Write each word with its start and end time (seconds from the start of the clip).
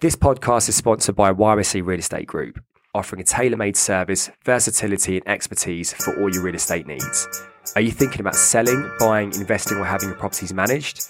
This 0.00 0.16
podcast 0.16 0.68
is 0.70 0.76
sponsored 0.76 1.14
by 1.14 1.30
YRC 1.30 1.84
Real 1.84 1.98
Estate 1.98 2.26
Group, 2.26 2.64
offering 2.94 3.20
a 3.20 3.24
tailor 3.24 3.58
made 3.58 3.76
service, 3.76 4.30
versatility, 4.46 5.18
and 5.18 5.28
expertise 5.28 5.92
for 5.92 6.18
all 6.18 6.32
your 6.32 6.42
real 6.42 6.54
estate 6.54 6.86
needs. 6.86 7.28
Are 7.74 7.82
you 7.82 7.90
thinking 7.90 8.22
about 8.22 8.34
selling, 8.34 8.90
buying, 8.98 9.34
investing, 9.34 9.76
or 9.76 9.84
having 9.84 10.08
your 10.08 10.16
properties 10.16 10.54
managed? 10.54 11.02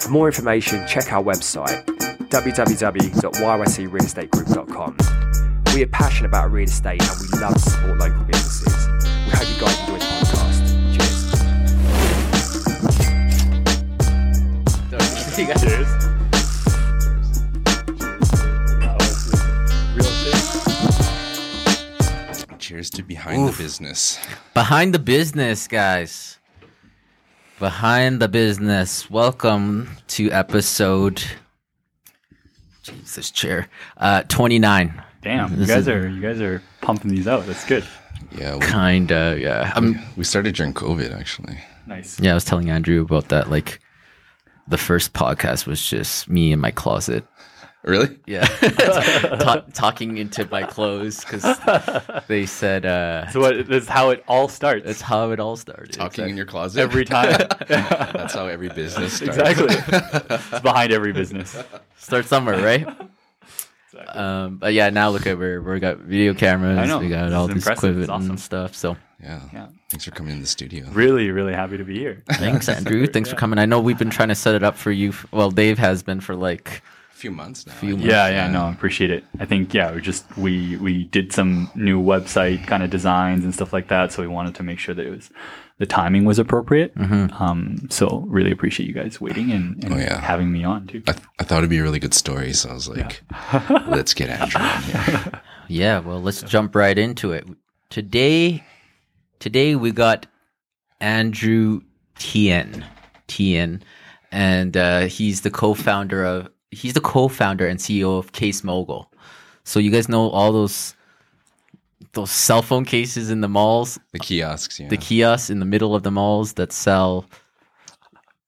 For 0.00 0.08
more 0.08 0.26
information, 0.26 0.84
check 0.88 1.12
our 1.12 1.22
website 1.22 1.86
www.yrcrealestategroup.com. 2.30 4.96
We 5.72 5.84
are 5.84 5.86
passionate 5.86 6.30
about 6.30 6.50
real 6.50 6.64
estate 6.64 7.02
and 7.02 7.20
we 7.20 7.28
love 7.38 7.54
to 7.54 7.60
support 7.60 7.98
local 7.98 8.24
businesses. 8.24 8.88
We 9.26 9.30
hope 9.30 9.48
you 9.48 9.60
guys 9.60 9.78
enjoy 9.78 9.98
the 10.00 10.06
podcast. 10.10 10.64
Cheers. 15.46 15.60
Cheers. 15.60 16.03
Cheers 22.64 22.88
to 22.92 23.02
behind 23.02 23.42
Oof. 23.42 23.58
the 23.58 23.62
business. 23.62 24.18
Behind 24.54 24.94
the 24.94 24.98
business, 24.98 25.68
guys. 25.68 26.38
Behind 27.58 28.22
the 28.22 28.26
business. 28.28 29.10
Welcome 29.10 29.90
to 30.08 30.30
episode. 30.30 31.22
Jesus, 32.82 33.30
chair. 33.30 33.68
Uh, 33.98 34.22
twenty 34.28 34.58
nine. 34.58 35.02
Damn, 35.20 35.60
you 35.60 35.66
guys 35.66 35.80
is- 35.80 35.88
are 35.88 36.08
you 36.08 36.22
guys 36.22 36.40
are 36.40 36.62
pumping 36.80 37.10
these 37.10 37.28
out. 37.28 37.44
That's 37.44 37.66
good. 37.66 37.84
Yeah, 38.34 38.54
we, 38.56 38.64
Kinda, 38.64 39.36
yeah. 39.38 39.70
Um, 39.76 39.98
we 40.16 40.24
started 40.24 40.54
during 40.54 40.72
COVID 40.72 41.14
actually. 41.14 41.58
Nice. 41.86 42.18
yeah, 42.18 42.30
I 42.30 42.34
was 42.34 42.46
telling 42.46 42.70
Andrew 42.70 43.02
about 43.02 43.28
that. 43.28 43.50
Like, 43.50 43.78
the 44.68 44.78
first 44.78 45.12
podcast 45.12 45.66
was 45.66 45.84
just 45.86 46.30
me 46.30 46.50
in 46.50 46.60
my 46.60 46.70
closet. 46.70 47.26
Really? 47.84 48.18
Yeah, 48.26 48.44
Ta- 49.40 49.62
talking 49.74 50.16
into 50.16 50.48
my 50.50 50.62
clothes 50.62 51.20
because 51.20 51.44
they 52.28 52.46
said 52.46 52.86
uh, 52.86 53.28
So 53.30 53.40
what? 53.40 53.68
This 53.68 53.82
is 53.84 53.88
how 53.88 54.08
it 54.10 54.24
all 54.26 54.48
starts. 54.48 54.86
that's 54.86 55.02
how 55.02 55.30
it 55.32 55.38
all 55.40 55.56
started. 55.56 55.92
Talking 55.92 56.30
in 56.30 56.36
your 56.36 56.46
closet 56.46 56.80
every 56.80 57.04
time. 57.04 57.38
That's 57.68 58.32
how 58.34 58.46
every 58.46 58.70
business 58.70 59.14
starts. 59.14 59.36
exactly. 59.36 59.66
it's 60.36 60.60
behind 60.60 60.92
every 60.92 61.12
business. 61.12 61.62
Start 61.98 62.24
somewhere, 62.24 62.58
right? 62.62 62.86
Um, 64.08 64.56
but 64.56 64.72
yeah, 64.72 64.90
now 64.90 65.10
look 65.10 65.26
at 65.26 65.38
where 65.38 65.60
we 65.62 65.78
got 65.78 65.98
video 65.98 66.34
cameras. 66.34 66.78
I 66.78 66.86
know. 66.86 66.98
We 66.98 67.08
got 67.08 67.26
This 67.26 67.34
all 67.34 67.44
is 67.48 67.54
this 67.54 67.56
impressive. 67.64 67.90
Equipment 67.90 68.10
awesome. 68.10 68.30
and 68.30 68.40
stuff. 68.40 68.74
So 68.74 68.96
Yeah. 69.22 69.40
Yeah. 69.52 69.66
Thanks 69.90 70.04
for 70.04 70.10
coming 70.10 70.32
in 70.32 70.40
the 70.40 70.46
studio. 70.46 70.86
Really, 70.90 71.30
really 71.30 71.52
happy 71.52 71.76
to 71.76 71.84
be 71.84 71.98
here. 71.98 72.22
thanks, 72.32 72.68
Andrew. 72.68 73.06
Thanks 73.06 73.30
for 73.30 73.36
coming. 73.36 73.58
I 73.58 73.66
know 73.66 73.78
we've 73.80 73.98
been 73.98 74.10
trying 74.10 74.30
to 74.30 74.34
set 74.34 74.54
it 74.54 74.62
up 74.64 74.76
for 74.76 74.90
you. 74.90 75.10
f- 75.10 75.26
Well, 75.32 75.50
Dave 75.50 75.78
has 75.78 76.02
been 76.02 76.20
for 76.20 76.34
like 76.34 76.68
A 76.78 76.80
few 77.24 77.30
months 77.30 77.66
now. 77.66 77.72
Few 77.74 77.96
months. 77.96 78.04
Yeah, 78.06 78.28
yeah, 78.28 78.48
no, 78.48 78.64
I 78.66 78.70
appreciate 78.72 79.10
it. 79.10 79.24
I 79.40 79.46
think 79.46 79.72
yeah, 79.72 79.92
we 79.94 80.00
just 80.00 80.24
we 80.36 80.76
we 80.76 81.04
did 81.04 81.32
some 81.32 81.70
new 81.74 82.00
website 82.02 82.66
kind 82.66 82.82
of 82.82 82.90
designs 82.90 83.44
and 83.44 83.54
stuff 83.54 83.72
like 83.72 83.88
that, 83.88 84.12
so 84.12 84.20
we 84.22 84.28
wanted 84.28 84.54
to 84.56 84.62
make 84.62 84.78
sure 84.78 84.94
that 84.94 85.06
it 85.06 85.10
was 85.10 85.30
the 85.78 85.86
timing 85.86 86.24
was 86.26 86.38
appropriate. 86.38 86.94
Mm-hmm. 86.96 87.42
Um, 87.42 87.86
so 87.90 88.24
really 88.28 88.52
appreciate 88.52 88.86
you 88.86 88.92
guys 88.94 89.20
waiting 89.20 89.50
and, 89.50 89.82
and 89.82 89.94
Oh, 89.94 89.96
yeah. 89.96 90.20
having 90.20 90.52
me 90.52 90.62
on 90.64 90.86
too. 90.86 91.02
I, 91.08 91.12
th- 91.12 91.26
I 91.40 91.44
thought 91.44 91.58
it'd 91.58 91.70
be 91.70 91.78
a 91.78 91.82
really 91.82 91.98
good 91.98 92.14
story, 92.14 92.52
so 92.52 92.70
I 92.70 92.74
was 92.74 92.88
like, 92.88 93.22
let's 93.88 94.12
get 94.14 94.28
Andrew 94.28 94.60
on 94.60 94.82
here. 94.82 95.42
yeah. 95.68 95.98
Well, 96.00 96.20
let's 96.22 96.42
jump 96.42 96.74
right 96.76 96.96
into 96.96 97.32
it. 97.32 97.44
Today, 97.90 98.62
today 99.40 99.74
we 99.74 99.90
got 99.92 100.26
Andrew 101.00 101.80
Tien, 102.18 102.84
Tien, 103.26 103.82
and 104.30 104.76
uh, 104.76 105.00
he's 105.06 105.40
the 105.40 105.50
co-founder 105.50 106.24
of 106.24 106.48
he's 106.74 106.92
the 106.92 107.00
co-founder 107.00 107.66
and 107.66 107.78
CEO 107.78 108.18
of 108.18 108.32
Case 108.32 108.62
Mogul. 108.64 109.10
So 109.64 109.80
you 109.80 109.90
guys 109.90 110.08
know 110.08 110.28
all 110.30 110.52
those 110.52 110.94
those 112.12 112.30
cell 112.30 112.62
phone 112.62 112.84
cases 112.84 113.30
in 113.30 113.40
the 113.40 113.48
malls, 113.48 113.98
The 114.12 114.18
kiosks, 114.20 114.78
yeah. 114.78 114.88
the 114.88 114.96
kiosks 114.96 115.50
in 115.50 115.58
the 115.58 115.64
middle 115.64 115.94
of 115.94 116.02
the 116.04 116.10
malls 116.10 116.52
that 116.54 116.72
sell 116.72 117.26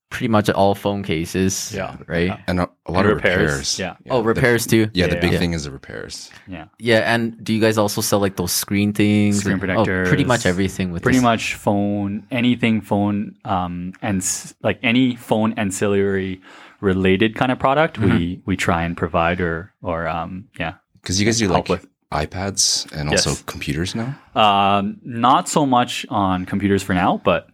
pretty 0.09 0.29
much 0.29 0.49
all 0.49 0.73
phone 0.73 1.03
cases. 1.03 1.73
Yeah. 1.75 1.97
Right. 2.07 2.31
and 2.47 2.59
a, 2.61 2.69
a 2.85 2.91
lot 2.91 3.03
And 3.05 3.11
of 3.11 3.15
repairs. 3.17 3.77
Yeah, 3.77 3.95
Oh, 4.09 4.21
repairs 4.21 4.65
too. 4.65 4.89
Yeah, 4.93 5.07
the 5.07 5.15
Yeah, 5.15 5.21
big 5.21 5.31
yeah. 5.33 5.39
thing 5.39 5.53
is 5.53 5.65
the 5.65 5.71
repairs. 5.71 6.31
yeah. 6.47 6.65
Yeah, 6.79 7.13
and 7.13 7.43
do 7.43 7.53
you 7.53 7.59
guys 7.59 7.77
also 7.77 8.01
sell 8.01 8.19
like 8.19 8.35
those 8.37 8.51
screen 8.53 8.93
things? 8.93 9.39
Screen 9.39 9.59
and- 9.59 9.71
oh, 9.77 9.83
pretty 10.07 10.23
much 10.23 10.45
everything 10.45 10.91
with 10.91 11.03
pretty 11.03 11.17
this. 11.17 11.23
much 11.23 11.55
phone 11.55 12.25
anything 12.31 12.79
phone 12.81 13.35
um 13.45 13.91
and 14.01 14.23
like 14.63 14.79
any 14.81 15.15
phone 15.17 15.53
ancillary 15.57 16.39
related 16.79 17.35
kind 17.35 17.51
of 17.51 17.59
product 17.59 17.97
Mm-hmm. 17.99 18.17
we 18.17 18.41
we 18.45 18.55
try 18.55 18.83
and 18.83 18.95
provide 18.95 19.41
or 19.41 19.73
or 19.81 20.07
um 20.07 20.47
yeah 20.59 20.73
Because 21.01 21.19
you 21.19 21.25
guys 21.25 21.39
do 21.39 21.47
like 21.49 21.67
with. 21.69 21.85
iPads 22.13 22.89
and 22.93 23.09
also 23.09 23.35
computers 23.45 23.93
now. 23.95 24.15
um 24.35 24.97
not 25.03 25.49
so 25.49 25.65
much 25.65 26.05
on 26.09 26.45
computers 26.45 26.81
for 26.83 26.93
now 26.93 27.19
but 27.23 27.47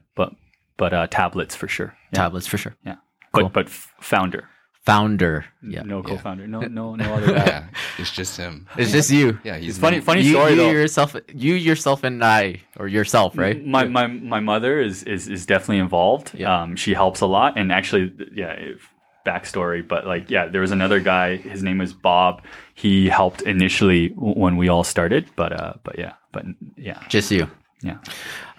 but 0.84 0.92
but 0.92 0.98
uh 1.00 1.08
tablets 1.20 1.56
for 1.56 1.68
sure 1.76 1.92
yeah 2.12 2.20
tablets 2.22 2.48
for 2.52 2.58
sure. 2.64 2.76
yeah 2.86 2.98
Cool. 3.34 3.50
but 3.50 3.54
but 3.54 3.70
founder 4.14 4.44
Founder. 4.86 5.46
Yeah. 5.76 5.84
no 5.88 6.04
co-founder 6.04 6.46
no 6.46 6.60
no 6.80 6.96
no 6.96 7.08
other 7.18 7.28
guy 7.40 7.46
Yeah, 7.46 7.64
it's 8.02 8.12
just 8.12 8.36
him. 8.36 8.68
It's 8.78 8.92
just 8.92 9.10
you. 9.10 9.40
Yeah, 9.48 9.56
he's 9.58 9.70
it's 9.70 9.78
funny 9.80 10.02
funny 10.02 10.24
you, 10.28 10.34
story 10.36 10.52
you 10.52 10.58
though 10.58 10.72
yourself 10.72 11.16
you 11.34 11.54
yourself 11.56 12.04
and 12.04 12.22
I 12.22 12.44
or 12.80 12.90
yourself, 12.90 13.38
right? 13.38 13.58
My, 13.66 13.86
my 13.88 14.08
my 14.08 14.42
mother 14.42 14.74
is 14.88 15.04
is 15.16 15.30
is 15.36 15.46
definitely 15.46 15.80
involved. 15.88 16.28
Yeah. 16.36 16.52
Um, 16.64 16.76
she 16.76 16.94
helps 16.94 17.22
a 17.22 17.30
lot, 17.38 17.58
and 17.58 17.72
actually, 17.72 18.12
yeah. 18.36 18.52
If, 18.74 18.90
backstory, 19.26 19.82
but 19.88 20.02
like, 20.06 20.30
yeah, 20.30 20.48
there 20.52 20.60
was 20.60 20.72
another 20.72 21.00
guy. 21.00 21.38
His 21.38 21.64
name 21.64 21.78
was 21.78 21.94
Bob. 21.94 22.44
He 22.76 23.08
helped 23.08 23.42
initially 23.44 24.10
w- 24.10 24.36
when 24.44 24.58
we 24.58 24.68
all 24.68 24.84
started, 24.84 25.24
but 25.38 25.52
uh, 25.54 25.74
but 25.86 25.96
yeah, 25.98 26.14
but 26.34 26.44
yeah, 26.76 27.00
Just 27.08 27.32
you. 27.32 27.48
yeah. 27.82 28.00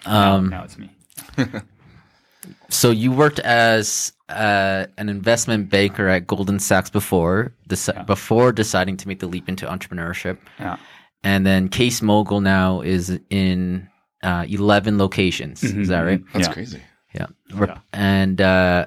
Um 0.07 0.49
now 0.49 0.63
it's 0.63 0.77
me. 0.79 0.89
so 2.69 2.91
you 2.91 3.11
worked 3.11 3.39
as 3.39 4.11
uh, 4.29 4.85
an 4.97 5.09
investment 5.09 5.69
banker 5.69 6.07
at 6.07 6.25
Goldman 6.27 6.59
Sachs 6.59 6.89
before 6.89 7.53
deci- 7.69 8.05
before 8.05 8.51
deciding 8.51 8.97
to 8.97 9.07
make 9.07 9.19
the 9.19 9.27
leap 9.27 9.47
into 9.49 9.65
entrepreneurship. 9.65 10.37
Yeah. 10.59 10.77
And 11.23 11.45
then 11.45 11.69
Case 11.69 12.01
Mogul 12.01 12.41
now 12.41 12.81
is 12.81 13.19
in 13.29 13.87
uh, 14.23 14.45
11 14.47 14.97
locations. 14.97 15.63
Is 15.63 15.87
that 15.89 16.01
right? 16.01 16.21
That's 16.33 16.47
Yeah. 16.47 16.53
crazy. 16.53 16.81
Yeah. 17.13 17.27
And 17.93 18.41
uh, 18.41 18.85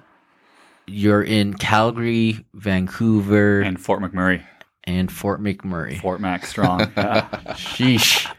you're 0.86 1.22
in 1.22 1.54
Calgary, 1.54 2.44
Vancouver, 2.54 3.58
and, 3.60 3.68
And 3.68 3.80
Fort 3.80 4.00
McMurray, 4.02 4.42
And 4.84 5.10
Fort 5.10 5.40
McMurray. 5.42 6.00
Fort 6.00 6.20
Mac 6.20 6.44
Strong. 6.46 6.80
Sheesh. 7.56 8.30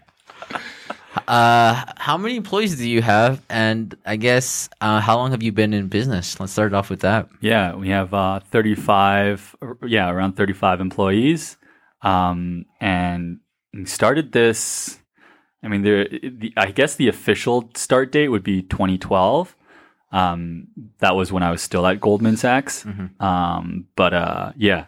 Uh, 1.28 1.84
how 1.97 2.18
many 2.18 2.36
employees 2.36 2.78
do 2.78 2.90
you 2.90 3.02
have? 3.02 3.42
And 3.50 3.96
I 4.06 4.16
guess 4.16 4.70
uh, 4.81 5.00
how 5.00 5.18
long 5.18 5.31
have 5.31 5.42
you 5.44 5.52
been 5.52 5.74
in 5.74 5.88
business? 5.88 6.40
Let's 6.40 6.52
start 6.52 6.74
off 6.74 6.90
with 6.90 7.02
that. 7.02 7.30
Yeah, 7.42 7.75
we 7.75 7.90
have 7.90 8.14
uh, 8.14 8.40
35, 8.52 9.56
yeah, 9.86 10.09
around 10.09 10.34
35 10.34 10.81
employees. 10.81 11.58
Um, 12.02 12.66
and 12.80 13.40
we 13.74 13.86
started 13.86 14.31
this, 14.31 15.00
I 15.64 15.68
mean, 15.68 15.81
there, 15.81 16.08
the, 16.08 16.53
I 16.56 16.72
guess 16.72 16.96
the 16.96 17.08
official 17.08 17.69
start 17.75 18.12
date 18.12 18.30
would 18.30 18.44
be 18.44 18.62
2012. 18.62 19.56
Um, 20.12 20.68
that 21.00 21.16
was 21.16 21.31
when 21.31 21.44
I 21.44 21.52
was 21.52 21.62
still 21.62 21.86
at 21.86 22.00
Goldman 22.02 22.38
Sachs. 22.38 22.84
Um, 23.19 23.88
but 23.96 24.14
uh, 24.14 24.53
yeah, 24.58 24.86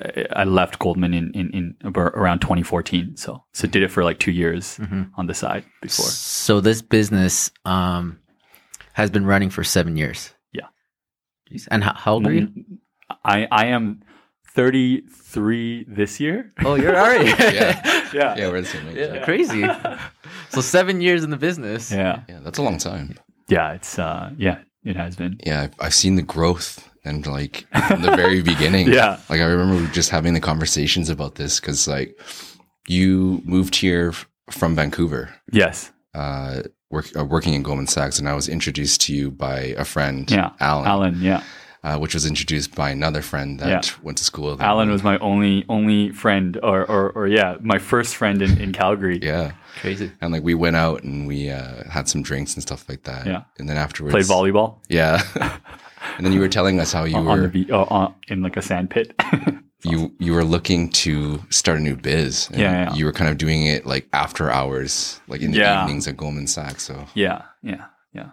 I- 0.00 0.26
I 0.42 0.44
left 0.44 0.78
Goldman 0.78 1.14
in, 1.14 1.30
in, 1.32 1.50
in 1.50 1.92
around 1.96 2.40
2014. 2.40 3.16
So, 3.16 3.42
so 3.52 3.66
did 3.68 3.82
it 3.82 3.90
for 3.90 4.04
like 4.04 4.18
two 4.18 4.32
years 4.32 4.78
on 5.16 5.26
the 5.26 5.34
side 5.34 5.64
before. 5.82 6.06
So 6.06 6.60
this 6.60 6.82
business 6.82 7.50
um, 7.64 8.18
has 8.92 9.10
been 9.10 9.26
running 9.26 9.50
for 9.50 9.64
seven 9.64 9.96
years. 9.96 10.32
Yeah. 10.52 10.66
Jeez. 11.50 11.66
And 11.70 11.84
how, 11.84 11.94
how 11.94 12.12
old 12.14 12.26
are 12.26 12.32
you? 12.32 12.48
I, 13.24 13.46
I 13.50 13.66
am 13.66 14.02
33 14.54 15.84
this 15.88 16.20
year. 16.20 16.52
Oh, 16.64 16.74
you're 16.74 16.96
already 16.96 17.26
Yeah, 17.54 18.08
yeah. 18.12 18.34
yeah, 18.36 18.48
we're 18.50 18.60
the 18.62 18.66
same 18.68 18.88
age. 18.88 18.96
Yeah, 18.96 19.24
crazy. 19.24 19.64
so 20.50 20.60
seven 20.60 21.00
years 21.00 21.24
in 21.24 21.30
the 21.30 21.36
business. 21.36 21.90
Yeah. 21.90 22.22
yeah, 22.28 22.40
that's 22.42 22.58
a 22.58 22.62
long 22.62 22.78
time. 22.78 23.16
Yeah, 23.48 23.72
it's 23.72 23.98
uh 23.98 24.30
yeah, 24.38 24.58
it 24.84 24.96
has 24.96 25.16
been. 25.16 25.38
Yeah, 25.44 25.62
I've, 25.62 25.74
I've 25.80 25.94
seen 25.94 26.16
the 26.16 26.22
growth 26.22 26.88
and 27.04 27.26
like 27.26 27.66
from 27.88 28.02
the 28.02 28.14
very 28.16 28.42
beginning. 28.52 28.88
Yeah. 28.92 29.18
like 29.28 29.40
I 29.40 29.44
remember 29.44 29.90
just 29.92 30.10
having 30.10 30.34
the 30.34 30.40
conversations 30.40 31.08
about 31.10 31.34
this 31.36 31.60
because 31.60 31.86
like 31.88 32.18
you 32.88 33.42
moved 33.44 33.76
here 33.76 34.10
f- 34.10 34.26
from 34.50 34.74
Vancouver, 34.76 35.34
Yes. 35.52 35.90
uh, 36.14 36.62
work, 36.90 37.06
uh, 37.16 37.24
working 37.24 37.54
in 37.54 37.62
Goldman 37.62 37.86
Sachs, 37.86 38.18
and 38.18 38.28
I 38.28 38.34
was 38.34 38.48
introduced 38.48 39.00
to 39.02 39.14
you 39.14 39.30
by 39.30 39.74
a 39.78 39.84
friend, 39.84 40.30
Yeah. 40.30 40.50
Alan, 40.60 40.86
Alan, 40.86 41.20
yeah. 41.22 41.42
Uh, 41.82 41.98
which 41.98 42.14
was 42.14 42.24
introduced 42.24 42.74
by 42.74 42.88
another 42.88 43.20
friend 43.20 43.60
that 43.60 43.68
Yeah. 43.68 43.82
went 44.02 44.16
to 44.18 44.24
school. 44.24 44.52
with 44.52 44.62
Alan 44.62 44.90
was 44.90 45.02
my 45.02 45.18
only 45.18 45.64
only 45.68 46.10
friend 46.12 46.58
or 46.62 46.84
or, 46.90 47.10
or 47.10 47.26
yeah, 47.28 47.56
my 47.60 47.78
first 47.78 48.16
friend 48.16 48.40
in, 48.40 48.56
in 48.58 48.72
Calgary. 48.72 49.18
yeah. 49.22 49.52
Crazy. 49.80 50.10
And 50.20 50.32
like 50.32 50.42
we 50.44 50.54
went 50.54 50.76
out 50.76 51.02
and 51.02 51.26
we 51.26 51.50
uh, 51.50 51.84
had 51.90 52.08
some 52.08 52.22
drinks 52.22 52.54
and 52.54 52.62
stuff 52.62 52.88
like 52.88 53.02
that. 53.04 53.26
Yeah. 53.26 53.42
And 53.58 53.68
then 53.68 53.76
afterwards, 53.76 54.14
Played 54.14 54.24
volleyball 54.26 54.76
Yeah. 54.88 55.20
and 56.16 56.26
then 56.26 56.32
you 56.32 56.40
were 56.40 56.48
telling 56.48 56.80
us 56.80 56.92
how 56.92 57.04
you 57.04 57.16
on, 57.16 57.24
were 57.24 57.30
on 57.32 57.42
the 57.42 57.48
be- 57.48 57.70
oh, 57.72 57.84
on, 57.84 58.14
in 58.28 58.42
like 58.42 58.56
a 58.56 58.62
sand 58.62 58.90
pit. 58.90 59.14
you 59.84 60.14
you 60.18 60.32
were 60.32 60.44
looking 60.44 60.88
to 60.90 61.42
start 61.50 61.78
a 61.78 61.82
new 61.82 61.96
biz. 61.96 62.48
and 62.50 62.60
Yeah, 62.60 62.72
yeah. 62.90 62.94
You 62.94 63.04
were 63.04 63.12
kind 63.12 63.30
of 63.30 63.38
doing 63.38 63.66
it 63.66 63.84
like 63.86 64.08
after 64.12 64.50
hours, 64.50 65.20
like 65.28 65.40
in 65.42 65.50
the 65.52 65.58
Yeah. 65.58 65.82
evenings 65.84 66.06
at 66.08 66.16
Goldman 66.16 66.46
Sachs. 66.46 66.82
So 66.84 67.06
Yeah, 67.14 67.42
yeah, 67.62 67.86
yeah. 68.12 68.30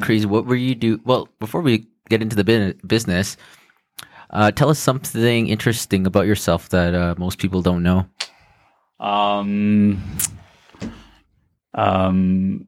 Crazy. 0.00 0.26
What 0.26 0.46
were 0.46 0.56
you 0.56 0.74
do? 0.74 1.00
Well, 1.04 1.28
before 1.38 1.60
we 1.60 1.86
get 2.08 2.20
into 2.22 2.34
the 2.36 2.74
business, 2.86 3.36
uh, 4.30 4.50
tell 4.50 4.68
us 4.68 4.78
something 4.80 5.46
interesting 5.48 6.06
about 6.06 6.26
yourself 6.26 6.68
that 6.70 6.94
uh, 6.94 7.14
most 7.16 7.38
people 7.38 7.62
don't 7.62 7.82
know. 7.84 8.06
Um, 8.98 10.02
um, 11.74 12.66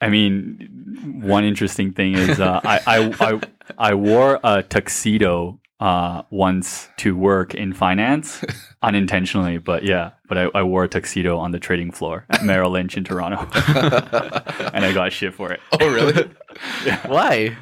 I 0.00 0.08
mean, 0.08 1.20
one 1.22 1.44
interesting 1.44 1.92
thing 1.92 2.14
is 2.14 2.38
uh, 2.40 2.60
I, 2.64 2.80
I 2.86 3.14
I 3.20 3.40
I 3.78 3.94
wore 3.94 4.40
a 4.44 4.62
tuxedo 4.62 5.58
uh, 5.80 6.22
once 6.30 6.88
to 6.98 7.16
work 7.16 7.54
in 7.54 7.72
finance 7.72 8.44
unintentionally, 8.82 9.58
but 9.58 9.84
yeah, 9.84 10.12
but 10.28 10.38
I, 10.38 10.48
I 10.54 10.62
wore 10.62 10.84
a 10.84 10.88
tuxedo 10.88 11.38
on 11.38 11.52
the 11.52 11.58
trading 11.58 11.90
floor 11.92 12.24
at 12.30 12.44
Merrill 12.44 12.70
Lynch 12.70 12.96
in 12.96 13.04
Toronto, 13.04 13.38
and 14.72 14.84
I 14.84 14.92
got 14.92 15.12
shit 15.12 15.34
for 15.34 15.52
it. 15.52 15.60
Oh 15.80 15.88
really? 15.92 16.28
Why? 17.06 17.56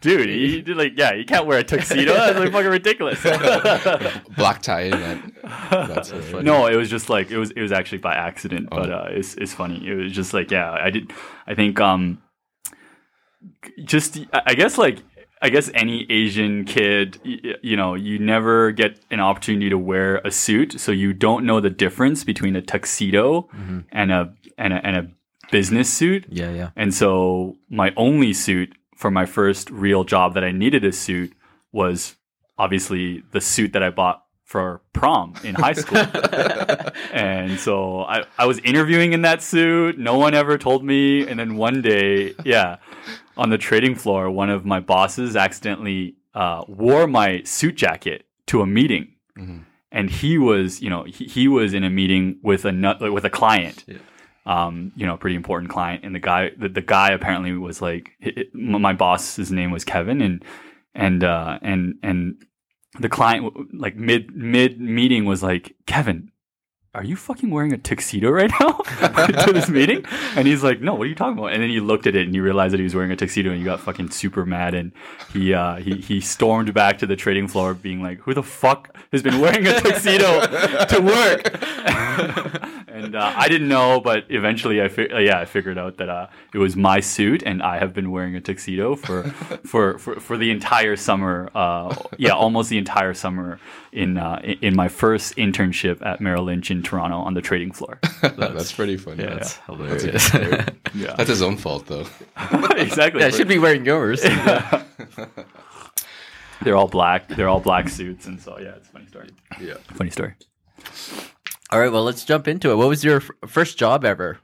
Dude, 0.00 0.28
you, 0.28 0.62
you- 0.66 0.74
like 0.74 0.92
yeah, 0.96 1.12
you 1.14 1.24
can't 1.24 1.46
wear 1.46 1.58
a 1.58 1.64
tuxedo. 1.64 2.12
That's 2.14 2.38
like 2.38 2.52
fucking 2.52 2.70
ridiculous. 2.70 3.22
Black 4.36 4.62
tie 4.62 4.82
event. 4.82 5.34
That's 5.70 6.10
funny. 6.10 6.42
No, 6.44 6.66
it 6.66 6.76
was 6.76 6.88
just 6.90 7.08
like 7.08 7.30
it 7.30 7.38
was. 7.38 7.50
It 7.52 7.60
was 7.62 7.72
actually 7.72 7.98
by 7.98 8.14
accident, 8.14 8.68
but 8.70 8.90
uh, 8.90 9.06
it's 9.10 9.34
it's 9.34 9.54
funny. 9.54 9.86
It 9.86 9.94
was 9.94 10.12
just 10.12 10.34
like 10.34 10.50
yeah, 10.50 10.70
I 10.72 10.90
did. 10.90 11.12
I 11.46 11.54
think 11.54 11.80
um, 11.80 12.22
just 13.84 14.18
I 14.32 14.42
I 14.46 14.54
guess 14.54 14.78
like 14.78 14.98
I 15.42 15.50
guess 15.50 15.70
any 15.74 16.06
Asian 16.10 16.64
kid, 16.64 17.20
y- 17.24 17.54
you 17.62 17.76
know, 17.76 17.94
you 17.94 18.18
never 18.18 18.72
get 18.72 18.98
an 19.10 19.20
opportunity 19.20 19.68
to 19.70 19.78
wear 19.78 20.16
a 20.24 20.30
suit, 20.30 20.80
so 20.80 20.92
you 20.92 21.12
don't 21.12 21.44
know 21.44 21.60
the 21.60 21.70
difference 21.70 22.24
between 22.24 22.56
a 22.56 22.62
tuxedo 22.62 23.48
and 23.92 24.10
a 24.12 24.32
and 24.58 24.72
a 24.72 24.86
and 24.86 24.96
a 24.96 25.08
business 25.52 25.92
suit. 25.92 26.24
Yeah, 26.28 26.50
yeah. 26.52 26.70
And 26.76 26.92
so 26.94 27.56
my 27.68 27.92
only 27.96 28.32
suit 28.32 28.74
for 28.96 29.10
my 29.10 29.26
first 29.26 29.70
real 29.70 30.02
job 30.02 30.34
that 30.34 30.42
I 30.42 30.50
needed 30.50 30.84
a 30.84 30.90
suit 30.90 31.32
was 31.70 32.16
obviously 32.58 33.22
the 33.30 33.40
suit 33.40 33.74
that 33.74 33.82
I 33.82 33.90
bought 33.90 34.24
for 34.42 34.80
prom 34.92 35.34
in 35.44 35.54
high 35.54 35.74
school. 35.74 35.98
and 37.12 37.58
so 37.60 38.02
I, 38.02 38.24
I 38.38 38.46
was 38.46 38.58
interviewing 38.60 39.12
in 39.12 39.22
that 39.22 39.42
suit. 39.42 39.98
No 39.98 40.16
one 40.16 40.34
ever 40.34 40.56
told 40.56 40.84
me. 40.84 41.26
And 41.26 41.38
then 41.38 41.56
one 41.56 41.82
day, 41.82 42.34
yeah, 42.44 42.76
on 43.36 43.50
the 43.50 43.58
trading 43.58 43.94
floor, 43.94 44.30
one 44.30 44.48
of 44.48 44.64
my 44.64 44.80
bosses 44.80 45.36
accidentally 45.36 46.16
uh, 46.34 46.64
wore 46.68 47.06
my 47.06 47.42
suit 47.42 47.76
jacket 47.76 48.26
to 48.46 48.62
a 48.62 48.66
meeting. 48.66 49.12
And 49.92 50.10
he 50.10 50.38
was, 50.38 50.80
you 50.80 50.90
know, 50.90 51.04
he, 51.04 51.24
he 51.24 51.48
was 51.48 51.74
in 51.74 51.84
a 51.84 51.90
meeting 51.90 52.38
with 52.42 52.64
a 52.64 53.10
with 53.12 53.24
a 53.24 53.30
client 53.30 53.84
um, 54.46 54.92
you 54.96 55.04
know, 55.06 55.16
pretty 55.16 55.36
important 55.36 55.70
client. 55.70 56.04
And 56.04 56.14
the 56.14 56.20
guy, 56.20 56.50
the, 56.56 56.68
the 56.68 56.80
guy 56.80 57.10
apparently 57.10 57.52
was 57.52 57.82
like, 57.82 58.12
it, 58.20 58.38
it- 58.38 58.54
my 58.54 58.92
boss, 58.92 59.36
his 59.36 59.50
name 59.52 59.70
was 59.70 59.84
Kevin, 59.84 60.22
and 60.22 60.44
and 60.94 61.22
uh, 61.24 61.58
and 61.62 61.96
and 62.02 62.36
the 62.98 63.08
client, 63.10 63.52
like 63.78 63.96
mid 63.96 64.34
mid 64.34 64.80
meeting, 64.80 65.24
was 65.26 65.42
like, 65.42 65.74
Kevin, 65.86 66.30
are 66.96 67.04
you 67.04 67.14
fucking 67.14 67.50
wearing 67.50 67.74
a 67.74 67.78
tuxedo 67.78 68.30
right 68.30 68.50
now 68.58 68.72
to 69.44 69.52
this 69.52 69.68
meeting? 69.68 70.02
And 70.34 70.48
he's 70.48 70.62
like, 70.62 70.80
No, 70.80 70.94
what 70.94 71.04
are 71.04 71.08
you 71.08 71.14
talking 71.14 71.38
about? 71.38 71.52
And 71.52 71.62
then 71.62 71.68
you 71.68 71.84
looked 71.84 72.06
at 72.06 72.16
it 72.16 72.24
and 72.24 72.34
you 72.34 72.42
realized 72.42 72.72
that 72.72 72.78
he 72.78 72.84
was 72.84 72.94
wearing 72.94 73.10
a 73.12 73.16
tuxedo, 73.16 73.50
and 73.50 73.58
you 73.58 73.66
got 73.66 73.80
fucking 73.80 74.10
super 74.10 74.46
mad, 74.46 74.72
and 74.74 74.92
he 75.30 75.52
uh, 75.52 75.76
he 75.76 75.96
he 75.96 76.22
stormed 76.22 76.72
back 76.72 76.98
to 76.98 77.06
the 77.06 77.14
trading 77.14 77.48
floor, 77.48 77.74
being 77.74 78.02
like, 78.02 78.20
Who 78.20 78.32
the 78.32 78.42
fuck 78.42 78.96
has 79.12 79.22
been 79.22 79.40
wearing 79.40 79.66
a 79.66 79.78
tuxedo 79.78 80.40
to 80.86 81.00
work? 81.02 82.72
and 82.96 83.14
uh, 83.14 83.32
I 83.36 83.48
didn't 83.48 83.68
know, 83.68 84.00
but 84.00 84.24
eventually, 84.30 84.80
I 84.80 84.88
fi- 84.88 85.08
uh, 85.08 85.18
yeah, 85.18 85.38
I 85.38 85.44
figured 85.44 85.76
out 85.76 85.98
that 85.98 86.08
uh, 86.08 86.28
it 86.54 86.58
was 86.58 86.76
my 86.76 87.00
suit, 87.00 87.42
and 87.44 87.62
I 87.62 87.78
have 87.78 87.92
been 87.92 88.10
wearing 88.10 88.34
a 88.36 88.40
tuxedo 88.40 88.96
for 88.96 89.24
for, 89.66 89.98
for, 89.98 90.18
for 90.18 90.36
the 90.38 90.50
entire 90.50 90.96
summer. 90.96 91.50
Uh, 91.54 91.94
yeah, 92.16 92.30
almost 92.30 92.70
the 92.70 92.78
entire 92.78 93.12
summer 93.12 93.60
in 93.92 94.16
uh, 94.16 94.40
in 94.62 94.74
my 94.74 94.88
first 94.88 95.36
internship 95.36 96.04
at 96.04 96.20
Merrill 96.20 96.44
Lynch 96.44 96.70
in 96.70 96.82
Toronto 96.86 97.18
on 97.18 97.34
the 97.34 97.42
trading 97.42 97.72
floor. 97.72 97.98
That's 98.22 98.72
pretty 98.72 98.96
funny. 98.96 99.24
Yeah, 99.24 99.34
That's, 99.34 99.56
Hilarious. 99.66 100.32
yeah, 100.94 101.14
that's 101.16 101.28
his 101.28 101.42
own 101.42 101.56
fault 101.56 101.86
though. 101.86 102.06
exactly. 102.76 103.20
yeah, 103.20 103.26
I 103.26 103.30
should 103.30 103.48
be 103.48 103.58
wearing 103.58 103.84
yours. 103.84 104.22
They're 106.62 106.76
all 106.76 106.88
black. 106.88 107.28
They're 107.28 107.48
all 107.48 107.60
black 107.60 107.88
suits, 107.88 108.26
and 108.26 108.40
so 108.40 108.58
yeah, 108.58 108.76
it's 108.76 108.88
a 108.88 108.92
funny 108.92 109.06
story. 109.06 109.28
Yeah. 109.60 109.74
Funny 109.94 110.10
story. 110.10 110.34
All 111.70 111.78
right, 111.80 111.92
well, 111.92 112.02
let's 112.04 112.24
jump 112.24 112.48
into 112.48 112.70
it. 112.70 112.76
What 112.76 112.88
was 112.88 113.04
your 113.04 113.16
f- 113.18 113.30
first 113.46 113.76
job 113.78 114.04
ever? 114.04 114.38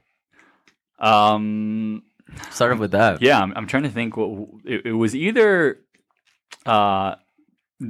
Um, 0.99 2.03
Started 2.51 2.79
with 2.79 2.91
that. 2.91 3.21
yeah, 3.21 3.39
I'm, 3.41 3.53
I'm 3.55 3.65
trying 3.67 3.83
to 3.83 3.89
think. 3.89 4.15
What 4.17 4.47
it, 4.65 4.85
it 4.87 4.91
was 4.93 5.15
either 5.15 5.79
uh, 6.65 7.15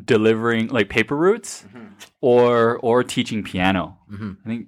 delivering 0.06 0.68
like 0.68 0.90
paper 0.90 1.16
routes 1.16 1.66
or 2.22 2.78
or 2.80 3.04
teaching 3.04 3.44
piano. 3.44 3.98
Mhm. 4.12 4.38
I 4.46 4.48
think 4.48 4.68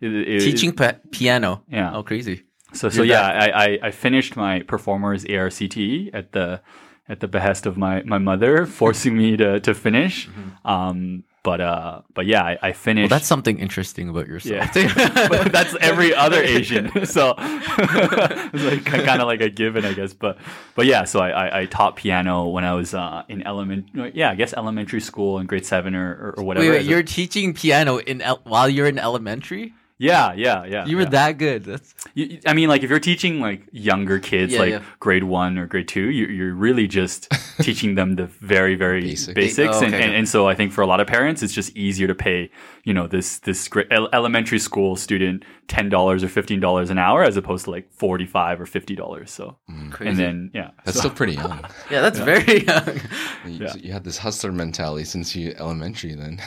it, 0.00 0.12
it- 0.14 0.40
Teaching 0.40 0.72
pa- 0.72 0.98
piano. 1.10 1.62
Yeah. 1.68 1.92
Oh, 1.94 2.02
crazy. 2.02 2.42
So 2.72 2.88
so 2.88 3.02
yeah, 3.02 3.22
I, 3.26 3.64
I 3.64 3.78
I 3.88 3.90
finished 3.90 4.36
my 4.36 4.60
performers 4.62 5.24
ARCT 5.24 6.10
at 6.12 6.32
the 6.32 6.60
at 7.08 7.20
the 7.20 7.28
behest 7.28 7.66
of 7.66 7.76
my 7.76 8.02
my 8.04 8.18
mother, 8.18 8.66
forcing 8.66 9.16
me 9.16 9.36
to 9.36 9.60
to 9.60 9.74
finish. 9.74 10.28
Um, 10.64 11.24
but 11.46 11.60
uh, 11.60 12.00
but 12.12 12.26
yeah, 12.26 12.42
I, 12.42 12.58
I 12.60 12.72
finished. 12.72 13.08
Well, 13.08 13.20
that's 13.20 13.28
something 13.28 13.60
interesting 13.60 14.08
about 14.08 14.26
yourself. 14.26 14.74
Yeah, 14.74 15.28
but 15.28 15.52
that's 15.52 15.76
every 15.80 16.12
other 16.12 16.42
Asian. 16.42 16.90
So 17.06 17.34
it's 17.38 18.64
like 18.64 18.84
kind 18.84 19.20
of 19.22 19.28
like 19.28 19.40
a 19.40 19.48
given, 19.48 19.84
I 19.84 19.92
guess. 19.92 20.12
But 20.12 20.38
but 20.74 20.86
yeah, 20.86 21.04
so 21.04 21.20
I, 21.20 21.30
I, 21.30 21.60
I 21.60 21.66
taught 21.66 21.94
piano 21.94 22.48
when 22.48 22.64
I 22.64 22.74
was 22.74 22.94
uh, 22.94 23.22
in 23.28 23.42
element. 23.44 23.90
Yeah, 24.12 24.32
I 24.32 24.34
guess 24.34 24.54
elementary 24.54 25.00
school 25.00 25.38
in 25.38 25.46
grade 25.46 25.64
seven 25.64 25.94
or 25.94 26.10
or, 26.10 26.34
or 26.38 26.44
whatever. 26.44 26.68
wait, 26.68 26.78
wait, 26.78 26.86
you're 26.86 27.04
teaching 27.04 27.54
piano 27.54 27.98
in 27.98 28.20
el- 28.22 28.40
while 28.42 28.68
you're 28.68 28.88
in 28.88 28.98
elementary? 28.98 29.72
Yeah, 29.98 30.32
yeah, 30.34 30.64
yeah. 30.64 30.84
You 30.86 30.96
were 30.96 31.02
yeah. 31.04 31.08
that 31.10 31.38
good. 31.38 31.64
That's 31.64 31.94
You- 32.14 32.26
you- 32.26 32.40
I 32.46 32.52
mean, 32.54 32.68
like 32.68 32.82
if 32.82 32.90
you're 32.90 33.00
teaching 33.00 33.40
like 33.40 33.62
younger 33.72 34.18
kids, 34.18 34.52
Yeah, 34.52 34.58
like 34.60 34.70
yeah. 34.70 34.82
grade 35.00 35.24
one 35.24 35.56
or 35.58 35.66
grade 35.66 35.88
two, 35.88 36.10
you're, 36.10 36.30
you're 36.30 36.54
really 36.54 36.86
just 36.86 37.28
teaching 37.60 37.94
them 37.94 38.16
the 38.16 38.26
very, 38.26 38.74
very 38.74 39.00
Basics. 39.02 39.34
basics. 39.34 39.76
Oh, 39.76 39.84
and, 39.84 39.94
okay. 39.94 40.04
and, 40.04 40.14
and 40.14 40.28
so 40.28 40.46
I 40.48 40.54
think 40.54 40.72
for 40.72 40.82
a 40.82 40.86
lot 40.86 41.00
of 41.00 41.06
parents, 41.06 41.42
it's 41.42 41.54
just 41.54 41.74
easier 41.76 42.06
to 42.08 42.14
pay, 42.14 42.50
you 42.84 42.92
know, 42.94 43.06
this 43.06 43.38
this 43.40 43.68
gra- 43.68 43.86
elementary 44.12 44.58
school 44.58 44.96
student 44.96 45.44
ten 45.68 45.88
dollars 45.88 46.22
or 46.22 46.28
fifteen 46.28 46.60
dollars 46.60 46.90
an 46.90 46.98
hour 46.98 47.24
as 47.24 47.36
opposed 47.36 47.64
to 47.64 47.70
like 47.70 47.90
forty 47.92 48.26
five 48.26 48.60
or 48.60 48.66
fifty 48.66 48.94
dollars. 48.94 49.30
So 49.30 49.56
mm. 49.70 49.90
crazy. 49.92 50.10
and 50.10 50.18
then 50.18 50.50
yeah, 50.54 50.70
That's 50.84 50.96
so- 50.96 51.00
still 51.08 51.12
pretty 51.12 51.34
young. 51.34 51.64
yeah, 51.90 52.00
that's 52.02 52.18
very 52.18 52.64
young. 52.64 53.00
You, 53.46 53.64
Yeah. 53.66 53.74
you 53.76 53.92
had 53.92 54.04
this 54.04 54.18
hustler 54.18 54.52
mentality 54.52 55.04
since 55.04 55.34
you 55.34 55.54
elementary 55.58 56.14
then. 56.14 56.38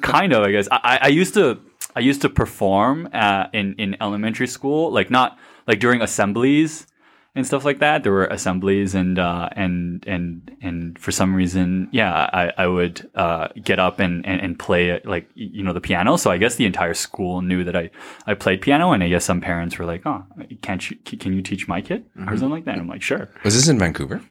kind 0.00 0.32
of 0.32 0.42
i 0.42 0.50
guess 0.50 0.66
I, 0.70 0.80
I- 0.82 0.98
I 1.02 1.08
used 1.08 1.34
to 1.34 1.58
i 1.96 2.00
used 2.00 2.22
to 2.22 2.28
perform 2.28 3.08
uh, 3.12 3.46
in 3.52 3.74
in 3.78 3.96
elementary 4.00 4.46
school 4.46 4.92
like 4.92 5.10
not 5.10 5.38
like 5.66 5.80
during 5.80 6.00
assemblies 6.02 6.86
and 7.36 7.46
stuff 7.46 7.66
like 7.66 7.80
that. 7.80 8.02
There 8.02 8.12
were 8.12 8.24
assemblies 8.24 8.94
and 8.94 9.18
uh 9.18 9.50
and 9.52 10.02
and 10.06 10.56
and 10.62 10.98
for 10.98 11.12
some 11.12 11.34
reason 11.34 11.88
yeah 11.92 12.30
i 12.32 12.52
i 12.56 12.66
would 12.66 13.08
uh 13.14 13.48
get 13.62 13.78
up 13.78 14.00
and 14.00 14.26
and, 14.26 14.40
and 14.40 14.58
play 14.58 15.00
like 15.04 15.28
you 15.34 15.62
know 15.62 15.74
the 15.74 15.80
piano. 15.80 16.16
So 16.16 16.30
i 16.30 16.38
guess 16.38 16.56
the 16.56 16.64
entire 16.64 16.94
school 16.94 17.42
knew 17.42 17.62
that 17.62 17.76
i 17.76 17.90
i 18.26 18.34
played 18.34 18.62
piano. 18.62 18.92
And 18.92 19.04
i 19.04 19.08
guess 19.08 19.24
some 19.24 19.40
parents 19.42 19.78
were 19.78 19.84
like 19.84 20.02
oh 20.06 20.24
can't 20.62 20.90
you 20.90 20.96
can 20.96 21.34
you 21.34 21.42
teach 21.42 21.68
my 21.68 21.82
kid? 21.82 22.06
or 22.26 22.36
something 22.38 22.50
like 22.50 22.64
that. 22.64 22.72
And 22.72 22.80
i'm 22.80 22.88
like 22.88 23.02
sure. 23.02 23.28
Was 23.44 23.54
this 23.54 23.68
in 23.68 23.78
Vancouver? 23.78 24.22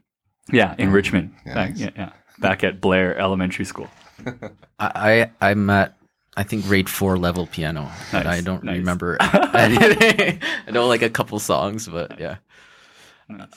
yeah 0.51 0.75
in 0.79 0.91
richmond. 0.91 1.33
Yeah, 1.45 1.53
back, 1.53 1.71
yeah 1.75 1.89
yeah. 1.95 2.11
Back 2.39 2.63
at 2.63 2.81
blair 2.81 3.17
elementary 3.17 3.65
school. 3.65 3.89
I, 4.79 5.29
I 5.39 5.49
I'm 5.49 5.69
at 5.69 5.95
I 6.37 6.43
think 6.43 6.65
grade 6.65 6.89
four 6.89 7.17
level 7.17 7.47
piano. 7.47 7.89
and 8.11 8.27
I 8.27 8.41
don't 8.41 8.63
nice. 8.63 8.77
remember 8.77 9.17
anything. 9.53 10.41
I 10.67 10.71
know 10.71 10.87
like 10.87 11.01
a 11.01 11.09
couple 11.09 11.39
songs, 11.39 11.87
but 11.87 12.19
yeah. 12.19 12.37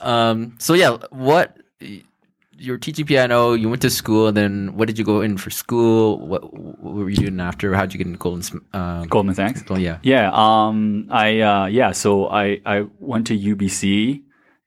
Um. 0.00 0.56
So 0.58 0.74
yeah, 0.74 0.96
what 1.10 1.56
you 1.80 2.72
were 2.72 2.78
teaching 2.78 3.04
piano? 3.06 3.52
You 3.52 3.68
went 3.68 3.82
to 3.82 3.90
school, 3.90 4.28
and 4.28 4.36
then 4.36 4.76
what 4.76 4.86
did 4.88 4.98
you 4.98 5.04
go 5.04 5.20
in 5.20 5.36
for 5.38 5.50
school? 5.50 6.18
What 6.18 6.52
what 6.54 6.94
were 6.94 7.10
you 7.10 7.16
doing 7.16 7.40
after? 7.40 7.74
How'd 7.74 7.92
you 7.92 7.98
get 7.98 8.06
into 8.06 8.18
Golden? 8.18 8.42
Sm- 8.42 8.58
Um, 8.72 9.06
goldman 9.08 9.34
sachs 9.34 9.62
oh 9.68 9.76
yeah. 9.76 9.98
Yeah, 10.02 10.30
um, 10.32 11.06
I 11.10 11.40
uh, 11.40 11.66
yeah, 11.66 11.92
so 11.92 12.28
I 12.28 12.60
I 12.64 12.86
went 12.98 13.26
to 13.28 13.38
UBC, 13.38 14.22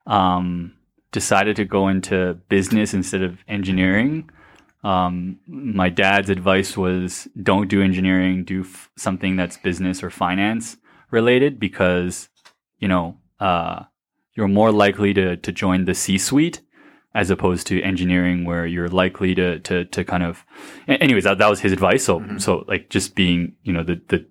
um, 0.06 0.74
decided 1.12 1.56
to 1.58 1.66
go 1.66 1.88
into 1.88 2.36
business 2.50 2.94
instead 2.94 3.24
of 3.24 3.38
engineering. 3.48 4.30
Um, 4.84 5.40
my 5.48 5.90
dad's 5.90 6.30
advice 6.30 6.76
was 6.76 7.28
don't 7.42 7.68
do 7.68 7.82
engineering, 7.82 8.44
do 8.44 8.62
f- 8.62 8.90
something 8.98 9.36
that's 9.36 9.58
business 9.58 10.02
or 10.04 10.10
finance 10.10 10.78
related 11.12 11.60
because 11.60 12.30
you 12.80 12.88
know 12.88 13.18
uh, 13.40 13.84
you're 14.36 14.48
more 14.48 14.72
likely 14.72 15.14
to 15.14 15.38
to 15.38 15.52
join 15.52 15.86
the 15.86 15.94
C 15.94 16.18
suite 16.18 16.62
as 17.14 17.30
opposed 17.30 17.68
to 17.68 17.82
engineering 17.82 18.46
where 18.46 18.66
you're 18.66 18.88
likely 18.88 19.36
to 19.36 19.60
to 19.60 19.86
to 19.86 20.04
kind 20.04 20.24
of 20.24 20.46
anyways 20.88 21.26
that, 21.26 21.38
that 21.38 21.50
was 21.50 21.60
his 21.60 21.72
advice. 21.72 22.04
So 22.04 22.24
so 22.38 22.66
like 22.68 22.90
just 22.90 23.16
being 23.16 23.54
you 23.64 23.74
know 23.74 23.84
the 23.84 24.02
the 24.08 24.26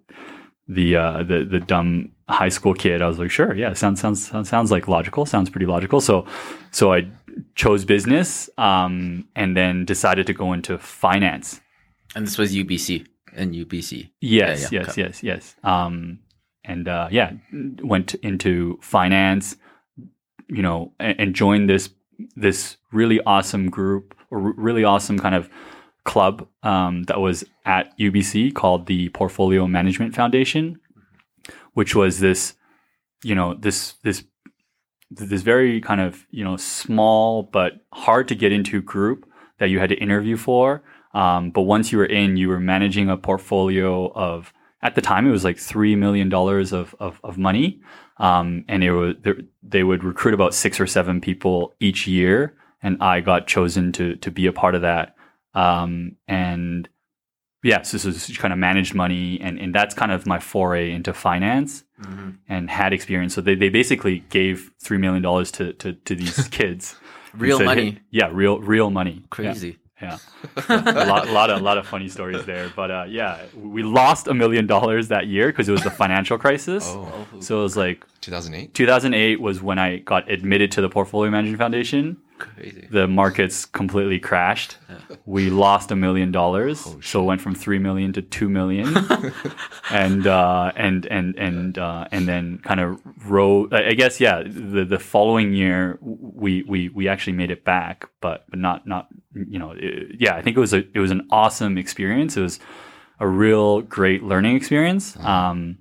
the 0.66 0.96
uh 0.96 1.22
the 1.22 1.44
the 1.44 1.60
dumb 1.60 2.12
high 2.30 2.48
school 2.48 2.74
kid 2.74 3.02
I 3.02 3.08
was 3.08 3.18
like 3.18 3.30
sure 3.30 3.54
yeah 3.54 3.72
sounds 3.72 4.00
sounds 4.00 4.26
sounds, 4.26 4.48
sounds 4.48 4.70
like 4.70 4.88
logical 4.88 5.26
sounds 5.26 5.50
pretty 5.50 5.66
logical 5.66 6.00
so 6.00 6.26
so 6.70 6.92
I 6.92 7.08
chose 7.54 7.84
business 7.84 8.48
um 8.58 9.28
and 9.36 9.56
then 9.56 9.84
decided 9.84 10.26
to 10.26 10.34
go 10.34 10.52
into 10.52 10.78
finance 10.78 11.60
And 12.14 12.26
this 12.26 12.38
was 12.38 12.54
UBC 12.54 13.06
and 13.34 13.54
UBC. 13.54 14.10
Yes, 14.20 14.62
Yeah, 14.72 14.80
yeah, 14.80 14.82
yes, 14.82 14.90
okay. 14.90 15.02
yes, 15.02 15.22
yes. 15.22 15.56
Um, 15.62 16.20
and 16.64 16.88
uh, 16.88 17.08
yeah, 17.10 17.32
went 17.82 18.14
into 18.16 18.78
finance, 18.82 19.56
you 20.48 20.62
know, 20.62 20.92
and, 20.98 21.20
and 21.20 21.34
joined 21.34 21.68
this 21.68 21.90
this 22.36 22.76
really 22.92 23.20
awesome 23.24 23.70
group 23.70 24.14
or 24.30 24.52
really 24.52 24.84
awesome 24.84 25.18
kind 25.18 25.34
of 25.34 25.48
club 26.04 26.46
um, 26.62 27.04
that 27.04 27.20
was 27.20 27.44
at 27.64 27.96
UBC 27.98 28.54
called 28.54 28.86
the 28.86 29.08
Portfolio 29.10 29.66
Management 29.66 30.14
Foundation, 30.14 30.78
which 31.74 31.94
was 31.94 32.20
this, 32.20 32.54
you 33.22 33.34
know, 33.34 33.54
this 33.54 33.94
this 34.02 34.24
this 35.10 35.42
very 35.42 35.80
kind 35.80 36.00
of 36.00 36.26
you 36.30 36.44
know 36.44 36.56
small 36.56 37.42
but 37.42 37.84
hard 37.92 38.28
to 38.28 38.34
get 38.34 38.52
into 38.52 38.80
group 38.80 39.28
that 39.58 39.68
you 39.68 39.78
had 39.78 39.90
to 39.90 39.96
interview 39.96 40.36
for. 40.36 40.82
Um, 41.12 41.50
but 41.50 41.62
once 41.62 41.90
you 41.90 41.98
were 41.98 42.06
in, 42.06 42.36
you 42.36 42.48
were 42.48 42.60
managing 42.60 43.10
a 43.10 43.16
portfolio 43.16 44.12
of 44.12 44.52
at 44.82 44.94
the 44.94 45.00
time 45.00 45.26
it 45.26 45.30
was 45.30 45.44
like 45.44 45.58
three 45.58 45.96
million 45.96 46.28
dollars 46.28 46.72
of, 46.72 46.94
of 47.00 47.20
of 47.24 47.36
money, 47.36 47.80
um, 48.18 48.64
and 48.68 48.84
it 48.84 48.92
was 48.92 49.16
they 49.62 49.82
would 49.82 50.04
recruit 50.04 50.34
about 50.34 50.54
six 50.54 50.80
or 50.80 50.86
seven 50.86 51.20
people 51.20 51.74
each 51.80 52.06
year, 52.06 52.56
and 52.82 52.96
I 53.02 53.20
got 53.20 53.46
chosen 53.46 53.92
to 53.92 54.16
to 54.16 54.30
be 54.30 54.46
a 54.46 54.52
part 54.52 54.74
of 54.74 54.82
that. 54.82 55.16
Um, 55.52 56.16
and 56.28 56.88
yeah, 57.62 57.82
so 57.82 57.98
this 57.98 58.30
is 58.30 58.38
kind 58.38 58.52
of 58.52 58.58
managed 58.58 58.94
money, 58.94 59.38
and 59.40 59.58
and 59.58 59.74
that's 59.74 59.94
kind 59.94 60.12
of 60.12 60.26
my 60.26 60.38
foray 60.38 60.90
into 60.92 61.12
finance 61.12 61.84
Mm-hmm. 62.00 62.30
and 62.48 62.70
had 62.70 62.94
experience. 62.94 63.34
So 63.34 63.42
they, 63.42 63.54
they 63.54 63.68
basically 63.68 64.20
gave 64.30 64.70
three 64.82 64.96
million 64.96 65.22
dollars 65.22 65.50
to, 65.52 65.74
to 65.74 65.92
to 65.92 66.14
these 66.14 66.48
kids. 66.58 66.96
And 67.32 67.42
Real 67.42 67.58
said, 67.58 67.66
money. 67.66 67.90
"Hey," 67.90 68.00
yeah, 68.10 68.30
real 68.32 68.58
real 68.58 68.88
money. 68.90 69.16
Yeah, 69.20 69.26
Crazy. 69.28 69.76
Yeah, 70.00 70.16
a 70.68 71.04
lot, 71.06 71.28
lot 71.28 71.50
of 71.50 71.60
lot 71.60 71.76
of 71.76 71.86
funny 71.86 72.08
stories 72.08 72.46
there. 72.46 72.72
But 72.74 72.90
uh, 72.90 73.04
yeah, 73.06 73.42
we 73.54 73.82
lost 73.82 74.28
a 74.28 74.32
million 74.34 74.66
dollars 74.66 75.08
that 75.08 75.26
year 75.26 75.48
because 75.48 75.68
it 75.68 75.72
was 75.72 75.82
the 75.82 75.90
financial 75.90 76.38
crisis. 76.38 76.84
Oh, 76.86 77.26
So 77.40 77.58
it 77.60 77.62
was 77.64 77.76
like 77.76 78.06
2008. 78.22 78.72
2008 78.72 79.40
was 79.42 79.60
when 79.60 79.78
I 79.78 79.98
got 79.98 80.30
admitted 80.30 80.72
to 80.72 80.80
the 80.80 80.88
Portfolio 80.88 81.30
Management 81.30 81.58
Foundation. 81.58 82.16
Crazy. 82.40 82.88
The 82.90 83.06
markets 83.06 83.64
completely 83.66 84.18
crashed. 84.18 84.76
We 85.26 85.50
lost 85.50 85.90
a 85.90 85.96
million 85.96 86.32
dollars, 86.32 86.86
so 87.02 87.22
it 87.22 87.24
went 87.24 87.40
from 87.40 87.54
three 87.54 87.78
million 87.78 88.12
to 88.14 88.22
two 88.22 88.48
million, 88.48 88.94
and 89.90 90.26
uh, 90.26 90.72
and 90.76 91.06
and 91.06 91.36
and 91.36 91.78
uh, 91.78 92.06
and 92.10 92.26
then 92.26 92.58
kind 92.64 92.80
of 92.80 93.00
rose. 93.30 93.68
I 93.72 93.88
I 93.88 93.92
guess 93.94 94.20
yeah. 94.20 94.42
The 94.44 94.84
the 94.84 94.98
following 94.98 95.52
year, 95.52 95.98
we 96.00 96.62
we 96.64 96.88
we 96.88 97.08
actually 97.08 97.34
made 97.34 97.50
it 97.50 97.64
back, 97.64 98.08
but 98.20 98.44
but 98.50 98.58
not 98.58 98.86
not 98.86 99.08
you 99.34 99.58
know 99.58 99.72
it- 99.76 100.16
yeah. 100.18 100.34
I 100.34 100.42
think 100.42 100.56
it 100.56 100.60
was 100.60 100.72
a 100.72 100.84
it 100.94 100.98
was 101.00 101.10
an 101.10 101.26
awesome 101.30 101.78
experience. 101.78 102.36
It 102.36 102.42
was 102.42 102.58
a 103.20 103.26
real 103.28 103.82
great 103.82 104.22
learning 104.22 104.56
experience. 104.56 105.16
Um, 105.18 105.78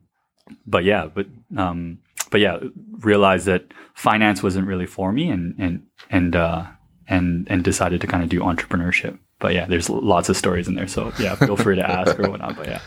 but 0.65 0.83
yeah, 0.83 1.07
but 1.13 1.27
um, 1.57 1.99
but 2.29 2.41
yeah, 2.41 2.59
realized 2.99 3.45
that 3.47 3.65
finance 3.95 4.41
wasn't 4.43 4.67
really 4.67 4.85
for 4.85 5.11
me, 5.11 5.29
and 5.29 5.55
and 5.57 5.83
and 6.09 6.35
uh, 6.35 6.65
and 7.07 7.47
and 7.49 7.63
decided 7.63 8.01
to 8.01 8.07
kind 8.07 8.23
of 8.23 8.29
do 8.29 8.39
entrepreneurship. 8.41 9.17
But 9.39 9.53
yeah, 9.53 9.65
there's 9.65 9.89
lots 9.89 10.27
of 10.29 10.35
stories 10.37 10.67
in 10.67 10.75
there, 10.75 10.87
so 10.87 11.11
yeah, 11.19 11.35
feel 11.35 11.55
free 11.55 11.75
to 11.75 11.89
ask 11.89 12.19
or 12.19 12.29
whatnot. 12.29 12.55
But 12.57 12.67
yeah, 12.67 12.81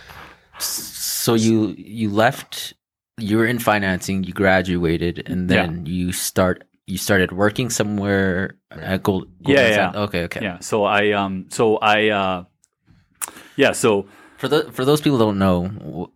So 0.59 1.35
you 1.35 1.75
you 1.77 2.11
left. 2.11 2.75
You 3.19 3.37
were 3.39 3.47
in 3.47 3.59
financing. 3.59 4.25
You 4.25 4.33
graduated, 4.33 5.23
and 5.29 5.51
Yeah. 5.51 5.63
then 5.67 5.87
you 5.87 6.13
start. 6.13 6.65
You 6.87 6.99
started 6.99 7.31
working 7.33 7.71
somewhere 7.71 8.57
at 8.71 9.03
Gold. 9.03 9.29
Yeah, 9.47 9.61
yeah. 9.69 9.75
Sachs? 9.75 9.97
Okay, 9.97 10.23
okay. 10.25 10.41
yeah. 10.43 10.59
So 10.61 10.85
I 10.85 11.13
um, 11.13 11.47
so 11.49 11.77
I 11.79 12.09
uh, 12.09 12.45
yeah, 13.57 13.73
so 13.73 14.07
For 14.39 14.49
the 14.49 14.73
for 14.73 14.85
those 14.85 15.01
people 15.01 15.19
who 15.19 15.25
don't 15.25 15.39
know, 15.39 16.11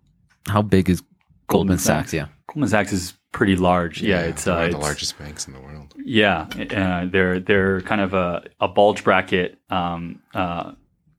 how 0.49 0.63
big 0.63 0.91
is 0.91 1.03
Goldman, 1.49 1.79
Sachs? 1.79 2.11
Sachs? 2.11 2.15
Yeah. 2.15 2.27
Goldman 2.49 2.69
Sachs 2.69 2.93
is 2.93 3.15
pretty 3.33 3.57
large. 3.57 4.03
Yeah, 4.03 4.23
it's 4.23 4.45
they're 4.45 4.55
uh, 4.55 4.57
one 4.59 4.67
of 4.67 4.73
the 4.73 4.79
largest 4.79 5.19
banks 5.19 5.47
in 5.47 5.53
the 5.53 5.61
world. 5.61 5.95
Yeah, 6.05 6.47
uh, 6.71 7.07
they're 7.11 7.41
they're 7.41 7.81
kind 7.83 8.01
of 8.01 8.15
a, 8.15 8.45
a 8.61 8.69
bulge 8.69 9.05
bracket, 9.05 9.59
um, 9.71 10.23
uh, 10.35 10.73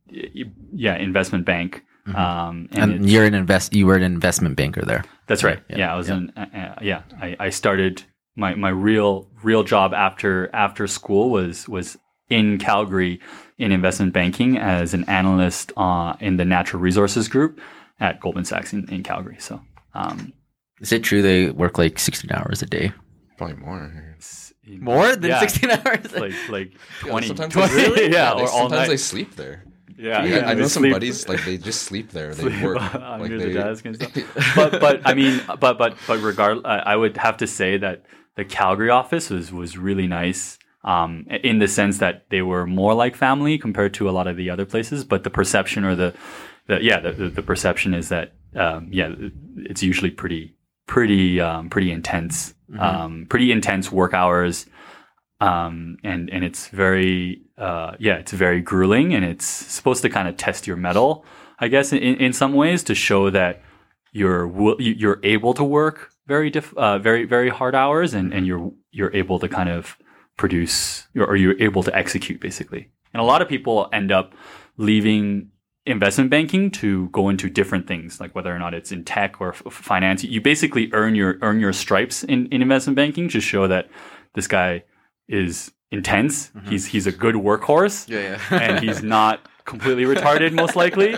yeah, 0.10 0.96
investment 0.98 1.46
bank, 1.46 1.84
um, 2.16 2.70
and, 2.72 2.94
And, 2.94 3.10
you're 3.10 3.26
an 3.26 3.34
invest. 3.34 3.74
You 3.74 3.86
were 3.86 3.96
an 3.96 4.04
investment 4.04 4.56
banker 4.56 4.82
there. 4.82 5.04
that's 5.28 5.44
right. 5.44 5.60
Yeah, 5.70 5.78
Yeah, 5.78 5.94
I 5.94 5.98
was 5.98 6.10
yeah. 6.10 6.16
in. 6.18 6.34
Uh, 6.36 6.46
uh, 6.54 6.80
yeah, 6.82 7.02
I, 7.22 7.36
I 7.40 7.50
started 7.50 8.04
my, 8.36 8.56
my 8.56 8.70
real 8.70 9.30
real 9.44 9.64
job 9.64 9.94
after 9.94 10.50
after 10.56 10.88
school 10.88 11.30
was 11.30 11.68
was 11.68 11.98
in 12.30 12.58
Calgary 12.58 13.20
in 13.58 13.72
investment 13.72 14.14
banking 14.14 14.58
as 14.58 14.94
an 14.94 15.04
analyst 15.06 15.72
uh, 15.78 16.14
in 16.20 16.38
the 16.38 16.46
natural 16.46 16.82
resources 16.82 17.28
group 17.28 17.60
at 18.00 18.20
Goldman 18.20 18.46
Sachs 18.46 18.74
in, 18.74 18.88
in 18.90 19.04
Calgary. 19.04 19.38
So. 19.40 19.62
Um, 19.94 20.34
Is 20.82 20.92
it 20.92 21.04
true 21.04 21.22
they 21.22 21.50
work 21.50 21.78
like 21.78 21.98
16 22.00 22.32
hours 22.32 22.62
a 22.62 22.66
day? 22.66 22.92
Probably 23.38 23.56
more. 23.58 24.16
More 24.80 25.16
than 25.16 25.30
Yeah. 25.32 25.40
16 25.40 25.70
hours? 25.72 26.12
like 26.14 26.34
like 26.50 26.72
Yeah, 27.06 27.10
20, 27.12 27.28
sometimes 27.28 27.54
20 27.54 27.74
they, 27.74 27.82
really? 27.90 28.12
yeah, 28.12 28.34
they, 28.36 28.42
or 28.42 28.50
all 28.50 28.70
sometimes 28.70 28.72
night. 28.72 28.88
they 28.90 28.98
sleep 28.98 29.36
there. 29.36 29.64
Yeah, 29.98 30.24
Yeah, 30.26 30.50
I 30.50 30.54
they 30.54 30.62
know 30.62 30.68
some 30.68 30.82
sleep- 30.82 30.94
buddies 30.94 31.28
like 31.28 31.44
they 31.46 31.58
just 31.58 31.84
sleep 31.84 32.12
there. 32.12 32.34
They 32.34 32.44
sleep 32.44 32.62
work 32.62 32.78
underneath 32.96 33.20
like 33.20 33.40
the 33.40 33.46
they, 33.48 33.54
desk 33.54 33.86
and 33.86 33.96
stuff. 33.96 34.56
But 34.56 34.80
but 34.80 35.02
I 35.06 35.14
mean, 35.14 35.42
but 35.60 35.78
but 35.78 35.98
but 36.08 36.20
regard, 36.22 36.60
I 36.66 36.78
I 36.80 36.96
would 36.96 37.18
have 37.18 37.38
to 37.38 37.48
say 37.48 37.78
that 37.78 38.06
the 38.36 38.46
Calgary 38.46 38.90
office 38.92 39.30
was 39.30 39.52
was 39.52 39.78
really 39.78 40.08
nice. 40.08 40.60
Um, 40.84 41.26
in 41.44 41.60
the 41.60 41.68
sense 41.68 41.98
that 41.98 42.30
they 42.30 42.42
were 42.42 42.66
more 42.66 42.94
like 42.94 43.16
family 43.16 43.58
compared 43.58 43.94
to 43.96 44.08
a 44.10 44.12
lot 44.12 44.26
of 44.28 44.38
the 44.38 44.50
other 44.50 44.64
places, 44.66 45.04
but 45.04 45.24
the 45.26 45.30
perception 45.30 45.84
or 45.84 45.96
the, 45.96 46.14
the 46.68 46.82
yeah, 46.82 47.00
the, 47.02 47.12
the, 47.12 47.30
the 47.30 47.42
perception 47.42 47.94
is 47.94 48.08
that 48.08 48.34
um, 48.58 48.88
yeah, 48.92 49.14
it's 49.58 49.84
usually 49.84 50.12
pretty 50.12 50.56
pretty 50.88 51.40
um, 51.42 51.70
pretty 51.70 51.92
intense, 51.92 52.54
um, 52.80 53.26
pretty 53.30 53.52
intense 53.52 53.92
work 53.92 54.14
hours, 54.14 54.66
um, 55.40 55.98
and 56.04 56.30
and 56.30 56.44
it's 56.44 56.68
very 56.70 57.42
uh, 57.58 57.92
yeah, 58.00 58.16
it's 58.16 58.32
very 58.32 58.62
grueling, 58.62 59.14
and 59.14 59.24
it's 59.26 59.46
supposed 59.46 60.02
to 60.02 60.10
kind 60.10 60.28
of 60.28 60.38
test 60.38 60.68
your 60.68 60.78
mettle, 60.78 61.26
I 61.60 61.68
guess, 61.68 61.92
in, 61.94 62.00
in 62.00 62.34
some 62.34 62.54
ways 62.54 62.84
to 62.84 62.96
show 62.96 63.30
that 63.30 63.62
you're 64.12 64.48
you- 64.80 64.96
you're 64.98 65.20
able 65.24 65.54
to 65.54 65.64
work 65.64 66.10
very 66.28 66.50
diff, 66.50 66.74
uh, 66.78 66.98
very 67.00 67.26
very 67.26 67.50
hard 67.50 67.76
hours, 67.76 68.14
and 68.14 68.34
and 68.34 68.46
you're 68.48 68.72
you're 68.92 69.14
able 69.16 69.40
to 69.40 69.48
kind 69.48 69.70
of 69.70 69.98
produce 70.38 71.08
or 71.16 71.36
you're 71.36 71.60
able 71.62 71.84
to 71.84 71.96
execute 71.96 72.40
basically. 72.40 72.90
And 73.14 73.22
a 73.22 73.24
lot 73.26 73.42
of 73.42 73.48
people 73.50 73.90
end 73.92 74.12
up 74.12 74.34
leaving 74.78 75.50
investment 75.88 76.30
banking 76.30 76.70
to 76.72 77.10
go 77.10 77.30
into 77.30 77.50
different 77.50 77.88
things, 77.88 78.20
like 78.20 78.36
whether 78.36 78.54
or 78.56 78.60
not 78.60 78.74
it's 78.74 78.92
in 78.92 79.04
tech 79.04 79.40
or 79.42 79.50
f- 79.50 79.64
finance. 79.72 80.24
You 80.24 80.42
basically 80.42 80.90
earn 80.94 81.16
your 81.16 81.38
earn 81.42 81.60
your 81.60 81.74
stripes 81.74 82.24
in, 82.24 82.48
in 82.48 82.62
investment 82.62 82.96
banking 82.96 83.30
to 83.30 83.40
show 83.40 83.68
that 83.68 83.88
this 84.36 84.48
guy 84.48 84.84
is 85.28 85.72
intense. 85.92 86.50
Mm-hmm. 86.50 86.70
He's 86.70 86.86
he's 86.88 87.08
a 87.08 87.12
good 87.12 87.36
workhorse, 87.36 88.08
Yeah, 88.10 88.40
yeah. 88.52 88.60
and 88.62 88.84
he's 88.84 89.02
not 89.02 89.48
completely 89.66 90.04
retarded, 90.06 90.54
most 90.54 90.76
likely. 90.78 91.14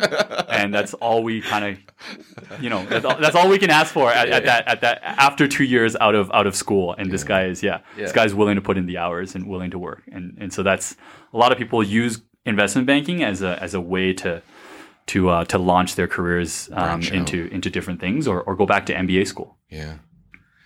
And 0.49 0.73
that's 0.73 0.93
all 0.95 1.21
we 1.23 1.39
kind 1.41 1.65
of, 1.65 2.61
you 2.63 2.69
know, 2.69 2.83
that's 2.85 3.05
all, 3.05 3.17
that's 3.19 3.35
all 3.35 3.47
we 3.47 3.59
can 3.59 3.69
ask 3.69 3.93
for 3.93 4.11
at, 4.11 4.29
at 4.29 4.45
that 4.45 4.67
at 4.67 4.81
that 4.81 5.01
after 5.03 5.47
two 5.47 5.63
years 5.65 5.95
out 5.97 6.15
of 6.15 6.31
out 6.31 6.47
of 6.47 6.55
school. 6.55 6.95
And 6.97 7.11
this 7.11 7.23
guy 7.23 7.45
is 7.45 7.61
yeah, 7.63 7.79
this 7.95 8.09
Yeah. 8.09 8.13
guy's 8.15 8.33
willing 8.33 8.55
to 8.55 8.61
put 8.61 8.77
in 8.77 8.85
the 8.85 8.97
hours 8.97 9.35
and 9.35 9.47
willing 9.47 9.71
to 9.71 9.79
work. 9.79 10.03
And 10.11 10.37
and 10.39 10.51
so 10.53 10.63
that's 10.63 10.95
a 11.33 11.37
lot 11.37 11.51
of 11.51 11.57
people 11.57 11.83
use 11.83 12.21
investment 12.45 12.87
banking 12.87 13.23
as 13.23 13.41
a 13.41 13.61
as 13.61 13.73
a 13.73 13.81
way 13.81 14.13
to 14.13 14.41
to 15.09 15.29
uh, 15.29 15.45
to 15.45 15.57
launch 15.57 15.95
their 15.95 16.07
careers 16.07 16.69
um, 16.73 16.99
Branch 16.99 17.07
out. 17.11 17.17
into 17.17 17.47
into 17.51 17.69
different 17.69 17.99
things 17.99 18.27
or, 18.27 18.41
or 18.43 18.55
go 18.55 18.65
back 18.65 18.85
to 18.87 18.93
MBA 18.93 19.27
school. 19.27 19.57
Yeah. 19.69 19.95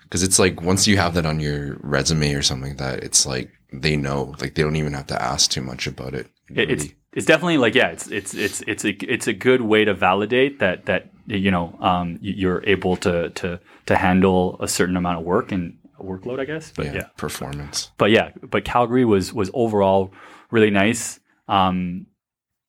Because 0.04 0.22
it's 0.22 0.38
like 0.38 0.62
once 0.62 0.86
you 0.86 0.98
have 0.98 1.14
that 1.16 1.26
on 1.26 1.40
your 1.40 1.78
resume 1.82 2.34
or 2.34 2.42
something 2.44 2.72
like 2.72 2.78
that, 2.78 3.04
it's 3.04 3.26
like 3.26 3.52
they 3.72 3.96
know. 3.96 4.36
Like 4.40 4.54
they 4.56 4.62
don't 4.62 4.76
even 4.76 4.94
have 4.94 5.08
to 5.08 5.22
ask 5.22 5.50
too 5.50 5.62
much 5.62 5.88
about 5.88 6.14
it. 6.14 6.28
It, 6.50 6.70
it's 6.70 6.84
really. 6.84 6.96
it's 7.14 7.26
definitely 7.26 7.58
like 7.58 7.74
yeah, 7.74 7.88
it's 7.88 8.08
it's 8.12 8.34
it's 8.36 8.62
it's 8.68 8.86
a 8.86 8.90
it's 9.12 9.28
a 9.28 9.34
good 9.34 9.62
way 9.62 9.86
to 9.86 9.94
validate 9.94 10.60
that 10.60 10.86
that 10.86 11.10
you 11.26 11.50
know 11.50 11.76
um, 11.80 12.20
you're 12.22 12.64
able 12.68 12.96
to 12.98 13.30
to 13.32 13.60
to 13.88 13.96
handle 13.96 14.58
a 14.60 14.68
certain 14.68 14.98
amount 14.98 15.20
of 15.20 15.26
work 15.26 15.52
and 15.52 15.78
workload, 16.00 16.40
I 16.40 16.46
guess. 16.46 16.72
But 16.76 16.88
yeah, 16.88 16.94
yeah, 16.94 17.08
performance. 17.18 17.92
but 17.98 18.12
yeah, 18.12 18.32
but 18.44 18.66
Calgary 18.66 19.06
was 19.06 19.34
was 19.34 19.50
overall 19.54 20.12
really 20.52 20.70
nice. 20.70 21.20
Um, 21.48 22.06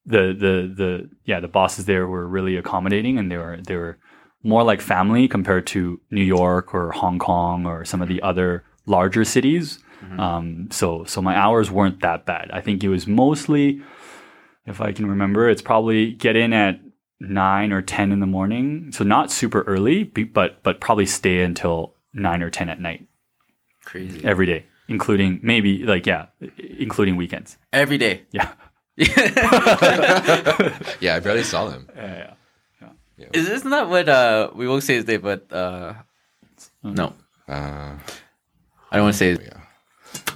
the 0.06 0.34
the 0.38 0.72
the 0.74 1.10
yeah, 1.24 1.40
the 1.40 1.48
bosses 1.48 1.84
there 1.86 2.06
were 2.06 2.26
really 2.28 2.56
accommodating, 2.56 3.18
and 3.18 3.30
they 3.30 3.38
were 3.38 3.58
they 3.66 3.76
were 3.76 3.98
more 4.42 4.62
like 4.62 4.80
family 4.82 5.26
compared 5.28 5.66
to 5.68 6.00
New 6.10 6.22
York 6.24 6.74
or 6.74 6.92
Hong 6.92 7.18
Kong 7.18 7.64
or 7.66 7.84
some 7.84 8.02
of 8.02 8.08
the 8.08 8.20
other 8.22 8.62
larger 8.86 9.24
cities 9.24 9.78
Um, 10.18 10.68
so 10.70 11.04
so 11.04 11.22
my 11.22 11.34
hours 11.34 11.70
weren't 11.70 12.00
that 12.02 12.26
bad. 12.26 12.50
I 12.52 12.60
think 12.60 12.84
it 12.84 12.88
was 12.90 13.06
mostly, 13.06 13.80
if 14.66 14.80
I 14.80 14.92
can 14.92 15.06
remember, 15.06 15.48
it's 15.48 15.62
probably 15.62 16.12
get 16.12 16.36
in 16.36 16.52
at 16.52 16.80
nine 17.20 17.72
or 17.72 17.80
ten 17.80 18.12
in 18.12 18.20
the 18.20 18.26
morning. 18.26 18.92
So 18.92 19.04
not 19.04 19.30
super 19.30 19.62
early, 19.62 20.04
but 20.04 20.62
but 20.62 20.80
probably 20.80 21.06
stay 21.06 21.42
until 21.42 21.94
nine 22.12 22.42
or 22.42 22.50
ten 22.50 22.68
at 22.68 22.80
night 22.80 23.06
Crazy. 23.84 24.22
every 24.24 24.46
day, 24.46 24.66
including 24.88 25.40
maybe 25.42 25.84
like 25.86 26.06
yeah, 26.06 26.26
including 26.58 27.16
weekends. 27.16 27.56
Every 27.72 27.96
day. 27.98 28.22
Yeah. 28.30 28.52
Yeah, 31.00 31.16
I 31.16 31.20
barely 31.20 31.42
saw 31.42 31.68
them. 31.68 31.88
Yeah, 31.96 32.34
yeah. 33.18 33.26
Is, 33.32 33.48
isn't 33.48 33.70
that 33.70 33.88
what 33.88 34.08
uh 34.08 34.50
we 34.54 34.68
won't 34.68 34.82
say 34.82 34.94
his 34.94 35.06
name, 35.06 35.20
but 35.20 35.52
uh 35.52 35.94
no. 36.82 37.14
Uh, 37.48 37.94
I 38.90 38.96
don't 38.96 39.02
want 39.04 39.14
to 39.14 39.18
say 39.18 39.30
his 39.30 39.40
yeah. 39.40 39.60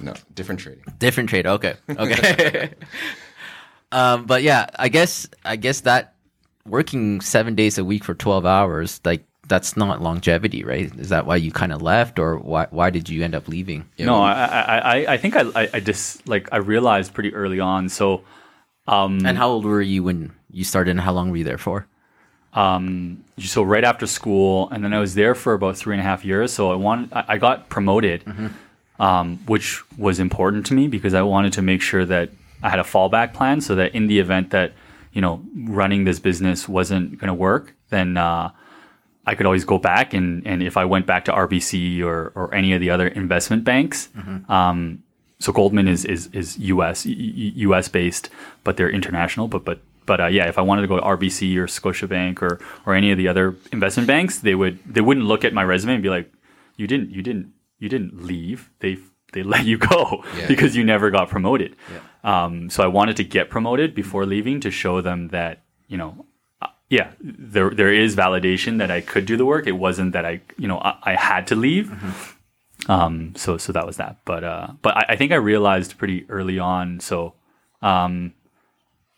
No, 0.01 0.13
different 0.35 0.59
trading. 0.59 0.83
different 0.99 1.29
trade. 1.29 1.47
Okay. 1.47 1.75
Okay. 1.89 2.73
um 3.91 4.25
but 4.25 4.43
yeah, 4.43 4.67
I 4.77 4.89
guess 4.89 5.27
I 5.45 5.55
guess 5.55 5.81
that 5.81 6.15
working 6.65 7.21
7 7.21 7.55
days 7.55 7.77
a 7.77 7.85
week 7.85 8.03
for 8.03 8.13
12 8.13 8.45
hours 8.45 8.99
like 9.05 9.25
that's 9.47 9.75
not 9.75 10.01
longevity, 10.01 10.63
right? 10.63 10.93
Is 10.99 11.09
that 11.09 11.25
why 11.25 11.37
you 11.37 11.51
kind 11.51 11.71
of 11.71 11.81
left 11.81 12.19
or 12.19 12.37
why 12.37 12.67
why 12.71 12.89
did 12.91 13.09
you 13.09 13.23
end 13.23 13.33
up 13.35 13.47
leaving? 13.47 13.89
Yeah, 13.97 14.05
no, 14.07 14.13
well- 14.19 14.23
I, 14.23 14.45
I, 14.45 14.77
I, 14.77 15.13
I 15.13 15.17
think 15.17 15.35
I, 15.35 15.43
I, 15.55 15.69
I 15.75 15.79
just 15.79 16.27
like 16.27 16.49
I 16.51 16.57
realized 16.57 17.13
pretty 17.13 17.33
early 17.33 17.59
on. 17.59 17.89
So, 17.89 18.21
um, 18.93 19.25
And 19.25 19.37
how 19.37 19.49
old 19.53 19.65
were 19.65 19.81
you 19.81 20.03
when 20.03 20.31
you 20.51 20.63
started 20.63 20.91
and 20.91 21.01
how 21.01 21.13
long 21.13 21.29
were 21.29 21.37
you 21.37 21.43
there 21.51 21.57
for? 21.67 21.85
um, 22.53 23.23
so 23.37 23.61
right 23.61 23.83
after 23.91 24.07
school, 24.07 24.69
and 24.71 24.83
then 24.83 24.91
I 24.91 24.99
was 24.99 25.13
there 25.13 25.35
for 25.35 25.53
about 25.53 25.77
three 25.77 25.93
and 25.93 26.01
a 26.01 26.03
half 26.11 26.25
years. 26.25 26.51
So 26.51 26.71
I 26.71 26.75
wanted, 26.75 27.09
I, 27.13 27.37
got 27.37 27.69
promoted, 27.69 28.23
um, 28.99 29.37
which 29.45 29.83
was 29.97 30.19
important 30.19 30.65
to 30.67 30.73
me 30.73 30.87
because 30.87 31.13
I 31.13 31.21
wanted 31.21 31.53
to 31.53 31.61
make 31.61 31.81
sure 31.81 32.05
that 32.05 32.29
I 32.63 32.69
had 32.73 32.79
a 32.79 32.83
fallback 32.83 33.33
plan, 33.33 33.61
so 33.61 33.75
that 33.75 33.93
in 33.93 34.07
the 34.07 34.17
event 34.19 34.49
that 34.49 34.73
you 35.13 35.21
know 35.21 35.41
running 35.81 36.05
this 36.05 36.19
business 36.19 36.67
wasn't 36.67 37.19
going 37.19 37.27
to 37.29 37.33
work, 37.49 37.75
then 37.89 38.17
uh, 38.17 38.49
I 39.25 39.35
could 39.35 39.45
always 39.45 39.63
go 39.63 39.77
back 39.77 40.13
and 40.15 40.45
and 40.47 40.63
if 40.63 40.75
I 40.75 40.85
went 40.85 41.05
back 41.05 41.25
to 41.25 41.31
RBC 41.31 42.01
or 42.03 42.31
or 42.35 42.53
any 42.53 42.73
of 42.73 42.81
the 42.81 42.89
other 42.89 43.07
investment 43.07 43.63
banks. 43.63 44.09
Um, 44.49 45.03
so 45.39 45.51
Goldman 45.53 45.87
is 45.87 46.05
is 46.05 46.27
is 46.33 46.57
U.S. 46.59 47.05
U.S. 47.05 47.87
based, 47.87 48.29
but 48.63 48.77
they're 48.77 48.89
international. 48.89 49.47
But 49.47 49.63
but 49.65 49.79
but 50.05 50.19
uh, 50.21 50.25
yeah, 50.27 50.47
if 50.47 50.57
I 50.57 50.61
wanted 50.61 50.81
to 50.81 50.87
go 50.87 50.97
to 50.97 51.01
RBC 51.01 51.55
or 51.57 51.67
Scotiabank 51.67 52.41
or 52.41 52.59
or 52.85 52.93
any 52.93 53.11
of 53.11 53.17
the 53.17 53.27
other 53.27 53.55
investment 53.71 54.07
banks, 54.07 54.39
they 54.39 54.55
would 54.55 54.79
they 54.85 55.01
wouldn't 55.01 55.25
look 55.25 55.45
at 55.45 55.53
my 55.53 55.63
resume 55.63 55.93
and 55.93 56.03
be 56.03 56.09
like, 56.09 56.31
you 56.75 56.87
didn't 56.87 57.11
you 57.11 57.21
didn't 57.21 57.53
you 57.79 57.87
didn't 57.89 58.21
leave. 58.23 58.69
They 58.79 58.97
they 59.31 59.43
let 59.43 59.65
you 59.65 59.77
go 59.77 60.23
Yeah. 60.37 60.47
because 60.53 60.75
you 60.75 60.83
never 60.83 61.09
got 61.11 61.29
promoted. 61.29 61.75
Um, 62.23 62.69
so 62.69 62.83
I 62.83 62.87
wanted 62.87 63.15
to 63.17 63.23
get 63.23 63.49
promoted 63.49 63.95
before 63.95 64.25
leaving 64.25 64.59
to 64.61 64.71
show 64.71 64.99
them 65.01 65.29
that 65.29 65.61
you 65.87 65.97
know 65.97 66.25
uh, 66.61 66.67
yeah, 66.89 67.11
there 67.21 67.69
there 67.69 67.93
is 67.93 68.15
validation 68.15 68.79
that 68.79 68.91
I 68.91 68.99
could 68.99 69.25
do 69.25 69.37
the 69.37 69.45
work. 69.45 69.67
It 69.67 69.77
wasn't 69.77 70.11
that 70.13 70.25
I, 70.25 70.41
you 70.57 70.67
know, 70.67 70.79
I, 70.79 70.97
I 71.03 71.15
had 71.15 71.47
to 71.47 71.55
leave. 71.55 71.93
Um, 72.89 73.33
so 73.35 73.57
so 73.57 73.71
that 73.71 73.85
was 73.85 73.97
that. 73.97 74.17
But 74.25 74.43
uh, 74.43 74.67
but 74.81 74.97
I, 74.97 75.05
I 75.09 75.15
think 75.15 75.31
I 75.31 75.35
realized 75.35 75.97
pretty 75.97 76.25
early 76.29 76.57
on. 76.59 76.99
So 76.99 77.35
um, 77.81 78.33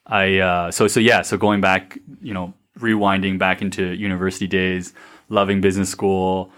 I 0.05 0.37
uh, 0.39 0.71
so 0.71 0.87
so 0.87 0.99
yeah. 0.99 1.21
So 1.21 1.37
going 1.37 1.61
back, 1.61 1.97
you 2.21 2.33
know, 2.33 2.53
rewinding 2.77 3.39
back 3.39 3.61
into 3.61 3.83
university 3.95 4.47
days, 4.47 4.93
loving 5.29 5.61
business 5.61 5.89
school. 5.89 6.51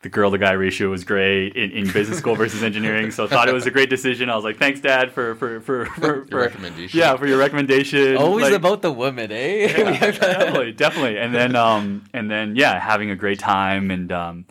The 0.00 0.08
girl 0.08 0.30
to 0.30 0.38
guy 0.38 0.52
ratio 0.52 0.90
was 0.90 1.02
great 1.02 1.56
in, 1.56 1.72
in 1.72 1.90
business 1.92 2.18
school 2.18 2.36
versus 2.42 2.62
engineering. 2.62 3.10
So 3.10 3.24
I 3.24 3.26
thought 3.26 3.48
it 3.48 3.52
was 3.52 3.66
a 3.66 3.70
great 3.72 3.90
decision. 3.90 4.30
I 4.30 4.36
was 4.36 4.44
like, 4.44 4.56
thanks, 4.56 4.78
dad, 4.80 5.10
for 5.10 5.34
for 5.34 5.60
for 5.60 5.86
for, 5.86 6.24
for 6.26 6.36
recommendation. 6.36 6.96
Yeah, 7.00 7.16
for 7.16 7.26
your 7.26 7.36
recommendation. 7.36 8.16
Always 8.16 8.44
Like- 8.44 8.52
about 8.54 8.82
the 8.82 8.92
woman, 8.92 9.32
eh? 9.32 9.66
definitely, 10.12 10.70
definitely. 10.70 11.18
And 11.18 11.34
then, 11.34 11.56
um, 11.56 12.04
and 12.14 12.30
then, 12.30 12.54
yeah, 12.54 12.78
having 12.78 13.10
a 13.10 13.16
great 13.16 13.40
time, 13.40 13.90
and 13.90 14.12
um, 14.12 14.44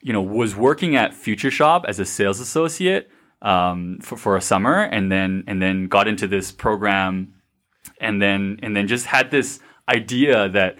you 0.00 0.12
know, 0.12 0.22
was 0.22 0.54
working 0.54 0.96
at 0.96 1.14
Future 1.14 1.50
Shop 1.50 1.84
as 1.88 1.98
a 1.98 2.04
sales 2.04 2.40
associate 2.40 3.10
um, 3.42 3.98
for 4.00 4.16
for 4.16 4.36
a 4.36 4.40
summer, 4.40 4.82
and 4.82 5.10
then 5.10 5.44
and 5.46 5.60
then 5.60 5.88
got 5.88 6.08
into 6.08 6.26
this 6.26 6.52
program, 6.52 7.34
and 8.00 8.20
then 8.20 8.58
and 8.62 8.76
then 8.76 8.86
just 8.86 9.06
had 9.06 9.30
this 9.30 9.60
idea 9.88 10.48
that 10.50 10.76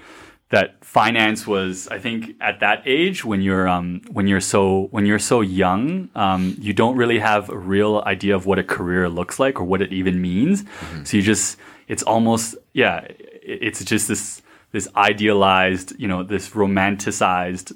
that 0.50 0.82
finance 0.82 1.46
was 1.46 1.88
i 1.88 1.98
think 1.98 2.34
at 2.40 2.60
that 2.60 2.82
age 2.86 3.24
when 3.24 3.42
you're 3.42 3.68
um, 3.68 4.00
when 4.10 4.26
you're 4.26 4.40
so 4.40 4.88
when 4.90 5.04
you're 5.04 5.18
so 5.18 5.40
young 5.40 6.08
um, 6.14 6.54
you 6.58 6.72
don't 6.72 6.96
really 6.96 7.18
have 7.18 7.50
a 7.50 7.56
real 7.56 8.02
idea 8.06 8.34
of 8.34 8.46
what 8.46 8.58
a 8.58 8.64
career 8.64 9.08
looks 9.08 9.38
like 9.38 9.60
or 9.60 9.64
what 9.64 9.82
it 9.82 9.92
even 9.92 10.20
means. 10.20 10.64
So 11.04 11.16
you 11.16 11.22
just 11.22 11.58
it's 11.86 12.02
almost 12.02 12.56
yeah 12.72 13.06
it's 13.42 13.84
just 13.84 14.08
this 14.08 14.42
this 14.72 14.88
idealized 14.94 15.98
you 15.98 16.08
know 16.08 16.22
this 16.22 16.50
romanticized 16.50 17.72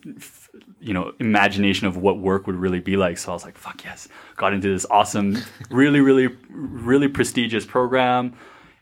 you 0.83 0.93
know 0.93 1.13
imagination 1.21 1.87
of 1.87 1.97
what 1.97 2.19
work 2.19 2.47
would 2.47 2.57
really 2.57 2.81
be 2.81 2.97
like. 2.97 3.19
So 3.19 3.31
i 3.31 3.35
was 3.35 3.45
like 3.45 3.57
fuck 3.57 3.85
yes. 3.85 4.09
Got 4.37 4.53
into 4.53 4.69
this 4.69 4.87
awesome 4.91 5.39
really 5.71 6.01
really 6.01 6.29
really 6.51 7.09
prestigious 7.09 7.65
program 7.65 8.35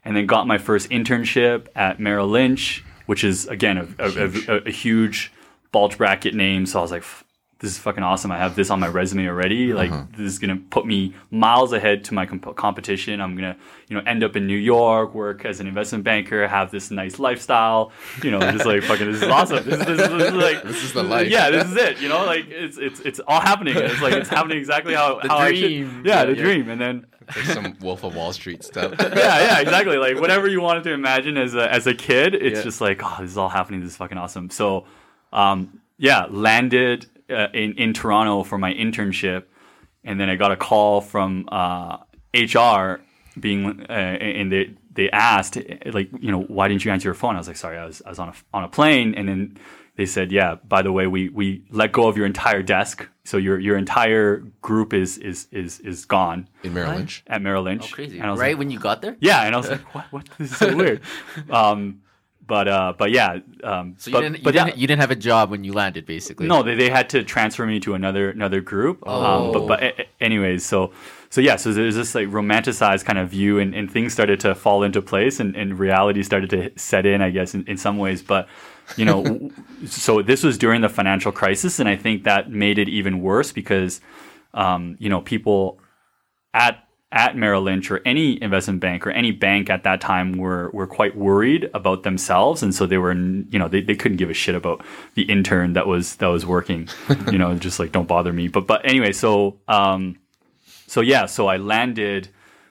and 0.05 0.17
then 0.17 0.27
got 0.27 0.47
my 0.47 0.59
first 0.59 0.89
internship 0.91 1.67
at 1.77 2.01
Merrill 2.01 2.29
Lynch, 2.29 2.85
which 3.07 3.23
is 3.23 3.47
again 3.49 3.77
a, 3.79 3.87
a, 3.99 4.27
a, 4.49 4.57
a 4.67 4.71
huge 4.71 5.33
bulge 5.73 5.99
bracket 5.99 6.35
name. 6.35 6.67
So 6.67 6.79
I 6.79 6.83
was 6.83 6.91
like, 6.91 7.03
"F- 7.03 7.25
this 7.61 7.73
is 7.73 7.79
fucking 7.79 8.03
awesome. 8.03 8.33
I 8.33 8.39
have 8.39 8.57
this 8.57 8.71
on 8.71 8.81
my 8.81 8.89
resume 8.89 9.27
already. 9.29 9.73
Like 9.75 9.91
this 10.13 10.21
is 10.33 10.39
gonna 10.39 10.57
put 10.71 10.87
me 10.87 11.15
miles 11.31 11.73
ahead 11.73 12.05
to 12.05 12.15
my 12.15 12.25
comp- 12.27 12.57
competition. 12.57 13.21
I'm 13.21 13.37
gonna 13.37 13.57
you 13.89 13.97
know 13.97 14.03
end 14.07 14.25
up 14.25 14.35
in 14.35 14.47
New 14.47 14.57
York, 14.57 15.15
work 15.15 15.45
as 15.45 15.61
an 15.61 15.67
investment 15.67 16.03
banker, 16.05 16.49
have 16.49 16.71
this 16.71 16.91
nice 16.91 17.19
lifestyle. 17.19 17.93
You 18.23 18.31
know, 18.31 18.41
just 18.41 18.65
like 18.65 18.83
fucking 18.83 19.13
this 19.13 19.23
is 19.23 19.29
awesome. 19.29 19.65
This 19.65 19.79
is, 19.81 19.87
this 19.87 20.09
this 20.09 20.29
is 20.29 20.35
like 20.35 20.63
This 20.63 20.83
is 20.85 20.93
the 20.95 21.03
life. 21.03 21.29
Yeah, 21.29 21.51
this 21.51 21.67
is 21.69 21.77
it. 21.77 22.01
You 22.01 22.09
know, 22.09 22.25
like 22.25 22.47
it's 22.49 22.79
it's 22.79 23.01
it's 23.01 23.21
all 23.29 23.41
happening. 23.41 23.77
It's 23.77 24.01
like 24.01 24.15
it's 24.15 24.29
happening 24.31 24.59
exactly 24.59 24.95
how 24.95 25.21
how 25.23 25.37
I 25.39 25.51
dream. 25.51 25.97
should. 25.99 26.07
Yeah, 26.07 26.21
Yeah, 26.21 26.25
the 26.25 26.37
yeah. 26.37 26.43
dream. 26.43 26.69
And 26.71 26.81
then 26.81 27.07
Like 27.37 27.45
some 27.45 27.77
Wolf 27.81 28.03
of 28.05 28.17
Wall 28.17 28.33
Street 28.33 28.65
stuff. 28.65 28.95
yeah, 29.01 29.15
yeah, 29.15 29.61
exactly. 29.61 29.99
Like 29.99 30.19
whatever 30.19 30.49
you 30.49 30.61
wanted 30.63 30.85
to 30.85 30.93
imagine 30.93 31.37
as 31.37 31.55
a 31.55 31.71
as 31.71 31.87
a 31.87 31.95
kid, 31.95 32.35
it's 32.35 32.59
Yeah. 32.59 32.65
just 32.65 32.81
like, 32.81 33.03
oh, 33.05 33.17
this 33.21 33.31
is 33.33 33.37
all 33.37 33.51
happening. 33.51 33.81
This 33.83 33.91
is 33.91 33.97
fucking 33.97 34.17
awesome. 34.19 34.49
So, 34.51 34.87
um, 35.33 35.81
yeah, 35.99 36.27
landed 36.31 37.07
uh, 37.31 37.49
in 37.55 37.73
in 37.75 37.93
Toronto 37.95 38.43
for 38.45 38.59
my 38.59 38.73
internship, 38.75 39.45
and 40.05 40.19
then 40.21 40.29
I 40.29 40.37
got 40.37 40.53
a 40.53 40.57
call 40.57 41.01
from 41.01 41.49
uh, 41.51 41.99
HR 42.35 43.01
being, 43.39 43.81
uh, 43.89 43.93
and 43.93 44.51
they 44.53 44.75
they 44.93 45.11
asked 45.11 45.57
like, 45.87 46.11
you 46.21 46.31
know, 46.33 46.43
why 46.43 46.69
didn't 46.69 46.85
you 46.85 46.91
answer 46.91 47.09
your 47.09 47.15
phone? 47.15 47.35
I 47.37 47.39
was 47.39 47.49
like, 47.49 47.57
sorry, 47.57 47.79
I 47.79 47.87
was 47.87 48.03
I 48.05 48.09
was 48.11 48.19
on 48.19 48.29
a 48.31 48.35
on 48.53 48.65
a 48.65 48.69
plane, 48.69 49.15
and 49.15 49.29
then 49.29 49.57
they 49.97 50.07
said, 50.07 50.33
yeah, 50.33 50.57
by 50.67 50.83
the 50.83 50.93
way, 50.93 51.07
we 51.07 51.29
we 51.29 51.63
let 51.71 51.93
go 51.93 52.09
of 52.09 52.17
your 52.17 52.27
entire 52.27 52.63
desk, 52.63 53.07
so 53.25 53.37
your 53.37 53.59
your 53.59 53.77
entire 53.77 54.39
group 54.63 54.93
is 54.95 55.19
is 55.19 55.47
is 55.53 55.81
is 55.81 56.05
gone 56.07 56.49
In 56.63 56.73
Merrill 56.75 56.95
Lynch. 56.97 57.23
at 57.27 57.43
Merrill 57.43 57.63
Lynch. 57.65 57.91
Oh, 57.93 57.95
crazy. 57.95 58.19
And 58.19 58.27
I 58.27 58.31
was 58.31 58.41
Right 58.41 58.53
like, 58.53 58.59
when 58.59 58.71
you 58.71 58.79
got 58.79 59.03
there? 59.03 59.17
yeah, 59.21 59.43
and 59.43 59.55
I 59.55 59.59
was 59.59 59.69
like, 59.71 59.95
what? 59.95 60.05
What? 60.11 60.29
This 60.39 60.53
is 60.53 60.57
so 60.59 60.75
weird. 60.77 61.01
Um, 61.51 62.03
but 62.51 62.67
uh, 62.69 62.93
but 62.99 63.11
yeah. 63.13 63.39
Um, 63.65 63.95
So 63.97 64.11
but, 64.13 64.19
you, 64.19 64.23
didn't, 64.25 64.39
you, 64.39 64.45
but 64.45 64.53
didn't, 64.53 64.69
yeah, 64.69 64.75
you 64.81 64.87
didn't 64.89 65.01
have 65.01 65.11
a 65.13 65.23
job 65.31 65.51
when 65.53 65.63
you 65.65 65.73
landed, 65.73 66.05
basically. 66.05 66.47
no, 66.49 66.63
they, 66.63 66.75
they 66.75 66.91
had 66.91 67.09
to 67.15 67.23
transfer 67.25 67.65
me 67.65 67.81
to 67.81 67.95
another 67.95 68.31
another 68.31 68.61
group. 68.61 68.97
Um, 69.09 69.25
Oh. 69.25 69.53
but 69.55 69.63
but 69.71 69.83
a- 69.83 70.01
a- 70.03 70.09
anyways, 70.21 70.67
so 70.67 70.93
so 71.31 71.41
yeah, 71.41 71.57
so 71.57 71.73
there's 71.73 71.95
this 71.95 72.15
like 72.15 72.29
romanticized 72.29 73.05
kind 73.05 73.19
of 73.19 73.31
view, 73.31 73.59
and, 73.63 73.75
and 73.75 73.91
things 73.91 74.13
started 74.13 74.41
to 74.41 74.55
fall 74.55 74.83
into 74.83 75.01
place, 75.01 75.39
and, 75.41 75.55
and 75.57 75.79
reality 75.79 76.23
started 76.25 76.51
to 76.51 76.61
set 76.77 77.07
in, 77.07 77.23
I 77.23 77.31
guess, 77.31 77.55
in, 77.55 77.65
in 77.69 77.77
some 77.77 77.97
ways. 77.99 78.21
But 78.23 78.49
you 78.97 79.05
know, 79.05 79.23
so 79.87 80.23
this 80.23 80.43
was 80.43 80.59
during 80.59 80.81
the 80.81 80.89
financial 80.89 81.33
crisis, 81.33 81.79
and 81.81 81.89
I 81.89 81.97
think 81.97 82.25
that 82.25 82.51
made 82.51 82.79
it 82.79 82.89
even 82.89 83.21
worse 83.23 83.53
because 83.53 84.01
um, 84.55 84.97
you 84.99 85.09
know 85.09 85.21
people 85.21 85.79
at 86.53 86.75
at 87.13 87.37
Merrill 87.37 87.63
Lynch 87.63 87.91
or 87.91 88.01
any 88.07 88.41
investment 88.41 88.81
bank 88.81 89.07
or 89.07 89.11
any 89.11 89.33
bank 89.33 89.69
at 89.69 89.83
that 89.83 90.01
time 90.01 90.33
were 90.33 90.71
were 90.73 90.87
quite 90.87 91.17
worried 91.17 91.69
about 91.75 92.05
themselves, 92.05 92.63
and 92.63 92.75
so 92.75 92.87
they 92.87 92.99
were 92.99 93.13
you 93.13 93.59
know 93.59 93.69
they, 93.69 93.81
they 93.81 93.97
couldn't 93.97 94.19
give 94.19 94.31
a 94.31 94.35
shit 94.35 94.55
about 94.55 94.85
the 95.15 95.23
intern 95.23 95.73
that 95.73 95.87
was 95.87 96.17
that 96.17 96.29
was 96.29 96.47
working, 96.47 96.89
you 97.33 97.39
know, 97.39 97.55
just 97.57 97.79
like 97.79 97.91
don't 97.93 98.07
bother 98.07 98.33
me. 98.33 98.49
But 98.49 98.67
but 98.67 98.85
anyway, 98.85 99.13
so 99.13 99.59
um, 99.67 100.19
so 100.87 101.01
yeah, 101.01 101.27
so 101.27 101.49
I 101.49 101.57
landed, 101.57 102.29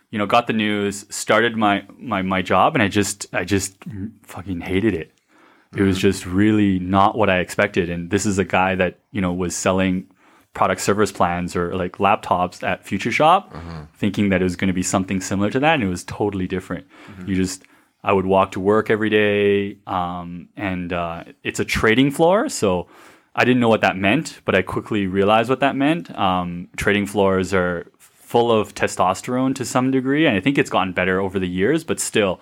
you 0.10 0.18
know, 0.18 0.26
got 0.26 0.48
the 0.48 0.54
news, 0.54 1.06
started 1.10 1.58
my 1.58 1.86
my 1.98 2.22
my 2.22 2.42
job, 2.42 2.76
and 2.76 2.84
I 2.84 2.88
just 2.88 3.28
I 3.34 3.44
just 3.44 3.76
fucking 4.24 4.62
hated 4.62 4.94
it. 4.94 5.12
It 5.76 5.84
was 5.84 6.00
just 6.00 6.26
really 6.26 6.80
not 6.80 7.18
what 7.18 7.30
I 7.30 7.40
expected, 7.40 7.90
and 7.90 8.10
this 8.10 8.26
is 8.26 8.40
a 8.40 8.46
guy 8.46 8.76
that 8.76 9.00
you 9.12 9.20
know 9.20 9.34
was 9.34 9.54
selling 9.54 10.10
product 10.60 10.82
service 10.82 11.12
plans 11.20 11.56
or 11.60 11.66
like 11.84 11.94
laptops 12.06 12.58
at 12.72 12.78
Future 12.90 13.14
Shop, 13.20 13.42
thinking 14.02 14.26
that 14.32 14.42
it 14.42 14.44
was 14.50 14.58
going 14.60 14.68
to 14.68 14.80
be 14.84 14.84
something 14.96 15.22
similar 15.22 15.50
to 15.56 15.60
that, 15.66 15.74
and 15.76 15.84
it 15.84 15.92
was 15.98 16.04
totally 16.04 16.48
different. 16.56 16.86
You 17.28 17.36
just, 17.44 17.64
I 18.04 18.12
would 18.16 18.26
walk 18.26 18.52
to 18.56 18.60
work 18.60 18.90
every 18.90 19.10
day, 19.10 19.78
um, 19.88 20.50
and 20.58 20.92
uh, 20.92 21.24
it's 21.44 21.62
a 21.62 21.66
trading 21.66 22.12
floor, 22.12 22.50
so 22.50 22.88
I 23.34 23.46
didn't 23.46 23.62
know 23.62 23.70
what 23.70 23.82
that 23.88 23.96
meant, 23.96 24.42
but 24.44 24.54
I 24.54 24.62
quickly 24.62 25.08
realized 25.08 25.50
what 25.50 25.62
that 25.62 25.76
meant. 25.78 26.06
Um, 26.28 26.68
trading 26.76 27.08
floors 27.08 27.54
are 27.54 27.88
full 27.98 28.52
of 28.52 28.76
testosterone 28.76 29.56
to 29.56 29.64
some 29.64 29.92
degree, 29.92 30.28
and 30.28 30.36
I 30.36 30.42
think 30.42 30.58
it's 30.58 30.70
gotten 30.70 30.92
better 30.94 31.22
over 31.22 31.40
the 31.40 31.48
years. 31.48 31.86
But 31.86 32.00
still, 32.02 32.42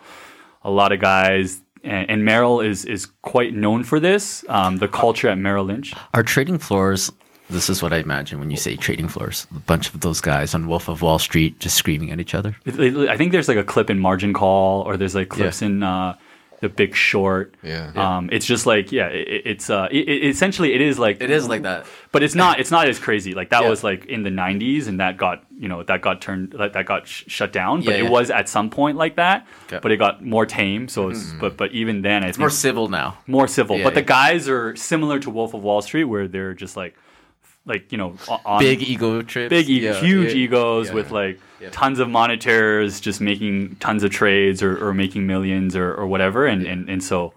a 0.64 0.72
lot 0.72 0.92
of 0.92 1.00
guys. 1.00 1.62
And, 1.84 2.10
and 2.12 2.26
Merrill 2.26 2.60
is 2.72 2.84
is 2.86 3.06
quite 3.22 3.54
known 3.54 3.84
for 3.84 4.00
this. 4.00 4.44
Um, 4.50 4.78
the 4.78 4.88
culture 4.88 5.30
at 5.30 5.38
Merrill 5.38 5.66
Lynch. 5.66 5.94
Are 6.14 6.24
trading 6.24 6.58
floors? 6.60 7.12
This 7.50 7.70
is 7.70 7.82
what 7.82 7.94
I 7.94 7.98
imagine 7.98 8.40
when 8.40 8.52
you 8.52 8.58
say 8.58 8.76
trading 8.76 9.08
floors. 9.08 9.48
A 9.56 9.60
bunch 9.60 9.94
of 9.94 10.02
those 10.02 10.20
guys 10.20 10.54
on 10.54 10.68
Wolf 10.68 10.90
of 10.90 11.02
Wall 11.02 11.18
Street 11.20 11.60
just 11.60 11.78
screaming 11.78 12.12
at 12.12 12.20
each 12.20 12.36
other. 12.36 12.56
I 12.66 13.16
think 13.18 13.32
there's 13.32 13.48
like 13.48 13.58
a 13.58 13.64
clip 13.64 13.90
in 13.90 14.00
Margin 14.00 14.34
Call, 14.34 14.82
or 14.82 14.98
there's 14.98 15.16
like 15.16 15.30
clips 15.30 15.62
in 15.62 15.82
uh, 15.82 16.18
The 16.60 16.68
Big 16.68 16.94
Short. 16.94 17.56
Yeah. 17.64 17.92
Um, 17.96 18.30
it's 18.34 18.46
just 18.46 18.66
like 18.66 18.92
yeah, 18.92 19.08
it, 19.08 19.44
it's 19.46 19.70
uh, 19.70 19.88
it, 19.92 20.10
it- 20.10 20.26
essentially 20.30 20.74
it 20.74 20.82
is 20.82 21.00
like 21.00 21.22
is 21.22 21.48
like 21.48 21.62
that. 21.62 21.86
but 22.12 22.22
it's 22.22 22.36
not 22.36 22.60
it's 22.60 22.70
not 22.72 22.88
as 22.90 23.00
crazy. 23.00 23.34
Like 23.34 23.50
that 23.52 23.64
Yeah. 23.64 23.70
was 23.70 23.82
like 23.84 24.06
in 24.08 24.24
the 24.24 24.30
'90s, 24.30 24.88
and 24.90 25.00
that 25.00 25.16
got 25.16 25.46
you 25.58 25.70
know 25.70 25.84
that 25.84 26.02
got 26.02 26.20
turned 26.22 26.52
that, 26.52 26.74
that 26.74 26.86
got 26.86 27.08
sh- 27.08 27.24
shut 27.28 27.54
down. 27.54 27.80
But 27.82 27.92
Yeah, 27.94 28.02
it 28.02 28.04
yeah. 28.06 28.10
was 28.10 28.30
at 28.30 28.50
some 28.50 28.70
point 28.70 28.98
like 28.98 29.16
that. 29.16 29.48
Okay. 29.68 29.80
But 29.82 29.92
it 29.94 29.98
got 29.98 30.22
more 30.22 30.46
tame. 30.46 30.90
So 30.90 31.10
it's 31.12 31.32
but 31.40 31.56
but 31.56 31.72
even 31.72 32.02
then, 32.02 32.24
I 32.24 32.28
think 32.28 32.40
More 32.40 32.50
civil 32.50 32.90
now. 32.90 33.20
more 33.26 33.48
civil. 33.48 33.78
Yeah, 33.78 33.86
but 33.86 33.94
the 33.94 34.02
guys 34.02 34.50
are 34.50 34.76
similar 34.76 35.18
to 35.20 35.30
Wolf 35.30 35.54
of 35.54 35.64
Wall 35.64 35.82
Street, 35.82 36.04
where 36.06 36.28
they're 36.28 36.54
just 36.54 36.76
like 36.76 36.94
like 37.68 37.92
you 37.92 37.98
know 37.98 38.16
on, 38.46 38.60
Big 38.60 38.82
ego 38.82 39.22
trips. 39.22 39.50
big, 39.50 39.70
e- 39.70 39.82
Yeah, 39.82 39.94
huge 40.00 40.34
yeah. 40.34 40.44
egos 40.46 40.88
yeah. 40.88 40.94
with 40.96 41.12
like 41.12 41.40
tons 41.72 42.00
of 42.00 42.10
monitors, 42.10 43.00
just 43.00 43.20
making 43.22 43.76
tons 43.76 44.04
of 44.04 44.12
trades 44.12 44.64
or, 44.64 44.78
or 44.88 44.94
making 44.94 45.28
millions 45.28 45.76
or, 45.76 45.94
or 45.94 46.08
whatever, 46.08 46.46
and, 46.48 46.66
and 46.66 46.90
and 46.90 47.04
so 47.04 47.34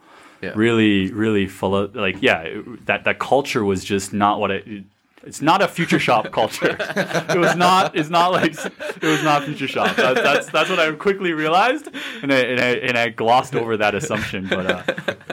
really, 0.55 1.13
really 1.13 1.47
full 1.47 1.77
of 1.77 1.95
like 1.95 2.17
yeah, 2.23 2.45
that 2.87 3.05
that 3.05 3.19
culture 3.19 3.65
was 3.65 3.85
just 3.85 4.13
not 4.13 4.41
what 4.41 4.51
it. 4.51 4.85
It's 5.23 5.43
not 5.43 5.61
a 5.61 5.69
future 5.69 5.99
shop 5.99 6.31
culture. 6.39 6.77
it 6.81 7.39
was 7.39 7.55
not. 7.55 7.95
It's 7.95 8.09
not 8.09 8.33
like 8.33 8.55
it 8.55 9.03
was 9.03 9.23
not 9.23 9.45
future 9.45 9.69
shop. 9.69 9.95
That's 9.97 10.21
that's, 10.23 10.47
that's 10.51 10.71
what 10.71 10.79
I 10.79 10.91
quickly 10.93 11.33
realized, 11.35 11.89
and 12.23 12.33
I, 12.33 12.39
and 12.39 12.59
I 12.61 12.69
and 12.89 12.97
I 12.97 13.11
glossed 13.11 13.55
over 13.55 13.77
that 13.77 13.95
assumption. 13.95 14.49
But 14.49 14.67
uh, 14.67 14.83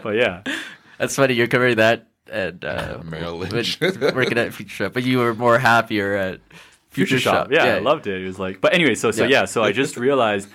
but 0.04 0.16
yeah, 0.16 0.44
That's 0.98 1.16
funny. 1.16 1.36
You're 1.36 1.48
covering 1.48 1.78
that 1.78 2.08
and 2.30 2.63
uh, 2.66 3.00
Merrill 3.04 3.38
Lynch. 3.38 3.80
working 3.82 4.38
at 4.38 4.54
Future 4.54 4.70
Shop, 4.86 4.94
but 4.94 5.04
you 5.04 5.20
were 5.20 5.34
more 5.34 5.60
happier 5.60 6.16
at 6.16 6.40
Future, 6.90 7.10
Future 7.18 7.20
Shop. 7.20 7.52
Yeah, 7.52 7.63
I 7.76 7.80
loved 7.80 8.08
it. 8.08 8.22
It 8.22 8.26
was 8.26 8.40
like, 8.40 8.62
but 8.62 8.74
anyway, 8.74 8.96
so 8.96 9.12
so 9.12 9.24
Yeah. 9.24 9.42
yeah, 9.42 9.46
so 9.46 9.63
I 9.63 9.72
just 9.72 9.98
realized, 9.98 10.50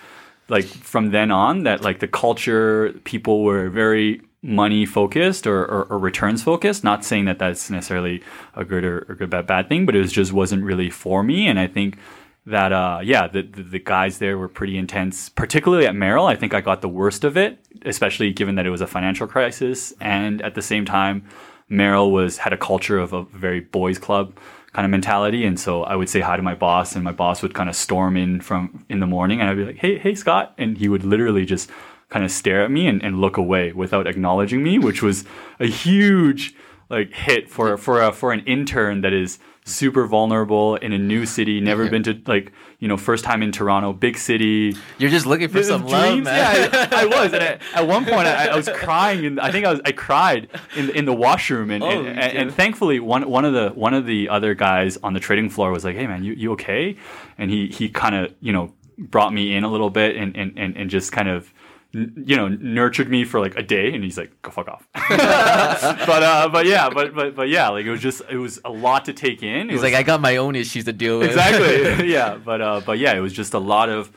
like 0.49 0.65
from 0.65 1.11
then 1.11 1.31
on, 1.31 1.65
that 1.65 1.83
like 1.83 2.01
the 2.01 2.09
culture, 2.09 2.93
people 3.05 3.43
were 3.45 3.69
very 3.69 4.23
money 4.43 4.85
focused 4.85 5.47
or, 5.47 5.61
or, 5.65 5.85
or 5.85 5.99
returns 5.99 6.43
focused. 6.43 6.83
Not 6.83 7.05
saying 7.05 7.27
that 7.27 7.39
that's 7.39 7.71
necessarily 7.71 8.23
a 8.57 8.65
good 8.65 8.85
or, 8.85 9.07
or 9.09 9.15
good 9.15 9.31
bad 9.31 9.47
bad 9.47 9.69
thing, 9.69 9.87
but 9.87 9.95
it 9.95 10.01
was 10.01 10.13
just 10.13 10.33
wasn't 10.33 10.65
really 10.65 10.91
for 10.91 11.23
me. 11.23 11.47
And 11.47 11.59
I 11.61 11.69
think 11.69 11.97
that 12.45 12.73
uh, 12.73 12.99
yeah, 13.05 13.29
the, 13.29 13.43
the 13.43 13.63
the 13.63 13.79
guys 13.79 14.19
there 14.19 14.37
were 14.37 14.49
pretty 14.49 14.77
intense, 14.77 15.29
particularly 15.29 15.87
at 15.87 15.95
Merrill. 15.95 16.27
I 16.27 16.35
think 16.35 16.55
I 16.55 16.61
got 16.61 16.81
the 16.83 16.89
worst 16.89 17.23
of 17.23 17.37
it, 17.37 17.65
especially 17.87 18.33
given 18.33 18.57
that 18.57 18.67
it 18.67 18.71
was 18.71 18.81
a 18.81 18.87
financial 18.89 19.29
crisis, 19.29 19.93
and 20.01 20.43
at 20.43 20.57
the 20.57 20.63
same 20.63 20.85
time, 20.85 21.25
Merrill 21.73 22.13
was 22.13 22.39
had 22.39 22.53
a 22.53 22.57
culture 22.57 22.99
of 22.99 23.13
a 23.13 23.25
very 23.25 23.61
boys 23.61 23.99
club 23.99 24.37
kind 24.73 24.85
of 24.85 24.91
mentality, 24.91 25.45
and 25.45 25.59
so 25.59 25.83
I 25.85 25.97
would 25.97 26.09
say 26.09 26.21
hi 26.21 26.37
to 26.37 26.43
my 26.43 26.55
boss, 26.55 26.95
and 26.95 27.03
my 27.03 27.13
boss 27.13 27.43
would 27.43 27.55
kind 27.55 27.69
of 27.69 27.77
storm 27.77 28.17
in 28.17 28.41
from 28.41 28.85
in 28.89 29.01
the 29.01 29.07
morning, 29.07 29.41
and 29.41 29.49
I'd 29.49 29.57
be 29.57 29.65
like, 29.65 29.77
"Hey, 29.79 29.99
hey, 29.99 30.15
Scott," 30.15 30.55
and 30.59 30.79
he 30.79 30.89
would 30.89 31.05
literally 31.05 31.45
just 31.45 31.71
kind 32.09 32.25
of 32.25 32.31
stare 32.31 32.63
at 32.63 32.71
me 32.71 32.87
and, 32.87 33.03
and 33.03 33.21
look 33.21 33.39
away 33.39 33.73
without 33.73 34.07
acknowledging 34.07 34.63
me, 34.63 34.79
which 34.79 35.03
was 35.03 35.25
a 35.59 35.67
huge 35.67 36.55
like 36.91 37.13
hit 37.13 37.49
for 37.49 37.77
for 37.79 38.03
a, 38.03 38.13
for 38.13 38.33
an 38.33 38.41
intern 38.41 39.01
that 39.01 39.15
is 39.15 39.39
super 39.65 40.07
vulnerable 40.07 40.77
in 40.77 40.93
a 40.93 40.99
new 40.99 41.25
city, 41.25 41.61
never 41.61 41.89
been 41.89 42.03
to 42.03 42.21
like 42.27 42.53
you 42.83 42.89
know 42.89 42.97
first 42.97 43.23
time 43.25 43.45
in 43.45 43.53
Toronto, 43.53 43.93
big 43.93 44.19
city, 44.19 44.75
You're 44.99 45.09
just 45.11 45.25
looking 45.25 45.47
for 45.47 45.63
Dreams, 45.63 45.69
some 45.69 45.87
love, 45.87 46.19
man. 46.19 46.69
Yeah, 46.73 46.89
I, 46.91 47.03
I 47.03 47.07
was. 47.07 47.33
And 47.33 47.43
I, 47.43 47.59
at 47.75 47.87
one 47.87 48.05
point, 48.05 48.27
I, 48.27 48.49
I 48.49 48.57
was 48.57 48.69
crying, 48.69 49.25
and 49.25 49.39
I 49.41 49.53
think 49.53 49.65
I 49.65 49.71
was. 49.71 49.81
I 49.85 49.93
cried 49.93 50.49
in 50.75 50.89
the, 50.89 50.99
in 50.99 51.05
the 51.05 51.15
washroom, 51.15 51.71
and, 51.71 51.85
and, 51.85 51.93
Oh, 52.07 52.11
and, 52.11 52.19
okay. 52.19 52.37
and 52.37 52.53
thankfully, 52.53 52.99
one 52.99 53.31
one 53.31 53.45
of 53.45 53.53
the 53.53 53.69
one 53.71 53.95
of 53.95 54.05
the 54.05 54.29
other 54.29 54.55
guys 54.55 54.99
on 55.05 55.15
the 55.15 55.21
trading 55.21 55.49
floor 55.49 55.71
was 55.71 55.85
like, 55.85 55.95
"Hey, 55.95 56.09
man, 56.09 56.25
you, 56.25 56.33
you 56.33 56.53
okay?" 56.55 56.97
And 57.39 57.53
he 57.53 57.69
he 57.69 57.89
kind 57.89 58.17
of 58.17 58.35
you 58.41 58.53
know 58.53 58.73
brought 58.99 59.33
me 59.33 59.55
in 59.55 59.63
a 59.63 59.71
little 59.71 59.91
bit, 59.91 60.17
and 60.17 60.37
and 60.37 60.59
and, 60.59 60.77
and 60.77 60.91
just 60.91 61.13
kind 61.13 61.29
of. 61.29 61.53
You 61.95 62.37
know, 62.37 62.49
nurtured 62.49 63.11
me 63.11 63.25
for 63.25 63.39
like 63.39 63.55
a 63.57 63.63
day, 63.63 63.93
and 63.95 64.03
he's 64.03 64.17
like, 64.17 64.41
"Go 64.41 64.51
fuck 64.51 64.67
off." 64.69 64.89
but 64.95 66.23
uh, 66.23 66.49
but 66.51 66.65
yeah, 66.67 66.89
but 66.89 67.15
but 67.15 67.35
but 67.35 67.49
yeah, 67.51 67.69
like 67.69 67.85
it 67.85 67.91
was 67.91 68.01
just 68.01 68.23
it 68.31 68.39
was 68.39 68.61
a 68.65 68.71
lot 68.71 69.05
to 69.07 69.13
take 69.13 69.43
in. 69.43 69.69
It 69.69 69.73
He's 69.73 69.73
was- 69.75 69.83
like, 69.83 69.95
I 69.95 70.03
got 70.03 70.21
my 70.21 70.37
own 70.39 70.57
issues 70.57 70.85
to 70.87 70.93
deal 70.93 71.19
with. 71.19 71.29
exactly 71.29 72.09
yeah 72.13 72.37
but 72.43 72.61
uh 72.63 72.81
but 72.85 72.99
yeah 72.99 73.13
it 73.15 73.21
was 73.21 73.33
just 73.33 73.53
a 73.55 73.59
lot 73.59 73.89
of 73.91 74.11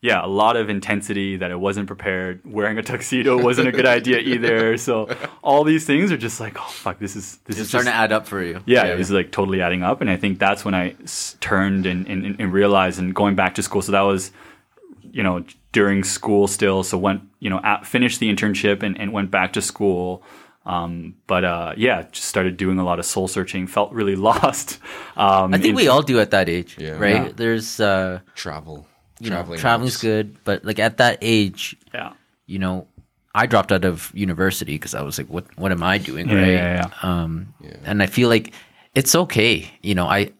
yeah 0.00 0.24
a 0.24 0.26
lot 0.26 0.56
of 0.56 0.68
intensity 0.68 1.36
that 1.36 1.50
i 1.50 1.54
wasn't 1.54 1.86
prepared 1.86 2.40
wearing 2.44 2.76
a 2.78 2.82
tuxedo 2.82 3.40
wasn't 3.40 3.66
a 3.66 3.72
good 3.72 3.86
idea 3.86 4.18
either 4.18 4.76
so 4.76 5.08
all 5.42 5.64
these 5.64 5.86
things 5.86 6.10
are 6.12 6.16
just 6.16 6.40
like 6.40 6.58
oh 6.58 6.68
fuck 6.70 6.98
this 6.98 7.14
is 7.16 7.36
this 7.44 7.56
It's 7.56 7.60
is 7.60 7.68
starting 7.68 7.86
just, 7.86 7.94
to 7.96 8.00
add 8.02 8.12
up 8.12 8.26
for 8.26 8.42
you. 8.42 8.60
yeah, 8.66 8.84
it 8.86 8.98
was 8.98 9.10
like 9.10 9.30
totally 9.32 9.60
adding 9.62 9.82
up 9.82 10.00
and 10.00 10.10
i 10.10 10.16
think 10.16 10.38
that's 10.38 10.64
when 10.64 10.74
i 10.74 10.94
s- 11.04 11.36
turned 11.40 11.86
and, 11.86 12.06
and, 12.08 12.36
and 12.40 12.52
realized 12.52 12.98
and 12.98 13.14
going 13.14 13.34
back 13.36 13.54
to 13.56 13.62
school 13.62 13.80
so 13.82 13.92
that 13.92 14.00
was 14.02 14.32
you 15.12 15.22
know 15.22 15.44
during 15.72 16.04
school 16.04 16.46
still 16.46 16.82
so 16.82 16.96
went 16.98 17.22
you 17.40 17.48
know 17.50 17.60
at, 17.64 17.86
finished 17.86 18.20
the 18.20 18.28
internship 18.34 18.82
and, 18.82 19.00
and 19.00 19.12
went 19.12 19.30
back 19.30 19.52
to 19.54 19.62
school 19.62 20.22
um, 20.64 21.16
but 21.26 21.44
uh, 21.44 21.72
yeah, 21.76 22.02
just 22.12 22.28
started 22.28 22.56
doing 22.56 22.78
a 22.78 22.84
lot 22.84 23.00
of 23.00 23.04
soul 23.04 23.26
searching. 23.26 23.66
Felt 23.66 23.90
really 23.92 24.14
lost. 24.30 24.78
Um, 25.16 25.52
I 25.52 25.56
think 25.58 25.70
in- 25.70 25.74
we 25.74 25.88
all 25.88 26.02
do 26.02 26.20
at 26.20 26.30
that 26.30 26.48
age, 26.48 26.76
Yeah. 26.78 26.90
right? 27.00 27.26
Yeah. 27.26 27.32
There's, 27.34 27.80
uh, 27.80 28.20
Travel. 28.36 28.86
you 29.18 29.30
know, 29.30 29.38
Traveling. 29.38 29.58
traveling's 29.58 29.94
helps. 29.94 30.02
good, 30.02 30.44
but 30.44 30.64
like 30.64 30.78
at 30.78 30.98
that 30.98 31.18
age, 31.20 31.76
yeah. 31.92 32.12
you 32.46 32.60
know, 32.60 32.86
I 33.34 33.46
dropped 33.46 33.72
out 33.72 33.84
of 33.84 34.12
university 34.14 34.74
because 34.74 34.94
I 34.94 35.02
was 35.02 35.18
like, 35.18 35.26
what, 35.26 35.46
what 35.58 35.72
am 35.72 35.82
I 35.82 35.98
doing, 35.98 36.28
Yeah, 36.28 36.36
right? 36.36 36.48
yeah, 36.52 36.90
Um, 37.02 37.52
and 37.84 38.00
I 38.00 38.06
feel 38.06 38.28
like 38.28 38.52
it's 38.94 39.16
okay, 39.16 39.68
you 39.82 39.96
know, 39.96 40.06
I, 40.06 40.30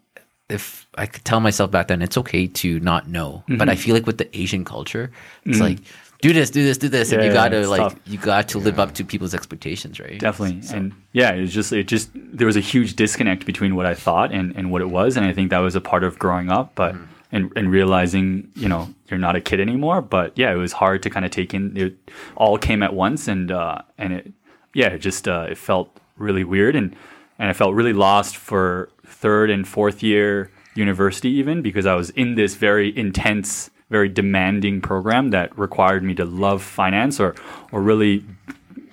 if 0.49 0.82
I 0.97 1.07
could 1.07 1.25
tell 1.25 1.41
myself 1.41 1.71
back 1.71 1.89
then, 1.89 2.03
it's 2.03 2.19
okay 2.19 2.47
to 2.47 2.79
not 2.81 3.09
know, 3.09 3.43
Mm-hmm. 3.49 3.57
but 3.59 3.69
I 3.69 3.77
feel 3.77 3.95
like 3.95 4.07
with 4.07 4.19
the 4.19 4.29
Asian 4.39 4.65
culture, 4.65 5.11
it's 5.45 5.59
like, 5.61 5.79
do 6.21 6.33
this, 6.33 6.51
do 6.51 6.63
this, 6.63 6.79
do 6.79 6.89
this, 6.89 7.11
and 7.13 7.23
you 7.23 7.29
yeah, 7.29 7.35
gotta 7.35 7.67
like, 7.69 7.81
tough. 7.81 7.97
you 8.07 8.19
got 8.19 8.49
to 8.51 8.59
live 8.59 8.79
up 8.79 8.95
to 8.95 9.05
people's 9.05 9.35
expectations, 9.35 9.99
right? 9.99 10.21
definitely 10.21 10.61
and 10.77 10.93
yeah 11.13 11.33
it 11.33 11.41
was 11.41 11.53
just 11.53 11.73
it 11.73 11.89
just 11.89 12.11
there 12.15 12.47
was 12.47 12.57
a 12.57 12.61
huge 12.61 12.95
disconnect 12.95 13.45
between 13.45 13.75
what 13.75 13.87
i 13.87 13.95
thought 13.95 14.31
and, 14.33 14.55
and 14.57 14.71
what 14.71 14.81
it 14.83 14.91
was 14.91 15.17
and 15.17 15.27
i 15.27 15.33
think 15.33 15.51
that 15.51 15.59
was 15.59 15.75
a 15.75 15.81
part 15.81 16.05
of 16.05 16.19
growing 16.19 16.49
up 16.51 16.75
but 16.77 16.95
and, 17.33 17.51
and 17.57 17.71
realizing 17.73 18.49
you 18.55 18.69
know 18.69 18.89
you're 19.09 19.19
not 19.19 19.35
a 19.35 19.41
kid 19.41 19.59
anymore 19.61 20.01
but 20.01 20.33
yeah 20.39 20.53
it 20.53 20.57
was 20.57 20.73
hard 20.73 21.03
to 21.03 21.11
kind 21.11 21.25
of 21.25 21.31
take 21.33 21.53
in 21.55 21.77
it 21.77 21.97
all 22.37 22.57
came 22.57 22.83
at 22.85 22.95
once 22.95 23.27
and 23.27 23.51
uh 23.51 23.83
and 23.99 24.13
it 24.13 24.33
yeah 24.75 24.89
it 24.89 24.99
just 24.99 25.27
uh 25.27 25.47
it 25.51 25.59
felt 25.59 25.89
really 26.17 26.45
weird 26.45 26.77
and 26.77 26.95
and 27.39 27.49
i 27.51 27.53
felt 27.53 27.75
really 27.75 27.93
lost 27.95 28.37
for 28.37 28.89
third 29.07 29.51
and 29.51 29.67
fourth 29.67 30.03
year 30.05 30.51
university 30.75 31.29
even 31.31 31.63
because 31.63 31.87
i 31.87 31.95
was 31.95 32.11
in 32.11 32.35
this 32.35 32.55
very 32.55 32.97
intense 32.97 33.71
very 33.91 34.09
demanding 34.09 34.81
program 34.81 35.31
that 35.31 35.57
required 35.59 36.03
me 36.03 36.15
to 36.15 36.25
love 36.25 36.63
finance 36.63 37.21
or 37.21 37.35
or 37.73 37.83
really 37.83 38.25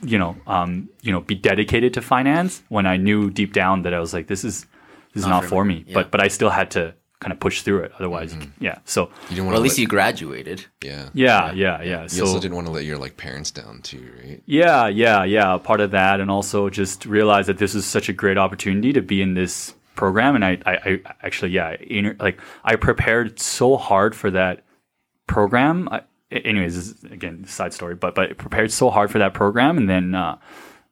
you 0.01 0.17
know, 0.17 0.37
um, 0.47 0.87
you 1.01 1.11
know, 1.11 1.19
be 1.19 1.35
dedicated 1.35 1.93
to 1.93 2.01
finance 2.01 2.63
when 2.69 2.85
I 2.85 2.95
knew 2.95 3.29
deep 3.29 3.51
down 3.51 3.81
that 3.81 3.93
I 3.93 3.99
was 3.99 4.13
like, 4.13 4.27
this 4.27 4.45
is 4.45 4.65
this 5.13 5.23
is 5.23 5.27
not, 5.27 5.43
for 5.43 5.65
me. 5.65 5.83
Yeah. 5.87 5.93
But 5.95 6.09
but 6.11 6.23
I 6.23 6.29
still 6.29 6.49
had 6.49 6.71
to 6.71 6.95
kind 7.19 7.33
of 7.33 7.39
push 7.41 7.63
through 7.63 7.79
it. 7.83 7.91
Otherwise, 7.99 8.33
yeah. 8.61 8.79
So 8.85 9.09
You 9.29 9.35
didn't 9.35 9.37
Well, 9.39 9.45
want 9.47 9.55
at 9.57 9.61
least 9.63 9.73
let, 9.77 9.81
you 9.81 9.87
graduated. 9.87 10.65
yeah. 10.81 11.09
yeah, 11.13 11.51
yeah, 11.51 11.81
yeah. 11.81 12.03
You 12.03 12.09
So 12.09 12.25
also 12.25 12.39
didn't 12.39 12.55
want 12.55 12.67
to 12.67 12.71
let 12.73 12.85
your 12.85 12.97
like 12.97 13.17
parents 13.17 13.51
down 13.51 13.81
too, 13.81 14.09
right? 14.23 14.41
yeah, 14.45 14.87
yeah, 14.87 15.25
yeah. 15.25 15.57
Part 15.57 15.81
of 15.81 15.91
that, 15.91 16.21
and 16.21 16.31
also 16.31 16.69
just 16.69 17.05
realize 17.05 17.47
that 17.47 17.57
this 17.57 17.75
is 17.75 17.85
such 17.85 18.07
a 18.07 18.13
great 18.13 18.37
opportunity 18.37 18.93
to 18.93 19.01
be 19.01 19.21
in 19.21 19.33
this 19.33 19.73
program. 19.99 20.35
And 20.35 20.45
I, 20.45 20.57
I, 20.65 20.71
I 20.71 21.01
actually, 21.21 21.51
yeah, 21.51 21.75
inter- 21.81 22.15
like 22.19 22.39
I 22.63 22.77
prepared 22.77 23.39
so 23.39 23.75
hard 23.75 24.15
for 24.15 24.31
that 24.31 24.63
program. 25.27 25.89
I, 25.91 26.01
anyways, 26.31 26.77
is, 26.77 27.03
again, 27.03 27.45
side 27.45 27.73
story, 27.73 27.95
but 27.95 28.15
but 28.15 28.37
prepared 28.37 28.71
so 28.71 28.89
hard 28.89 29.11
for 29.11 29.19
that 29.19 29.33
program, 29.33 29.77
and 29.77 29.89
then 29.89 30.15
uh, 30.15 30.37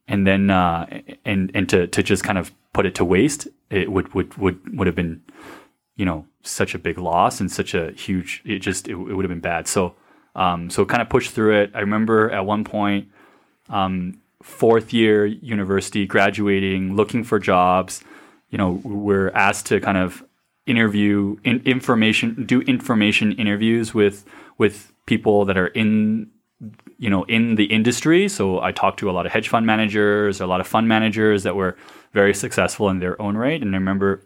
and 0.08 0.28
then 0.28 0.50
uh, 0.50 1.02
and 1.24 1.52
and 1.56 1.70
to 1.70 1.88
to 1.88 2.04
just 2.04 2.24
kind 2.24 2.38
of 2.38 2.52
put 2.74 2.86
it 2.86 2.96
to 2.96 3.06
waste, 3.06 3.48
it 3.70 3.90
would 3.92 4.14
would 4.14 4.36
would 4.38 4.78
would 4.78 4.88
have 4.88 4.96
been 4.96 5.22
you 5.96 6.06
know 6.06 6.26
such 6.44 6.76
a 6.76 6.80
big 6.80 6.98
loss 6.98 7.40
and 7.40 7.52
such 7.52 7.74
a 7.74 7.92
huge 7.92 8.42
it 8.46 8.60
just 8.60 8.88
it, 8.88 8.92
it 8.92 8.96
would 8.96 9.26
have 9.26 9.30
been 9.30 9.42
bad 9.42 9.68
so 9.68 9.96
um 10.36 10.70
so 10.70 10.86
kind 10.86 11.02
of 11.02 11.10
pushed 11.10 11.32
through 11.32 11.60
it 11.60 11.72
i 11.74 11.80
remember 11.80 12.30
at 12.32 12.46
one 12.46 12.64
point 12.64 13.10
um 13.70 14.18
fourth 14.42 14.94
year 14.94 15.26
university 15.26 16.06
graduating 16.06 16.96
looking 16.96 17.24
for 17.24 17.40
jobs 17.40 18.04
you 18.50 18.58
know 18.58 18.82
we're 18.84 19.30
asked 19.32 19.66
to 19.68 19.80
kind 19.80 19.98
of 19.98 20.24
interview 20.66 21.38
in, 21.44 21.62
information 21.66 22.46
do 22.46 22.62
information 22.62 23.32
interviews 23.34 23.94
with 23.94 24.26
with 24.58 24.92
people 25.06 25.46
that 25.46 25.58
are 25.58 25.68
in 25.68 26.30
you 26.98 27.10
know 27.10 27.24
in 27.26 27.56
the 27.56 27.66
industry 27.66 28.28
so 28.28 28.60
i 28.62 28.72
talked 28.72 29.00
to 29.00 29.10
a 29.10 29.14
lot 29.14 29.26
of 29.26 29.32
hedge 29.32 29.50
fund 29.50 29.66
managers 29.66 30.42
a 30.42 30.48
lot 30.48 30.60
of 30.60 30.68
fund 30.68 30.88
managers 30.88 31.44
that 31.44 31.56
were 31.56 31.78
very 32.14 32.34
successful 32.34 32.90
in 32.90 33.00
their 33.00 33.22
own 33.22 33.38
right 33.38 33.62
and 33.62 33.76
i 33.76 33.78
remember 33.78 34.22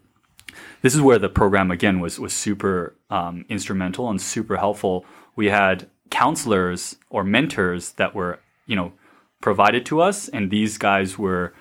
this 0.82 0.96
is 0.96 1.02
where 1.02 1.20
the 1.20 1.30
program 1.30 1.72
again 1.72 2.00
was 2.00 2.20
was 2.20 2.34
super 2.34 2.96
um, 3.10 3.46
instrumental 3.50 4.10
and 4.10 4.22
super 4.22 4.58
helpful. 4.58 5.06
We 5.36 5.48
had 5.48 5.88
counselors 6.10 6.98
or 7.10 7.24
mentors 7.24 7.94
that 7.94 8.14
were 8.16 8.40
you 8.66 8.76
know 8.76 8.94
provided 9.42 9.86
to 9.88 10.02
us, 10.02 10.28
and 10.28 10.50
these 10.50 10.78
guys 10.78 11.18
were 11.18 11.54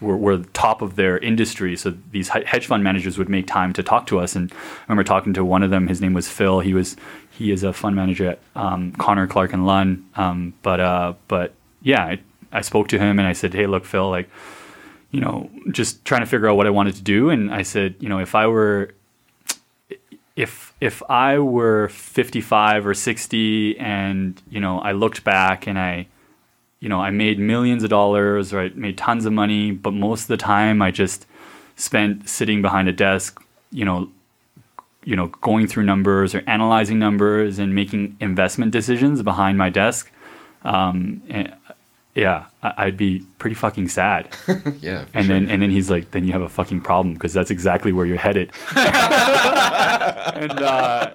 were, 0.00 0.16
were 0.16 0.38
top 0.52 0.82
of 0.82 0.96
their 0.96 1.18
industry. 1.18 1.76
So 1.76 1.94
these 2.10 2.28
hedge 2.28 2.66
fund 2.66 2.84
managers 2.84 3.18
would 3.18 3.28
make 3.28 3.46
time 3.46 3.72
to 3.74 3.82
talk 3.82 4.06
to 4.08 4.18
us. 4.18 4.36
And 4.36 4.52
I 4.52 4.56
remember 4.88 5.04
talking 5.04 5.34
to 5.34 5.44
one 5.44 5.62
of 5.62 5.70
them. 5.70 5.88
His 5.88 6.00
name 6.00 6.14
was 6.14 6.28
Phil. 6.28 6.60
He 6.60 6.74
was 6.74 6.96
he 7.30 7.50
is 7.50 7.62
a 7.62 7.72
fund 7.72 7.96
manager 7.96 8.30
at 8.30 8.38
um, 8.54 8.92
Connor 8.92 9.26
Clark 9.26 9.52
and 9.52 9.66
Lunn. 9.66 10.06
Um, 10.16 10.54
but 10.62 10.80
uh, 10.80 11.14
but 11.28 11.54
yeah, 11.82 12.04
I, 12.04 12.20
I 12.52 12.60
spoke 12.60 12.88
to 12.88 12.98
him 12.98 13.18
and 13.18 13.26
I 13.26 13.32
said, 13.32 13.54
hey, 13.54 13.66
look, 13.66 13.84
Phil, 13.84 14.08
like 14.08 14.28
you 15.10 15.20
know, 15.20 15.50
just 15.70 16.04
trying 16.04 16.22
to 16.22 16.26
figure 16.26 16.48
out 16.48 16.56
what 16.56 16.66
I 16.66 16.70
wanted 16.70 16.96
to 16.96 17.02
do. 17.02 17.30
And 17.30 17.52
I 17.52 17.62
said, 17.62 17.94
you 18.00 18.08
know, 18.08 18.18
if 18.18 18.34
I 18.34 18.46
were 18.46 18.92
if 20.36 20.74
if 20.80 21.02
I 21.08 21.38
were 21.38 21.88
55 21.88 22.86
or 22.86 22.94
60 22.94 23.78
and 23.78 24.40
you 24.50 24.60
know 24.60 24.78
I 24.78 24.92
looked 24.92 25.24
back 25.24 25.66
and 25.66 25.78
I 25.78 26.06
you 26.80 26.88
know 26.88 27.00
I 27.00 27.10
made 27.10 27.38
millions 27.38 27.82
of 27.82 27.90
dollars 27.90 28.52
or 28.52 28.60
I 28.60 28.68
made 28.74 28.96
tons 28.98 29.24
of 29.26 29.32
money 29.32 29.70
but 29.70 29.92
most 29.92 30.22
of 30.22 30.28
the 30.28 30.36
time 30.36 30.82
I 30.82 30.90
just 30.90 31.26
spent 31.76 32.28
sitting 32.28 32.62
behind 32.62 32.88
a 32.88 32.92
desk 32.92 33.42
you 33.70 33.84
know 33.84 34.08
you 35.04 35.16
know 35.16 35.28
going 35.40 35.66
through 35.66 35.84
numbers 35.84 36.34
or 36.34 36.42
analyzing 36.46 36.98
numbers 36.98 37.58
and 37.58 37.74
making 37.74 38.16
investment 38.20 38.72
decisions 38.72 39.22
behind 39.22 39.56
my 39.58 39.70
desk 39.70 40.10
um, 40.64 41.22
and, 41.28 41.54
yeah 42.14 42.46
I- 42.62 42.74
I'd 42.78 42.96
be 42.96 43.20
pretty 43.38 43.54
fucking 43.54 43.88
sad 43.88 44.28
yeah. 44.80 45.04
and 45.14 45.26
sure. 45.26 45.34
then 45.34 45.48
and 45.50 45.62
then 45.62 45.70
he's 45.70 45.90
like, 45.90 46.10
then 46.10 46.24
you 46.24 46.32
have 46.32 46.42
a 46.42 46.48
fucking 46.48 46.80
problem 46.80 47.14
because 47.14 47.32
that's 47.32 47.50
exactly 47.50 47.92
where 47.92 48.06
you're 48.06 48.16
headed. 48.16 48.50
and 48.76 50.52
uh, 50.60 51.10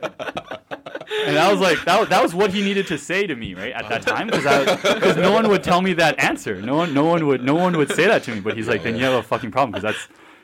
and 1.26 1.38
I 1.38 1.52
was 1.52 1.60
like, 1.60 1.84
that, 1.86 2.10
that 2.10 2.24
was 2.24 2.34
what 2.34 2.52
he 2.52 2.62
needed 2.62 2.88
to 2.88 2.98
say 2.98 3.28
to 3.28 3.36
me, 3.36 3.54
right 3.54 3.72
at 3.74 3.90
that 3.90 4.02
time, 4.04 4.28
because 4.28 4.44
because 4.94 5.18
no 5.18 5.32
one 5.32 5.48
would 5.50 5.64
tell 5.64 5.82
me 5.82 5.94
that 5.94 6.20
answer. 6.20 6.62
No 6.62 6.76
one 6.76 6.94
no 6.94 7.06
one 7.06 7.26
would 7.28 7.44
no 7.44 7.56
one 7.56 7.78
would 7.78 7.92
say 7.92 8.08
that 8.08 8.24
to 8.24 8.34
me. 8.36 8.40
But 8.42 8.58
he's 8.58 8.68
like, 8.68 8.84
then 8.84 8.96
you 8.96 9.04
have 9.04 9.14
a 9.14 9.24
fucking 9.24 9.52
problem 9.52 9.72
because 9.72 9.96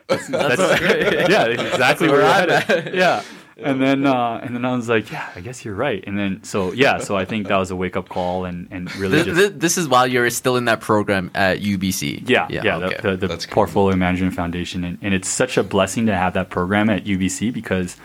that's 0.08 0.28
that's, 0.28 0.58
that's 0.58 0.80
yeah 1.30 1.48
that's 1.48 1.62
exactly 1.62 2.08
where, 2.08 2.22
where 2.22 2.26
I'm 2.30 2.48
headed. 2.62 2.94
Yeah. 2.94 3.22
And 3.60 3.82
then, 3.82 4.06
uh, 4.06 4.38
and 4.40 4.54
then 4.54 4.64
I 4.64 4.76
was 4.76 4.88
like, 4.88 5.10
yeah, 5.10 5.28
I 5.34 5.40
guess 5.40 5.64
you're 5.64 5.74
right. 5.74 6.04
And 6.06 6.16
then, 6.16 6.44
so 6.44 6.70
yeah, 6.70 6.98
so 6.98 7.16
I 7.16 7.24
think 7.24 7.48
that 7.48 7.56
was 7.56 7.72
a 7.72 7.76
wake 7.76 7.96
up 7.96 8.08
call, 8.08 8.44
and 8.44 8.68
and 8.70 8.94
really 8.94 9.16
This, 9.16 9.26
just 9.26 9.36
this, 9.36 9.52
this 9.56 9.78
is 9.78 9.88
while 9.88 10.06
you're 10.06 10.30
still 10.30 10.56
in 10.56 10.66
that 10.66 10.80
program 10.80 11.32
at 11.34 11.58
UBC. 11.58 12.28
yeah, 12.30 12.46
yeah, 12.48 12.76
okay. 12.76 12.96
the, 13.02 13.10
the, 13.10 13.16
the 13.16 13.26
That's 13.26 13.46
cool. 13.46 13.54
Portfolio 13.54 13.96
Management 13.96 14.34
Foundation, 14.34 14.84
and, 14.84 14.96
and 15.02 15.12
it's 15.12 15.28
such 15.28 15.56
a 15.56 15.64
blessing 15.64 16.06
to 16.06 16.14
have 16.14 16.34
that 16.34 16.50
program 16.50 16.88
at 16.88 17.04
UBC 17.04 17.52
because 17.52 17.96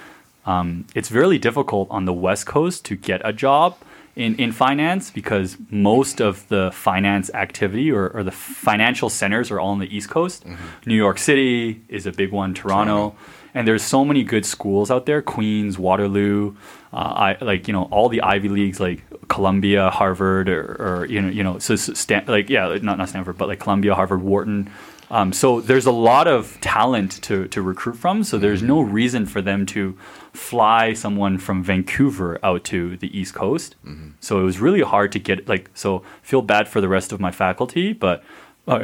um, 0.45 0.85
it's 0.95 1.11
really 1.11 1.37
difficult 1.37 1.87
on 1.89 2.05
the 2.05 2.13
West 2.13 2.45
Coast 2.45 2.85
to 2.85 2.95
get 2.95 3.21
a 3.23 3.33
job 3.33 3.77
in, 4.15 4.35
in 4.35 4.51
finance 4.51 5.09
because 5.09 5.57
most 5.69 6.21
of 6.21 6.47
the 6.49 6.71
finance 6.71 7.31
activity 7.33 7.91
or, 7.91 8.09
or 8.09 8.23
the 8.23 8.31
financial 8.31 9.09
centers 9.09 9.49
are 9.49 9.59
all 9.59 9.71
on 9.71 9.79
the 9.79 9.95
East 9.95 10.09
Coast. 10.09 10.45
New 10.85 10.95
York 10.95 11.17
City 11.17 11.81
is 11.87 12.05
a 12.05 12.11
big 12.11 12.31
one, 12.31 12.53
Toronto, 12.53 13.15
and 13.53 13.67
there's 13.67 13.83
so 13.83 14.05
many 14.05 14.23
good 14.23 14.45
schools 14.45 14.91
out 14.91 15.05
there: 15.05 15.21
Queens, 15.21 15.79
Waterloo, 15.79 16.55
uh, 16.93 17.35
I 17.41 17.43
like 17.43 17.67
you 17.67 17.73
know 17.73 17.83
all 17.85 18.07
the 18.07 18.21
Ivy 18.21 18.49
leagues 18.49 18.79
like 18.79 19.03
Columbia, 19.27 19.89
Harvard, 19.89 20.47
or, 20.47 20.75
or 20.79 21.05
you 21.05 21.21
know 21.21 21.29
you 21.29 21.43
know 21.43 21.57
so, 21.57 21.75
Stan- 21.75 22.25
like 22.27 22.49
yeah 22.49 22.77
not 22.81 22.99
not 22.99 23.09
Stanford 23.09 23.37
but 23.37 23.47
like 23.47 23.59
Columbia, 23.59 23.95
Harvard, 23.95 24.21
Wharton. 24.21 24.69
Um, 25.09 25.33
so 25.33 25.59
there's 25.59 25.85
a 25.85 25.91
lot 25.91 26.27
of 26.27 26.59
talent 26.61 27.21
to 27.23 27.47
to 27.47 27.61
recruit 27.61 27.95
from. 27.95 28.23
So 28.23 28.37
there's 28.37 28.61
no 28.61 28.81
reason 28.81 29.25
for 29.25 29.41
them 29.41 29.65
to 29.67 29.97
fly 30.33 30.93
someone 30.93 31.37
from 31.37 31.63
Vancouver 31.63 32.39
out 32.43 32.63
to 32.65 32.97
the 32.97 33.15
East 33.17 33.33
Coast. 33.33 33.75
So 34.19 34.39
it 34.39 34.43
was 34.43 34.59
really 34.59 34.81
hard 34.81 35.11
to 35.13 35.19
get 35.19 35.47
like 35.47 35.69
so 35.73 36.03
feel 36.21 36.41
bad 36.41 36.67
for 36.67 36.81
the 36.81 36.89
rest 36.89 37.11
of 37.11 37.19
my 37.19 37.31
faculty, 37.31 37.93
but 37.93 38.23
uh, 38.67 38.79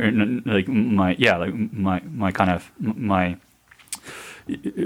like 0.45 0.67
my 0.67 1.15
yeah 1.17 1.37
like 1.37 1.53
my 1.53 2.01
my 2.01 2.31
kind 2.31 2.49
of 2.51 2.71
my 2.79 3.37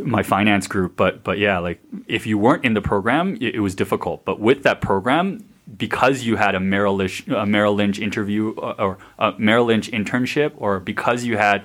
my 0.04 0.22
finance 0.22 0.68
group 0.68 0.96
but 0.96 1.24
but 1.24 1.38
yeah 1.38 1.58
like 1.58 1.80
if 2.08 2.28
you 2.28 2.38
weren't 2.38 2.66
in 2.66 2.74
the 2.74 2.82
program 2.82 3.36
it, 3.36 3.56
it 3.56 3.60
was 3.60 3.74
difficult 3.74 4.26
but 4.26 4.40
with 4.40 4.64
that 4.64 4.82
program 4.82 5.44
because 5.78 6.24
you 6.24 6.36
had 6.36 6.54
a 6.54 6.60
Merrill 6.60 6.96
Lynch 6.96 7.28
a 7.30 7.46
Merrill 7.46 7.74
Lynch 7.74 7.98
interview 7.98 8.52
or, 8.52 8.82
or 8.82 8.98
a 9.18 9.34
Merrill 9.38 9.66
Lynch 9.66 9.90
internship 9.92 10.52
or 10.58 10.80
because 10.80 11.24
you 11.24 11.38
had 11.38 11.64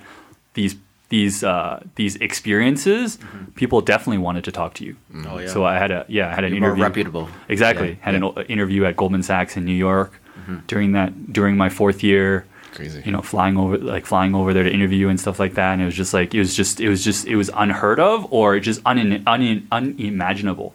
these 0.55 0.77
these 1.09 1.42
uh, 1.42 1.83
these 1.94 2.16
experiences 2.16 3.16
mm-hmm. 3.16 3.51
people 3.53 3.81
definitely 3.81 4.18
wanted 4.18 4.44
to 4.44 4.53
talk 4.53 4.75
to 4.75 4.85
you. 4.85 4.97
Mm-hmm. 5.12 5.27
Oh, 5.27 5.38
yeah. 5.38 5.49
so 5.49 5.64
I 5.64 5.79
had 5.79 5.90
a 5.90 6.05
yeah 6.09 6.29
I 6.29 6.35
had 6.35 6.44
an 6.44 6.53
You're 6.53 6.61
more 6.61 6.71
interview 6.71 6.85
reputable. 6.85 7.29
exactly. 7.49 7.90
Yeah, 7.90 7.97
had 8.01 8.14
an 8.14 8.25
interview 8.49 8.85
at 8.85 8.97
Goldman 8.97 9.23
Sachs 9.23 9.57
in 9.57 9.64
New 9.64 9.73
York 9.73 10.21
mm-hmm. 10.40 10.59
during 10.66 10.92
that 10.92 11.33
during 11.33 11.57
my 11.57 11.68
fourth 11.68 12.03
year. 12.03 12.47
Crazy. 12.71 13.03
you 13.05 13.11
know 13.11 13.23
flying 13.23 13.57
over 13.57 13.79
like 13.79 14.05
flying 14.05 14.35
over 14.35 14.53
there 14.53 14.62
to 14.62 14.71
interview 14.71 15.09
and 15.09 15.18
stuff 15.18 15.40
like 15.40 15.55
that 15.55 15.73
and 15.73 15.83
it 15.83 15.87
was 15.87 15.97
just 15.97 16.12
like 16.12 16.35
it 16.35 16.38
was 16.38 16.55
just 16.55 16.81
it 16.81 16.88
was 16.88 17.03
just 17.03 17.27
it 17.27 17.35
was 17.35 17.51
unheard 17.55 17.99
of 17.99 18.31
or 18.31 18.61
just 18.61 18.81
un, 18.85 19.25
un, 19.27 19.66
unimaginable. 19.73 20.75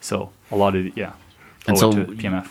So 0.00 0.30
a 0.52 0.56
lot 0.56 0.76
of 0.76 0.96
yeah. 0.96 1.12
And 1.66 1.76
so 1.76 1.90
to 1.92 2.04
PMF 2.06 2.48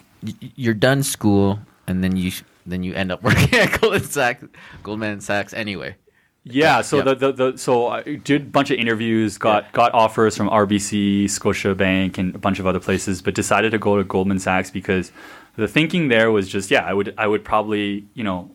you're 0.56 0.74
done 0.74 1.04
school, 1.04 1.60
and 1.88 2.04
then 2.04 2.15
you 2.15 2.32
then 2.65 2.84
you 2.84 2.94
end 2.94 3.12
up 3.12 3.24
working 3.28 3.54
at 3.60 3.80
Goldman 3.80 4.04
Sachs. 4.04 4.46
Goldman 4.84 5.22
Sachs 5.22 5.54
anyway. 5.54 5.96
Yeah, 6.43 6.82
so 6.82 6.97
Yeah. 6.97 7.04
the, 7.04 7.15
the, 7.15 7.32
the 7.51 7.58
so 7.58 7.88
I 7.88 8.01
did 8.15 8.41
a 8.41 8.45
bunch 8.45 8.71
of 8.71 8.80
interviews, 8.80 9.38
got 9.38 9.71
got 9.73 9.93
offers 9.93 10.36
from 10.36 10.49
RBC, 10.49 11.25
Scotiabank, 11.25 12.17
and 12.17 12.34
a 12.34 12.39
bunch 12.39 12.60
of 12.60 12.65
other 12.65 12.80
places, 12.80 13.21
but 13.21 13.36
decided 13.36 13.71
to 13.71 13.77
go 13.77 13.97
to 13.97 14.04
Goldman 14.04 14.39
Sachs 14.39 14.71
because 14.71 15.12
the 15.56 15.67
thinking 15.67 16.08
there 16.08 16.32
was 16.32 16.47
just 16.49 16.71
yeah, 16.71 16.84
I 16.86 16.93
would 16.93 17.13
I 17.17 17.27
would 17.27 17.43
probably 17.45 18.06
you 18.15 18.23
know 18.23 18.49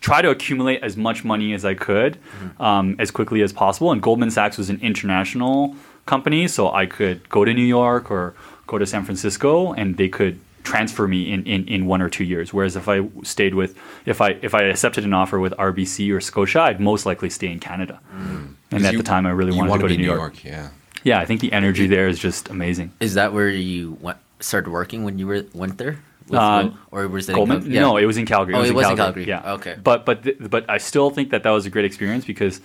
try 0.00 0.22
to 0.22 0.30
accumulate 0.30 0.82
as 0.82 0.96
much 0.96 1.24
money 1.24 1.52
as 1.52 1.64
I 1.64 1.74
could 1.74 2.18
um, 2.58 2.96
as 2.98 3.10
quickly 3.10 3.42
as 3.42 3.52
possible. 3.52 3.92
And 3.92 4.00
Goldman 4.02 4.30
Sachs 4.30 4.56
was 4.58 4.70
an 4.70 4.80
international 4.80 5.76
company, 6.06 6.48
so 6.48 6.72
I 6.72 6.86
could 6.86 7.28
go 7.28 7.44
to 7.44 7.52
New 7.54 7.62
York 7.66 8.10
or 8.10 8.34
go 8.66 8.78
to 8.78 8.86
San 8.86 9.04
Francisco, 9.04 9.72
and 9.74 9.96
they 9.98 10.08
could 10.08 10.40
transfer 10.62 11.06
me 11.08 11.32
in, 11.32 11.44
in, 11.46 11.66
in 11.68 11.86
one 11.86 12.02
or 12.02 12.08
two 12.08 12.24
years. 12.24 12.52
Whereas 12.52 12.76
if 12.76 12.88
I 12.88 13.06
stayed 13.22 13.54
with 13.54 13.76
if 14.06 14.20
I 14.20 14.30
if 14.42 14.54
I 14.54 14.62
accepted 14.64 15.04
an 15.04 15.12
offer 15.14 15.38
with 15.40 15.52
RBC 15.54 16.12
or 16.14 16.20
Scotia, 16.20 16.60
I'd 16.62 16.80
most 16.80 17.06
likely 17.06 17.30
stay 17.30 17.48
in 17.48 17.60
Canada. 17.60 18.00
And 18.12 18.56
at 18.86 18.92
you- 18.92 18.98
the 18.98 19.04
time, 19.04 19.26
I 19.26 19.30
really 19.30 19.52
wanted 19.52 19.66
to 19.66 19.70
wanna 19.70 19.82
go 19.82 19.88
to 19.88 19.96
New 19.96 20.04
York. 20.04 20.44
Yeah. 20.44 20.68
Yeah, 21.02 21.18
I 21.18 21.24
think 21.24 21.40
the 21.40 21.52
energy 21.52 21.86
there 21.86 22.08
is 22.08 22.18
just 22.18 22.50
amazing. 22.50 22.92
Is 23.00 23.14
that 23.14 23.32
where 23.32 23.48
you 23.48 23.96
went, 24.02 24.18
started 24.38 24.70
working 24.70 25.02
when 25.02 25.18
you 25.18 25.26
were 25.26 25.44
went 25.54 25.78
there? 25.78 25.98
With 26.28 26.38
Uh, 26.38 26.62
Gold- 26.62 26.74
or 26.92 27.08
was 27.08 27.28
it 27.28 27.36
in 27.36 27.46
Cal- 27.46 27.62
yeah. 27.64 27.80
No, 27.80 27.96
it 27.96 28.04
was 28.04 28.16
in 28.18 28.26
Calgary. 28.26 28.54
Oh, 28.54 28.62
it 28.62 28.74
was 28.74 28.88
in 28.88 28.96
Calgary. 28.96 29.26
Yeah. 29.26 29.54
Okay. 29.54 29.76
But 29.82 30.04
but 30.04 30.22
th- 30.24 30.36
but 30.38 30.68
I 30.68 30.78
still 30.78 31.10
think 31.10 31.30
that 31.30 31.42
that 31.42 31.50
was 31.50 31.66
a 31.66 31.70
great 31.70 31.84
experience 31.86 32.24
because 32.24 32.60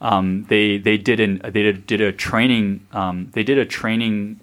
um, 0.00 0.44
they 0.48 0.78
they 0.78 0.96
did 0.96 1.20
an 1.20 1.40
they 1.44 1.62
did, 1.62 1.86
did 1.86 2.00
a 2.00 2.10
training 2.10 2.80
um, 2.92 3.28
they 3.34 3.42
did 3.44 3.58
a 3.58 3.64
training 3.66 4.40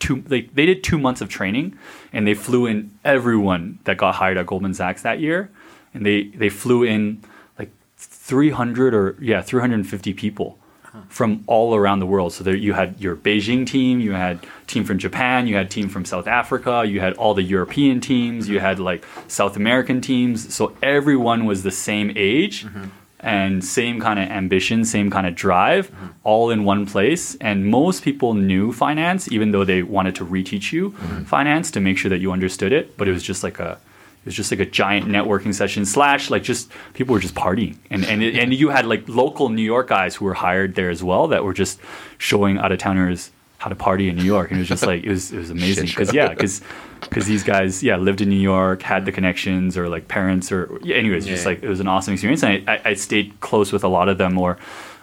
two 0.00 0.22
they, 0.22 0.42
they 0.42 0.66
did 0.66 0.82
two 0.82 0.98
months 0.98 1.20
of 1.20 1.28
training 1.28 1.78
and 2.12 2.26
they 2.26 2.34
flew 2.34 2.66
in 2.66 2.90
everyone 3.04 3.78
that 3.84 3.96
got 3.96 4.16
hired 4.16 4.36
at 4.38 4.46
Goldman 4.46 4.74
Sachs 4.74 5.02
that 5.02 5.20
year. 5.20 5.50
And 5.94 6.04
they 6.04 6.24
they 6.24 6.48
flew 6.48 6.82
in 6.82 7.22
like 7.58 7.70
300 7.96 8.94
or 8.94 9.16
yeah 9.20 9.42
350 9.42 10.14
people 10.14 10.58
uh-huh. 10.84 11.02
from 11.08 11.44
all 11.46 11.74
around 11.74 12.00
the 12.00 12.06
world. 12.06 12.32
So 12.32 12.42
there 12.42 12.56
you 12.56 12.72
had 12.72 13.00
your 13.00 13.14
Beijing 13.14 13.66
team 13.66 14.00
you 14.00 14.12
had 14.12 14.40
team 14.66 14.84
from 14.84 14.98
Japan 14.98 15.46
you 15.46 15.54
had 15.54 15.70
team 15.70 15.88
from 15.88 16.04
South 16.04 16.26
Africa 16.26 16.84
you 16.86 17.00
had 17.00 17.14
all 17.14 17.34
the 17.34 17.42
European 17.42 18.00
teams 18.00 18.48
you 18.48 18.58
had 18.58 18.80
like 18.80 19.04
South 19.28 19.56
American 19.56 20.00
teams. 20.00 20.52
So 20.54 20.76
everyone 20.82 21.44
was 21.44 21.62
the 21.62 21.70
same 21.70 22.12
age 22.16 22.64
mm-hmm. 22.64 22.88
And 23.20 23.64
same 23.64 24.00
kind 24.00 24.18
of 24.18 24.28
ambition, 24.28 24.84
same 24.84 25.10
kind 25.10 25.26
of 25.26 25.34
drive, 25.34 25.90
mm-hmm. 25.90 26.06
all 26.24 26.50
in 26.50 26.64
one 26.64 26.86
place. 26.86 27.36
And 27.36 27.66
most 27.66 28.02
people 28.02 28.34
knew 28.34 28.72
finance, 28.72 29.30
even 29.30 29.52
though 29.52 29.64
they 29.64 29.82
wanted 29.82 30.14
to 30.16 30.26
reteach 30.26 30.72
you 30.72 30.90
mm-hmm. 30.90 31.24
finance 31.24 31.70
to 31.72 31.80
make 31.80 31.98
sure 31.98 32.08
that 32.08 32.18
you 32.18 32.32
understood 32.32 32.72
it. 32.72 32.96
But 32.96 33.08
it 33.08 33.12
was 33.12 33.22
just 33.22 33.42
like 33.42 33.58
a 33.58 33.78
it 34.20 34.26
was 34.26 34.34
just 34.34 34.50
like 34.50 34.60
a 34.60 34.66
giant 34.66 35.06
networking 35.06 35.54
session 35.54 35.86
slash 35.86 36.28
like 36.28 36.42
just 36.42 36.70
people 36.92 37.14
were 37.14 37.20
just 37.20 37.34
partying 37.34 37.76
and 37.88 38.04
and 38.04 38.22
it, 38.22 38.36
and 38.36 38.52
you 38.52 38.68
had 38.68 38.84
like 38.84 39.08
local 39.08 39.48
New 39.48 39.62
York 39.62 39.88
guys 39.88 40.14
who 40.14 40.26
were 40.26 40.34
hired 40.34 40.74
there 40.74 40.90
as 40.90 41.02
well 41.02 41.28
that 41.28 41.42
were 41.42 41.54
just 41.54 41.80
showing 42.18 42.58
out 42.58 42.70
of 42.70 42.78
towners 42.78 43.30
how 43.60 43.68
to 43.68 43.74
party 43.76 44.08
in 44.08 44.16
New 44.16 44.24
York 44.24 44.50
and 44.50 44.56
it 44.58 44.62
was 44.62 44.68
just 44.68 44.86
like 44.86 45.04
it 45.04 45.10
was 45.10 45.32
it 45.32 45.38
was 45.38 45.50
amazing. 45.58 45.86
because 45.86 46.12
yeah 46.14 46.28
because 46.28 46.62
because 47.02 47.26
these 47.26 47.44
guys 47.44 47.82
yeah 47.82 47.96
lived 47.96 48.20
in 48.24 48.28
New 48.30 48.44
York 48.54 48.80
had 48.82 49.04
the 49.04 49.12
connections 49.12 49.76
or 49.76 49.88
like 49.94 50.08
parents 50.08 50.50
or 50.50 50.78
yeah, 50.82 50.96
anyways 50.96 51.26
just 51.26 51.44
like 51.44 51.62
it 51.62 51.68
was 51.68 51.80
an 51.80 51.86
awesome 51.86 52.14
experience. 52.14 52.42
And 52.42 52.68
I, 52.68 52.74
I, 52.74 52.80
I 52.90 52.94
stayed 52.94 53.28
close 53.40 53.70
with 53.70 53.84
a 53.84 53.88
lot 53.88 54.08
of 54.08 54.16
them 54.16 54.38
or 54.38 54.56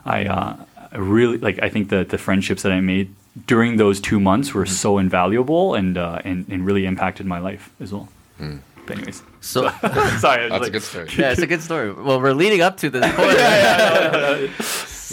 I 0.06 0.26
uh, 0.26 0.56
I 0.92 0.98
really 0.98 1.38
like 1.38 1.58
I 1.62 1.70
think 1.70 1.90
that 1.90 2.10
the 2.10 2.18
friendships 2.18 2.64
that 2.64 2.72
I 2.72 2.82
made 2.82 3.14
during 3.46 3.78
those 3.78 4.02
two 4.02 4.20
months 4.20 4.54
were 4.56 4.66
so 4.66 4.98
invaluable 4.98 5.76
and 5.76 5.96
uh, 5.96 6.20
and, 6.24 6.46
and 6.50 6.66
really 6.66 6.86
impacted 6.86 7.26
my 7.28 7.40
life 7.40 7.70
as 7.80 7.94
well. 7.94 8.10
But 8.40 8.98
anyways. 8.98 9.22
So 9.42 9.70
sorry 10.18 10.50
That's 10.50 10.68
a 10.68 10.72
good 10.72 10.82
story. 10.82 11.10
yeah, 11.18 11.32
it's 11.32 11.42
a 11.42 11.48
good 11.48 11.62
story. 11.62 11.94
Well, 12.06 12.20
we're 12.20 12.34
leading 12.34 12.62
up 12.62 12.78
to 12.78 12.90
this 12.90 13.06
point. 13.16 13.38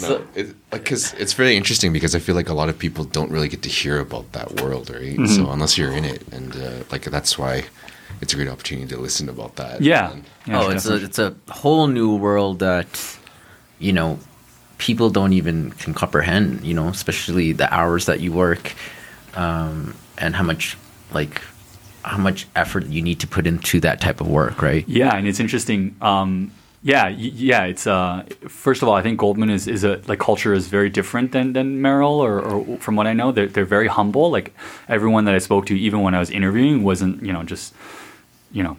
No, 0.01 0.25
it, 0.35 0.47
like 0.71 0.83
because 0.83 1.13
it's 1.13 1.37
really 1.39 1.55
interesting 1.57 1.93
because 1.93 2.15
I 2.15 2.19
feel 2.19 2.35
like 2.35 2.49
a 2.49 2.53
lot 2.53 2.69
of 2.69 2.77
people 2.77 3.03
don't 3.05 3.31
really 3.31 3.47
get 3.47 3.61
to 3.63 3.69
hear 3.69 3.99
about 3.99 4.31
that 4.33 4.61
world, 4.61 4.89
right? 4.89 5.17
Mm-hmm. 5.17 5.25
So 5.27 5.49
unless 5.51 5.77
you're 5.77 5.91
in 5.91 6.03
it, 6.05 6.27
and 6.33 6.55
uh, 6.55 6.83
like 6.91 7.03
that's 7.03 7.37
why 7.37 7.63
it's 8.21 8.33
a 8.33 8.35
great 8.35 8.49
opportunity 8.49 8.87
to 8.95 8.99
listen 8.99 9.29
about 9.29 9.55
that. 9.55 9.81
Yeah. 9.81 10.11
And- 10.11 10.23
Yeah, 10.47 10.61
oh, 10.61 10.69
it's 10.69 10.85
a 10.85 10.95
it's 11.03 11.19
a 11.19 11.33
whole 11.49 11.87
new 11.87 12.15
world 12.15 12.59
that 12.59 12.87
you 13.79 13.93
know 13.93 14.19
people 14.77 15.09
don't 15.09 15.33
even 15.33 15.71
can 15.71 15.93
comprehend. 15.93 16.63
You 16.63 16.73
know, 16.73 16.87
especially 16.89 17.53
the 17.53 17.67
hours 17.73 18.05
that 18.05 18.19
you 18.19 18.31
work, 18.33 18.73
um, 19.35 19.95
and 20.17 20.35
how 20.35 20.43
much 20.43 20.77
like 21.13 21.41
how 22.03 22.17
much 22.17 22.47
effort 22.55 22.85
you 22.87 23.01
need 23.01 23.19
to 23.21 23.27
put 23.27 23.47
into 23.47 23.79
that 23.79 23.99
type 24.01 24.21
of 24.21 24.27
work, 24.27 24.61
right? 24.61 24.85
Yeah, 24.87 25.15
and 25.15 25.27
it's 25.27 25.39
interesting. 25.39 25.95
Um, 26.01 26.51
yeah, 26.85 27.07
yeah. 27.07 27.63
It's 27.63 27.87
uh, 27.87 28.25
first 28.47 28.83
of 28.83 28.87
all, 28.87 28.93
I 28.93 29.01
think 29.01 29.19
Goldman 29.19 29.49
is, 29.49 29.67
is 29.67 29.83
a 29.83 29.99
like 30.05 30.19
culture 30.19 30.53
is 30.53 30.67
very 30.67 30.91
different 30.91 31.31
than 31.31 31.53
than 31.53 31.81
Merrill, 31.81 32.19
or, 32.23 32.39
or 32.39 32.77
from 32.77 32.95
what 32.95 33.07
I 33.07 33.13
know, 33.13 33.31
they're 33.31 33.47
they're 33.47 33.65
very 33.65 33.87
humble. 33.87 34.29
Like 34.29 34.53
everyone 34.87 35.25
that 35.25 35.33
I 35.33 35.39
spoke 35.39 35.65
to, 35.65 35.75
even 35.75 36.01
when 36.01 36.13
I 36.13 36.19
was 36.19 36.29
interviewing, 36.29 36.83
wasn't 36.83 37.25
you 37.25 37.33
know 37.33 37.41
just 37.41 37.73
you 38.51 38.61
know 38.61 38.77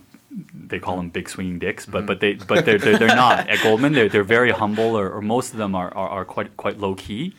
they 0.54 0.78
call 0.78 0.98
them 0.98 1.10
big 1.10 1.28
swinging 1.28 1.58
dicks, 1.58 1.84
but 1.84 2.06
but 2.06 2.20
they 2.20 2.34
but 2.34 2.64
they're 2.64 2.78
they're, 2.78 2.96
they're 2.96 3.08
not 3.08 3.48
at 3.48 3.60
Goldman. 3.64 3.92
They're 3.92 4.08
they're 4.08 4.22
very 4.22 4.52
humble, 4.52 4.96
or, 4.96 5.10
or 5.10 5.20
most 5.20 5.50
of 5.50 5.58
them 5.58 5.74
are, 5.74 5.92
are, 5.92 6.08
are 6.08 6.24
quite 6.24 6.56
quite 6.56 6.78
low 6.78 6.94
key. 6.94 7.34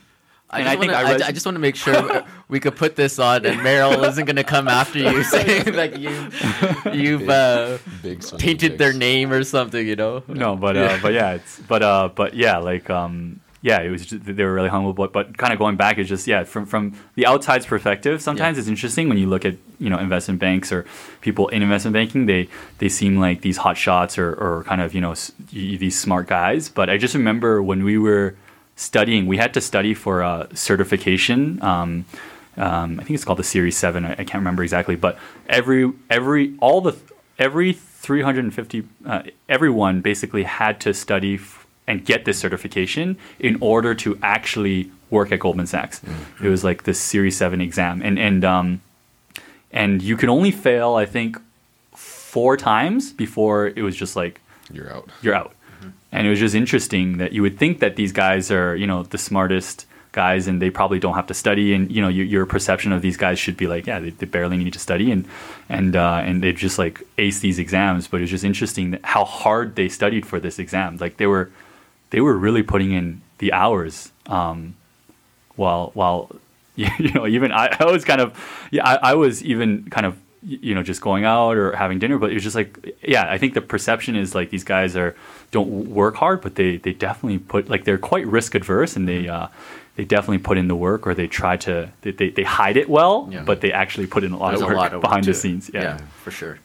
I 0.49 0.59
And 0.59 0.65
just, 0.65 0.77
I 0.77 0.79
think 0.79 0.91
wanna, 0.93 1.05
I 1.05 1.09
I, 1.09 1.13
res- 1.13 1.21
I 1.23 1.31
just 1.33 1.45
want 1.45 1.55
to 1.55 1.59
make 1.59 1.75
sure 1.75 2.25
we 2.47 2.59
could 2.61 2.75
put 2.77 2.95
this 2.95 3.19
on, 3.19 3.45
and 3.45 3.61
Merrill 3.63 4.03
isn't 4.05 4.23
going 4.25 4.37
to 4.37 4.45
come 4.45 4.67
after 4.69 4.97
you 4.99 5.23
saying 5.35 5.73
like 5.73 5.97
you 5.97 6.29
you've 6.93 7.27
uh, 7.29 7.77
Big 8.01 8.23
swinging 8.23 8.39
tainted 8.45 8.77
their 8.77 8.93
name 8.93 9.31
or 9.33 9.43
something. 9.43 9.85
You 9.85 9.95
know? 9.97 10.23
no, 10.27 10.55
but 10.55 10.77
uh, 10.77 10.97
but 11.01 11.13
yeah, 11.13 11.33
it's 11.33 11.59
but 11.67 11.81
uh, 11.83 12.09
but 12.15 12.33
yeah, 12.33 12.57
like 12.59 12.89
um, 12.89 13.41
yeah, 13.61 13.81
it 13.81 13.89
was 13.89 14.05
just, 14.05 14.23
they 14.23 14.43
were 14.45 14.53
really 14.53 14.69
humble. 14.69 14.93
But 14.93 15.11
but 15.11 15.37
kind 15.37 15.51
of 15.51 15.59
going 15.59 15.75
back 15.75 15.97
is 15.97 16.07
just 16.07 16.27
yeah, 16.27 16.45
from 16.45 16.65
from 16.65 16.93
the 17.15 17.25
outside's 17.25 17.65
perspective, 17.65 18.21
sometimes 18.21 18.57
it's 18.57 18.69
interesting 18.69 19.09
when 19.09 19.17
you 19.17 19.27
look 19.27 19.43
at 19.43 19.55
you 19.79 19.89
know 19.89 19.97
investment 19.99 20.39
banks 20.39 20.71
or 20.71 20.85
people 21.19 21.49
in 21.49 21.61
investment 21.61 21.93
banking. 21.93 22.25
They 22.25 22.47
they 22.77 22.87
seem 22.87 23.17
like 23.19 23.41
these 23.41 23.57
hot 23.57 23.75
shots 23.75 24.17
or 24.17 24.29
or 24.33 24.63
kind 24.63 24.79
of 24.79 24.93
you 24.95 25.01
know 25.01 25.11
s- 25.11 25.33
y- 25.53 25.75
these 25.77 25.99
smart 25.99 26.27
guys. 26.27 26.69
But 26.69 26.89
I 26.89 26.97
just 26.97 27.13
remember 27.15 27.61
when 27.61 27.83
we 27.83 27.97
were 27.97 28.35
studying, 28.77 29.25
we 29.27 29.35
had 29.37 29.53
to 29.55 29.59
study 29.61 29.93
for 29.93 30.21
a 30.21 30.47
certification. 30.53 31.61
Um, 31.61 32.05
um, 32.55 32.99
I 32.99 33.03
think 33.03 33.11
it's 33.11 33.25
called 33.25 33.39
the 33.39 33.43
Series 33.43 33.75
Seven. 33.77 34.05
I, 34.05 34.11
I 34.13 34.15
can't 34.23 34.35
remember 34.35 34.63
exactly, 34.63 34.95
but 34.95 35.19
every 35.49 35.91
every 36.09 36.55
all 36.61 36.79
the 36.81 36.95
every 37.37 37.73
350 37.73 38.83
uh, 39.05 39.23
everyone 39.49 40.01
basically 40.01 40.43
had 40.43 40.79
to 40.81 40.93
study 40.93 41.35
f- 41.35 41.67
and 41.87 42.03
get 42.05 42.25
this 42.25 42.39
certification 42.39 43.17
in 43.39 43.57
order 43.61 43.93
to 43.95 44.17
actually 44.23 44.89
work 45.09 45.31
at 45.31 45.39
Goldman 45.39 45.67
Sachs. 45.67 46.01
It 46.43 46.49
was 46.49 46.63
like 46.63 46.83
this 46.83 46.99
Series 46.99 47.37
Seven 47.37 47.61
exam, 47.61 48.01
and 48.01 48.17
and 48.17 48.43
um, 48.45 48.81
and 49.71 50.01
you 50.01 50.17
could 50.17 50.29
only 50.29 50.51
fail, 50.51 50.95
I 50.95 51.05
think, 51.05 51.37
four 51.95 52.57
times 52.57 53.11
before 53.13 53.67
it 53.67 53.81
was 53.83 53.95
just 53.95 54.15
like 54.15 54.41
You're 54.71 54.91
out. 54.91 55.09
you're 55.21 55.35
out. 55.35 55.53
And 56.11 56.25
it 56.25 56.29
was 56.29 56.39
just 56.39 56.55
interesting 56.55 57.17
that 57.17 57.33
you 57.33 57.41
would 57.41 57.57
think 57.57 57.79
that 57.79 57.95
these 57.95 58.11
guys 58.11 58.49
are, 58.51 58.75
you 58.75 58.87
know, 58.87 59.03
the 59.03 59.17
smartest 59.17 59.85
guys 60.13 60.47
and 60.47 60.61
they 60.61 60.69
probably 60.69 60.99
don't 60.99 61.13
have 61.15 61.27
to 61.27 61.33
study. 61.33 61.73
And, 61.73 61.91
you 61.91 62.01
know, 62.01 62.07
your, 62.07 62.25
your 62.25 62.45
perception 62.45 62.91
of 62.91 63.01
these 63.01 63.17
guys 63.17 63.37
should 63.37 63.57
be 63.57 63.67
like, 63.67 63.85
yeah, 63.85 63.99
they, 63.99 64.11
they 64.11 64.25
barely 64.25 64.57
need 64.57 64.73
to 64.73 64.79
study 64.79 65.11
and, 65.11 65.27
and, 65.69 65.95
uh, 65.95 66.21
and 66.23 66.41
they 66.41 66.53
just 66.53 66.79
like 66.79 67.03
ace 67.17 67.39
these 67.39 67.59
exams. 67.59 68.07
But 68.07 68.17
it 68.17 68.21
was 68.21 68.31
just 68.31 68.43
interesting 68.43 68.99
how 69.03 69.25
hard 69.25 69.75
they 69.75 69.89
studied 69.89 70.25
for 70.25 70.39
this 70.39 70.59
exam. 70.59 70.97
Like 70.97 71.17
they 71.17 71.27
were, 71.27 71.51
they 72.11 72.21
were 72.21 72.37
really 72.37 72.63
putting 72.63 72.93
in 72.93 73.21
the 73.39 73.53
hours. 73.53 74.11
Um, 74.27 74.75
while, 75.55 75.91
while, 75.93 76.31
you 76.75 77.11
know, 77.11 77.27
even 77.27 77.51
I, 77.51 77.75
I 77.79 77.85
was 77.85 78.05
kind 78.05 78.21
of, 78.21 78.67
yeah, 78.71 78.87
I, 78.87 79.11
I 79.11 79.13
was 79.15 79.43
even 79.43 79.89
kind 79.89 80.05
of, 80.05 80.17
you 80.47 80.73
know, 80.73 80.81
just 80.83 81.01
going 81.01 81.25
out 81.25 81.57
or 81.57 81.75
having 81.75 81.99
dinner, 81.99 82.17
but 82.17 82.31
it 82.31 82.35
was 82.35 82.43
just 82.43 82.55
like, 82.55 82.95
yeah, 83.03 83.29
I 83.29 83.37
think 83.37 83.53
the 83.53 83.61
perception 83.61 84.15
is 84.15 84.33
like 84.33 84.49
these 84.49 84.63
guys 84.63 84.95
are 84.95 85.13
don't 85.51 85.89
work 85.89 86.15
hard, 86.15 86.41
but 86.41 86.55
they 86.55 86.77
they 86.77 86.93
definitely 86.93 87.39
put 87.39 87.69
like 87.69 87.83
they're 87.83 87.97
quite 87.97 88.25
risk 88.27 88.55
adverse 88.55 88.95
and 88.95 89.07
they 89.07 89.27
uh, 89.27 89.47
they 89.97 90.05
definitely 90.05 90.37
put 90.37 90.57
in 90.57 90.67
the 90.67 90.75
work 90.75 91.05
or 91.07 91.13
they 91.13 91.27
try 91.27 91.57
to 91.57 91.89
they 92.01 92.11
they, 92.11 92.29
they 92.29 92.43
hide 92.43 92.77
it 92.77 92.87
well, 92.89 93.27
Yeah. 93.31 93.43
but 93.43 93.59
they 93.61 93.71
actually 93.73 94.07
put 94.07 94.23
in 94.23 94.31
a 94.31 94.37
lot 94.37 94.49
There's 94.51 94.61
of 94.61 94.67
work 94.67 94.77
lot 94.77 94.93
of 94.93 95.01
behind 95.01 95.25
the 95.25 95.33
scenes. 95.33 95.69
Yeah. 95.73 95.97
for 96.23 96.31
sure. 96.31 96.59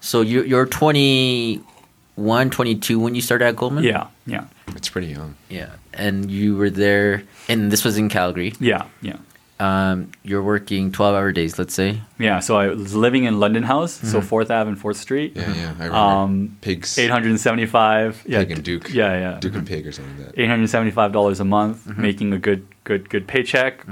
So 0.00 0.20
you, 0.22 0.42
you're 0.42 0.66
21, 0.66 2.50
22 2.50 2.98
when 2.98 3.14
you 3.14 3.20
started 3.20 3.44
at 3.46 3.56
Goldman? 3.56 3.84
yeah, 3.84 4.08
yeah, 4.26 4.46
It's 4.74 4.88
pretty 4.88 5.08
young. 5.08 5.36
Yeah. 5.48 5.70
And 5.92 6.30
you 6.30 6.56
were 6.56 6.70
there, 6.70 7.22
and 7.48 7.70
this 7.70 7.84
was 7.84 7.98
in 7.98 8.08
Calgary. 8.08 8.54
yeah, 8.58 8.86
yeah. 9.00 9.18
Um, 9.62 10.10
you're 10.24 10.42
working 10.42 10.90
12 10.92 11.14
hour 11.14 11.30
days, 11.32 11.58
let's 11.58 11.74
say. 11.74 12.00
Yeah, 12.18 12.40
so 12.40 12.56
I 12.56 12.66
was 12.68 12.94
living 12.94 13.24
in 13.24 13.38
London 13.38 13.62
House, 13.62 13.92
so 13.92 14.18
Mm-hmm. 14.18 14.26
Fourth 14.26 14.50
Ave 14.50 14.68
and 14.70 14.78
Fourth 14.78 14.96
Street. 14.96 15.32
Yeah, 15.36 15.54
yeah. 15.54 15.66
I 15.78 15.84
remember. 15.84 15.94
Um, 15.94 16.56
Pigs. 16.60 16.98
Eight 16.98 17.10
hundred 17.10 17.30
and 17.30 17.40
seventy-five. 17.40 18.24
Yeah, 18.26 18.40
Pig 18.40 18.50
and 18.52 18.64
Duke. 18.64 18.92
Yeah, 18.92 19.12
yeah. 19.24 19.38
Duke 19.40 19.54
and 19.54 19.66
Pig 19.66 19.86
or 19.86 19.92
something 19.92 20.16
like 20.18 20.34
that. 20.34 20.40
eight 20.42 20.48
hundred 20.48 20.68
seventy-five 20.68 21.12
dollars 21.12 21.38
a 21.40 21.44
month, 21.44 21.86
Mm-hmm. 21.86 22.02
making 22.02 22.32
a 22.32 22.38
good, 22.38 22.66
good, 22.84 23.08
good 23.08 23.26
paycheck. 23.28 23.84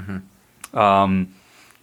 Um, 0.73 1.33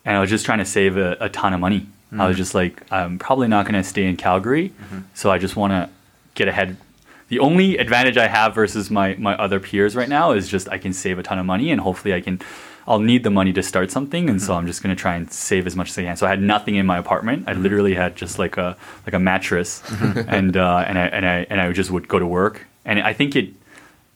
and 0.05 0.17
I 0.17 0.21
was 0.21 0.31
just 0.31 0.45
trying 0.47 0.59
to 0.59 0.65
save 0.65 0.97
a, 0.97 1.17
a 1.21 1.29
ton 1.29 1.53
of 1.55 1.61
money. 1.61 1.87
I 2.11 2.15
Mm-hmm. 2.15 2.27
was 2.29 2.37
just 2.39 2.55
like, 2.55 2.91
I'm 2.91 3.19
probably 3.19 3.49
not 3.49 3.67
going 3.67 3.75
to 3.75 3.85
stay 3.85 4.05
in 4.07 4.17
Calgary, 4.17 4.73
so 5.15 5.31
I 5.31 5.37
just 5.39 5.57
want 5.57 5.73
to 5.73 5.91
get 6.35 6.49
ahead. 6.49 6.77
The 7.29 7.39
only 7.41 7.77
advantage 7.77 8.17
I 8.17 8.27
have 8.29 8.55
versus 8.55 8.91
my 8.91 9.15
my 9.19 9.35
other 9.37 9.61
peers 9.61 9.95
right 9.95 10.09
now 10.09 10.33
is 10.33 10.49
just 10.49 10.69
I 10.71 10.79
can 10.79 10.95
save 10.95 11.19
a 11.19 11.23
ton 11.23 11.39
of 11.39 11.45
money, 11.45 11.71
and 11.71 11.81
hopefully 11.81 12.15
I 12.15 12.21
can. 12.23 12.41
I'll 12.89 12.99
need 13.13 13.23
the 13.23 13.31
money 13.31 13.53
to 13.53 13.63
start 13.63 13.91
something, 13.91 14.31
and 14.31 14.41
so 14.41 14.47
Mm-hmm. 14.53 14.59
I'm 14.61 14.67
just 14.67 14.83
going 14.83 14.97
to 14.97 15.01
try 15.01 15.15
and 15.15 15.31
save 15.31 15.67
as 15.67 15.77
much 15.77 15.91
as 15.91 15.99
I 15.99 16.03
can. 16.05 16.17
So 16.17 16.27
I 16.27 16.31
had 16.31 16.41
nothing 16.43 16.77
in 16.77 16.87
my 16.87 16.97
apartment. 16.99 17.41
Mm-hmm. 17.43 17.59
I 17.59 17.63
literally 17.63 17.95
had 17.95 18.17
just 18.17 18.39
like 18.39 18.57
a 18.57 18.77
like 19.07 19.15
a 19.15 19.19
mattress, 19.19 19.83
and 20.37 20.57
uh, 20.57 20.85
and 20.89 20.99
I 20.99 21.07
and 21.17 21.25
I 21.27 21.47
and 21.51 21.61
I 21.61 21.71
just 21.73 21.91
would 21.91 22.09
go 22.09 22.19
to 22.19 22.27
work. 22.27 22.67
And 22.85 22.99
I 23.01 23.13
think 23.13 23.37
it 23.37 23.49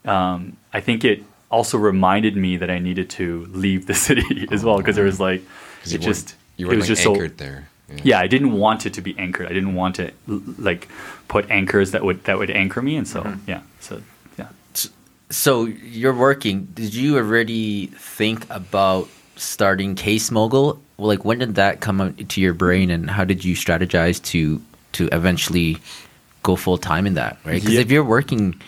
um, 0.04 0.56
I 0.72 0.80
think 0.80 1.04
it 1.04 1.22
also 1.50 1.76
reminded 1.78 2.34
me 2.36 2.56
that 2.56 2.70
I 2.70 2.78
needed 2.78 3.10
to 3.10 3.46
leave 3.50 3.86
the 3.86 3.94
city 4.08 4.48
as 4.50 4.64
well 4.64 4.78
because 4.78 4.96
there 4.96 5.04
was 5.04 5.20
like 5.20 5.42
it 5.84 5.98
just 5.98 6.34
you 6.56 6.70
it 6.70 6.76
was 6.76 6.84
like 6.84 6.96
just 6.96 7.06
anchored 7.06 7.38
so 7.38 7.44
there. 7.44 7.66
yeah 8.02 8.18
I 8.18 8.26
didn't 8.26 8.52
want 8.52 8.86
it 8.86 8.94
to 8.94 9.02
be 9.02 9.12
anchored 9.18 9.46
I 9.46 9.52
didn't 9.52 9.74
want 9.74 9.96
to 9.96 10.12
like 10.58 10.88
put 11.28 11.50
anchors 11.50 11.90
that 11.92 12.02
would 12.04 12.24
that 12.24 12.38
would 12.38 12.50
anchor 12.50 12.80
me 12.80 12.96
and 12.96 13.06
so 13.06 13.20
Mm-hmm. 13.22 13.50
yeah 13.50 13.60
so 13.80 13.96
yeah 13.96 14.02
So 15.32 15.64
you're 15.64 16.14
working. 16.14 16.68
Did 16.74 16.92
you 16.94 17.16
already 17.16 17.86
think 17.86 18.46
about 18.50 19.08
starting 19.36 19.94
Case 19.94 20.30
Mogul? 20.30 20.78
Well, 20.98 21.08
like 21.08 21.24
when 21.24 21.38
did 21.38 21.54
that 21.56 21.80
come 21.80 22.00
into 22.00 22.40
your 22.40 22.52
brain, 22.54 22.90
and 22.90 23.08
how 23.10 23.24
did 23.24 23.44
you 23.44 23.56
strategize 23.56 24.22
to 24.24 24.60
to 24.92 25.08
eventually 25.10 25.78
go 26.42 26.54
full 26.54 26.76
time 26.78 27.06
in 27.06 27.14
that? 27.14 27.38
Right? 27.44 27.54
Because 27.54 27.74
Yeah. 27.74 27.80
if 27.80 27.90
you're 27.90 28.04
working 28.04 28.60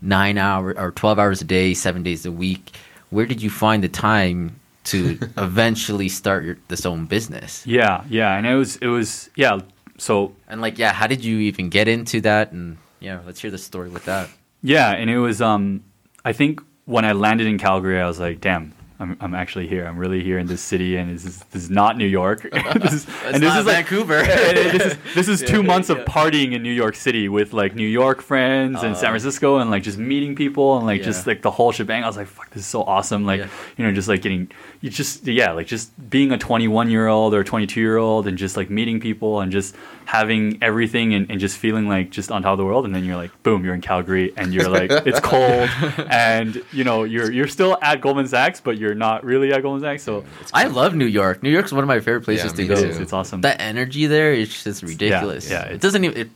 nine 0.00 0.38
hours 0.38 0.76
or 0.78 0.90
twelve 0.90 1.18
hours 1.18 1.42
a 1.42 1.44
day, 1.44 1.74
seven 1.74 2.02
days 2.02 2.24
a 2.26 2.32
week, 2.32 2.74
where 3.10 3.26
did 3.26 3.42
you 3.42 3.50
find 3.50 3.84
the 3.84 3.88
time 3.88 4.58
to 4.84 5.18
eventually 5.36 6.08
start 6.08 6.44
your, 6.44 6.56
this 6.68 6.86
own 6.86 7.06
business? 7.06 7.66
yeah 7.66 8.04
yeah 8.08 8.36
and 8.38 8.46
it 8.46 8.54
was 8.54 8.76
it 8.76 8.86
was 8.86 9.28
yeah 9.36 9.58
so 9.98 10.32
And 10.48 10.60
like, 10.60 10.78
yeah, 10.78 10.92
how 10.92 11.06
did 11.08 11.24
you 11.24 11.38
even 11.40 11.68
get 11.68 11.88
into 11.88 12.20
that? 12.22 12.52
And 12.52 12.76
yeah, 13.00 13.20
let's 13.26 13.40
hear 13.40 13.50
the 13.50 13.58
story 13.58 13.88
with 13.90 14.04
that. 14.04 14.28
Yeah, 14.62 14.90
and 14.92 15.08
it 15.10 15.18
was 15.18 15.40
um 15.42 15.82
I 16.26 16.32
think 16.32 16.60
when 16.86 17.04
I 17.04 17.12
landed 17.12 17.46
in 17.46 17.56
Calgary 17.56 18.00
I 18.00 18.06
was 18.08 18.18
like, 18.18 18.40
damn, 18.40 18.74
I'm 18.98 19.16
I'm 19.20 19.34
actually 19.34 19.66
here. 19.68 19.86
I'm 19.86 19.98
really 19.98 20.22
here 20.22 20.38
in 20.38 20.46
this 20.46 20.60
city 20.60 20.96
and 20.96 21.14
this 21.14 21.24
is 21.24 21.38
this 21.50 21.64
is 21.64 21.70
not 21.70 21.96
New 21.96 22.06
York. 22.06 22.42
this 22.80 22.92
is, 22.92 23.06
and 23.24 23.42
this 23.42 23.42
not 23.42 23.60
is 23.60 23.66
like 23.66 23.76
Vancouver. 23.76 24.22
this 24.24 24.82
is 24.82 24.98
this 25.14 25.28
is 25.28 25.42
two 25.42 25.62
months 25.62 25.90
of 25.90 25.98
partying 25.98 26.52
in 26.52 26.62
New 26.62 26.72
York 26.72 26.94
City 26.94 27.28
with 27.28 27.52
like 27.52 27.74
New 27.74 27.86
York 27.86 28.22
friends 28.22 28.82
and 28.82 28.96
San 28.96 29.06
uh. 29.06 29.10
Francisco 29.10 29.58
and 29.58 29.70
like 29.70 29.82
just 29.82 29.98
meeting 29.98 30.34
people 30.34 30.76
and 30.78 30.86
like 30.86 31.02
just 31.02 31.26
like 31.26 31.42
the 31.42 31.50
whole 31.50 31.72
shebang. 31.72 32.04
I 32.04 32.06
was 32.06 32.16
like, 32.16 32.26
fuck, 32.26 32.50
this 32.50 32.60
is 32.62 32.66
so 32.66 32.82
awesome. 32.82 33.24
Like, 33.24 33.40
Yeah. 33.40 33.48
you 33.76 33.84
know, 33.84 33.92
just 33.92 34.08
like 34.08 34.22
getting 34.22 34.50
you 34.80 34.90
just 34.90 35.26
yeah, 35.26 35.52
like 35.52 35.66
just 35.66 35.90
being 36.10 36.32
a 36.32 36.38
21 36.38 36.90
year 36.90 37.06
old 37.08 37.34
or 37.34 37.44
22 37.44 37.80
year 37.80 37.96
old 37.96 38.26
and 38.26 38.38
just 38.38 38.56
like 38.56 38.70
meeting 38.70 39.00
people 39.00 39.40
and 39.40 39.52
just 39.52 39.74
having 40.06 40.58
everything 40.62 41.14
and, 41.14 41.30
and 41.30 41.40
just 41.40 41.58
feeling 41.58 41.88
like 41.88 42.10
just 42.10 42.30
on 42.30 42.42
top 42.42 42.52
of 42.52 42.58
the 42.58 42.64
world. 42.64 42.84
And 42.84 42.94
then 42.94 43.04
you're 43.04 43.16
like, 43.16 43.30
boom, 43.42 43.64
you're 43.64 43.74
in 43.74 43.80
Calgary 43.80 44.32
and 44.36 44.54
you're 44.54 44.68
like, 44.68 44.90
it's 45.06 45.20
cold 45.20 45.68
and 46.10 46.62
you 46.72 46.84
know 46.84 47.04
you're 47.04 47.30
you're 47.30 47.48
still 47.48 47.76
at 47.82 48.00
Goldman 48.00 48.26
Sachs, 48.28 48.60
but 48.60 48.78
you're 48.78 48.85
not 48.94 49.24
really 49.24 49.52
at 49.52 49.62
Goldman 49.62 49.82
Sachs. 49.82 50.02
So 50.02 50.24
I 50.52 50.66
love 50.66 50.94
New 50.94 51.06
York. 51.06 51.42
New 51.42 51.50
York's 51.50 51.72
one 51.72 51.82
of 51.82 51.88
my 51.88 52.00
favorite 52.00 52.22
places 52.24 52.52
Yeah, 52.52 52.56
to 52.56 52.62
me 52.62 52.68
go. 52.68 52.74
it's, 52.74 52.98
it's 52.98 53.12
awesome. 53.12 53.40
That 53.42 53.60
energy 53.60 54.06
there 54.06 54.32
is 54.32 54.62
just 54.64 54.82
ridiculous. 54.82 55.50
yeah, 55.50 55.62
it 55.62 55.66
it's- 55.66 55.80
doesn't 55.80 56.04
even. 56.04 56.16
It, 56.16 56.26
It 56.26 56.30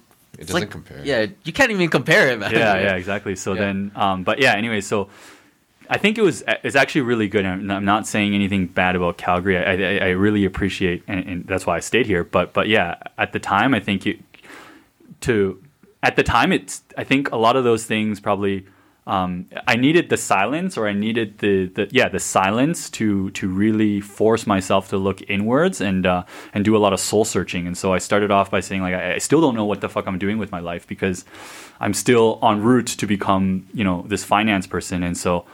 it's 0.45 0.47
doesn't 0.53 0.63
like- 0.63 0.71
compare. 0.71 1.01
Yeah, 1.05 1.27
you 1.45 1.53
can't 1.53 1.71
even 1.71 1.89
compare 1.91 2.29
it, 2.31 2.39
man. 2.39 2.53
yeah, 2.53 2.79
yeah, 2.81 2.95
exactly. 2.97 3.37
So 3.37 3.53
Yeah. 3.55 3.61
then, 3.61 3.93
um, 3.97 4.23
but 4.25 4.39
yeah, 4.41 4.55
anyway, 4.55 4.81
so 4.81 5.09
I 5.89 5.99
think 5.99 6.19
it 6.19 6.23
was 6.23 6.45
it's 6.65 6.77
actually 6.77 7.01
really 7.03 7.29
good. 7.29 7.45
I'm 7.45 7.69
I'm 7.71 7.85
not 7.85 8.07
saying 8.07 8.33
anything 8.35 8.67
bad 8.69 8.95
about 8.97 9.19
Calgary. 9.19 9.59
I, 9.59 9.73
I, 9.75 9.97
I 10.07 10.09
really 10.11 10.45
appreciate, 10.45 11.03
and, 11.09 11.27
and 11.27 11.45
that's 11.47 11.67
why 11.67 11.77
I 11.77 11.81
stayed 11.81 12.07
here. 12.07 12.23
But 12.25 12.53
but 12.53 12.69
yeah, 12.69 12.95
at 13.19 13.33
the 13.33 13.41
time, 13.41 13.75
I 13.75 13.81
think 13.81 14.07
you 14.07 14.19
to 15.23 15.61
at 16.03 16.17
the 16.17 16.23
time 16.23 16.53
it's 16.53 16.83
I 16.97 17.05
think 17.05 17.31
a 17.33 17.37
lot 17.37 17.57
of 17.57 17.65
those 17.65 17.85
things 17.85 18.21
probably 18.21 18.65
um, 19.07 19.47
I 19.67 19.77
needed 19.77 20.09
the 20.09 20.17
silence, 20.17 20.77
or 20.77 20.87
I 20.87 20.93
needed 20.93 21.39
the, 21.39 21.67
the 21.67 21.89
yeah 21.91 22.09
the 22.09 22.21
silence 22.21 22.91
to 22.91 23.31
to 23.31 23.49
really 23.49 24.01
force 24.01 24.47
myself 24.47 24.89
to 24.91 24.99
look 24.99 25.23
inwards 25.29 25.81
and 25.81 26.07
uh, 26.07 26.25
and 26.53 26.65
do 26.65 26.77
a 26.77 26.79
lot 26.79 26.93
of 26.93 27.01
soul 27.01 27.25
searching. 27.25 27.67
And 27.67 27.77
so 27.77 27.93
I 27.95 27.99
started 27.99 28.31
off 28.31 28.51
by 28.51 28.61
saying 28.61 28.83
like 28.83 28.95
I, 28.95 29.15
I 29.15 29.19
still 29.19 29.41
don't 29.41 29.55
know 29.55 29.65
what 29.65 29.81
the 29.81 29.89
fuck 29.89 30.07
I'm 30.07 30.19
doing 30.19 30.39
with 30.39 30.53
my 30.53 30.61
life 30.61 30.87
because 30.87 31.25
I'm 31.81 31.95
still 31.95 32.39
en 32.43 32.63
route 32.63 32.89
to 32.89 33.07
become 33.07 33.67
you 33.73 33.85
know 33.85 34.05
this 34.07 34.23
finance 34.23 34.67
person. 34.67 35.03
And 35.03 35.17
so 35.17 35.47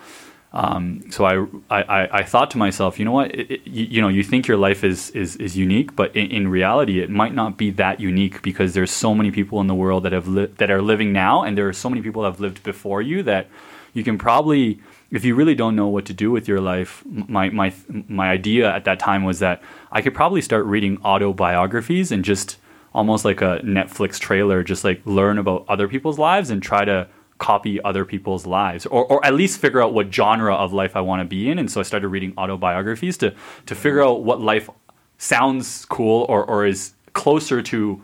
um, 0.56 1.02
so 1.10 1.26
I, 1.26 1.82
I, 1.82 2.20
I 2.20 2.22
thought 2.22 2.50
to 2.52 2.58
myself, 2.58 2.98
you 2.98 3.04
know 3.04 3.12
what, 3.12 3.34
it, 3.34 3.50
it, 3.50 3.66
you, 3.66 4.00
know, 4.00 4.08
you 4.08 4.22
think 4.22 4.48
your 4.48 4.56
life 4.56 4.84
is, 4.84 5.10
is, 5.10 5.36
is 5.36 5.54
unique, 5.54 5.94
but 5.94 6.16
in, 6.16 6.30
in, 6.30 6.48
reality, 6.48 7.00
it 7.00 7.10
might 7.10 7.34
not 7.34 7.58
be 7.58 7.70
that 7.72 8.00
unique 8.00 8.40
because 8.40 8.72
there's 8.72 8.90
so 8.90 9.14
many 9.14 9.30
people 9.30 9.60
in 9.60 9.66
the 9.66 9.74
world 9.74 10.04
that 10.04 10.12
have 10.12 10.26
li- 10.26 10.46
that 10.56 10.70
are 10.70 10.80
living 10.80 11.12
now, 11.12 11.42
and 11.42 11.58
there 11.58 11.68
are 11.68 11.74
so 11.74 11.90
many 11.90 12.00
people 12.00 12.22
that 12.22 12.30
have 12.30 12.40
lived 12.40 12.62
before 12.62 13.02
you 13.02 13.22
that 13.24 13.48
you 13.92 14.02
can 14.02 14.16
probably, 14.16 14.80
if 15.10 15.26
you 15.26 15.34
really 15.34 15.54
don't 15.54 15.76
know 15.76 15.88
what 15.88 16.06
to 16.06 16.14
do 16.14 16.30
with 16.30 16.48
your 16.48 16.62
life, 16.62 17.02
my, 17.04 17.50
my, 17.50 17.70
my 18.08 18.30
idea 18.30 18.74
at 18.74 18.86
that 18.86 18.98
time 18.98 19.24
was 19.24 19.40
that 19.40 19.62
I 19.92 20.00
could 20.00 20.14
probably 20.14 20.40
start 20.40 20.64
reading 20.64 20.96
autobiographies 21.04 22.10
and 22.10 22.24
just 22.24 22.56
almost 22.94 23.26
like 23.26 23.42
a 23.42 23.60
Netflix 23.62 24.18
trailer, 24.18 24.62
just 24.62 24.84
like 24.84 25.02
learn 25.04 25.36
about 25.36 25.66
other 25.68 25.86
people's 25.86 26.18
lives 26.18 26.48
and 26.48 26.62
try 26.62 26.86
to 26.86 27.08
copy 27.38 27.80
other 27.82 28.04
people's 28.04 28.46
lives 28.46 28.86
or, 28.86 29.04
or 29.04 29.24
at 29.24 29.34
least 29.34 29.60
figure 29.60 29.82
out 29.82 29.92
what 29.92 30.12
genre 30.12 30.54
of 30.54 30.72
life 30.72 30.96
I 30.96 31.00
want 31.00 31.20
to 31.20 31.24
be 31.24 31.50
in. 31.50 31.58
And 31.58 31.70
so 31.70 31.80
I 31.80 31.82
started 31.82 32.08
reading 32.08 32.32
autobiographies 32.38 33.18
to, 33.18 33.34
to 33.66 33.74
figure 33.74 34.02
out 34.02 34.24
what 34.24 34.40
life 34.40 34.70
sounds 35.18 35.84
cool 35.86 36.24
or, 36.28 36.44
or 36.44 36.66
is 36.66 36.92
closer 37.12 37.62
to 37.62 38.00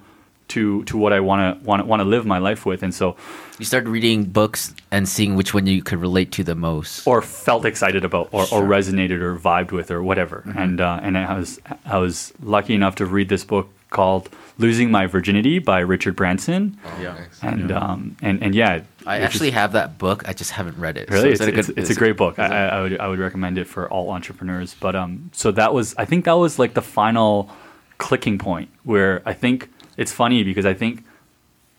to 0.48 0.84
to 0.84 0.98
what 0.98 1.12
I 1.12 1.20
want 1.20 1.60
to 1.60 1.64
want 1.64 1.86
want 1.86 2.00
to 2.00 2.04
live 2.04 2.26
my 2.26 2.38
life 2.38 2.66
with. 2.66 2.82
And 2.82 2.94
so 2.94 3.16
you 3.58 3.64
started 3.64 3.88
reading 3.88 4.24
books 4.24 4.74
and 4.90 5.08
seeing 5.08 5.34
which 5.34 5.54
one 5.54 5.66
you 5.66 5.82
could 5.82 5.98
relate 5.98 6.30
to 6.32 6.44
the 6.44 6.54
most, 6.54 7.06
or 7.06 7.22
felt 7.22 7.64
excited 7.64 8.04
about, 8.04 8.28
or, 8.32 8.44
sure. 8.44 8.62
or 8.62 8.68
resonated, 8.68 9.20
or 9.22 9.36
vibed 9.36 9.72
with, 9.72 9.90
or 9.90 10.02
whatever. 10.02 10.42
Mm-hmm. 10.46 10.58
And 10.58 10.80
uh, 10.80 11.00
and 11.02 11.16
I 11.16 11.38
was 11.38 11.60
I 11.86 11.98
was 11.98 12.34
lucky 12.42 12.74
enough 12.74 12.96
to 12.96 13.06
read 13.06 13.28
this 13.28 13.44
book 13.44 13.68
called 13.90 14.28
"Losing 14.58 14.90
My 14.90 15.06
Virginity" 15.06 15.58
by 15.58 15.80
Richard 15.80 16.16
Branson. 16.16 16.78
Oh, 16.84 16.98
yeah, 17.00 17.24
and 17.42 17.70
yeah. 17.70 17.78
Um, 17.78 18.16
and 18.22 18.42
and 18.42 18.54
yeah, 18.54 18.82
I 19.06 19.20
actually 19.20 19.48
just, 19.48 19.58
have 19.58 19.72
that 19.72 19.98
book. 19.98 20.28
I 20.28 20.32
just 20.32 20.52
haven't 20.52 20.78
read 20.78 20.96
it. 20.96 21.10
Really, 21.10 21.22
so 21.22 21.28
it's, 21.28 21.40
it's, 21.40 21.48
a 21.48 21.52
good, 21.52 21.78
it's, 21.78 21.90
it's, 21.90 21.90
a 21.90 21.98
great 21.98 22.16
book. 22.16 22.38
I, 22.38 22.68
I, 22.68 22.82
would 22.82 23.00
I 23.00 23.08
would 23.08 23.18
recommend 23.18 23.58
it 23.58 23.66
for 23.66 23.88
all 23.88 24.10
entrepreneurs. 24.10 24.74
But 24.78 24.94
um, 24.94 25.30
so 25.32 25.50
that 25.52 25.74
was 25.74 25.94
I 25.96 26.04
think 26.04 26.24
that 26.24 26.34
was 26.34 26.58
like 26.58 26.74
the 26.74 26.82
final 26.82 27.50
clicking 27.98 28.38
point 28.38 28.68
where 28.84 29.22
I 29.24 29.32
think 29.32 29.70
it's 29.96 30.12
funny 30.12 30.42
because 30.42 30.66
I 30.66 30.74
think 30.74 31.04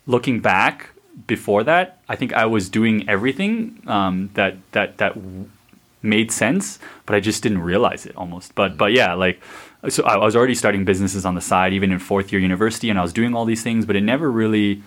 looking 0.08 0.40
back 0.40 0.90
before 1.28 1.64
that, 1.64 2.00
I 2.10 2.16
think 2.16 2.34
I 2.34 2.46
was 2.46 2.70
doing 2.70 3.08
everything 3.10 3.84
um, 3.88 4.30
that 4.34 4.58
that 4.72 4.98
that 4.98 5.18
made 6.02 6.32
sense, 6.32 6.80
but 7.06 7.16
I 7.16 7.20
just 7.20 7.44
didn't 7.44 7.62
realize 7.62 8.06
it 8.06 8.16
almost. 8.16 8.56
But 8.56 8.78
but 8.78 8.92
yeah, 8.92 9.14
like 9.14 9.42
so 9.90 10.04
I 10.04 10.18
was 10.18 10.36
already 10.36 10.56
starting 10.56 10.86
businesses 10.86 11.26
on 11.26 11.36
the 11.36 11.42
side, 11.42 11.74
even 11.74 11.92
in 11.92 12.00
fourth 12.00 12.32
year 12.32 12.42
university, 12.42 12.90
and 12.90 12.98
I 12.98 13.02
was 13.02 13.14
doing 13.14 13.36
all 13.36 13.46
these 13.46 13.64
things, 13.64 13.86
but 13.86 13.96
it 13.96 14.02
never 14.02 14.32
really 14.32 14.82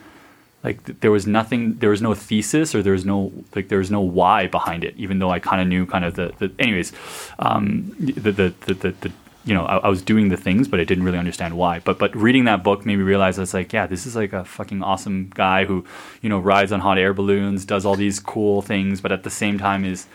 like 0.67 1.01
there 1.01 1.13
was 1.13 1.27
nothing 1.27 1.79
there 1.79 1.91
was 1.91 2.03
no 2.03 2.13
thesis 2.13 2.75
or 2.75 2.83
there 2.83 2.93
was 2.93 3.05
no 3.05 3.33
like 3.55 3.69
there 3.69 3.79
was 3.79 3.91
no 3.91 4.01
why 4.01 4.47
behind 4.49 4.83
it 4.85 4.95
even 4.97 5.19
though 5.21 5.31
i 5.31 5.39
kind 5.39 5.63
of 5.63 5.69
knew 5.69 5.87
kind 5.87 6.05
of 6.05 6.15
the, 6.17 6.33
the 6.39 6.51
anyways 6.59 6.93
um, 7.39 7.95
the, 8.01 8.33
the, 8.33 8.55
the, 8.67 8.75
the, 8.75 9.13
you 9.45 9.55
know 9.55 9.65
I, 9.65 9.77
I, 9.77 9.89
was 9.89 10.03
doing 10.03 10.29
the 10.29 10.37
things 10.37 10.67
but 10.67 10.81
i 10.81 10.85
didn't 10.85 11.05
really 11.05 11.19
understand 11.19 11.57
why. 11.57 11.79
But 11.79 11.99
but 11.99 12.17
reading 12.17 12.45
that 12.47 12.65
book 12.65 12.85
made 12.85 12.97
me 12.97 13.05
realize 13.05 13.39
it's 13.39 13.55
like 13.55 13.73
yeah 13.73 13.87
this 13.87 14.07
is 14.07 14.17
like 14.17 14.33
a 14.33 14.45
fucking 14.45 14.83
awesome 14.83 15.31
guy 15.35 15.67
who 15.67 15.85
you 16.21 16.29
know 16.29 16.41
rides 16.41 16.73
on 16.73 16.81
hot 16.81 16.99
air 16.99 17.15
balloons 17.15 17.65
does 17.65 17.87
all 17.87 17.95
these 17.95 18.19
cool 18.19 18.61
things 18.61 19.01
but 19.01 19.13
at 19.13 19.23
the 19.23 19.31
same 19.31 19.59
time 19.59 19.85
is 19.85 20.07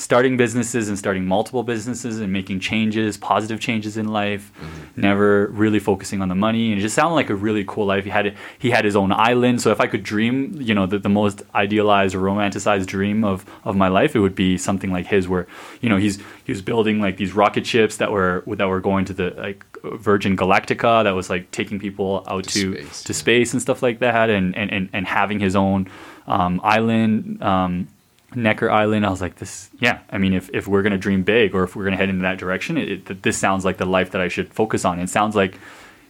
starting 0.00 0.38
businesses 0.38 0.88
and 0.88 0.98
starting 0.98 1.26
multiple 1.26 1.62
businesses 1.62 2.20
and 2.20 2.32
making 2.32 2.58
changes, 2.58 3.18
positive 3.18 3.60
changes 3.60 3.98
in 3.98 4.08
life, 4.08 4.50
mm-hmm. 4.56 5.00
never 5.02 5.48
really 5.48 5.78
focusing 5.78 6.22
on 6.22 6.28
the 6.30 6.34
money. 6.34 6.70
And 6.70 6.78
it 6.78 6.82
just 6.82 6.94
sounded 6.94 7.14
like 7.16 7.28
a 7.28 7.34
really 7.34 7.64
cool 7.68 7.84
life. 7.84 8.04
He 8.04 8.10
had 8.10 8.34
he 8.58 8.70
had 8.70 8.86
his 8.86 8.96
own 8.96 9.12
island. 9.12 9.60
So 9.60 9.70
if 9.70 9.78
I 9.78 9.86
could 9.86 10.02
dream, 10.02 10.56
you 10.58 10.74
know, 10.74 10.86
the, 10.86 10.98
the 10.98 11.10
most 11.10 11.42
idealized 11.54 12.14
or 12.14 12.20
romanticized 12.20 12.86
dream 12.86 13.24
of, 13.24 13.44
of 13.62 13.76
my 13.76 13.88
life, 13.88 14.16
it 14.16 14.20
would 14.20 14.34
be 14.34 14.56
something 14.56 14.90
like 14.90 15.06
his 15.06 15.28
where, 15.28 15.46
you 15.82 15.90
know, 15.90 15.98
he's 15.98 16.16
he 16.44 16.52
was 16.52 16.62
building 16.62 16.98
like 16.98 17.18
these 17.18 17.34
rocket 17.34 17.66
ships 17.66 17.98
that 17.98 18.10
were 18.10 18.42
that 18.46 18.68
were 18.68 18.80
going 18.80 19.04
to 19.04 19.12
the 19.12 19.34
like 19.36 19.66
Virgin 19.82 20.34
Galactica 20.34 21.04
that 21.04 21.14
was 21.14 21.28
like 21.28 21.50
taking 21.50 21.78
people 21.78 22.24
out 22.26 22.44
to 22.44 22.74
to 22.74 22.80
space, 22.80 23.02
to 23.04 23.12
space 23.12 23.52
and 23.52 23.60
stuff 23.60 23.82
like 23.82 23.98
that 23.98 24.30
and 24.30 24.56
and, 24.56 24.72
and, 24.72 24.88
and 24.94 25.06
having 25.06 25.40
his 25.40 25.54
own 25.54 25.88
um, 26.26 26.58
island 26.64 27.42
um, 27.42 27.86
Necker 28.34 28.70
Island. 28.70 29.06
I 29.06 29.10
was 29.10 29.20
like, 29.20 29.36
this, 29.36 29.70
yeah. 29.78 30.00
I 30.10 30.18
mean, 30.18 30.32
if, 30.32 30.50
if 30.52 30.68
we're 30.68 30.82
going 30.82 30.92
to 30.92 30.98
dream 30.98 31.22
big 31.22 31.54
or 31.54 31.64
if 31.64 31.74
we're 31.74 31.84
going 31.84 31.92
to 31.92 31.98
head 31.98 32.08
in 32.08 32.20
that 32.20 32.38
direction, 32.38 32.76
it, 32.76 33.10
it, 33.10 33.22
this 33.22 33.36
sounds 33.38 33.64
like 33.64 33.76
the 33.76 33.86
life 33.86 34.12
that 34.12 34.20
I 34.20 34.28
should 34.28 34.52
focus 34.52 34.84
on. 34.84 34.98
It 34.98 35.08
sounds 35.08 35.34
like 35.34 35.58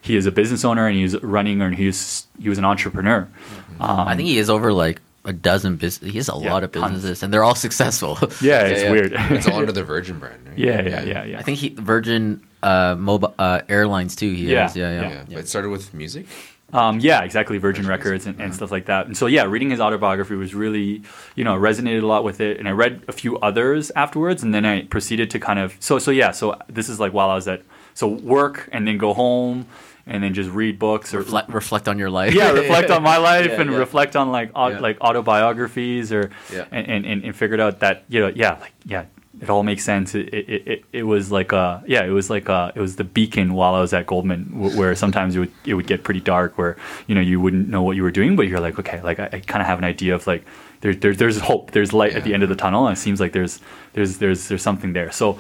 he 0.03 0.17
is 0.17 0.27
a 0.27 0.33
business 0.33 0.65
owner 0.65 0.87
and 0.87 0.97
he's 0.97 1.21
running 1.23 1.61
and 1.61 1.75
he's 1.75 2.27
he 2.41 2.49
was 2.49 2.59
an 2.59 2.65
entrepreneur. 2.65 3.23
Mm-hmm. 3.23 3.83
Um, 3.83 4.09
I 4.09 4.17
think 4.17 4.29
he 4.29 4.39
is 4.39 4.49
over 4.49 4.73
like 4.73 5.01
a 5.25 5.33
dozen 5.33 5.77
business. 5.77 6.11
He 6.11 6.19
has 6.19 6.29
a 6.29 6.33
yeah, 6.39 6.53
lot 6.53 6.65
of 6.65 6.73
businesses 6.73 7.03
tons. 7.03 7.23
and 7.23 7.35
they're 7.35 7.45
all 7.45 7.55
successful. 7.55 8.19
Yeah, 8.41 8.63
it's 8.63 8.81
yeah, 8.81 8.87
yeah. 8.87 8.91
weird. 8.91 9.13
it's 9.13 9.47
all 9.47 9.57
under 9.57 9.73
the 9.73 9.85
Virgin 9.95 10.19
brand, 10.19 10.47
right? 10.47 10.59
Yeah, 10.59 10.81
yeah, 10.81 11.03
yeah, 11.03 11.25
yeah. 11.25 11.39
I 11.39 11.43
think 11.43 11.59
he 11.59 11.71
Virgin 11.71 12.47
uh, 12.63 12.97
mobile 12.99 13.35
uh, 13.39 13.61
airlines 13.69 14.17
too. 14.17 14.33
He 14.33 14.53
yeah. 14.53 14.63
Has. 14.63 14.77
yeah, 14.77 15.01
yeah, 15.01 15.25
yeah. 15.29 15.39
It 15.39 15.49
started 15.49 15.69
with 15.69 15.93
music. 15.93 16.27
Um, 16.73 17.01
yeah, 17.01 17.23
exactly. 17.23 17.59
Virgin 17.59 17.87
Records 17.87 18.27
and, 18.27 18.41
and, 18.41 18.55
stuff 18.55 18.71
like 18.71 18.87
that. 18.87 19.07
And 19.07 19.17
so, 19.17 19.27
yeah, 19.27 19.45
reading 19.45 19.71
his 19.71 19.81
autobiography 19.81 20.37
was 20.37 20.55
really, 20.55 21.03
you 21.35 21.43
know, 21.43 21.57
resonated 21.57 22.03
a 22.03 22.07
lot 22.07 22.23
with 22.23 22.41
it. 22.41 22.59
And 22.59 22.69
I 22.69 22.73
read 22.73 23.03
a 23.09 23.13
few 23.13 23.39
others 23.39 23.91
afterwards, 23.97 24.43
and 24.43 24.55
then 24.55 24.65
I 24.65 24.83
proceeded 24.83 25.31
to 25.31 25.41
kind 25.41 25.59
of 25.59 25.77
so 25.81 25.99
so 25.99 26.11
yeah. 26.11 26.31
So 26.31 26.57
this 26.69 26.89
is 26.89 27.01
like 27.01 27.13
while 27.13 27.31
I 27.31 27.35
was 27.35 27.49
at 27.49 27.63
so 27.95 28.09
work 28.09 28.69
and 28.73 28.87
then 28.87 28.99
go 28.99 29.15
home 29.15 29.67
and 30.07 30.23
then 30.23 30.35
just 30.35 30.51
read 30.51 30.79
books 30.79 31.15
or 31.15 31.19
reflect, 31.19 31.49
reflect 31.51 31.89
on 31.89 31.99
your 31.99 32.11
life. 32.11 32.35
Yeah, 32.35 32.51
reflect 32.51 32.91
on 32.91 33.03
my 33.03 33.17
life 33.31 33.51
yeah, 33.51 33.61
and 33.61 33.71
yeah. 33.71 33.77
reflect 33.77 34.17
on 34.17 34.31
like 34.31 34.51
au- 34.55 34.69
yeah. 34.69 34.79
like 34.81 35.01
autobiographies 35.01 36.13
or 36.13 36.31
and, 36.71 37.07
and, 37.07 37.25
and 37.25 37.37
figured 37.37 37.61
out 37.61 37.81
that 37.81 38.05
you 38.09 38.21
know 38.21 38.33
yeah 38.35 38.59
like 38.61 38.73
yeah 38.85 39.05
it 39.41 39.49
all 39.49 39.63
makes 39.63 39.85
sense. 39.85 40.15
It, 40.15 40.29
it, 40.35 40.69
it, 40.69 40.85
it, 40.93 41.03
was 41.05 41.33
like 41.33 41.53
a 41.53 41.83
yeah, 41.87 42.05
it 42.05 42.11
was 42.11 42.29
like 42.29 42.49
a 42.49 42.73
it 42.75 42.81
was 42.81 42.97
the 42.97 43.05
beacon 43.05 43.55
while 43.55 43.75
I 43.75 43.81
was 43.81 43.93
at 43.93 44.07
Goldman, 44.07 44.77
where 44.77 44.95
sometimes 44.95 45.35
it 45.35 45.39
would 45.39 45.53
it 45.65 45.75
would 45.75 45.87
get 45.87 46.05
pretty 46.05 46.21
dark, 46.21 46.59
where 46.59 46.77
you 47.07 47.15
know 47.15 47.21
you 47.21 47.41
wouldn't 47.41 47.69
know 47.69 47.83
what 47.83 47.97
you 47.97 48.03
were 48.03 48.11
doing, 48.11 48.37
but 48.37 48.49
you're 48.49 48.61
like 48.61 48.79
okay, 48.79 49.01
like 49.03 49.19
I, 49.19 49.29
I 49.33 49.41
kind 49.41 49.63
of 49.63 49.67
have 49.67 49.79
an 49.79 49.85
idea 49.85 50.15
of 50.15 50.27
like 50.27 50.45
there's 50.81 50.99
there, 50.99 51.15
there's 51.15 51.41
hope, 51.41 51.71
there's 51.71 51.93
light 51.93 52.13
yeah. 52.13 52.19
at 52.19 52.25
the 52.25 52.35
end 52.35 52.43
of 52.43 52.49
the 52.49 52.55
tunnel, 52.55 52.87
and 52.87 52.97
it 52.97 53.01
seems 53.01 53.21
like 53.21 53.33
there's 53.33 53.61
there's 53.95 54.19
there's 54.19 54.49
there's 54.49 54.63
something 54.63 54.93
there. 54.93 55.11
So, 55.11 55.39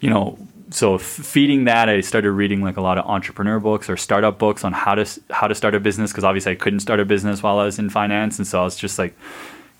you 0.00 0.10
know, 0.10 0.38
so 0.70 0.98
feeding 0.98 1.64
that, 1.64 1.88
I 1.88 2.00
started 2.00 2.30
reading 2.30 2.62
like 2.62 2.76
a 2.76 2.80
lot 2.80 2.98
of 2.98 3.06
entrepreneur 3.06 3.58
books 3.58 3.90
or 3.90 3.96
startup 3.96 4.38
books 4.38 4.64
on 4.64 4.72
how 4.72 4.94
to 4.94 5.06
how 5.30 5.48
to 5.48 5.54
start 5.54 5.74
a 5.74 5.80
business 5.80 6.12
because 6.12 6.24
obviously 6.24 6.52
I 6.52 6.54
couldn't 6.54 6.80
start 6.80 7.00
a 7.00 7.04
business 7.04 7.42
while 7.42 7.58
I 7.58 7.64
was 7.64 7.78
in 7.78 7.90
finance, 7.90 8.38
and 8.38 8.46
so 8.46 8.60
I 8.60 8.64
was 8.64 8.76
just 8.76 8.98
like 8.98 9.16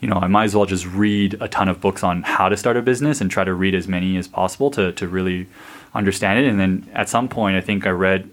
you 0.00 0.08
know, 0.08 0.16
I 0.16 0.26
might 0.26 0.44
as 0.44 0.54
well 0.56 0.66
just 0.66 0.86
read 0.86 1.36
a 1.40 1.48
ton 1.48 1.68
of 1.68 1.80
books 1.80 2.02
on 2.02 2.22
how 2.22 2.48
to 2.48 2.56
start 2.56 2.76
a 2.76 2.82
business 2.82 3.20
and 3.20 3.30
try 3.30 3.44
to 3.44 3.52
read 3.52 3.74
as 3.74 3.86
many 3.86 4.16
as 4.16 4.26
possible 4.26 4.70
to, 4.72 4.92
to 4.92 5.06
really 5.06 5.46
understand 5.94 6.44
it. 6.44 6.48
And 6.48 6.58
then 6.58 6.90
at 6.94 7.08
some 7.08 7.28
point, 7.28 7.56
I 7.56 7.60
think 7.60 7.86
I 7.86 7.90
read 7.90 8.30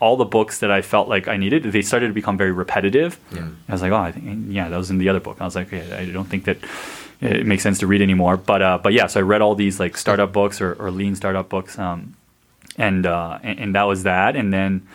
all 0.00 0.16
the 0.16 0.24
books 0.24 0.60
that 0.60 0.70
I 0.70 0.80
felt 0.80 1.08
like 1.08 1.28
I 1.28 1.36
needed. 1.36 1.62
They 1.64 1.82
started 1.82 2.08
to 2.08 2.14
become 2.14 2.38
very 2.38 2.52
repetitive. 2.52 3.18
Yeah. 3.32 3.48
I 3.68 3.72
was 3.72 3.82
like, 3.82 3.92
oh, 3.92 3.96
I 3.96 4.12
think, 4.12 4.46
yeah, 4.48 4.70
that 4.70 4.76
was 4.76 4.90
in 4.90 4.96
the 4.96 5.10
other 5.10 5.20
book. 5.20 5.36
I 5.40 5.44
was 5.44 5.54
like, 5.54 5.66
okay, 5.66 5.92
I 5.92 6.06
don't 6.06 6.24
think 6.24 6.44
that 6.44 6.56
it 7.20 7.44
makes 7.44 7.62
sense 7.62 7.78
to 7.80 7.86
read 7.86 8.00
anymore. 8.00 8.38
But, 8.38 8.62
uh, 8.62 8.78
but 8.78 8.94
yeah, 8.94 9.06
so 9.06 9.20
I 9.20 9.22
read 9.22 9.42
all 9.42 9.54
these 9.54 9.78
like 9.78 9.98
startup 9.98 10.32
books 10.32 10.62
or, 10.62 10.72
or 10.74 10.90
lean 10.90 11.16
startup 11.16 11.50
books. 11.50 11.78
Um, 11.78 12.16
and, 12.78 13.04
uh, 13.04 13.40
and, 13.42 13.58
and 13.58 13.74
that 13.74 13.82
was 13.82 14.04
that. 14.04 14.36
And 14.36 14.54
then, 14.54 14.86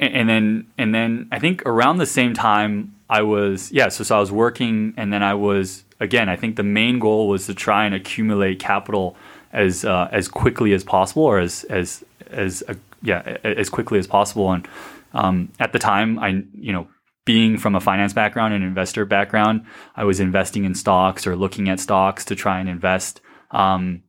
and 0.00 0.28
then, 0.28 0.66
and 0.76 0.92
then 0.92 1.28
I 1.30 1.38
think 1.38 1.62
around 1.64 1.98
the 1.98 2.06
same 2.06 2.34
time, 2.34 2.96
I 3.12 3.20
was 3.20 3.70
yeah, 3.70 3.90
so, 3.90 4.04
so 4.04 4.16
I 4.16 4.20
was 4.20 4.32
working, 4.32 4.94
and 4.96 5.12
then 5.12 5.22
I 5.22 5.34
was 5.34 5.84
again. 6.00 6.30
I 6.30 6.36
think 6.36 6.56
the 6.56 6.62
main 6.62 6.98
goal 6.98 7.28
was 7.28 7.44
to 7.44 7.54
try 7.54 7.84
and 7.84 7.94
accumulate 7.94 8.58
capital 8.58 9.16
as 9.52 9.84
uh, 9.84 10.08
as 10.10 10.28
quickly 10.28 10.72
as 10.72 10.82
possible, 10.82 11.24
or 11.24 11.38
as 11.38 11.64
as 11.64 12.02
as 12.30 12.64
uh, 12.68 12.74
yeah 13.02 13.36
as 13.44 13.68
quickly 13.68 13.98
as 13.98 14.06
possible. 14.06 14.50
And 14.50 14.66
um, 15.12 15.52
at 15.60 15.74
the 15.74 15.78
time, 15.78 16.18
I 16.18 16.42
you 16.54 16.72
know 16.72 16.88
being 17.26 17.58
from 17.58 17.74
a 17.74 17.80
finance 17.80 18.14
background 18.14 18.54
and 18.54 18.64
investor 18.64 19.04
background, 19.04 19.66
I 19.94 20.04
was 20.04 20.18
investing 20.18 20.64
in 20.64 20.74
stocks 20.74 21.26
or 21.26 21.36
looking 21.36 21.68
at 21.68 21.80
stocks 21.80 22.24
to 22.24 22.34
try 22.34 22.60
and 22.60 22.68
invest. 22.68 23.20
Um, 23.50 24.04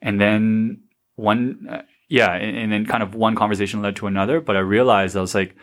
and 0.00 0.20
then 0.20 0.84
one, 1.16 1.66
uh, 1.68 1.82
yeah, 2.08 2.32
and, 2.32 2.56
and, 2.56 2.72
then 2.72 2.86
kind 2.86 3.02
of 3.02 3.16
one 3.16 3.34
conversation 3.34 3.82
led 3.82 3.96
to 3.96 4.06
another. 4.06 4.40
But 4.40 4.54
I 4.54 4.60
realized 4.60 5.16
I 5.16 5.20
was 5.20 5.34
like, 5.34 5.56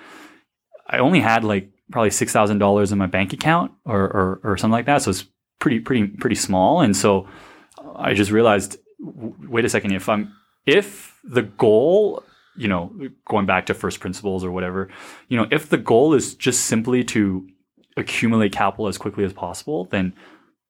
I 0.86 0.98
only 0.98 1.22
had 1.22 1.46
like 1.46 1.70
probably 1.92 2.12
six 2.12 2.34
thousand 2.34 2.58
dollars 2.60 2.92
in 2.92 2.98
my 2.98 3.08
bank 3.08 3.34
account 3.34 3.72
or, 3.86 4.02
or, 4.02 4.42
or 4.44 4.58
something 4.58 4.74
like 4.74 4.86
that. 4.86 5.02
So 5.02 5.12
it's 5.12 5.26
pretty 5.60 5.80
pretty 5.80 6.08
pretty 6.08 6.36
small. 6.36 6.82
And 6.82 6.96
so 6.96 7.28
I 7.96 8.14
just 8.14 8.32
realized, 8.32 8.78
wait 9.00 9.66
a 9.66 9.70
second, 9.70 9.94
if 9.94 10.10
I'm 10.10 10.34
if 10.66 11.18
the 11.24 11.44
goal, 11.44 12.24
you 12.56 12.68
know, 12.68 12.92
going 13.26 13.46
back 13.46 13.66
to 13.68 13.74
first 13.74 14.00
principles 14.00 14.44
or 14.44 14.52
whatever, 14.52 14.90
you 15.28 15.38
know, 15.38 15.48
if 15.52 15.70
the 15.70 15.78
goal 15.78 16.14
is 16.14 16.36
just 16.36 16.66
simply 16.66 17.04
to 17.06 17.48
accumulate 17.98 18.52
capital 18.52 18.88
as 18.88 18.98
quickly 18.98 19.24
as 19.24 19.34
possible, 19.34 19.86
then 19.86 20.14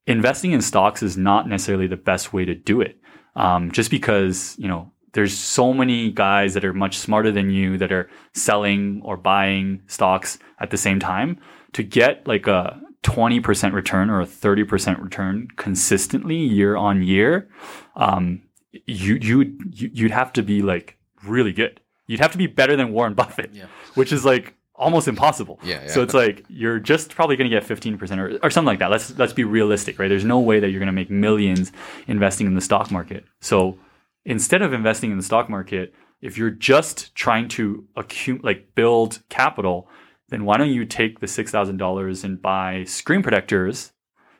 investing 0.07 0.51
in 0.51 0.61
stocks 0.61 1.03
is 1.03 1.17
not 1.17 1.47
necessarily 1.47 1.87
the 1.87 1.97
best 1.97 2.33
way 2.33 2.45
to 2.45 2.55
do 2.55 2.81
it. 2.81 2.97
Um, 3.35 3.71
just 3.71 3.91
because 3.91 4.55
you 4.57 4.67
know 4.67 4.91
there's 5.13 5.37
so 5.37 5.73
many 5.73 6.11
guys 6.11 6.53
that 6.53 6.63
are 6.63 6.73
much 6.73 6.97
smarter 6.97 7.31
than 7.31 7.49
you 7.49 7.77
that 7.77 7.91
are 7.91 8.09
selling 8.33 9.01
or 9.03 9.17
buying 9.17 9.81
stocks 9.87 10.39
at 10.59 10.69
the 10.69 10.77
same 10.77 10.99
time. 10.99 11.37
To 11.73 11.83
get 11.83 12.27
like 12.27 12.47
a 12.47 12.79
20% 13.03 13.73
return 13.73 14.09
or 14.09 14.21
a 14.21 14.25
30% 14.25 15.01
return 15.01 15.47
consistently 15.57 16.35
year 16.35 16.75
on 16.75 17.01
year 17.01 17.49
um, 17.95 18.41
you 18.85 19.15
you 19.15 19.57
you'd 19.71 20.11
have 20.11 20.31
to 20.33 20.43
be 20.43 20.61
like 20.61 20.97
really 21.25 21.51
good. 21.51 21.79
You'd 22.07 22.19
have 22.19 22.31
to 22.31 22.37
be 22.37 22.47
better 22.47 22.75
than 22.75 22.91
Warren 22.93 23.13
Buffett 23.13 23.51
Yeah. 23.53 23.65
which 23.95 24.11
is 24.13 24.23
like 24.23 24.55
almost 24.75 25.07
impossible. 25.07 25.59
Yeah, 25.63 25.87
so 25.87 26.01
it's 26.01 26.13
like 26.13 26.43
you're 26.49 26.79
just 26.79 27.13
probably 27.15 27.35
going 27.35 27.49
to 27.49 27.59
get 27.59 27.67
15% 27.67 28.17
or, 28.17 28.39
or 28.43 28.49
something 28.49 28.67
like 28.67 28.79
that. 28.79 28.89
Let's 28.91 29.17
let's 29.17 29.33
be 29.33 29.43
realistic 29.43 29.99
right? 29.99 30.07
There's 30.07 30.25
no 30.25 30.39
way 30.39 30.59
that 30.59 30.69
you're 30.69 30.79
going 30.79 30.87
to 30.87 30.93
make 30.93 31.09
millions 31.11 31.71
investing 32.07 32.47
in 32.47 32.53
the 32.55 32.61
stock 32.61 32.91
market. 32.91 33.25
So 33.41 33.77
instead 34.25 34.61
of 34.61 34.73
investing 34.73 35.11
in 35.11 35.17
the 35.17 35.23
stock 35.23 35.49
market, 35.49 35.93
if 36.21 36.37
you're 36.37 36.51
just 36.51 37.15
trying 37.15 37.47
to 37.49 37.85
accumulate, 37.95 38.45
like 38.45 38.75
build 38.75 39.21
capital, 39.29 39.89
then 40.29 40.45
why 40.45 40.57
don't 40.57 40.69
you 40.69 40.85
take 40.85 41.19
the 41.19 41.27
six 41.27 41.51
thousand 41.51 41.77
dollars 41.77 42.23
and 42.23 42.41
buy 42.41 42.83
screen 42.85 43.21
protectors 43.23 43.91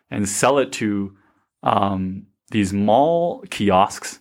and 0.10 0.28
sell 0.30 0.58
it 0.58 0.72
to 0.74 1.16
um, 1.64 2.28
these 2.52 2.72
mall 2.72 3.44
kiosks? 3.50 4.20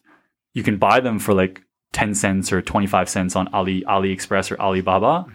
You 0.54 0.62
can 0.62 0.78
buy 0.78 1.00
them 1.00 1.18
for 1.18 1.34
like 1.34 1.62
ten 1.92 2.14
cents 2.14 2.52
or 2.52 2.62
twenty 2.62 2.86
five 2.86 3.08
cents 3.08 3.36
on 3.36 3.48
Ali 3.48 3.82
AliExpress 3.82 4.50
or 4.50 4.60
Alibaba. 4.60 5.26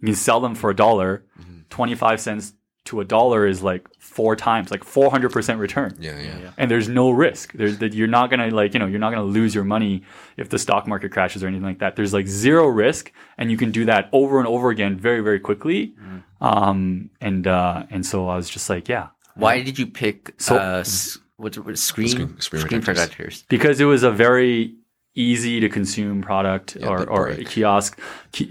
You 0.00 0.06
can 0.06 0.14
sell 0.14 0.40
them 0.40 0.54
for 0.54 0.70
a 0.70 0.76
dollar. 0.76 1.24
Twenty 1.68 1.94
five 1.94 2.20
cents 2.20 2.54
to 2.86 3.00
a 3.00 3.04
dollar 3.04 3.46
is 3.46 3.62
like 3.62 3.86
four 3.98 4.34
times, 4.36 4.70
like 4.70 4.84
four 4.84 5.10
hundred 5.10 5.30
percent 5.32 5.58
return 5.60 5.94
Yeah, 5.98 6.18
yeah. 6.18 6.38
yeah. 6.42 6.50
and 6.58 6.70
there's 6.70 6.88
no 6.88 7.10
risk. 7.10 7.52
There's 7.52 7.78
that 7.78 7.92
you're 7.94 8.08
not 8.08 8.30
gonna 8.30 8.50
like 8.50 8.72
you 8.74 8.80
know 8.80 8.86
you're 8.86 8.98
not 9.00 9.10
gonna 9.10 9.24
lose 9.24 9.54
your 9.54 9.64
money 9.64 10.02
if 10.36 10.48
the 10.48 10.58
stock 10.58 10.86
market 10.86 11.10
crashes 11.12 11.42
or 11.44 11.46
anything 11.48 11.66
like 11.66 11.78
that. 11.80 11.96
There's 11.96 12.12
like 12.14 12.26
zero 12.26 12.66
risk, 12.66 13.12
and 13.38 13.50
you 13.50 13.56
can 13.56 13.70
do 13.70 13.84
that 13.86 14.08
over 14.12 14.38
and 14.38 14.48
over 14.48 14.70
again 14.70 14.96
very 14.96 15.20
very 15.20 15.40
quickly. 15.40 15.94
Um, 16.40 17.10
and 17.20 17.46
uh, 17.46 17.84
and 17.90 18.04
so 18.04 18.28
I 18.28 18.36
was 18.36 18.48
just 18.50 18.68
like, 18.68 18.88
yeah, 18.88 19.08
Why 19.34 19.62
did 19.62 19.78
you 19.78 19.86
pick 19.86 20.34
So- 20.38 20.56
uh, 20.56 20.78
s- 20.80 21.18
what's 21.36 21.58
what- 21.58 21.78
screen 21.78 22.08
Screen- 22.08 22.40
screen 22.40 22.60
screen 22.62 22.82
protectors. 22.82 23.08
protectors? 23.08 23.44
because 23.48 23.80
it 23.80 23.84
was 23.86 24.02
a 24.02 24.10
very 24.10 24.74
easy 25.16 25.58
to 25.60 25.68
consume 25.68 26.22
product 26.22 26.76
Yeah, 26.78 26.86
or, 26.88 27.08
or 27.10 27.28
a 27.28 27.42
kiosk. 27.44 27.98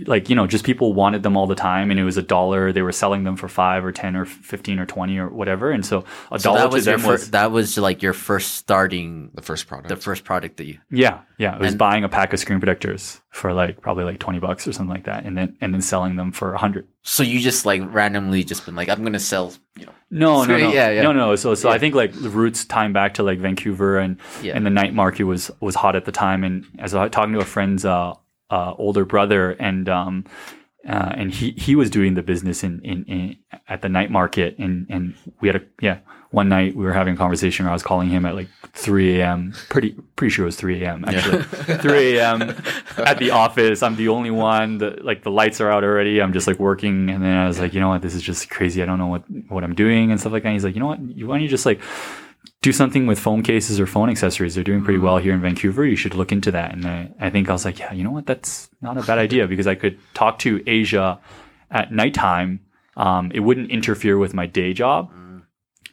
Like 0.07 0.29
you 0.29 0.35
know 0.35 0.47
just 0.47 0.65
people 0.65 0.93
wanted 0.93 1.21
them 1.23 1.37
all 1.37 1.45
the 1.47 1.55
time 1.55 1.91
and 1.91 1.99
it 1.99 2.03
was 2.03 2.17
a 2.17 2.23
dollar. 2.23 2.71
They 2.73 2.81
were 2.81 2.91
selling 2.91 3.23
them 3.23 3.37
for 3.37 3.47
five 3.47 3.85
or 3.85 3.91
ten 3.91 4.15
or 4.15 4.25
15 4.25 4.79
or 4.79 4.85
20 4.85 5.17
or 5.19 5.29
whatever. 5.29 5.71
And 5.71 5.85
so 5.85 6.03
a 6.31 6.39
So 6.39 6.49
dollar 6.49 6.59
that 6.61 6.71
was 6.71 6.83
to 6.85 6.89
your 6.91 6.97
them 6.97 7.05
fir- 7.05 7.11
was 7.13 7.31
that 7.31 7.51
was 7.51 7.77
like 7.77 8.01
your 8.01 8.13
first 8.13 8.53
starting 8.55 9.29
The 9.35 9.41
first 9.43 9.67
product. 9.67 9.89
the 9.89 9.95
first 9.95 10.23
product 10.23 10.57
that 10.57 10.65
you 10.65 10.79
Yeah, 10.89 11.19
yeah. 11.37 11.55
It 11.55 11.59
was 11.61 11.71
And- 11.71 11.79
buying 11.79 12.03
a 12.03 12.09
pack 12.09 12.33
of 12.33 12.39
screen 12.39 12.59
protectors 12.59 13.21
for 13.29 13.53
like 13.53 13.81
probably 13.81 14.03
like 14.03 14.19
twenty 14.19 14.39
bucks 14.39 14.67
or 14.67 14.73
something 14.73 14.93
like 14.93 15.05
that, 15.05 15.25
and 15.25 15.37
then 15.37 15.57
and 15.61 15.73
then 15.73 15.81
selling 15.81 16.15
them 16.15 16.31
for 16.31 16.53
a 16.53 16.57
hundred. 16.57 16.87
so 17.03 17.23
you 17.23 17.39
just 17.39 17.65
like 17.65 17.81
randomly 17.93 18.43
just 18.43 18.65
been 18.65 18.75
like 18.75 18.89
I'm 18.89 19.03
gonna 19.03 19.19
sell 19.19 19.53
you 19.77 19.85
know 19.85 19.91
No, 20.11 20.43
no, 20.45 20.57
no, 20.57 20.71
yeah, 20.71 20.89
yeah. 20.91 21.01
no, 21.01 21.11
no. 21.11 21.35
So, 21.35 21.53
so 21.55 21.69
Yeah. 21.69 21.75
I 21.75 21.79
think 21.79 21.95
like 21.95 22.13
the 22.13 22.29
roots 22.29 22.63
time 22.65 22.93
back 22.93 23.15
to 23.15 23.23
like 23.23 23.39
Vancouver 23.39 23.97
and 23.99 24.17
Yeah. 24.41 24.55
and 24.55 24.65
the 24.65 24.69
night 24.69 24.93
market 24.93 25.23
was 25.25 25.51
was 25.59 25.75
hot 25.75 25.95
at 25.95 26.05
the 26.05 26.11
time. 26.11 26.43
And 26.43 26.65
as 26.79 26.93
I 26.93 27.01
was 27.03 27.11
talking 27.11 27.33
to 27.33 27.39
a 27.39 27.45
friend's 27.45 27.83
uh, 27.85 28.13
uh, 28.49 28.73
older 28.77 29.05
brother, 29.05 29.51
and 29.51 29.89
um, 29.89 30.23
uh, 30.87 31.13
and 31.15 31.31
he 31.31 31.51
he 31.51 31.75
was 31.75 31.89
doing 31.89 32.13
the 32.13 32.23
business 32.23 32.63
in, 32.63 32.81
in 32.81 33.03
in 33.05 33.37
at 33.67 33.81
the 33.81 33.89
night 33.89 34.11
market, 34.11 34.57
and 34.57 34.85
and 34.89 35.15
we 35.41 35.47
had 35.47 35.55
a 35.55 35.61
yeah 35.81 35.99
one 36.35 36.49
night 36.49 36.75
we 36.75 36.83
were 36.83 36.91
having 36.91 37.13
a 37.13 37.17
conversation 37.17 37.65
where 37.65 37.71
I 37.71 37.73
was 37.73 37.81
calling 37.81 38.09
him 38.09 38.25
at 38.25 38.35
like 38.35 38.49
3 38.73 39.21
a.m. 39.21 39.53
Pretty 39.69 39.95
pretty 40.17 40.31
sure 40.31 40.43
it 40.43 40.47
was 40.47 40.57
3 40.57 40.83
a.m. 40.83 41.05
actually 41.07 41.43
3 41.43 42.17
a.m. 42.17 42.41
at 42.97 43.19
the 43.19 43.31
office. 43.31 43.81
I'm 43.81 43.95
the 43.95 44.09
only 44.09 44.31
one. 44.31 44.77
The, 44.79 44.99
like 45.01 45.23
the 45.23 45.31
lights 45.31 45.61
are 45.61 45.71
out 45.71 45.83
already. 45.85 46.21
I'm 46.21 46.33
just 46.33 46.45
like 46.45 46.59
working, 46.59 47.09
and 47.09 47.23
then 47.23 47.37
I 47.37 47.47
was 47.47 47.59
like, 47.59 47.73
you 47.73 47.79
know 47.79 47.89
what, 47.89 48.01
this 48.01 48.13
is 48.13 48.21
just 48.21 48.49
crazy. 48.49 48.83
I 48.83 48.85
don't 48.85 48.99
know 48.99 49.07
what 49.07 49.23
what 49.47 49.63
I'm 49.63 49.75
doing 49.75 50.11
and 50.11 50.19
stuff 50.19 50.33
like 50.33 50.43
that. 50.43 50.49
And 50.49 50.55
he's 50.55 50.65
like, 50.65 50.75
you 50.75 50.81
know 50.81 50.87
what, 50.87 50.99
you, 50.99 51.25
why 51.27 51.35
don't 51.35 51.43
you 51.43 51.47
just 51.47 51.65
like 51.65 51.79
do 52.65 52.71
something 52.71 53.05
with 53.05 53.19
phone 53.19 53.43
cases 53.43 53.79
or 53.79 53.85
phone 53.85 54.09
accessories? 54.09 54.55
They're 54.55 54.63
doing 54.63 54.83
pretty 54.83 54.97
well 54.97 55.17
here 55.17 55.35
in 55.35 55.41
Vancouver. 55.41 55.85
You 55.85 55.95
should 55.95 56.15
look 56.15 56.31
into 56.31 56.49
that. 56.49 56.73
And 56.73 56.87
I, 56.87 57.11
I 57.19 57.29
think 57.29 57.47
I 57.47 57.51
was 57.51 57.63
like, 57.63 57.77
yeah, 57.77 57.93
you 57.93 58.03
know 58.03 58.09
what, 58.09 58.25
that's 58.25 58.71
not 58.81 58.97
a 58.97 59.03
bad 59.03 59.19
idea 59.19 59.45
because 59.47 59.67
I 59.67 59.75
could 59.75 59.99
talk 60.15 60.39
to 60.39 60.63
Asia 60.65 61.19
at 61.69 61.91
nighttime. 61.91 62.61
Um, 62.97 63.31
it 63.35 63.41
wouldn't 63.41 63.69
interfere 63.69 64.17
with 64.17 64.33
my 64.33 64.47
day 64.47 64.73
job 64.73 65.11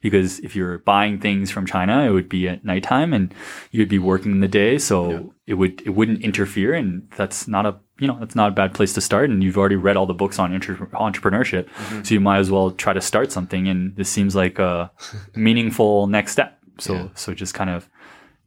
because 0.01 0.41
if 0.41 0.57
you're 0.57 0.79
buying 0.79 1.21
things 1.21 1.51
from 1.51 1.67
China, 1.67 2.07
it 2.07 2.11
would 2.11 2.31
be 2.31 2.49
at 2.49 2.65
nighttime 2.65 3.13
and 3.13 3.35
you'd 3.71 3.91
be 3.91 3.99
working 3.99 4.33
in 4.33 4.41
the 4.41 4.49
day. 4.49 4.79
So 4.79 5.35
it 5.47 5.55
would 5.55 5.83
it 5.83 5.91
wouldn't 5.91 6.23
interfere, 6.23 6.73
and 6.73 7.11
that's 7.17 7.47
not 7.47 7.67
a 7.67 7.77
you 7.99 8.07
know 8.07 8.19
that's 8.19 8.35
not 8.35 8.49
a 8.49 8.55
bad 8.55 8.73
place 8.73 8.95
to 8.95 9.01
start. 9.01 9.29
And 9.29 9.43
you've 9.43 9.59
already 9.59 9.77
read 9.77 9.97
all 9.97 10.07
the 10.07 10.15
books 10.15 10.39
on 10.39 10.55
entre- 10.55 10.77
entrepreneurship, 10.95 11.69
so 12.05 12.15
you 12.15 12.21
might 12.21 12.39
as 12.39 12.51
well 12.51 12.71
try 12.71 12.93
to 12.93 13.01
start 13.01 13.31
something. 13.31 13.69
And 13.69 13.95
this 13.97 14.09
seems 14.09 14.35
like 14.35 14.59
a 14.59 14.91
meaningful 15.35 16.07
next 16.07 16.33
step. 16.33 16.62
So 16.83 16.93
Yeah. 16.95 17.09
so 17.15 17.33
just 17.35 17.55
kind 17.55 17.71
of 17.71 17.89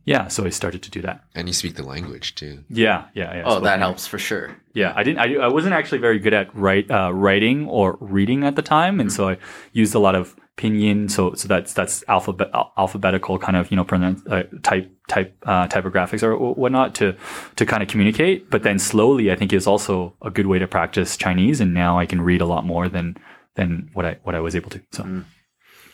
yeah. 0.07 0.27
So 0.29 0.45
I 0.45 0.51
started 0.51 0.81
to 0.83 0.91
do 0.91 1.01
that. 1.07 1.17
and 1.35 1.47
you 1.49 1.53
speak 1.53 1.73
the 1.75 1.87
language 1.93 2.27
too. 2.35 2.53
Yeah, 2.69 2.99
yeah, 3.19 3.35
yeah. 3.37 3.43
oh 3.49 3.59
that 3.67 3.79
helps 3.79 4.05
for 4.11 4.19
sure 4.19 4.47
Yeah, 4.81 4.91
I 4.99 5.01
didn't. 5.05 5.19
I, 5.25 5.27
I 5.47 5.49
wasn't 5.57 5.73
actually 5.79 6.01
very 6.07 6.19
good 6.19 6.33
at 6.41 6.47
write, 6.65 6.87
uh, 6.91 7.11
writing 7.23 7.67
or 7.77 7.97
reading 8.15 8.43
at 8.43 8.55
the 8.55 8.61
time, 8.61 8.99
and 9.01 9.09
so 9.11 9.21
I 9.31 9.37
used 9.81 9.95
a 9.95 9.99
lot 10.07 10.15
of 10.21 10.35
pinyin. 10.57 11.09
So 11.09 11.33
so 11.39 11.47
that's 11.47 11.73
that's 11.73 12.03
alphabet 12.07 12.49
alphabetical 12.77 13.39
kind 13.45 13.57
of 13.59 13.71
you 13.71 13.77
know 13.77 13.85
pronoun- 13.91 14.21
uh, 14.29 14.43
type 14.69 14.87
type 15.07 15.31
uh, 15.51 15.67
typographics 15.73 16.23
or 16.23 16.31
whatnot 16.61 16.93
to 16.99 17.15
to 17.55 17.65
kind 17.65 17.81
of 17.83 17.89
communicate. 17.89 18.37
But 18.53 18.61
then 18.63 18.77
slowly, 18.79 19.31
I 19.33 19.35
think 19.39 19.53
is 19.53 19.67
also 19.67 20.13
a 20.21 20.29
good 20.29 20.45
way 20.51 20.59
to 20.59 20.67
practice 20.67 21.17
Chinese, 21.17 21.57
and 21.63 21.73
now 21.73 21.97
I 22.03 22.05
can 22.05 22.21
read 22.21 22.41
a 22.41 22.45
lot 22.53 22.63
more 22.63 22.89
than 22.95 23.17
than 23.55 23.89
what 23.95 24.05
I 24.05 24.13
what 24.25 24.35
I 24.35 24.39
was 24.39 24.55
able 24.55 24.69
to. 24.69 24.79
So 24.91 25.01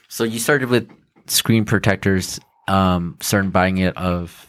so 0.10 0.24
you 0.26 0.40
started 0.40 0.70
with 0.70 0.86
screen 1.32 1.64
protectors 1.66 2.40
um 2.68 3.18
started 3.22 3.52
buying 3.54 3.78
it 3.78 3.96
of 3.98 4.48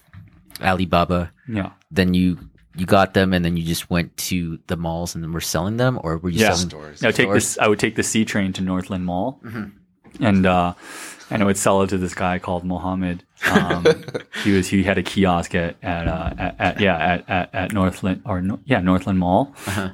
Alibaba 0.61 1.33
yeah. 1.49 1.70
then 1.91 2.14
you 2.14 2.39
you 2.76 2.87
got 2.87 3.12
them 3.14 3.33
and 3.33 3.45
then 3.45 3.57
you 3.57 3.62
just 3.64 3.91
went 3.91 4.16
to 4.16 4.59
the 4.66 4.76
malls 4.76 5.14
and 5.14 5.22
then 5.22 5.33
were 5.33 5.41
selling 5.41 5.76
them 5.76 5.99
or 6.03 6.16
were 6.18 6.30
you 6.30 6.41
Yeah. 6.41 6.53
selling 6.53 6.68
Stores. 6.70 7.03
I 7.03 7.07
would 7.09 7.14
take 7.14 7.26
Stores? 7.26 7.45
this. 7.45 7.59
I 7.59 7.68
would 7.68 7.78
take 7.78 7.97
the 7.97 8.03
C 8.03 8.24
train 8.24 8.53
to 8.55 8.62
Northland 8.62 9.05
Mall, 9.05 9.41
Mm-hmm. 9.45 10.24
and 10.24 10.47
uh, 10.47 10.72
and 11.30 11.43
I 11.43 11.47
would 11.47 11.57
sell 11.59 11.83
it 11.83 11.89
to 11.91 11.99
this 11.99 12.14
guy 12.14 12.39
called 12.39 12.64
Mohammed. 12.64 13.24
Um, 13.51 13.85
he 14.45 14.53
was 14.53 14.68
he 14.68 14.83
had 14.83 14.97
a 14.99 15.03
kiosk 15.03 15.55
at 15.55 15.76
at, 15.83 16.09
uh, 16.09 16.30
at, 16.39 16.57
at 16.61 16.80
yeah 16.80 16.97
at, 16.97 17.28
at, 17.28 17.55
at 17.55 17.72
Northland 17.72 18.22
or 18.24 18.41
no, 18.41 18.59
yeah 18.64 18.80
Northland 18.80 19.18
Mall, 19.18 19.53
Uh-huh. 19.66 19.91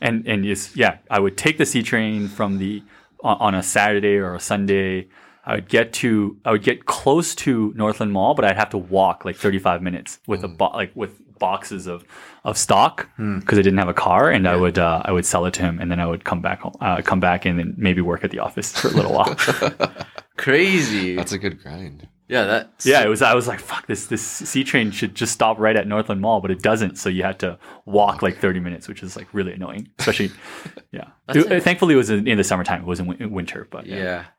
and 0.00 0.26
and 0.26 0.44
yes 0.46 0.74
yeah 0.76 0.98
I 1.10 1.18
would 1.20 1.36
take 1.36 1.58
the 1.58 1.66
C 1.66 1.82
train 1.82 2.28
from 2.28 2.58
the 2.58 2.82
on, 3.22 3.36
on 3.40 3.54
a 3.54 3.62
Saturday 3.62 4.16
or 4.16 4.34
a 4.34 4.40
Sunday. 4.40 5.08
I 5.48 5.54
would 5.56 5.68
get 5.68 5.92
to 5.94 6.36
I 6.44 6.52
would 6.52 6.62
get 6.62 6.84
close 6.86 7.34
to 7.36 7.72
Northland 7.74 8.12
Mall, 8.12 8.34
but 8.34 8.44
I'd 8.44 8.56
have 8.56 8.70
to 8.70 8.78
walk 8.78 9.24
like 9.24 9.34
35 9.36 9.82
minutes 9.82 10.20
with 10.28 10.44
a 10.44 10.48
bo- 10.48 10.70
like 10.70 10.92
with 10.94 11.12
boxes 11.38 11.86
of 11.86 12.04
of 12.44 12.58
stock 12.58 13.08
because 13.16 13.58
I 13.58 13.62
didn't 13.62 13.78
have 13.78 13.88
a 13.88 13.94
car, 13.94 14.30
and 14.30 14.46
I 14.46 14.56
would 14.56 14.78
uh, 14.78 15.02
I 15.04 15.12
would 15.12 15.24
sell 15.26 15.46
it 15.46 15.54
to 15.54 15.62
him, 15.62 15.80
and 15.80 15.90
then 15.90 16.00
I 16.00 16.06
would 16.06 16.24
come 16.24 16.40
back 16.42 16.60
home, 16.60 16.74
uh, 16.80 17.00
come 17.02 17.20
back 17.20 17.44
and 17.46 17.58
then 17.58 17.74
maybe 17.76 18.00
work 18.02 18.24
at 18.24 18.30
the 18.30 18.40
office 18.40 18.72
for 18.78 18.88
a 18.88 18.90
little 18.90 19.12
while. 19.14 19.34
crazy 20.36 21.16
That's 21.16 21.32
a 21.32 21.38
good 21.38 21.60
grind. 21.62 22.06
yeah 22.28 22.44
that 22.44 22.70
yeah, 22.84 23.02
it 23.02 23.08
was. 23.08 23.22
I 23.22 23.34
was 23.34 23.48
like, 23.48 23.60
fuck 23.60 23.86
this. 23.86 24.06
This 24.06 24.22
C 24.22 24.62
train 24.64 24.90
should 24.90 25.14
just 25.14 25.32
stop 25.32 25.58
right 25.58 25.76
at 25.76 25.86
Northland 25.86 26.20
Mall, 26.20 26.40
but 26.40 26.50
it 26.50 26.60
doesn't. 26.62 26.96
So 26.98 27.08
you 27.08 27.22
had 27.22 27.38
to 27.40 27.58
walk 27.86 28.22
like 28.22 28.38
30 28.38 28.60
minutes, 28.60 28.86
which 28.88 29.02
is 29.02 29.16
like 29.16 29.26
really 29.32 29.52
annoying, 29.52 29.88
especially 29.98 30.30
yeah. 30.92 31.08
It- 31.28 31.62
thankfully, 31.62 31.94
it 31.94 31.98
was 31.98 32.10
in, 32.10 32.26
in 32.28 32.36
the 32.38 32.44
summertime. 32.44 32.82
It 32.82 32.86
wasn't 32.86 33.08
win- 33.18 33.30
winter, 33.30 33.66
but 33.70 33.86
yeah. 33.86 33.96
yeah 33.96 34.24
That's 34.24 34.26
crazy. 34.26 34.37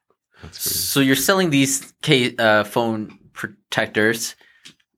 So 0.51 0.99
you're 0.99 1.15
selling 1.15 1.49
these 1.49 1.93
ca- 2.03 2.35
uh, 2.37 2.63
phone 2.63 3.17
protectors. 3.33 4.35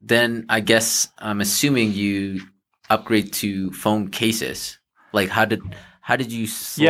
Then 0.01 0.45
I 0.49 0.59
guess 0.61 1.09
I'm 1.17 1.41
assuming 1.41 1.93
you 1.93 2.41
upgrade 2.89 3.33
to 3.33 3.71
phone 3.71 4.09
cases. 4.09 4.79
Like 5.13 5.29
how 5.29 5.45
did 5.45 5.61
how 6.03 6.15
did 6.15 6.31
you? 6.31 6.41
Yeah, 6.41 6.47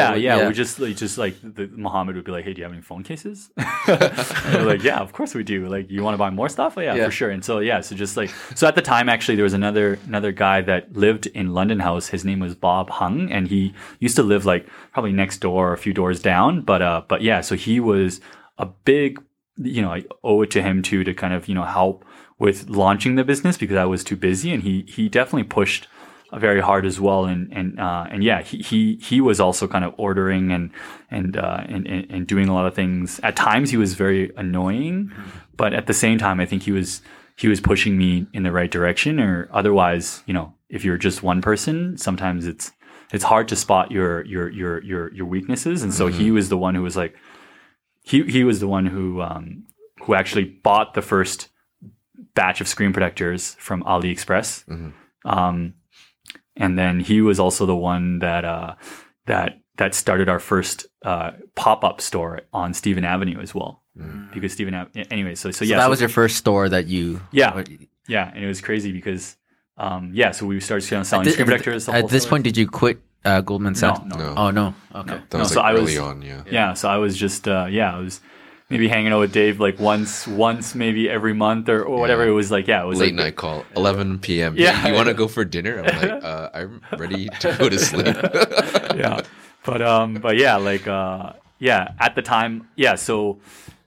slowly- 0.08 0.22
yeah, 0.24 0.48
We 0.48 0.54
just 0.54 0.80
like 0.80 0.96
just 0.96 1.18
like 1.18 1.36
the 1.42 1.68
Muhammad 1.76 2.16
would 2.16 2.24
be 2.24 2.32
like, 2.32 2.46
"Hey, 2.46 2.54
do 2.54 2.60
you 2.60 2.64
have 2.64 2.72
any 2.72 2.82
phone 2.82 3.04
cases?" 3.04 3.50
and 3.88 4.66
like, 4.66 4.84
"Yeah, 4.84 5.00
of 5.00 5.12
course 5.12 5.36
we 5.36 5.44
do." 5.44 5.68
Like, 5.68 5.92
you 5.92 6.02
want 6.04 6.14
to 6.14 6.18
buy 6.18 6.30
more 6.30 6.48
stuff? 6.50 6.76
yeah, 6.78 6.96
Yeah. 6.96 7.06
for 7.06 7.12
sure. 7.12 7.30
And 7.30 7.44
so 7.44 7.60
yeah, 7.60 7.82
so 7.82 7.96
just 7.96 8.16
like 8.16 8.32
so 8.56 8.68
at 8.68 8.76
the 8.76 8.82
time, 8.82 9.10
actually, 9.10 9.36
there 9.36 9.44
was 9.44 9.54
another 9.54 10.00
another 10.08 10.32
guy 10.32 10.62
that 10.62 10.94
lived 10.96 11.26
in 11.28 11.54
London 11.54 11.80
House. 11.80 12.08
His 12.08 12.24
name 12.24 12.40
was 12.40 12.56
Bob 12.56 12.90
Hung, 12.90 13.30
and 13.32 13.48
he 13.50 13.74
used 14.00 14.16
to 14.16 14.24
live 14.24 14.46
like 14.46 14.66
probably 14.94 15.12
next 15.12 15.40
door 15.40 15.70
or 15.70 15.74
a 15.74 15.78
few 15.78 15.94
doors 15.94 16.22
down. 16.22 16.62
But 16.62 16.82
uh, 16.82 17.02
but 17.08 17.22
yeah, 17.22 17.42
so 17.42 17.56
he 17.56 17.80
was 17.82 18.22
a 18.62 18.66
big, 18.66 19.22
you 19.58 19.82
know, 19.82 19.92
I 19.92 20.04
owe 20.24 20.44
it 20.44 20.52
to 20.52 20.62
him 20.62 20.82
too 20.82 21.04
to 21.04 21.14
kind 21.14 21.34
of 21.34 21.50
you 21.50 21.56
know 21.56 21.66
help 21.66 22.06
with 22.40 22.70
launching 22.70 23.16
the 23.16 23.24
business 23.24 23.58
because 23.58 23.76
I 23.76 23.86
was 23.86 24.04
too 24.04 24.16
busy, 24.16 24.54
and 24.54 24.64
he 24.64 24.86
he 24.88 25.10
definitely 25.10 25.44
pushed 25.44 25.88
very 26.34 26.62
hard 26.62 26.86
as 26.86 27.00
well. 27.00 27.26
And 27.26 27.52
and 27.52 27.80
uh, 27.80 28.06
and 28.10 28.24
yeah, 28.24 28.42
he, 28.42 28.60
he 28.60 28.96
he 29.02 29.20
was 29.20 29.40
also 29.40 29.68
kind 29.68 29.84
of 29.84 29.94
ordering 29.98 30.52
and 30.52 30.72
and, 31.10 31.36
uh, 31.36 31.64
and 31.68 31.86
and 31.88 32.10
and 32.10 32.28
doing 32.28 32.48
a 32.48 32.54
lot 32.54 32.66
of 32.68 32.74
things. 32.74 33.20
At 33.24 33.36
times, 33.36 33.72
he 33.72 33.78
was 33.78 33.96
very 33.96 34.32
annoying, 34.38 35.12
but 35.58 35.74
at 35.74 35.88
the 35.88 35.94
same 35.94 36.18
time, 36.18 36.40
I 36.40 36.46
think 36.46 36.64
he 36.64 36.72
was 36.72 37.02
he 37.36 37.48
was 37.48 37.60
pushing 37.60 37.98
me 37.98 38.28
in 38.34 38.44
the 38.44 38.52
right 38.52 38.72
direction. 38.72 39.20
Or 39.20 39.50
otherwise, 39.52 40.24
you 40.26 40.34
know, 40.34 40.54
if 40.70 40.86
you're 40.86 40.98
just 40.98 41.24
one 41.24 41.42
person, 41.42 41.98
sometimes 41.98 42.46
it's 42.46 42.72
it's 43.12 43.24
hard 43.24 43.48
to 43.50 43.56
spot 43.56 43.92
your 43.92 44.24
your 44.26 44.50
your 44.50 44.84
your 44.84 45.14
your 45.14 45.26
weaknesses. 45.26 45.84
And 45.84 45.94
so 45.94 46.08
he 46.08 46.32
was 46.32 46.50
the 46.50 46.58
one 46.58 46.76
who 46.76 46.84
was 46.84 46.96
like 46.96 47.18
he 48.04 48.24
he 48.24 48.44
was 48.44 48.60
the 48.60 48.68
one 48.68 48.86
who 48.86 49.22
um, 49.22 49.66
who 50.04 50.14
actually 50.16 50.46
bought 50.46 50.94
the 50.94 51.02
first 51.02 51.50
batch 52.34 52.62
of 52.62 52.68
screen 52.68 52.94
protectors 52.94 53.56
from 53.60 53.84
AliExpress. 53.84 54.94
Um, 55.26 55.74
and 56.56 56.78
then 56.78 57.00
he 57.00 57.22
was 57.22 57.40
also 57.40 57.66
the 57.66 57.76
one 57.76 58.20
that 58.20 58.46
uh, 58.46 58.76
that 59.26 59.60
that 59.78 59.94
started 59.96 60.30
our 60.30 60.40
first 60.40 60.86
uh, 61.04 61.32
pop 61.56 61.84
up 61.84 62.02
store 62.02 62.42
on 62.54 62.74
Stephen 62.74 63.04
Avenue 63.06 63.40
as 63.40 63.54
well. 63.56 63.84
Because 64.34 64.54
Stephen, 64.54 64.74
Ave- 64.74 65.06
anyway, 65.12 65.36
so 65.36 65.52
so, 65.52 65.60
So 65.60 65.66
yeah, 65.66 65.78
that 65.78 65.84
so- 65.86 65.90
was 65.90 66.00
your 66.00 66.10
first 66.10 66.38
store 66.38 66.70
that 66.70 66.88
you. 66.88 67.22
Yeah. 67.32 67.64
yeah, 68.08 68.32
and 68.34 68.44
it 68.44 68.48
was 68.48 68.62
crazy 68.62 68.92
because 68.92 69.36
um, 69.78 70.12
yeah, 70.14 70.32
so 70.32 70.46
we 70.46 70.60
started 70.60 70.86
selling 70.86 71.04
selling 71.04 71.28
At, 71.28 71.34
screen 71.34 71.46
protectors. 71.48 71.90
at 71.90 72.08
this 72.10 72.24
store. 72.24 72.30
point, 72.32 72.44
did 72.46 72.58
you 72.58 72.68
quit 72.68 73.00
uh, 73.26 73.42
Goldman 73.42 73.76
Sachs? 73.76 74.02
no, 74.06 74.18
No. 74.18 74.34
Oh 74.38 74.52
no. 74.52 74.74
Okay. 74.96 75.20
That 75.30 75.34
was 75.34 75.34
No, 75.34 75.40
like 75.40 75.50
so 75.54 75.62
I 75.62 75.72
early 75.74 75.82
was- 75.84 75.98
on, 76.00 76.22
yeah. 76.22 76.44
yeah 76.50 76.74
so 76.74 76.90
i 76.90 76.98
was 76.98 77.16
just 77.18 77.48
uh 77.48 77.68
yeah 77.70 77.96
i 77.96 78.00
was 78.00 78.20
maybe 78.70 78.88
hanging 78.88 79.12
out 79.14 79.20
with 79.20 79.32
dave 79.34 79.60
like 79.60 79.80
once 79.80 80.26
once 80.28 80.74
maybe 80.76 81.10
every 81.10 81.34
month 81.34 81.68
or, 81.70 81.84
or 81.84 82.00
whatever 82.00 82.24
Yeah. 82.24 82.32
it 82.32 82.34
was 82.34 82.50
like 82.52 82.68
yeah 82.68 82.82
it 82.84 82.88
was 82.88 83.00
Late 83.00 83.08
like 83.16 83.26
night 83.26 83.36
call, 83.36 83.66
11 83.76 84.20
p.m. 84.20 84.56
Yeah. 84.58 84.88
You, 84.88 84.94
want 84.94 85.08
to 85.10 85.14
go 85.14 85.28
for 85.28 85.44
dinner? 85.46 85.80
I'm 85.84 85.98
like, 86.02 86.24
uh, 86.32 86.50
I'm 86.54 86.82
ready 86.98 87.28
to 87.42 87.56
go 87.60 87.68
to 87.70 87.78
sleep. 87.80 88.16
yeah 88.96 89.22
but 89.66 89.82
um 89.82 90.16
but 90.16 90.38
yeah 90.38 90.56
like 90.56 90.88
uh 90.88 91.34
yeah 91.60 91.94
at 92.00 92.16
the 92.16 92.22
time 92.24 92.68
yeah 92.76 92.96
so 92.96 93.40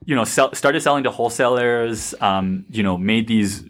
you 0.04 0.14
know 0.14 0.24
sell, 0.24 0.54
started 0.54 0.80
selling 0.80 1.02
to 1.04 1.10
wholesalers 1.10 2.14
um 2.20 2.64
you 2.70 2.82
know 2.82 2.96
made 2.98 3.26
these 3.26 3.64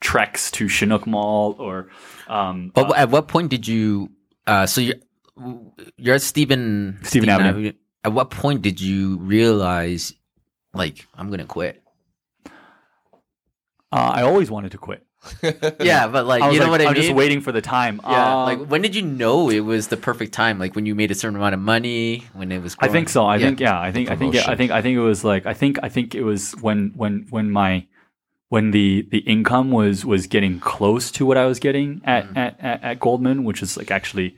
treks 0.00 0.50
to 0.52 0.68
chinook 0.68 1.06
mall 1.06 1.56
or 1.58 1.88
um 2.28 2.70
But 2.74 2.96
at 2.96 3.10
what 3.10 3.28
point 3.28 3.50
did 3.50 3.66
you? 3.66 4.10
Uh, 4.50 4.66
so 4.66 4.80
you're 4.80 4.96
you're 5.96 6.16
at 6.16 6.22
Stephen 6.22 6.98
Stephen 7.04 7.28
Avenue. 7.28 7.72
At 8.02 8.12
what 8.12 8.30
point 8.30 8.62
did 8.62 8.80
you 8.80 9.18
realize, 9.18 10.12
like, 10.74 11.06
I'm 11.14 11.30
gonna 11.30 11.44
quit? 11.46 11.80
uh, 13.92 14.12
i 14.14 14.22
always 14.22 14.50
wanted 14.50 14.72
to 14.72 14.78
quit 14.78 15.04
Yeah, 15.80 16.08
but 16.08 16.24
like, 16.26 16.52
you 16.52 16.58
know 16.58 16.64
like, 16.64 16.70
what 16.70 16.80
I 16.80 16.84
I'm 16.86 16.94
mean? 16.94 17.02
just 17.02 17.14
waiting 17.14 17.40
for 17.42 17.52
the 17.52 17.60
time 17.60 18.00
Yeah, 18.08 18.40
Um, 18.42 18.44
like 18.46 18.68
when 18.70 18.80
did 18.82 18.94
you 18.96 19.02
know 19.02 19.50
it 19.50 19.60
was 19.60 19.88
the 19.88 19.96
perfect 19.98 20.32
time? 20.32 20.58
Like 20.58 20.74
when 20.74 20.86
you 20.86 20.94
made 20.94 21.10
a 21.10 21.14
certain 21.14 21.36
amount 21.36 21.52
of 21.54 21.60
money, 21.60 22.24
when 22.32 22.50
it 22.50 22.62
was. 22.62 22.74
I 22.80 22.88
think 22.88 23.08
so. 23.10 23.26
I 23.26 23.36
Yeah. 23.36 23.46
think 23.46 23.60
yeah. 23.60 23.78
I 23.78 23.92
think 23.92 24.10
I 24.10 24.16
think 24.16 24.32
yeah, 24.34 24.44
I 24.48 24.56
think 24.56 24.70
I 24.72 24.80
think 24.80 24.96
it 24.96 25.00
was 25.12 25.22
like 25.22 25.44
I 25.44 25.52
think 25.52 25.78
I 25.82 25.90
think 25.90 26.14
it 26.14 26.22
was 26.22 26.52
when 26.62 26.92
when 26.96 27.26
when 27.28 27.50
my 27.50 27.86
when 28.50 28.70
the 28.72 29.06
the 29.10 29.18
income 29.20 29.70
was 29.70 30.04
was 30.04 30.26
getting 30.26 30.60
close 30.60 31.10
to 31.12 31.24
what 31.24 31.36
I 31.38 31.46
was 31.46 31.58
getting 31.58 32.00
at 32.04 32.24
Mm-hmm. 32.26 32.36
at, 32.38 32.60
at, 32.60 32.82
at 32.84 33.00
Goldman, 33.00 33.44
which 33.44 33.62
is 33.62 33.76
like 33.78 33.90
actually 33.90 34.36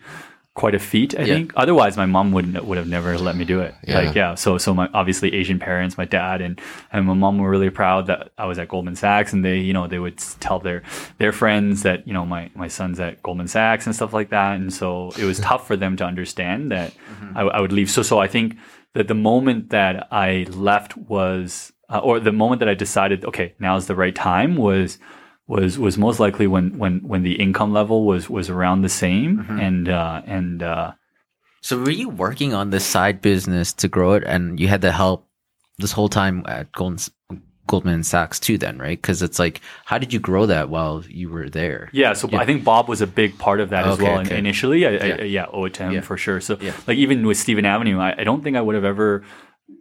quite 0.55 0.75
a 0.75 0.79
feat. 0.79 1.15
I 1.19 1.23
Yeah. 1.23 1.35
think. 1.37 1.53
Otherwise, 1.57 1.97
my 1.97 2.05
mom 2.05 2.31
wouldn't 2.31 2.63
would 2.67 2.77
have 2.77 2.87
never 2.87 3.17
let 3.17 3.37
me 3.37 3.47
do 3.47 3.61
it. 3.61 3.75
Yeah. 3.89 4.01
Like 4.01 4.15
yeah. 4.15 4.35
So 4.35 4.59
so 4.59 4.75
my 4.75 4.87
obviously 4.93 5.33
Asian 5.33 5.59
parents, 5.59 5.97
my 5.97 6.05
dad 6.05 6.43
and 6.43 6.61
and 6.93 7.07
my 7.07 7.15
mom 7.15 7.39
were 7.39 7.49
really 7.49 7.71
proud 7.71 8.07
that 8.09 8.33
I 8.37 8.45
was 8.45 8.59
at 8.59 8.69
Goldman 8.69 8.97
Sachs, 8.97 9.33
and 9.33 9.43
they 9.43 9.57
you 9.69 9.73
know 9.73 9.87
they 9.89 9.99
would 9.99 10.19
tell 10.41 10.59
their 10.59 10.83
their 11.17 11.33
friends 11.33 11.83
that 11.85 12.07
you 12.07 12.13
know 12.13 12.27
my 12.27 12.51
my 12.55 12.69
son's 12.69 13.01
at 13.01 13.23
Goldman 13.23 13.49
Sachs 13.49 13.87
and 13.87 13.95
stuff 13.95 14.13
like 14.13 14.29
that, 14.29 14.57
and 14.61 14.71
so 14.71 15.11
it 15.19 15.25
was 15.25 15.41
tough 15.51 15.67
for 15.67 15.75
them 15.77 15.97
to 15.97 16.05
understand 16.05 16.71
that 16.71 16.93
I, 17.35 17.41
I 17.57 17.61
would 17.63 17.73
leave. 17.73 17.89
So 17.91 18.03
so 18.03 18.19
I 18.19 18.29
think 18.29 18.57
that 18.93 19.09
the 19.09 19.15
moment 19.15 19.71
that 19.71 20.07
I 20.13 20.45
left 20.51 20.99
was, 20.99 21.72
uh, 21.93 21.99
or 21.99 22.18
the 22.20 22.32
moment 22.32 22.59
that 22.61 22.68
I 22.68 22.74
decided, 22.74 23.24
okay, 23.24 23.55
now 23.59 23.76
is 23.76 23.86
the 23.86 23.95
right 23.95 24.14
time 24.14 24.57
was 24.57 24.99
was 25.47 25.78
was 25.78 25.99
most 25.99 26.18
likely 26.20 26.47
when 26.47 26.78
when 26.78 27.01
when 27.11 27.22
the 27.22 27.34
income 27.34 27.72
level 27.72 28.05
was 28.07 28.30
was 28.30 28.49
around 28.49 28.82
the 28.82 28.88
same 28.88 29.40
and 29.61 29.88
uh 29.88 30.22
and 30.26 30.62
uh 30.62 30.93
So 31.62 31.78
were 31.78 31.90
you 32.03 32.09
working 32.09 32.55
on 32.55 32.70
this 32.70 32.84
side 32.84 33.20
business 33.20 33.72
to 33.74 33.88
grow 33.88 34.12
it, 34.14 34.24
and 34.24 34.59
you 34.61 34.68
had 34.68 34.82
to 34.82 34.93
help 34.93 35.26
this 35.78 35.93
whole 35.93 36.09
time 36.09 36.45
at 36.47 36.70
Goldman, 36.72 37.01
Goldman 37.66 38.03
Sachs 38.05 38.38
too? 38.40 38.57
Then 38.59 38.78
right? 38.78 38.99
Because 39.01 39.20
it's 39.22 39.38
like, 39.38 39.61
how 39.84 39.99
did 39.99 40.12
you 40.12 40.20
grow 40.20 40.47
that 40.47 40.70
while 40.70 41.03
you 41.09 41.28
were 41.28 41.49
there? 41.51 41.88
Yeah, 41.93 42.14
so 42.14 42.28
I 42.32 42.45
think 42.47 42.64
Bob 42.64 42.88
was 42.88 43.01
a 43.01 43.07
big 43.07 43.36
part 43.38 43.61
of 43.61 43.70
that 43.70 43.84
as 43.84 43.99
well. 43.99 44.20
Okay. 44.20 44.38
initially, 44.38 44.86
I, 44.86 44.90
I, 44.90 45.07
Yeah. 45.07 45.22
yeah, 45.24 45.47
owe 45.53 45.66
it 45.66 45.74
to 45.74 45.82
him 45.84 45.93
Yeah. 45.93 46.01
for 46.03 46.16
sure. 46.16 46.40
So, 46.40 46.57
Yeah. 46.61 46.72
like 46.86 46.99
even 46.99 47.26
with 47.26 47.36
Stephen 47.38 47.64
Avenue, 47.64 47.99
I, 47.99 48.14
I 48.20 48.24
don't 48.24 48.43
think 48.43 48.57
I 48.57 48.61
would 48.61 48.74
have 48.74 48.84
ever 48.84 49.22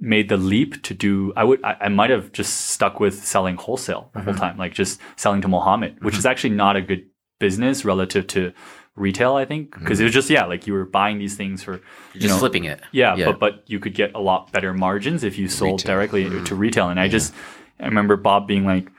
made 0.01 0.27
the 0.29 0.37
leap 0.37 0.81
to 0.83 0.93
do. 0.93 1.31
I 1.37 1.43
would, 1.43 1.63
I, 1.63 1.77
I 1.81 1.89
might 1.89 2.09
have 2.09 2.31
just 2.31 2.71
stuck 2.71 2.99
with 2.99 3.23
selling 3.23 3.55
wholesale 3.55 4.09
the 4.13 4.19
Mm-hmm. 4.19 4.29
whole 4.29 4.37
time, 4.39 4.57
like 4.57 4.73
just 4.73 4.99
selling 5.15 5.41
to 5.41 5.47
Mohammed, 5.47 6.03
which 6.03 6.17
is 6.17 6.25
actually 6.25 6.55
not 6.55 6.75
a 6.75 6.81
good 6.81 7.05
business 7.39 7.85
relative 7.85 8.25
to 8.27 8.51
retail. 8.95 9.35
I 9.35 9.45
think 9.45 9.77
because 9.77 9.99
it 9.99 10.03
was 10.03 10.13
just 10.13 10.29
yeah, 10.29 10.45
like 10.45 10.67
you 10.67 10.73
were 10.73 10.85
buying 10.85 11.19
these 11.19 11.35
things 11.37 11.63
for 11.63 11.77
Mm-hmm. 11.77 12.19
Just 12.19 12.33
know, 12.33 12.39
flipping 12.39 12.65
it. 12.65 12.81
yeah, 12.91 13.15
Yeah. 13.15 13.25
but 13.27 13.39
but 13.39 13.63
you 13.67 13.79
could 13.79 13.93
get 13.95 14.13
a 14.15 14.19
lot 14.19 14.51
better 14.51 14.73
margins 14.73 15.23
if 15.23 15.37
you 15.37 15.47
sold 15.47 15.79
Retail. 15.81 15.95
directly 15.95 16.43
to 16.43 16.55
retail. 16.55 16.89
And 16.89 16.99
I 16.99 17.07
just 17.07 17.33
I 17.79 17.85
remember 17.85 18.17
Bob 18.17 18.47
being 18.47 18.65
like, 18.65 18.89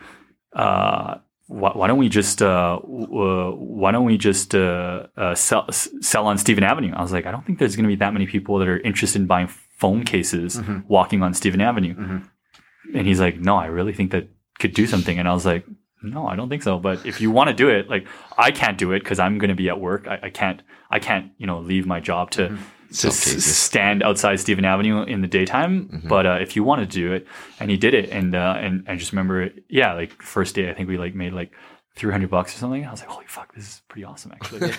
uh, 0.54 1.16
why, 1.46 1.70
why 1.74 1.86
don't 1.86 1.98
we 1.98 2.08
just 2.08 2.40
uh, 2.42 2.78
uh, 2.82 3.50
why 3.50 3.90
don't 3.92 4.04
we 4.06 4.16
just 4.16 4.54
uh, 4.54 5.06
uh, 5.16 5.34
sell 5.34 5.70
sell 5.72 6.26
on 6.26 6.38
Stephen 6.38 6.64
Avenue? 6.64 6.92
I 6.94 7.02
was 7.02 7.12
like, 7.12 7.26
I 7.26 7.30
don't 7.30 7.44
think 7.44 7.58
there's 7.58 7.76
going 7.76 7.84
to 7.84 7.88
be 7.88 7.96
that 7.96 8.12
many 8.12 8.26
people 8.26 8.58
that 8.58 8.68
are 8.68 8.78
interested 8.80 9.20
in 9.20 9.26
buying 9.26 9.48
phone 9.82 10.02
cases 10.04 10.60
walking 10.88 11.22
on 11.26 11.34
Stephen 11.34 11.60
Avenue. 11.60 11.94
And 12.96 13.06
he's 13.08 13.20
like, 13.26 13.36
No, 13.48 13.54
I 13.56 13.66
really 13.78 13.92
think 13.98 14.10
that 14.12 14.24
could 14.60 14.74
do 14.74 14.86
something. 14.86 15.18
And 15.18 15.28
I 15.28 15.32
was 15.34 15.46
like. 15.46 15.64
No, 16.04 16.26
I 16.32 16.34
don't 16.36 16.48
think 16.48 16.64
so. 16.64 16.80
But 16.80 17.06
if 17.06 17.20
you 17.20 17.30
want 17.30 17.48
to 17.52 17.54
do 17.64 17.68
it, 17.78 17.88
like 17.88 18.04
I 18.46 18.50
can't 18.50 18.76
do 18.76 18.90
it 18.94 19.00
because 19.04 19.20
I'm 19.24 19.38
going 19.38 19.50
to 19.56 19.60
be 19.64 19.68
at 19.68 19.78
work. 19.88 20.08
I, 20.08 20.16
I 20.28 20.30
can't. 20.30 20.60
I 20.96 20.98
can't. 20.98 21.26
You 21.40 21.46
know, 21.46 21.60
leave 21.72 21.86
my 21.86 22.00
job 22.00 22.24
to 22.32 22.44
to 23.00 23.06
s- 23.08 23.44
stand 23.44 24.02
outside 24.02 24.40
Stephen 24.40 24.64
Avenue 24.64 25.04
in 25.14 25.20
the 25.22 25.28
daytime. 25.38 26.02
But 26.08 26.24
uh, 26.26 26.38
if 26.44 26.56
you 26.56 26.64
want 26.64 26.80
to 26.82 26.88
do 27.00 27.12
it, 27.16 27.22
and 27.60 27.70
he 27.70 27.76
did 27.76 27.94
it, 27.94 28.10
and 28.18 28.34
uh, 28.34 28.64
and 28.64 28.84
I 28.90 28.96
just 28.96 29.12
remember, 29.12 29.42
it, 29.46 29.52
yeah, 29.68 29.94
like 30.00 30.10
first 30.22 30.56
day, 30.56 30.68
I 30.70 30.74
think 30.74 30.88
we 30.88 30.98
like 30.98 31.14
made 31.14 31.34
like 31.40 31.52
three 31.94 32.10
hundred 32.10 32.30
bucks 32.30 32.54
or 32.54 32.58
something. 32.58 32.86
I 32.86 32.90
was 32.90 33.00
like, 33.00 33.10
holy 33.10 33.26
fuck, 33.26 33.54
this 33.54 33.64
is 33.64 33.82
pretty 33.88 34.04
awesome, 34.04 34.32
actually. 34.32 34.72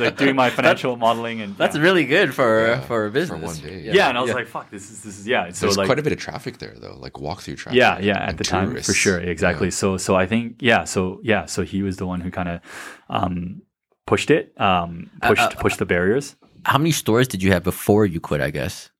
like 0.00 0.16
doing 0.16 0.36
my 0.36 0.50
financial 0.58 0.96
modeling 0.96 1.40
and 1.40 1.56
That's 1.56 1.74
yeah. 1.76 1.82
really 1.82 2.04
good 2.04 2.34
for 2.34 2.66
Yeah, 2.66 2.80
for 2.80 3.06
a 3.06 3.10
business. 3.10 3.40
for 3.40 3.46
business. 3.46 3.62
one 3.72 3.82
day, 3.82 3.90
yeah. 3.94 4.08
and 4.10 4.18
I 4.18 4.20
was 4.20 4.32
like, 4.34 4.46
fuck, 4.46 4.70
this 4.70 4.90
is 4.90 5.02
this 5.02 5.18
is 5.18 5.26
yeah. 5.26 5.50
So 5.50 5.66
There's 5.66 5.78
like 5.78 5.86
quite 5.86 5.98
a 5.98 6.02
bit 6.02 6.12
of 6.12 6.18
traffic 6.18 6.58
there, 6.58 6.74
though, 6.78 6.96
like 6.98 7.18
walk 7.18 7.40
through 7.40 7.56
traffic. 7.56 7.78
yeah 7.78 7.98
yeah 7.98 8.18
at 8.22 8.28
and 8.30 8.38
the 8.38 8.44
time 8.44 8.76
for 8.76 8.92
sure 8.92 9.18
exactly 9.18 9.68
Yeah. 9.68 9.70
so 9.82 9.96
so 9.96 10.14
i 10.16 10.26
think 10.26 10.56
yeah 10.60 10.84
so 10.84 11.20
yeah 11.22 11.46
so 11.46 11.62
he 11.62 11.82
was 11.82 11.96
the 11.96 12.06
one 12.06 12.20
who 12.20 12.30
kind 12.30 12.48
of 12.48 12.60
um 13.08 13.62
pushed 14.06 14.30
it 14.30 14.52
um 14.60 15.10
pushed 15.22 15.40
uh, 15.42 15.50
pushed 15.62 15.78
the 15.78 15.86
barriers 15.86 16.36
How 16.66 16.76
many 16.78 16.92
stores 16.92 17.26
did 17.28 17.42
you 17.42 17.52
have 17.52 17.62
before 17.62 18.04
you 18.04 18.20
quit? 18.20 18.40
I 18.42 18.50
guess 18.50 18.90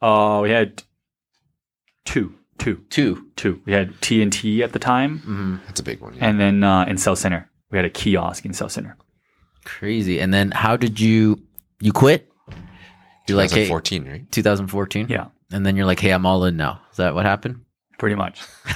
oh 0.00 0.42
we 0.42 0.50
had 0.50 0.82
two 2.04 2.34
two 2.60 2.76
two. 2.90 3.26
two 3.36 3.60
we 3.66 3.72
had 3.72 3.88
tnt 4.00 4.60
at 4.62 4.72
the 4.72 4.78
time 4.78 5.18
Mm-hmm. 5.18 5.56
That's 5.66 5.80
a 5.80 5.82
big 5.82 6.00
one. 6.00 6.14
Yeah. 6.14 6.28
and 6.28 6.38
then 6.38 6.62
uh 6.62 6.84
in 6.90 6.96
south 6.98 7.18
center 7.18 7.50
we 7.70 7.78
had 7.78 7.84
a 7.84 7.90
kiosk 7.90 8.44
in 8.44 8.52
south 8.52 8.72
center 8.72 8.96
Crazy. 9.64 10.20
And 10.22 10.32
then 10.32 10.50
how 10.52 10.76
did 10.76 10.98
you 10.98 11.38
you 11.80 11.92
quit? 11.92 12.26
You're 13.28 13.36
like, 13.36 13.50
hey, 13.50 13.66
2014, 13.68 14.08
right? 14.08 14.32
2014. 14.32 15.06
yeah 15.08 15.26
And 15.52 15.64
then 15.66 15.76
you're 15.76 15.86
like, 15.86 16.00
hey, 16.00 16.10
I'm 16.12 16.24
all 16.26 16.44
in 16.44 16.56
now. 16.56 16.80
Is 16.90 16.96
that 16.96 17.14
what 17.14 17.26
happened? 17.26 17.60
Pretty 18.00 18.16
much 18.16 18.40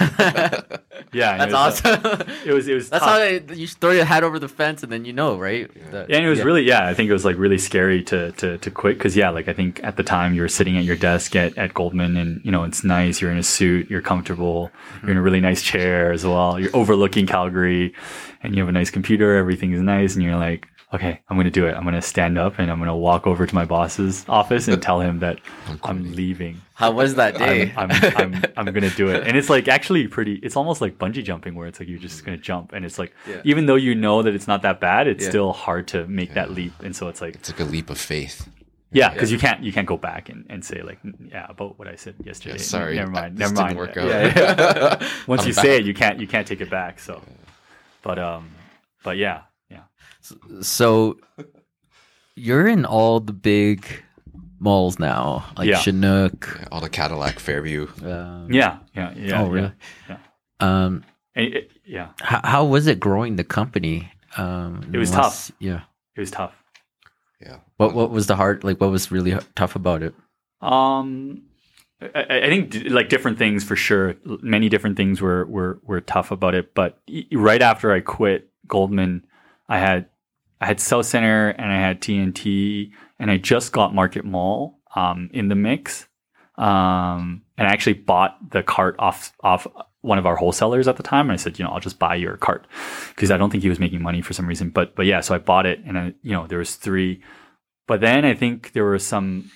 yeah 1.13 1.33
and 1.35 1.51
it 1.51 1.51
That's 1.51 1.83
was, 1.83 1.85
uh, 1.85 2.01
awesome. 2.05 2.29
it 2.47 2.53
was 2.53 2.69
it 2.69 2.75
was 2.75 2.91
That's 2.91 3.05
tough. 3.05 3.13
how 3.13 3.19
they, 3.19 3.55
you 3.55 3.67
throw 3.67 3.91
your 3.93 4.05
hat 4.05 4.23
over 4.25 4.39
the 4.39 4.49
fence, 4.49 4.83
and 4.83 4.91
then 4.93 5.05
you 5.05 5.13
know, 5.13 5.39
right? 5.39 5.69
That- 5.93 6.11
Yeah, 6.11 6.17
and 6.19 6.27
it 6.27 6.29
was 6.29 6.39
yeah. 6.41 6.45
really 6.45 6.63
yeah. 6.63 6.87
I 6.87 6.95
think 6.95 7.09
it 7.09 7.13
was 7.13 7.25
like 7.25 7.37
really 7.39 7.59
scary 7.59 8.03
to 8.05 8.33
to 8.33 8.59
to 8.59 8.71
quit 8.71 8.99
because 8.99 9.17
yeah, 9.17 9.31
like 9.31 9.49
I 9.49 9.53
think 9.55 9.83
at 9.83 9.97
the 9.97 10.03
time 10.03 10.35
you 10.35 10.43
were 10.43 10.49
sitting 10.49 10.77
at 10.77 10.85
your 10.85 10.97
desk 10.97 11.35
at, 11.37 11.57
at 11.57 11.73
Goldman 11.75 12.17
and 12.17 12.41
you 12.45 12.51
know 12.53 12.65
it's 12.65 12.85
nice. 12.85 13.21
You're 13.21 13.31
in 13.31 13.39
a 13.39 13.43
suit, 13.43 13.89
you're 13.91 14.03
comfortable, 14.03 14.71
you're 15.03 15.13
in 15.13 15.17
a 15.17 15.23
really 15.23 15.41
nice 15.41 15.63
chair 15.63 16.13
as 16.13 16.25
well. 16.25 16.59
You're 16.61 16.75
overlooking 16.77 17.27
Calgary, 17.27 17.95
and 18.43 18.55
you 18.55 18.61
have 18.63 18.69
a 18.69 18.73
nice 18.73 18.91
computer. 18.91 19.37
Everything 19.37 19.73
is 19.73 19.81
nice, 19.81 20.15
and 20.15 20.23
you're 20.23 20.37
like, 20.37 20.69
okay, 20.95 21.21
I'm 21.29 21.37
going 21.37 21.45
to 21.45 21.51
do 21.51 21.67
it. 21.67 21.75
I'm 21.75 21.83
going 21.83 21.95
to 21.95 22.03
stand 22.03 22.39
up 22.39 22.59
and 22.59 22.71
I'm 22.71 22.79
going 22.79 22.89
to 22.89 22.95
walk 22.95 23.27
over 23.27 23.47
to 23.47 23.55
my 23.55 23.65
boss's 23.65 24.25
office 24.29 24.69
and 24.69 24.81
tell 24.81 25.01
him 25.01 25.19
that 25.21 25.41
I'm 25.83 26.15
leaving. 26.15 26.61
How 26.75 26.91
was 26.91 27.15
that 27.17 27.37
day? 27.39 27.73
I'm, 27.77 27.91
I'm, 27.93 28.15
I'm, 28.17 28.45
I'm 28.57 28.75
gonna 28.75 28.91
do 28.91 29.07
it, 29.09 29.25
and 29.29 29.37
it's 29.37 29.49
like 29.49 29.69
actually 29.69 30.09
pretty. 30.09 30.35
It's 30.43 30.57
almost 30.57 30.81
like 30.81 30.99
bungee 30.99 31.23
jumping, 31.23 31.55
where 31.55 31.69
it's 31.69 31.79
like 31.79 31.89
you're 31.89 32.01
just 32.01 32.25
gonna 32.25 32.37
jump, 32.37 32.73
and 32.73 32.85
it's 32.85 32.99
like 32.99 33.13
Yeah. 33.29 33.43
even 33.45 33.67
though 33.67 33.77
you 33.77 33.95
know 33.95 34.23
that 34.23 34.35
it's 34.35 34.49
not 34.49 34.63
that 34.63 34.81
bad, 34.81 35.07
it's 35.07 35.23
Yeah. 35.23 35.31
still 35.31 35.53
hard 35.53 35.87
to 35.89 36.05
make 36.09 36.35
that 36.35 36.51
leap, 36.51 36.73
and 36.83 36.95
so 36.97 37.07
it's 37.07 37.21
like 37.21 37.37
It's 37.37 37.49
like 37.49 37.61
a 37.61 37.65
leap 37.65 37.91
of 37.91 37.99
faith. 37.99 38.49
yeah, 38.91 39.11
because 39.13 39.31
you 39.31 39.39
can't 39.39 39.63
you 39.63 39.73
can't 39.73 39.87
go 39.87 39.97
back 39.97 40.29
and, 40.31 40.47
and 40.51 40.65
say 40.65 40.83
like 40.83 40.99
yeah 41.31 41.47
about 41.49 41.79
what 41.79 41.87
I 41.87 41.95
said 41.95 42.17
yesterday. 42.25 42.57
Yeah, 42.57 42.63
sorry, 42.63 42.97
never 42.97 43.11
mind, 43.13 43.37
this 43.39 43.53
never 43.53 43.55
didn't 43.55 43.67
mind. 43.67 43.79
work 43.79 43.97
out. 43.97 44.09
Yeah, 44.09 44.33
yeah. 44.37 45.09
Once 45.29 45.43
I'm 45.43 45.47
you 45.47 45.53
say 45.55 45.77
it, 45.79 45.85
you 45.85 45.95
can't 45.95 46.19
you 46.19 46.27
can't 46.27 46.47
take 46.47 46.61
it 46.61 46.71
back. 46.71 46.99
So, 46.99 47.23
but 48.03 48.19
um, 48.19 48.51
but 49.05 49.17
yeah, 49.17 49.43
yeah. 49.43 49.43
So 50.63 51.19
you're 52.37 52.67
in 52.67 52.85
all 52.85 53.21
the 53.21 53.33
big 53.33 53.87
malls 54.59 54.99
now, 54.99 55.45
like 55.57 55.69
Yeah. 55.69 55.79
Chinook. 55.79 56.61
All 56.73 56.81
the 56.81 56.89
Cadillac 56.89 57.39
Fairview. 57.39 57.87
Um, 58.05 58.49
Yeah, 58.51 58.79
yeah, 58.95 59.13
yeah. 59.17 59.43
oh, 59.43 59.49
really? 59.49 59.73
yeah. 60.09 60.17
Um, 60.61 61.05
And 61.37 61.53
it- 61.55 61.71
yeah, 61.85 62.09
how, 62.21 62.41
how 62.45 62.65
was 62.65 62.87
it 62.87 63.01
growing 63.01 63.37
the 63.37 63.45
company? 63.45 64.11
Um, 64.37 64.89
It 64.93 64.99
was 64.99 65.11
unless- 65.11 65.53
Yeah. 65.59 65.83
it 66.17 66.21
was 66.21 66.31
tough. 66.31 66.55
Yeah. 67.41 67.59
What 67.77 67.95
What 67.95 68.11
was 68.11 68.27
the 68.27 68.37
hard? 68.37 68.65
Like, 68.65 68.81
what 68.81 68.91
was 68.91 69.11
really 69.11 69.37
tough 69.55 69.77
about 69.77 70.03
it? 70.03 70.15
Um, 70.63 71.43
I, 72.01 72.25
I 72.45 72.49
think 72.49 72.71
d- 72.71 72.89
like 72.89 73.09
different 73.09 73.37
things 73.39 73.65
for 73.65 73.77
sure. 73.77 74.15
Many 74.25 74.69
different 74.69 74.97
things 74.97 75.21
were 75.21 75.45
were 75.47 75.79
were 75.83 76.01
tough 76.01 76.31
about 76.31 76.55
it. 76.55 76.73
But 76.75 77.01
y- 77.09 77.27
right 77.33 77.61
after 77.61 77.93
I 77.93 78.01
quit 78.01 78.51
Goldman, 78.67 79.27
I 79.69 79.79
had 79.79 80.07
I 80.65 80.67
had 80.67 80.81
South 80.81 81.05
Center 81.05 81.51
and 81.51 81.71
I 81.71 81.79
had 81.79 82.01
TNT, 82.01 82.91
and 83.19 83.31
I 83.31 83.37
just 83.37 83.71
got 83.71 83.95
Market 83.95 84.25
Mall 84.25 84.81
um, 84.97 85.29
in 85.35 85.49
the 85.49 85.55
mix. 85.55 86.09
Um, 86.57 87.43
and 87.59 87.69
I 87.69 87.73
actually 87.73 87.93
bought 87.93 88.39
the 88.51 88.63
cart 88.63 88.97
off 88.99 89.35
off 89.43 89.67
one 90.01 90.17
of 90.17 90.25
our 90.25 90.37
wholesalers 90.37 90.89
at 90.89 90.97
the 90.97 91.03
time, 91.03 91.27
and 91.27 91.33
I 91.33 91.37
said, 91.37 91.59
you 91.59 91.67
know, 91.67 91.71
I'll 91.71 91.81
just 91.81 91.99
buy 91.99 92.15
your 92.15 92.39
cart 92.39 92.67
because 93.15 93.31
I 93.31 93.37
don't 93.37 93.51
think 93.51 93.63
he 93.63 93.69
was 93.69 93.79
making 93.79 94.01
money 94.01 94.23
for 94.23 94.33
some 94.33 94.47
reason. 94.47 94.71
But 94.71 94.97
but 94.97 95.05
yeah, 95.05 95.21
so 95.21 95.35
I 95.35 95.39
bought 95.39 95.67
it, 95.67 95.81
and 95.85 95.99
I, 95.99 96.15
you 96.23 96.33
know, 96.33 96.47
there 96.47 96.61
was 96.61 96.77
three. 96.77 97.23
But 97.87 98.01
then 98.01 98.25
I 98.25 98.33
think 98.33 98.73
there 98.73 98.85
were 98.85 98.99
some 98.99 99.51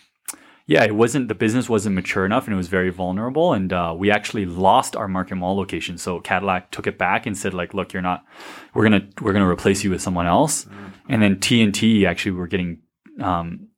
yeah, 0.69 0.85
it 0.85 0.95
wasn't 0.95 1.29
the 1.29 1.35
business 1.35 1.67
wasn't 1.67 1.95
mature 1.95 2.27
enough 2.27 2.45
and 2.45 2.53
it 2.53 2.59
was 2.59 2.69
very 2.69 2.91
vulnerable. 2.91 3.55
And 3.55 3.73
uh, 3.73 3.95
we 3.97 4.11
actually 4.11 4.45
lost 4.45 4.95
our 4.95 5.09
Market 5.09 5.37
Mall 5.37 5.57
location. 5.57 5.97
So 5.97 6.21
Cadillac 6.21 6.71
took 6.71 6.87
it 6.87 6.99
back 6.99 7.25
and 7.25 7.37
said, 7.37 7.55
like, 7.55 7.73
look, 7.73 7.95
you're 7.95 8.03
not. 8.03 8.23
We're 8.75 8.83
gonna 8.83 9.09
we're 9.23 9.33
gonna 9.33 9.49
replace 9.49 9.83
you 9.83 9.89
with 9.91 10.03
someone 10.03 10.27
else. 10.27 10.67
And 11.09 11.23
then 11.23 11.37
TNT 11.37 12.05
actually 12.07 12.33
were 12.33 12.47
getting. 12.47 12.81
Um, 13.21 13.69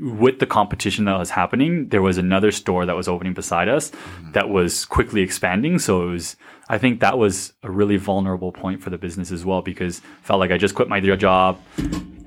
with 0.00 0.40
the 0.40 0.46
competition 0.46 1.06
that 1.06 1.18
was 1.18 1.30
happening, 1.30 1.88
there 1.88 2.02
was 2.02 2.18
another 2.18 2.52
store 2.52 2.84
that 2.84 2.94
was 2.94 3.08
opening 3.08 3.32
beside 3.32 3.68
us 3.68 3.90
that 4.32 4.50
was 4.50 4.84
quickly 4.84 5.22
expanding. 5.22 5.78
So 5.78 6.02
it 6.02 6.10
was, 6.10 6.36
I 6.68 6.76
think 6.76 7.00
that 7.00 7.16
was 7.16 7.54
a 7.62 7.70
really 7.70 7.96
vulnerable 7.96 8.52
point 8.52 8.82
for 8.82 8.90
the 8.90 8.98
business 8.98 9.32
as 9.32 9.46
well 9.46 9.62
because 9.62 10.02
felt 10.22 10.38
like 10.38 10.50
I 10.50 10.58
just 10.58 10.74
quit 10.74 10.88
my 10.88 11.00
job, 11.00 11.58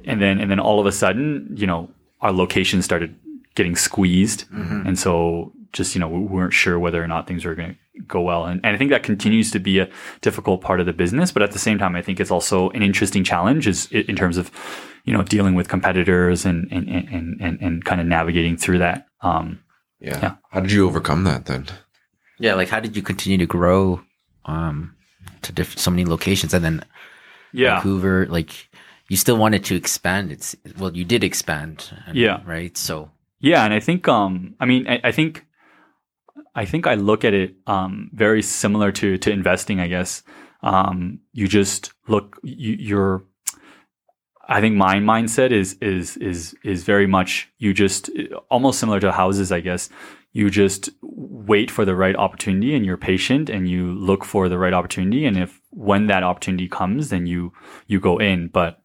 and 0.06 0.20
then 0.20 0.40
and 0.40 0.50
then 0.50 0.60
all 0.60 0.80
of 0.80 0.88
a 0.88 0.92
sudden, 0.92 1.54
you 1.56 1.68
know, 1.68 1.90
our 2.22 2.32
location 2.32 2.82
started 2.82 3.16
getting 3.54 3.76
squeezed, 3.76 4.46
and 4.88 4.98
so 4.98 5.54
just 5.74 5.96
you 5.96 6.02
know 6.02 6.10
we 6.10 6.20
weren't 6.20 6.54
sure 6.54 6.80
whether 6.80 7.04
or 7.04 7.08
not 7.08 7.28
things 7.28 7.46
were 7.46 7.56
going 7.56 7.70
to 7.70 7.91
go 8.08 8.22
well, 8.22 8.46
and, 8.46 8.60
and 8.64 8.76
I 8.76 8.78
think 8.78 8.92
that 8.92 9.04
continues 9.04 9.52
to 9.52 9.60
be 9.60 9.80
a 9.80 9.90
difficult 10.22 10.62
part 10.62 10.80
of 10.80 10.86
the 10.86 10.94
business. 10.94 11.32
But 11.32 11.44
at 11.44 11.52
the 11.52 11.60
same 11.60 11.78
time, 11.78 11.96
I 11.96 12.02
think 12.02 12.20
it's 12.20 12.32
also 12.32 12.70
an 12.72 12.82
interesting 12.84 13.24
challenge 13.24 13.68
is 13.68 13.88
in 13.92 14.16
terms 14.16 14.38
of 14.38 14.50
you 15.06 15.14
know 15.14 15.24
dealing 15.24 15.56
with 15.56 15.68
competitors 15.68 16.46
and 16.46 16.68
and 16.72 16.88
and 16.90 17.42
and, 17.42 17.62
and 17.62 17.84
kind 17.86 18.00
of 18.02 18.08
navigating 18.08 18.58
through 18.58 18.80
that. 18.80 19.08
Um, 19.22 19.60
Yeah. 20.00 20.20
Yeah. 20.22 20.36
How 20.52 20.62
did 20.62 20.72
you 20.72 20.88
overcome 20.88 21.24
that 21.26 21.46
then? 21.46 21.66
Yeah, 22.40 22.56
like 22.56 22.70
how 22.70 22.80
did 22.80 22.96
you 22.96 23.04
continue 23.04 23.38
to 23.38 23.46
grow 23.46 24.02
um, 24.46 24.96
to 25.44 25.52
diff- 25.54 25.78
so 25.78 25.92
many 25.92 26.06
locations, 26.06 26.54
and 26.54 26.64
then 26.66 26.84
yeah, 27.54 27.76
Vancouver? 27.76 28.26
Like 28.28 28.70
you 29.10 29.18
still 29.18 29.38
wanted 29.38 29.64
to 29.66 29.76
expand. 29.76 30.32
It's 30.32 30.56
well, 30.80 30.96
you 30.96 31.06
did 31.06 31.24
expand. 31.24 31.92
and- 32.08 32.18
Yeah. 32.18 32.42
Right. 32.46 32.76
So 32.78 33.12
Yeah, 33.40 33.64
and 33.66 33.74
I 33.74 33.80
think 33.80 34.08
um 34.08 34.56
I 34.60 34.66
mean 34.66 34.88
I, 34.88 35.00
I 35.10 35.12
think 35.12 35.46
I 36.54 36.66
think 36.66 36.88
I 36.88 36.96
look 36.96 37.24
at 37.26 37.34
it 37.34 37.56
um 37.68 38.10
very 38.14 38.42
similar 38.42 38.92
to 38.94 39.18
to 39.18 39.32
investing, 39.32 39.80
I 39.80 39.88
guess. 39.88 40.24
Um 40.64 41.20
you 41.34 41.48
just 41.48 41.94
look 42.08 42.40
you, 42.44 42.76
you're 42.80 43.24
I 44.48 44.60
think 44.60 44.76
my 44.76 44.96
mindset 44.96 45.52
is 45.52 45.78
is 45.82 46.18
is 46.18 46.56
is 46.64 46.84
very 46.84 47.08
much 47.08 47.50
you 47.58 47.74
just 47.74 48.10
almost 48.50 48.80
similar 48.80 49.00
to 49.00 49.12
houses, 49.12 49.52
I 49.52 49.62
guess. 49.62 49.90
You 50.34 50.50
just 50.50 50.90
wait 51.02 51.70
for 51.70 51.84
the 51.86 51.96
right 51.96 52.16
opportunity 52.16 52.76
and 52.76 52.86
you're 52.86 52.98
patient 52.98 53.50
and 53.50 53.70
you 53.70 53.92
look 53.94 54.24
for 54.24 54.48
the 54.50 54.58
right 54.58 54.74
opportunity 54.74 55.26
and 55.26 55.38
if 55.38 55.62
when 55.72 56.08
that 56.08 56.24
opportunity 56.24 56.68
comes 56.68 57.10
then 57.10 57.26
you 57.28 57.52
you 57.88 58.00
go 58.00 58.18
in, 58.18 58.48
but 58.48 58.82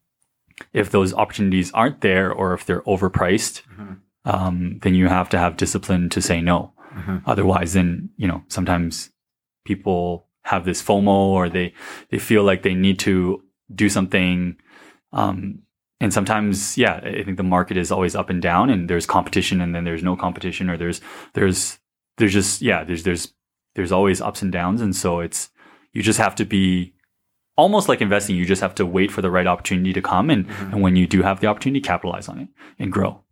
if 0.73 0.89
those 0.91 1.13
opportunities 1.13 1.71
aren't 1.73 2.01
there 2.01 2.31
or 2.31 2.53
if 2.53 2.65
they're 2.65 2.81
overpriced, 2.81 3.61
um, 4.25 4.79
then 4.81 4.95
you 4.95 5.07
have 5.07 5.29
to 5.29 5.37
have 5.37 5.55
discipline 5.57 6.09
to 6.09 6.21
say 6.21 6.41
no. 6.41 6.73
Mhm. 6.97 7.21
Otherwise, 7.25 7.73
then 7.73 8.09
you 8.17 8.27
know 8.27 8.43
sometimes 8.47 9.11
people 9.65 10.27
have 10.43 10.65
this 10.65 10.81
FOMO 10.81 11.07
or 11.37 11.49
they 11.49 11.73
they 12.09 12.17
feel 12.19 12.43
like 12.43 12.63
they 12.63 12.73
need 12.73 12.99
to 12.99 13.43
do 13.73 13.89
something. 13.89 14.55
Um, 15.11 15.59
and 15.99 16.13
sometimes, 16.13 16.77
yeah, 16.77 16.99
I 17.03 17.23
think 17.23 17.37
the 17.37 17.43
market 17.43 17.75
is 17.75 17.91
always 17.91 18.15
up 18.15 18.29
and 18.29 18.41
down, 18.41 18.69
and 18.69 18.89
there's 18.89 19.05
competition, 19.05 19.61
and 19.61 19.73
then 19.73 19.83
there's 19.83 20.03
no 20.03 20.15
competition, 20.15 20.69
or 20.69 20.77
there's 20.77 21.01
there's 21.33 21.79
there's 22.17 22.33
just 22.33 22.61
yeah, 22.61 22.83
there's 22.83 23.03
there's 23.03 23.33
there's 23.75 23.91
always 23.91 24.21
ups 24.21 24.41
and 24.41 24.51
downs, 24.51 24.81
and 24.81 24.95
so 24.95 25.19
it's 25.19 25.49
you 25.93 26.01
just 26.03 26.19
have 26.19 26.35
to 26.35 26.45
be 26.45 26.93
almost 27.55 27.89
like 27.89 27.99
investing. 28.01 28.35
You 28.35 28.45
just 28.45 28.61
have 28.61 28.75
to 28.75 28.85
wait 28.85 29.11
for 29.11 29.21
the 29.21 29.31
right 29.31 29.47
opportunity 29.47 29.91
to 29.93 30.01
come, 30.01 30.29
and 30.29 30.47
and 30.71 30.81
when 30.81 30.95
you 30.95 31.07
do 31.07 31.23
have 31.23 31.39
the 31.39 31.47
opportunity, 31.47 31.81
capitalize 31.81 32.29
on 32.29 32.39
it 32.39 32.47
and 32.79 32.91
grow. 32.91 33.23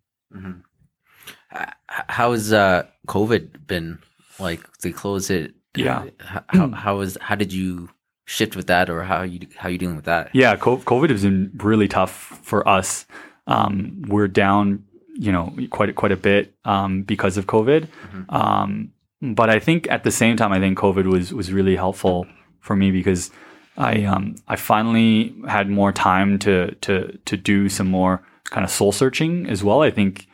H- 1.53 1.70
how 1.88 2.32
has 2.32 2.51
uh, 2.51 2.84
COVID 3.06 3.68
been? 3.68 3.99
Like 4.39 4.78
they 4.80 4.91
close 4.91 5.30
it. 5.30 5.53
Yeah. 5.76 6.06
How, 6.20 6.70
how 6.70 6.97
was 6.97 7.18
how 7.22 7.36
did 7.36 7.51
you 7.51 7.89
shift 8.26 8.56
with 8.56 8.68
that, 8.68 8.89
or 8.89 9.03
how 9.03 9.22
you 9.24 9.47
how 9.56 9.70
you 9.70 9.78
dealing 9.78 9.95
with 9.95 10.06
that? 10.06 10.30
Yeah, 10.34 10.56
COVID 10.56 11.10
has 11.10 11.24
been 11.24 11.51
really 11.58 11.88
tough 11.88 12.39
for 12.43 12.68
us. 12.68 13.06
Um, 13.47 14.03
we're 14.08 14.28
down, 14.28 14.86
you 15.14 15.32
know, 15.32 15.53
quite 15.70 15.95
quite 15.95 16.12
a 16.12 16.18
bit 16.18 16.53
um, 16.66 17.03
because 17.03 17.38
of 17.38 17.45
COVID. 17.45 17.88
Um, 18.30 18.91
but 19.22 19.49
I 19.49 19.60
think 19.60 19.89
at 19.89 20.03
the 20.03 20.12
same 20.12 20.38
time, 20.38 20.51
I 20.51 20.60
think 20.60 20.78
COVID 20.78 21.06
was 21.06 21.34
was 21.34 21.51
really 21.51 21.76
helpful 21.76 22.28
for 22.60 22.76
me 22.76 22.91
because 22.91 23.32
I 23.78 24.03
um, 24.03 24.36
I 24.47 24.56
finally 24.56 25.36
had 25.47 25.70
more 25.70 25.91
time 25.91 26.39
to 26.39 26.74
to 26.82 27.18
to 27.26 27.38
do 27.38 27.70
some 27.70 27.88
more 27.88 28.22
kind 28.45 28.64
of 28.64 28.72
soul 28.72 28.91
searching 28.91 29.47
as 29.47 29.64
well. 29.64 29.82
I 29.82 29.91
think 29.91 30.28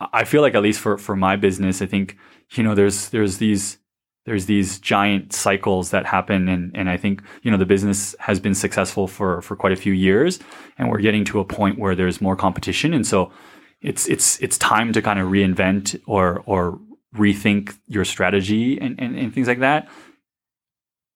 I 0.00 0.24
feel 0.24 0.42
like 0.42 0.54
at 0.54 0.62
least 0.62 0.80
for 0.80 0.98
for 0.98 1.16
my 1.16 1.36
business, 1.36 1.82
I 1.82 1.86
think 1.86 2.16
you 2.52 2.62
know 2.62 2.74
there's 2.74 3.10
there's 3.10 3.38
these 3.38 3.78
there's 4.26 4.46
these 4.46 4.78
giant 4.78 5.32
cycles 5.32 5.90
that 5.90 6.06
happen 6.06 6.48
and 6.48 6.70
and 6.74 6.90
I 6.90 6.96
think 6.96 7.22
you 7.42 7.50
know 7.50 7.56
the 7.56 7.66
business 7.66 8.14
has 8.18 8.38
been 8.40 8.54
successful 8.54 9.06
for 9.06 9.42
for 9.42 9.56
quite 9.56 9.72
a 9.72 9.76
few 9.76 9.92
years 9.92 10.38
and 10.78 10.90
we're 10.90 11.00
getting 11.00 11.24
to 11.26 11.40
a 11.40 11.44
point 11.44 11.78
where 11.78 11.94
there's 11.94 12.20
more 12.20 12.36
competition 12.36 12.92
and 12.92 13.06
so 13.06 13.32
it's 13.80 14.06
it's 14.08 14.38
it's 14.40 14.58
time 14.58 14.92
to 14.92 15.00
kind 15.00 15.18
of 15.18 15.28
reinvent 15.28 16.00
or 16.06 16.42
or 16.46 16.78
rethink 17.16 17.76
your 17.88 18.04
strategy 18.04 18.78
and, 18.80 19.00
and, 19.00 19.18
and 19.18 19.34
things 19.34 19.48
like 19.48 19.58
that. 19.60 19.88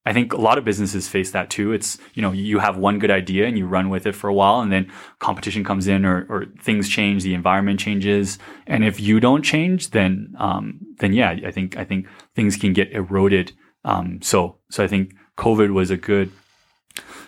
I 0.07 0.13
think 0.13 0.33
a 0.33 0.41
lot 0.41 0.59
of 0.59 0.65
businesses 0.65 1.09
face 1.09 1.31
that 1.31 1.49
too. 1.49 1.73
It's, 1.73 1.99
you 2.13 2.23
know, 2.23 2.33
you 2.33 2.59
have 2.59 2.77
one 2.77 2.99
good 2.99 3.11
idea 3.11 3.47
and 3.47 3.57
you 3.57 3.67
run 3.67 3.89
with 3.89 4.07
it 4.07 4.15
for 4.15 4.29
a 4.29 4.35
while 4.35 4.61
and 4.61 4.71
then 4.71 4.93
competition 5.19 5.65
comes 5.65 5.87
in 5.89 6.05
or, 6.05 6.27
or 6.29 6.47
things 6.61 6.89
change, 6.89 7.23
the 7.23 7.35
environment 7.35 7.81
changes. 7.81 8.39
And 8.67 8.85
if 8.85 9.01
you 9.01 9.19
don't 9.19 9.43
change, 9.43 9.91
then, 9.91 10.35
um, 10.39 10.81
then 10.99 11.15
yeah, 11.15 11.31
I 11.47 11.51
think, 11.51 11.77
I 11.79 11.85
think 11.85 12.07
things 12.35 12.57
can 12.57 12.75
get 12.75 12.93
eroded. 12.93 13.53
Um, 13.85 14.21
so, 14.21 14.59
so 14.71 14.85
I 14.85 14.89
think 14.89 15.15
COVID 15.39 15.73
was 15.73 15.91
a 15.91 15.97
good, 15.97 16.31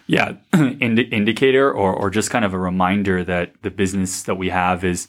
yeah, 0.06 0.34
indi- 0.54 1.02
indicator 1.02 1.72
or, 1.72 1.94
or 1.94 2.10
just 2.10 2.30
kind 2.30 2.44
of 2.44 2.52
a 2.52 2.58
reminder 2.58 3.24
that 3.24 3.54
the 3.62 3.70
business 3.70 4.22
that 4.24 4.36
we 4.36 4.50
have 4.50 4.84
is, 4.84 5.08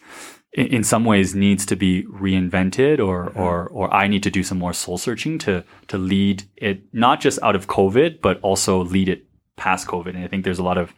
in, 0.53 0.83
some 0.83 1.05
ways 1.05 1.35
needs 1.35 1.65
to 1.65 1.75
be 1.75 2.03
reinvented 2.03 2.99
or, 2.99 3.31
or, 3.35 3.67
or 3.67 3.93
I 3.93 4.07
need 4.07 4.23
to 4.23 4.31
do 4.31 4.43
some 4.43 4.57
more 4.57 4.73
soul 4.73 4.97
searching 4.97 5.37
to, 5.39 5.63
to 5.87 5.97
lead 5.97 6.43
it, 6.55 6.81
not 6.93 7.21
just 7.21 7.39
out 7.43 7.55
of 7.55 7.67
COVID, 7.67 8.21
but 8.21 8.39
also 8.41 8.83
lead 8.83 9.09
it 9.09 9.25
past 9.55 9.87
COVID. 9.87 10.15
And 10.15 10.23
I 10.23 10.27
think 10.27 10.43
there's 10.45 10.59
a 10.59 10.63
lot 10.63 10.77
of 10.77 10.93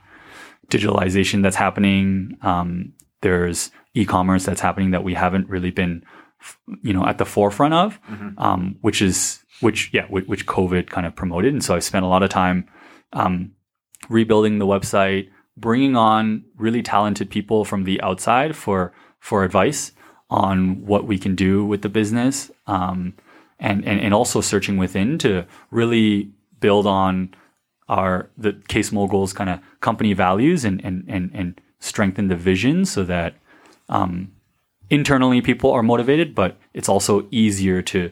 digitalization 0.70 1.44
that's 1.44 1.56
happening. 1.56 2.38
Um, 2.42 2.94
there's 3.22 3.72
e-commerce 3.96 4.46
that's 4.46 4.62
happening 4.62 4.92
that 4.92 5.04
we 5.04 5.14
haven't 5.14 5.50
really 5.50 5.72
been, 5.72 6.04
you 6.82 6.94
know, 6.94 7.06
at 7.06 7.18
the 7.18 7.26
forefront 7.26 7.74
of, 7.74 8.00
um, 8.38 8.78
which 8.82 9.02
is, 9.02 9.44
which, 9.62 9.90
yeah, 9.92 10.06
which, 10.06 10.26
which 10.28 10.46
COVID 10.46 10.88
kind 10.88 11.06
of 11.06 11.16
promoted. 11.16 11.52
And 11.52 11.64
so 11.64 11.76
I 11.76 11.80
spent 11.80 12.06
a 12.06 12.08
lot 12.08 12.24
of 12.24 12.30
time, 12.30 12.70
um, 13.12 13.52
rebuilding 14.08 14.60
the 14.60 14.66
website, 14.66 15.30
bringing 15.58 15.98
on 15.98 16.46
really 16.56 16.82
talented 16.82 17.30
people 17.30 17.66
from 17.66 17.84
the 17.84 18.00
outside 18.02 18.56
for 18.56 18.94
for 19.20 19.44
advice 19.44 19.92
on 20.30 20.86
what 20.86 21.06
we 21.06 21.18
can 21.18 21.36
do 21.36 21.66
with 21.66 21.82
the 21.82 21.90
business, 21.90 22.52
um, 22.68 23.14
and, 23.60 23.86
and 23.86 24.00
and 24.00 24.14
also 24.14 24.42
searching 24.42 24.78
within 24.78 25.18
to 25.18 25.46
really 25.72 26.32
build 26.60 26.86
on 26.86 27.34
our 27.88 28.30
the 28.38 28.54
case 28.68 28.92
moguls 28.92 29.34
kind 29.34 29.50
of 29.50 29.60
company 29.82 30.14
values 30.14 30.64
and 30.64 30.84
and 30.86 31.04
and 31.08 31.32
and 31.34 31.60
strengthen 31.80 32.28
the 32.28 32.36
vision 32.36 32.86
so 32.86 33.04
that 33.04 33.36
um, 33.90 34.32
internally 34.90 35.42
people 35.42 35.72
are 35.72 35.84
motivated, 35.84 36.36
but 36.36 36.58
it's 36.74 36.90
also 36.90 37.28
easier 37.32 37.82
to 37.82 38.12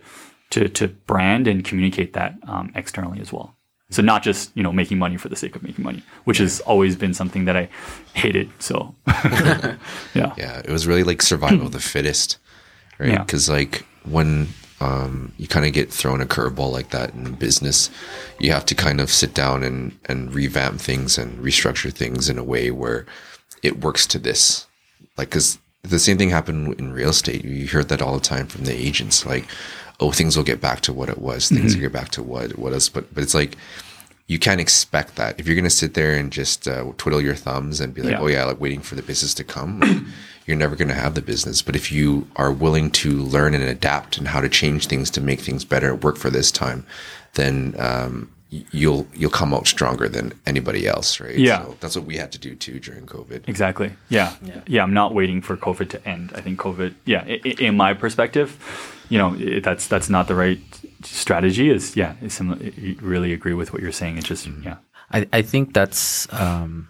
to 0.50 0.68
to 0.70 0.88
brand 0.88 1.48
and 1.48 1.64
communicate 1.64 2.14
that 2.14 2.36
um, 2.44 2.72
externally 2.76 3.20
as 3.20 3.32
well. 3.32 3.57
So 3.90 4.02
not 4.02 4.22
just 4.22 4.52
you 4.56 4.64
know 4.64 4.72
making 4.72 4.98
money 4.98 5.18
for 5.18 5.30
the 5.30 5.36
sake 5.36 5.56
of 5.56 5.64
making 5.64 5.84
money, 5.84 6.04
which 6.26 6.40
has 6.40 6.60
always 6.62 6.96
been 6.96 7.14
something 7.14 7.46
that 7.46 7.56
I 7.56 7.70
hated. 8.14 8.50
So 8.60 8.94
yeah, 9.08 10.34
Yeah, 10.38 10.60
it 10.60 10.70
was 10.70 10.88
really 10.88 11.04
like 11.04 11.22
survival 11.22 11.68
of 11.68 11.72
the 11.72 11.80
fittest, 11.80 12.38
right? 13.00 13.12
Yeah. 13.12 13.24
Because 13.24 13.50
like 13.50 13.86
when 14.04 14.50
um, 14.80 15.34
you 15.38 15.48
kind 15.48 15.66
of 15.66 15.74
get 15.74 15.92
thrown 15.92 16.22
a 16.22 16.26
curveball 16.26 16.72
like 16.72 16.90
that 16.92 17.14
in 17.14 17.34
business, 17.34 17.90
you 18.40 18.52
have 18.52 18.66
to 18.66 18.76
kind 18.76 19.02
of 19.02 19.10
sit 19.10 19.34
down 19.34 19.64
and 19.64 19.98
and 20.06 20.34
revamp 20.34 20.80
things 20.82 21.18
and 21.18 21.40
restructure 21.40 21.92
things 21.92 22.30
in 22.30 22.38
a 22.38 22.44
way 22.44 22.72
where 22.72 23.06
it 23.64 23.82
works 23.82 24.06
to 24.08 24.20
this. 24.20 24.68
Like, 25.18 25.30
because 25.30 25.58
the 25.84 26.00
same 26.00 26.18
thing 26.18 26.30
happened 26.30 26.80
in 26.80 26.92
real 26.92 27.10
estate. 27.10 27.44
You 27.44 27.68
heard 27.68 27.90
that 27.90 28.02
all 28.02 28.14
the 28.14 28.20
time 28.20 28.48
from 28.48 28.66
the 28.66 28.74
agents, 28.74 29.26
like, 29.26 29.48
oh, 30.00 30.12
things 30.12 30.36
will 30.38 30.44
get 30.44 30.62
back 30.62 30.82
to 30.82 30.94
what 30.94 31.10
it 31.10 31.18
was. 31.20 31.50
Things 31.50 31.74
will 31.76 31.82
get 31.82 31.92
back 31.94 32.10
to 32.10 32.24
what 32.24 32.58
what 32.58 32.74
is. 32.74 32.90
But 32.90 33.14
but 33.14 33.24
it's 33.24 33.34
like 33.34 33.58
you 34.28 34.38
can't 34.40 34.60
expect 34.60 35.16
that 35.16 35.40
if 35.40 35.48
you're 35.48 35.56
going 35.56 35.64
to 35.64 35.70
sit 35.70 35.94
there 35.94 36.14
and 36.16 36.34
just 36.34 36.68
uh, 36.68 36.84
twiddle 36.98 37.22
your 37.22 37.34
thumbs 37.36 37.80
and 37.80 37.94
be 37.94 38.02
like, 38.02 38.12
Yeah. 38.12 38.20
oh 38.20 38.28
yeah, 38.28 38.44
like 38.44 38.60
waiting 38.60 38.82
for 38.82 38.96
the 38.96 39.02
business 39.02 39.34
to 39.36 39.44
come. 39.46 39.80
like, 39.80 39.98
you're 40.46 40.58
never 40.58 40.76
going 40.76 40.90
to 40.90 40.94
have 40.94 41.14
the 41.16 41.22
business. 41.22 41.62
But 41.62 41.76
if 41.78 41.92
you 41.94 42.28
are 42.36 42.52
willing 42.52 42.92
to 42.92 43.12
learn 43.12 43.54
and 43.54 43.64
adapt 43.64 44.18
and 44.18 44.28
how 44.28 44.42
to 44.42 44.50
change 44.50 44.88
things 44.88 45.10
to 45.12 45.22
make 45.22 45.40
things 45.42 45.64
better, 45.66 45.96
work 45.96 46.18
for 46.18 46.30
this 46.30 46.52
time, 46.52 46.86
then 47.36 47.74
um, 47.80 48.30
you'll 48.50 49.08
you'll 49.14 49.30
come 49.32 49.54
out 49.54 49.66
stronger 49.68 50.10
than 50.10 50.34
anybody 50.46 50.88
else, 50.88 51.20
right? 51.22 51.38
Yeah. 51.38 51.64
So 51.64 51.76
that's 51.80 51.96
what 51.96 52.06
we 52.06 52.18
had 52.18 52.32
to 52.34 52.38
do 52.40 52.54
too 52.56 52.80
during 52.80 53.06
COVID. 53.06 53.48
Exactly. 53.48 53.92
Yeah. 54.10 54.34
yeah. 54.68 54.84
I'm 54.84 54.94
not 54.94 55.14
waiting 55.14 55.42
for 55.42 55.56
COVID 55.58 55.90
to 55.92 56.06
end. 56.08 56.32
I 56.36 56.42
think 56.42 56.60
COVID, 56.60 56.94
yeah, 57.06 57.24
i- 57.28 57.42
i- 57.46 57.56
in 57.60 57.76
my 57.78 57.94
perspective, 57.94 58.58
you 59.10 59.18
know, 59.18 59.36
i 59.36 59.60
that's 59.60 59.88
that's 59.88 60.10
not 60.10 60.28
the 60.28 60.36
right 60.36 60.60
strategy. 61.04 61.70
Is 61.70 61.96
yeah, 61.96 62.16
it's 62.22 62.36
similar. 62.36 62.58
I 62.64 62.96
really 63.02 63.34
agree 63.34 63.54
with 63.54 63.74
what 63.74 63.82
you're 63.82 63.92
saying. 63.92 64.18
It's 64.18 64.28
just 64.28 64.48
yeah, 64.64 64.78
I, 65.12 65.28
I 65.34 65.42
think 65.42 65.74
that's 65.74 66.32
um, 66.34 66.90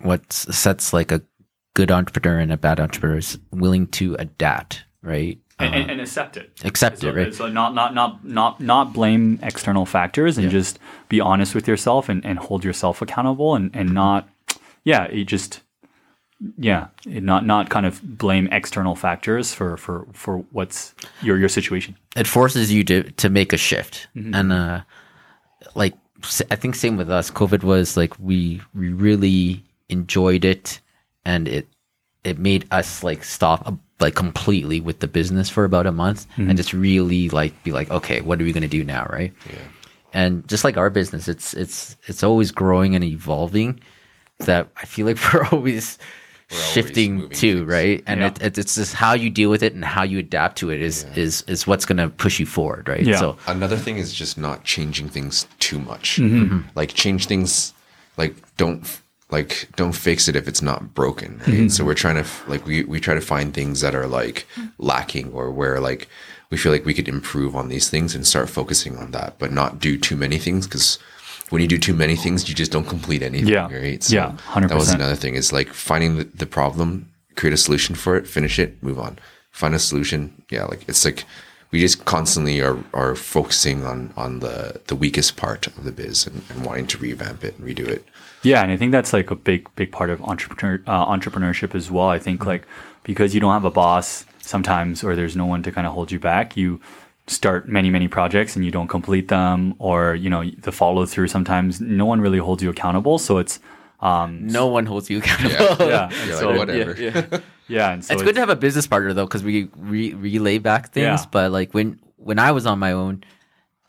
what 0.00 0.32
sets 0.32 0.92
like 0.92 1.12
a 1.12 1.22
good 1.74 1.90
entrepreneur 1.90 2.38
and 2.38 2.52
a 2.52 2.56
bad 2.56 2.80
entrepreneur 2.80 3.18
is 3.18 3.38
willing 3.52 3.86
to 3.88 4.14
adapt, 4.18 4.84
right? 5.02 5.38
and, 5.60 5.74
and, 5.74 5.90
and 5.90 6.00
accept 6.00 6.36
it. 6.36 6.50
Accept 6.64 7.00
so, 7.00 7.08
it, 7.08 7.14
right? 7.14 7.34
So 7.34 7.48
not 7.48 7.74
not 7.74 7.94
not 7.94 8.24
not 8.24 8.60
not 8.60 8.92
blame 8.92 9.38
external 9.42 9.86
factors 9.86 10.38
and 10.38 10.50
just 10.50 10.78
be 11.08 11.20
honest 11.20 11.54
with 11.54 11.68
yourself 11.68 12.08
and, 12.08 12.24
and 12.24 12.38
hold 12.38 12.64
yourself 12.64 13.02
accountable 13.02 13.54
and 13.54 13.70
and 13.74 13.92
not 13.92 14.28
yeah 14.84 15.10
you 15.10 15.24
just 15.24 15.60
yeah 16.56 16.88
not 17.04 17.44
not 17.44 17.68
kind 17.68 17.84
of 17.84 18.00
blame 18.16 18.48
external 18.50 18.94
factors 18.96 19.52
for 19.52 19.76
for 19.76 20.06
for 20.12 20.38
what's 20.52 20.94
your 21.22 21.38
your 21.38 21.48
situation. 21.48 21.96
it 22.16 22.26
forces 22.26 22.72
you 22.72 22.82
to 22.84 23.02
to 23.12 23.28
make 23.28 23.52
a 23.52 23.58
shift. 23.58 24.08
And 24.14 24.52
uh 24.52 24.80
like 25.74 25.94
i 26.50 26.56
think 26.56 26.74
same 26.74 26.96
with 26.96 27.10
us. 27.10 27.30
Covid 27.30 27.62
was 27.62 27.96
like 27.96 28.18
we 28.18 28.60
we 28.74 28.88
really 28.88 29.62
enjoyed 29.88 30.44
it 30.44 30.80
and 31.24 31.46
it 31.48 31.68
it 32.24 32.38
made 32.38 32.66
us 32.70 33.02
like 33.02 33.24
stop 33.24 33.66
uh, 33.66 33.72
like 33.98 34.14
completely 34.14 34.80
with 34.80 35.00
the 35.00 35.08
business 35.08 35.50
for 35.50 35.64
about 35.64 35.86
a 35.86 35.92
month 35.92 36.26
and 36.36 36.56
just 36.56 36.72
really 36.72 37.28
like 37.28 37.52
be 37.64 37.72
like 37.72 37.90
okay 37.90 38.20
what 38.22 38.40
are 38.40 38.44
we 38.44 38.52
going 38.52 38.62
to 38.62 38.68
do 38.78 38.84
now? 38.84 39.04
Right? 39.10 39.32
Yeah. 39.46 39.58
and 40.14 40.48
just 40.48 40.64
like 40.64 40.76
our 40.78 40.90
business 40.90 41.28
it's 41.28 41.52
it's 41.54 41.96
it's 42.06 42.22
always 42.22 42.50
growing 42.50 42.94
and 42.94 43.04
evolving 43.04 43.78
that 44.46 44.68
i 44.82 44.86
feel 44.86 45.06
like 45.06 45.18
we're 45.34 45.44
always 45.52 45.52
always 45.52 45.98
shifting 46.50 47.14
moving 47.16 47.36
too 47.36 47.58
things. 47.58 47.68
right 47.68 48.02
and 48.06 48.20
Yeah. 48.20 48.26
it, 48.28 48.42
it, 48.42 48.58
it's 48.58 48.74
just 48.74 48.94
how 48.94 49.12
you 49.14 49.30
deal 49.30 49.50
with 49.50 49.62
it 49.62 49.72
and 49.74 49.84
how 49.84 50.02
you 50.02 50.18
adapt 50.18 50.58
to 50.58 50.70
it 50.70 50.80
is 50.80 51.04
is 51.14 51.42
is 51.46 51.66
what's 51.66 51.84
going 51.84 51.98
to 51.98 52.08
push 52.08 52.40
you 52.40 52.46
forward 52.46 52.88
right 52.88 53.02
Yeah. 53.04 53.18
so 53.18 53.36
Another 53.46 53.76
thing 53.76 53.98
is 53.98 54.12
just 54.12 54.36
not 54.36 54.64
changing 54.64 55.08
things 55.08 55.46
too 55.58 55.78
much. 55.78 56.16
Mm-hmm. 56.16 56.60
Like 56.74 56.94
change 56.94 57.26
things, 57.26 57.72
like 58.16 58.34
don't 58.56 58.82
like 59.30 59.68
don't 59.76 59.92
fix 59.92 60.26
it 60.28 60.34
if 60.34 60.48
it's 60.48 60.60
not 60.62 60.92
broken. 60.92 61.38
Right? 61.38 61.46
Mm-hmm. 61.48 61.68
So 61.68 61.84
we're 61.84 61.94
trying 61.94 62.22
to 62.22 62.28
like 62.48 62.66
we 62.66 62.82
we 62.84 62.98
try 63.00 63.14
to 63.14 63.20
find 63.20 63.54
things 63.54 63.80
that 63.82 63.94
are 63.94 64.08
like 64.08 64.46
lacking 64.78 65.30
or 65.32 65.50
where 65.52 65.78
like 65.80 66.08
we 66.50 66.56
feel 66.58 66.72
like 66.72 66.84
we 66.84 66.94
could 66.94 67.08
improve 67.08 67.54
on 67.54 67.68
these 67.68 67.88
things 67.88 68.14
and 68.16 68.26
start 68.26 68.50
focusing 68.50 68.96
on 68.98 69.12
that, 69.12 69.38
but 69.38 69.52
not 69.52 69.78
do 69.78 69.96
too 69.96 70.16
many 70.16 70.36
things 70.38 70.66
because 70.66 70.98
when 71.50 71.60
you 71.60 71.68
do 71.68 71.78
too 71.78 71.94
many 71.94 72.16
things, 72.16 72.48
you 72.48 72.54
just 72.54 72.72
don't 72.72 72.86
complete 72.86 73.22
anything. 73.22 73.48
Yeah. 73.48 73.70
Right. 73.70 74.10
Yeah, 74.10 74.36
That 74.54 74.74
was 74.74 74.90
another 74.90 75.16
thing 75.16 75.34
is 75.34 75.52
like 75.52 75.68
finding 75.72 76.16
the, 76.16 76.24
the 76.24 76.46
problem, 76.46 77.10
create 77.36 77.52
a 77.52 77.56
solution 77.56 77.94
for 77.94 78.16
it, 78.16 78.26
finish 78.26 78.58
it, 78.58 78.82
move 78.82 78.98
on. 78.98 79.18
Find 79.50 79.74
a 79.74 79.78
solution. 79.78 80.42
Yeah. 80.50 80.64
Like 80.64 80.88
it's 80.88 81.04
like 81.04 81.24
we 81.70 81.80
just 81.80 82.04
constantly 82.04 82.60
are, 82.60 82.78
are 82.94 83.14
focusing 83.14 83.84
on, 83.84 84.12
on 84.16 84.40
the, 84.40 84.80
the 84.86 84.96
weakest 84.96 85.36
part 85.36 85.66
of 85.66 85.84
the 85.84 85.92
biz 85.92 86.26
and, 86.26 86.42
and 86.50 86.64
wanting 86.64 86.86
to 86.88 86.98
revamp 86.98 87.44
it 87.44 87.58
and 87.58 87.66
redo 87.66 87.86
it. 87.86 88.04
Yeah, 88.42 88.62
and 88.62 88.72
I 88.72 88.76
think 88.76 88.92
that's 88.92 89.12
like 89.12 89.30
a 89.30 89.36
big, 89.36 89.68
big 89.76 89.92
part 89.92 90.10
of 90.10 90.22
entrepreneur 90.22 90.82
uh, 90.86 91.06
entrepreneurship 91.06 91.74
as 91.74 91.90
well. 91.90 92.08
I 92.08 92.18
think 92.18 92.46
like 92.46 92.66
because 93.04 93.34
you 93.34 93.40
don't 93.40 93.52
have 93.52 93.64
a 93.64 93.70
boss 93.70 94.24
sometimes, 94.40 95.04
or 95.04 95.14
there's 95.14 95.36
no 95.36 95.46
one 95.46 95.62
to 95.62 95.70
kind 95.70 95.86
of 95.86 95.92
hold 95.92 96.10
you 96.10 96.18
back, 96.18 96.56
you 96.56 96.80
start 97.30 97.68
many, 97.68 97.90
many 97.90 98.08
projects 98.08 98.56
and 98.56 98.64
you 98.64 98.70
don't 98.70 98.88
complete 98.88 99.28
them, 99.28 99.74
or 99.78 100.14
you 100.14 100.28
know 100.30 100.42
the 100.66 100.72
follow 100.72 101.06
through. 101.06 101.28
Sometimes 101.28 101.80
no 101.80 102.04
one 102.06 102.20
really 102.20 102.38
holds 102.38 102.62
you 102.62 102.70
accountable, 102.70 103.18
so 103.18 103.38
it's 103.38 103.60
um, 104.00 104.46
no 104.46 104.66
one 104.66 104.86
holds 104.86 105.10
you 105.10 105.18
accountable 105.18 105.86
yeah, 105.88 106.08
and 106.12 106.28
You're 106.28 106.36
so 106.38 106.48
like, 106.50 106.58
whatever. 106.58 106.94
yeah. 107.00 107.38
yeah, 107.68 107.90
and 107.92 108.04
so 108.06 108.14
it's 108.14 108.22
good 108.22 108.34
to 108.34 108.40
have 108.40 108.48
a 108.48 108.56
business 108.56 108.86
partner 108.86 109.12
though 109.12 109.26
because 109.26 109.44
we 109.44 109.68
re- 109.76 110.14
relay 110.14 110.58
back 110.58 110.90
things 110.92 111.20
Yeah. 111.22 111.26
but 111.30 111.52
like 111.52 111.74
when 111.74 112.00
when 112.16 112.38
i 112.38 112.50
was 112.50 112.64
on 112.66 112.78
my 112.78 112.92
own 112.92 113.24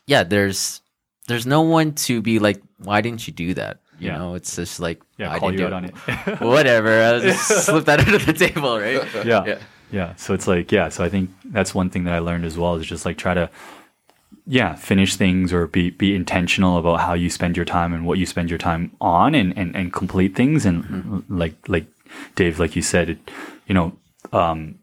yeah 0.08 0.24
there's 0.24 0.82
there's 1.30 1.46
no 1.48 1.62
one 1.62 1.94
to 2.08 2.22
be 2.22 2.40
like 2.40 2.62
why 2.80 3.00
didn't 3.00 3.26
you 3.26 3.32
do 3.34 3.54
that 3.54 3.80
you 4.00 4.08
Yeah. 4.08 4.18
know 4.18 4.36
it's 4.36 4.54
just 4.58 4.80
like 4.82 5.02
yeah, 5.18 5.32
I 5.32 5.40
call 5.40 5.52
didn't 5.52 5.62
you 5.62 5.68
do 5.70 5.74
out 5.74 5.84
on 5.84 5.86
it. 5.86 6.42
whatever 6.56 6.92
i'll 7.04 7.22
just 7.22 7.48
slip 7.66 7.86
that 7.86 8.00
under 8.06 8.18
the 8.20 8.34
table 8.34 8.78
right 8.80 9.02
yeah. 9.26 9.60
Yeah. 9.92 10.16
so 10.16 10.34
it's 10.34 10.48
like 10.48 10.72
yeah 10.72 10.90
so 10.90 11.04
i 11.04 11.10
think 11.10 11.30
that's 11.46 11.74
one 11.76 11.90
thing 11.90 12.04
that 12.06 12.14
i 12.14 12.20
learned 12.20 12.46
as 12.46 12.58
well 12.58 12.76
is 12.76 12.86
just 12.86 13.06
like 13.06 13.18
try 13.18 13.34
to 13.34 13.50
yeah 14.48 14.74
finish 14.76 15.16
things 15.18 15.54
or 15.54 15.68
be 15.68 15.90
be 15.92 16.16
intentional 16.16 16.78
about 16.78 17.02
how 17.02 17.14
you 17.14 17.30
spend 17.30 17.56
your 17.56 17.66
time 17.66 17.94
and 17.94 18.06
what 18.06 18.18
you 18.18 18.26
spend 18.26 18.50
your 18.50 18.58
time 18.60 18.92
on 19.00 19.36
and 19.36 19.56
and, 19.58 19.76
and 19.76 19.94
complete 19.94 20.36
things. 20.36 20.66
And 20.66 21.24
like 21.30 21.56
like 21.68 21.86
dave 22.36 22.60
like 22.60 22.76
you 22.76 22.82
said 22.82 23.10
it 23.10 23.20
you 23.68 23.74
know 23.76 23.94
um 24.34 24.76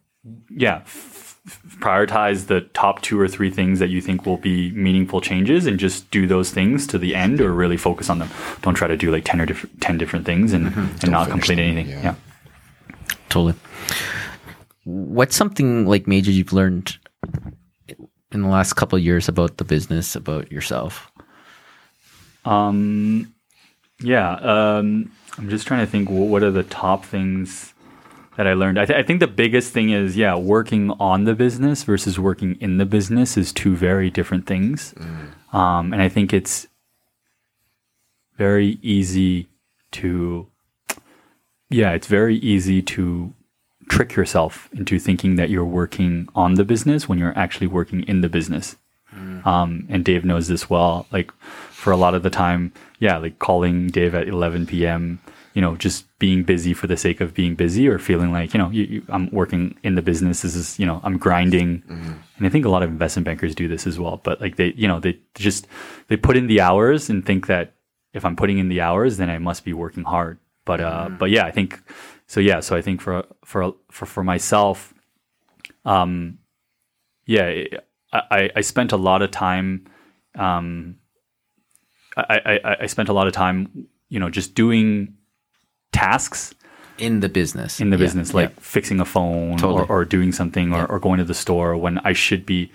yeah 0.50 0.76
f- 0.84 1.38
prioritize 1.80 2.46
the 2.46 2.61
top 2.72 3.02
two 3.02 3.18
or 3.18 3.26
three 3.28 3.50
things 3.50 3.78
that 3.80 3.88
you 3.88 4.00
think 4.00 4.24
will 4.26 4.36
be 4.36 4.70
meaningful 4.72 5.20
changes 5.20 5.66
and 5.66 5.78
just 5.80 6.11
do 6.11 6.26
those 6.26 6.50
things 6.50 6.86
to 6.86 6.98
the 6.98 7.14
end 7.14 7.40
or 7.40 7.52
really 7.52 7.76
focus 7.76 8.09
on 8.11 8.18
them. 8.18 8.28
Don't 8.62 8.74
try 8.74 8.86
to 8.88 8.96
do 8.96 9.11
like 9.11 9.24
10 9.24 9.40
or 9.40 9.46
diff- 9.46 9.66
10 9.80 9.98
different 9.98 10.24
things 10.26 10.52
and 10.52 10.66
and 11.02 11.11
not 11.11 11.28
complete 11.30 11.56
them, 11.56 11.64
anything. 11.64 11.88
Yeah. 11.88 12.02
yeah. 12.02 12.14
totally 13.28 13.54
what's 14.89 15.36
something 15.36 15.86
like 15.86 16.07
major 16.07 16.30
you've 16.30 16.53
learned 16.55 16.97
in 18.32 18.43
the 18.43 18.49
last 18.49 18.72
couple 18.74 18.97
of 18.97 19.05
years 19.05 19.28
about 19.28 19.57
the 19.59 19.64
business 19.64 20.16
about 20.16 20.51
yourself 20.51 21.11
Um, 22.45 23.34
yeah. 24.01 24.34
Um, 24.36 25.11
I'm 25.36 25.51
just 25.51 25.66
trying 25.66 25.84
to 25.84 25.91
think. 25.91 26.09
What 26.09 26.43
are 26.43 26.51
the 26.51 26.62
top 26.62 27.05
things 27.05 27.74
that 28.36 28.47
I 28.47 28.55
learned? 28.55 28.78
I, 28.78 28.86
th- 28.86 28.99
I 28.99 29.03
think 29.03 29.20
the 29.20 29.26
biggest 29.26 29.72
thing 29.72 29.91
is, 29.91 30.16
yeah, 30.16 30.34
working 30.36 30.91
on 30.99 31.24
the 31.24 31.34
business 31.34 31.84
versus 31.84 32.18
working 32.18 32.57
in 32.61 32.78
the 32.78 32.86
business 32.86 33.36
is 33.36 33.53
two 33.53 33.76
very 33.76 34.11
different 34.11 34.47
things. 34.47 34.95
Um, 35.53 35.93
and 35.93 36.01
I 36.01 36.09
think 36.09 36.32
it's 36.32 36.68
very 38.36 38.78
easy 38.82 39.49
to, 39.93 40.47
yeah, 41.70 41.93
it's 41.93 42.07
very 42.07 42.36
easy 42.36 42.80
to 42.82 43.34
trick 43.89 44.14
yourself 44.14 44.68
into 44.72 44.99
thinking 44.99 45.36
that 45.36 45.51
you're 45.51 45.64
working 45.64 46.28
on 46.34 46.55
the 46.55 46.64
business 46.64 47.09
when 47.09 47.18
you're 47.18 47.36
actually 47.36 47.66
working 47.66 48.03
in 48.05 48.20
the 48.20 48.28
business 48.28 48.76
um, 49.45 49.86
and 49.89 50.05
Dave 50.05 50.24
knows 50.24 50.49
this 50.49 50.68
well. 50.68 51.07
Like 51.11 51.32
for 51.70 51.93
a 51.93 51.97
lot 51.97 52.14
of 52.14 52.22
the 52.22 52.30
time, 52.30 52.72
yeah, 52.99 53.16
like 53.18 53.39
calling 53.39 53.89
Dave 53.89 54.14
at 54.14 54.28
11 54.28 54.66
p.m. 54.66 55.20
You 55.55 55.62
know, 55.62 55.76
just 55.76 56.07
being 56.18 56.45
busy 56.45 56.72
for 56.72 56.86
the 56.86 56.97
sake 56.97 57.20
of 57.20 57.34
being 57.34 57.57
busy, 57.57 57.89
or 57.89 57.99
feeling 57.99 58.32
like 58.32 58.55
you 58.55 58.59
know, 58.59 58.70
you, 58.70 58.84
you, 58.84 59.03
I'm 59.09 59.28
working 59.30 59.76
in 59.82 59.97
the 59.97 60.03
business. 60.03 60.43
This 60.43 60.55
is 60.55 60.78
you 60.78 60.86
know, 60.86 61.01
I'm 61.03 61.18
grinding, 61.18 61.82
and 62.36 62.47
I 62.47 62.49
think 62.49 62.64
a 62.64 62.68
lot 62.68 62.82
of 62.82 62.91
investment 62.91 63.24
bankers 63.24 63.55
do 63.55 63.66
this 63.66 63.86
as 63.86 63.99
well. 63.99 64.20
But 64.22 64.41
like 64.41 64.57
they, 64.57 64.72
you 64.76 64.86
know, 64.86 65.01
they 65.01 65.18
just 65.34 65.66
they 66.09 66.16
put 66.16 66.36
in 66.36 66.47
the 66.47 66.61
hours 66.61 67.11
and 67.11 67.24
think 67.24 67.47
that 67.49 67.72
if 68.12 68.24
I'm 68.24 68.36
putting 68.36 68.59
in 68.59 68.68
the 68.68 68.80
hours, 68.80 69.16
then 69.16 69.30
I 69.30 69.39
must 69.39 69.64
be 69.64 69.72
working 69.72 70.05
hard. 70.05 70.39
But 70.64 70.80
uh, 70.80 71.09
but 71.18 71.30
yeah, 71.30 71.45
I 71.45 71.51
think 71.51 71.80
so. 72.29 72.39
Yeah, 72.41 72.61
so 72.61 72.76
I 72.76 72.83
think 72.83 73.01
for 73.01 73.24
for 73.45 73.74
for 73.91 74.07
for 74.07 74.22
myself, 74.22 74.95
um, 75.85 76.39
yeah, 77.26 77.64
I, 78.12 78.51
I, 78.57 78.61
spent 78.62 78.93
a 78.93 78.97
lot 78.97 79.20
of 79.20 79.31
time, 79.31 79.87
um, 80.37 80.97
I, 82.16 82.61
I, 82.64 82.76
I 82.83 82.87
spent 82.87 83.09
a 83.09 83.12
lot 83.12 83.26
of 83.26 83.35
time, 83.35 83.89
you 84.09 84.18
know, 84.18 84.31
just 84.31 84.55
doing 84.55 85.14
tasks 85.93 86.55
in 86.99 87.20
the 87.20 87.29
business 87.29 87.81
in 87.81 87.91
the 87.91 87.97
Yeah, 87.97 88.05
business, 88.05 88.35
like 88.35 88.51
yeah. 88.51 88.57
fixing 88.61 89.01
a 89.01 89.05
phone 89.05 89.57
Totally. 89.59 89.83
or, 89.89 90.01
or 90.01 90.05
doing 90.05 90.33
something 90.33 90.72
or, 90.72 90.87
or 90.87 90.99
going 90.99 91.18
to 91.18 91.24
the 91.24 91.35
store 91.35 91.76
when 91.76 91.99
I 91.99 92.12
should 92.12 92.45
be 92.47 92.70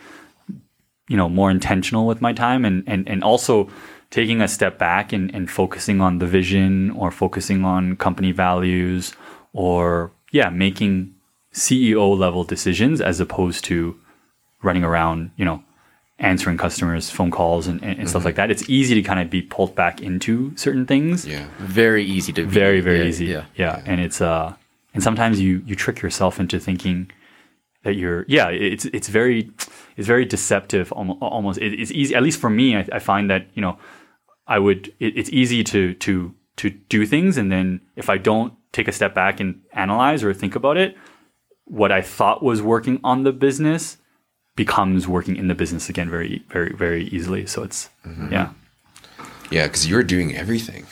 you 1.10 1.18
know 1.18 1.28
more 1.28 1.51
intentional 1.51 2.08
with 2.08 2.22
my 2.22 2.34
time 2.34 2.64
and 2.64 2.84
and 2.88 3.08
and 3.10 3.24
also 3.24 3.70
taking 4.10 4.41
a 4.41 4.47
step 4.47 4.78
back 4.78 5.12
and, 5.12 5.34
and 5.34 5.49
focusing 5.49 5.99
on 5.99 6.20
the 6.20 6.28
vision 6.28 6.91
or 6.91 7.12
focusing 7.12 7.66
on 7.66 7.95
company 7.95 8.32
values 8.32 9.14
or 9.54 10.12
yeah 10.32 10.49
making 10.49 11.14
ceo 11.54 12.18
level 12.18 12.43
decisions 12.43 12.99
as 13.01 13.20
opposed 13.20 13.64
to 13.64 13.95
running 14.62 14.84
around 14.84 15.32
you 15.36 15.45
know 15.45 15.64
answering 16.20 16.58
customers 16.58 17.10
phone 17.10 17.32
calls 17.32 17.68
and, 17.68 17.82
and, 17.84 17.99
and 17.99 18.10
stuff 18.10 18.24
like 18.26 18.36
that 18.36 18.49
it's 18.51 18.68
easy 18.70 18.95
to 18.95 19.01
kind 19.01 19.20
of 19.20 19.30
be 19.30 19.41
pulled 19.41 19.76
back 19.76 20.01
into 20.01 20.56
certain 20.56 20.86
things 20.86 21.26
Yeah. 21.26 21.47
Very 21.60 22.04
easy 22.04 22.32
to 22.34 22.43
be. 22.43 22.49
very 22.49 22.82
very 22.82 22.99
yeah, 22.99 23.06
easy 23.06 23.26
Yeah. 23.26 23.45
yeah. 23.56 23.82
and 23.86 23.99
it's 24.01 24.22
uh 24.22 24.54
and 24.93 25.01
sometimes 25.04 25.39
you 25.39 25.62
you 25.66 25.76
trick 25.76 26.01
yourself 26.01 26.39
into 26.39 26.60
thinking 26.60 27.12
that 27.84 27.95
you're 27.95 28.26
yeah 28.28 28.47
it's 28.49 28.86
it's 28.86 29.10
very 29.10 29.51
it's 29.97 30.08
very 30.08 30.26
deceptive 30.26 30.91
almost, 30.93 31.22
almost 31.22 31.60
it's 31.62 31.91
easy 31.91 32.16
at 32.16 32.24
least 32.24 32.39
for 32.39 32.49
me 32.49 32.78
I, 32.78 32.88
I 32.93 32.99
find 32.99 33.30
that 33.30 33.47
you 33.54 33.62
know 33.62 33.78
i 34.47 34.58
would 34.58 34.93
it, 34.99 35.18
it's 35.18 35.30
easy 35.30 35.64
to 35.66 35.93
to 35.95 36.34
to 36.58 36.70
do 36.70 37.06
things 37.06 37.38
and 37.38 37.51
then 37.51 37.82
if 37.95 38.10
i 38.10 38.18
don't 38.18 38.54
take 38.74 38.88
a 38.89 38.91
step 38.91 39.13
back 39.15 39.39
and 39.39 39.61
analyze 39.74 40.24
or 40.24 40.34
think 40.34 40.55
about 40.55 40.76
it 40.78 40.97
what 41.65 41.91
i 41.91 42.01
thought 42.01 42.43
was 42.43 42.61
working 42.61 42.99
on 43.03 43.24
the 43.24 43.32
business 43.32 43.97
becomes 44.55 45.07
working 45.07 45.36
in 45.38 45.47
the 45.47 45.55
business 45.55 45.89
again 45.89 46.09
very 46.09 46.43
very 46.49 46.74
very 46.74 47.05
easily 47.05 47.45
so 47.45 47.63
it's 47.63 47.89
yeah 48.32 48.49
Yeah, 49.51 49.67
because 49.67 49.88
you're 49.88 50.03
doing 50.03 50.36
everything. 50.36 50.86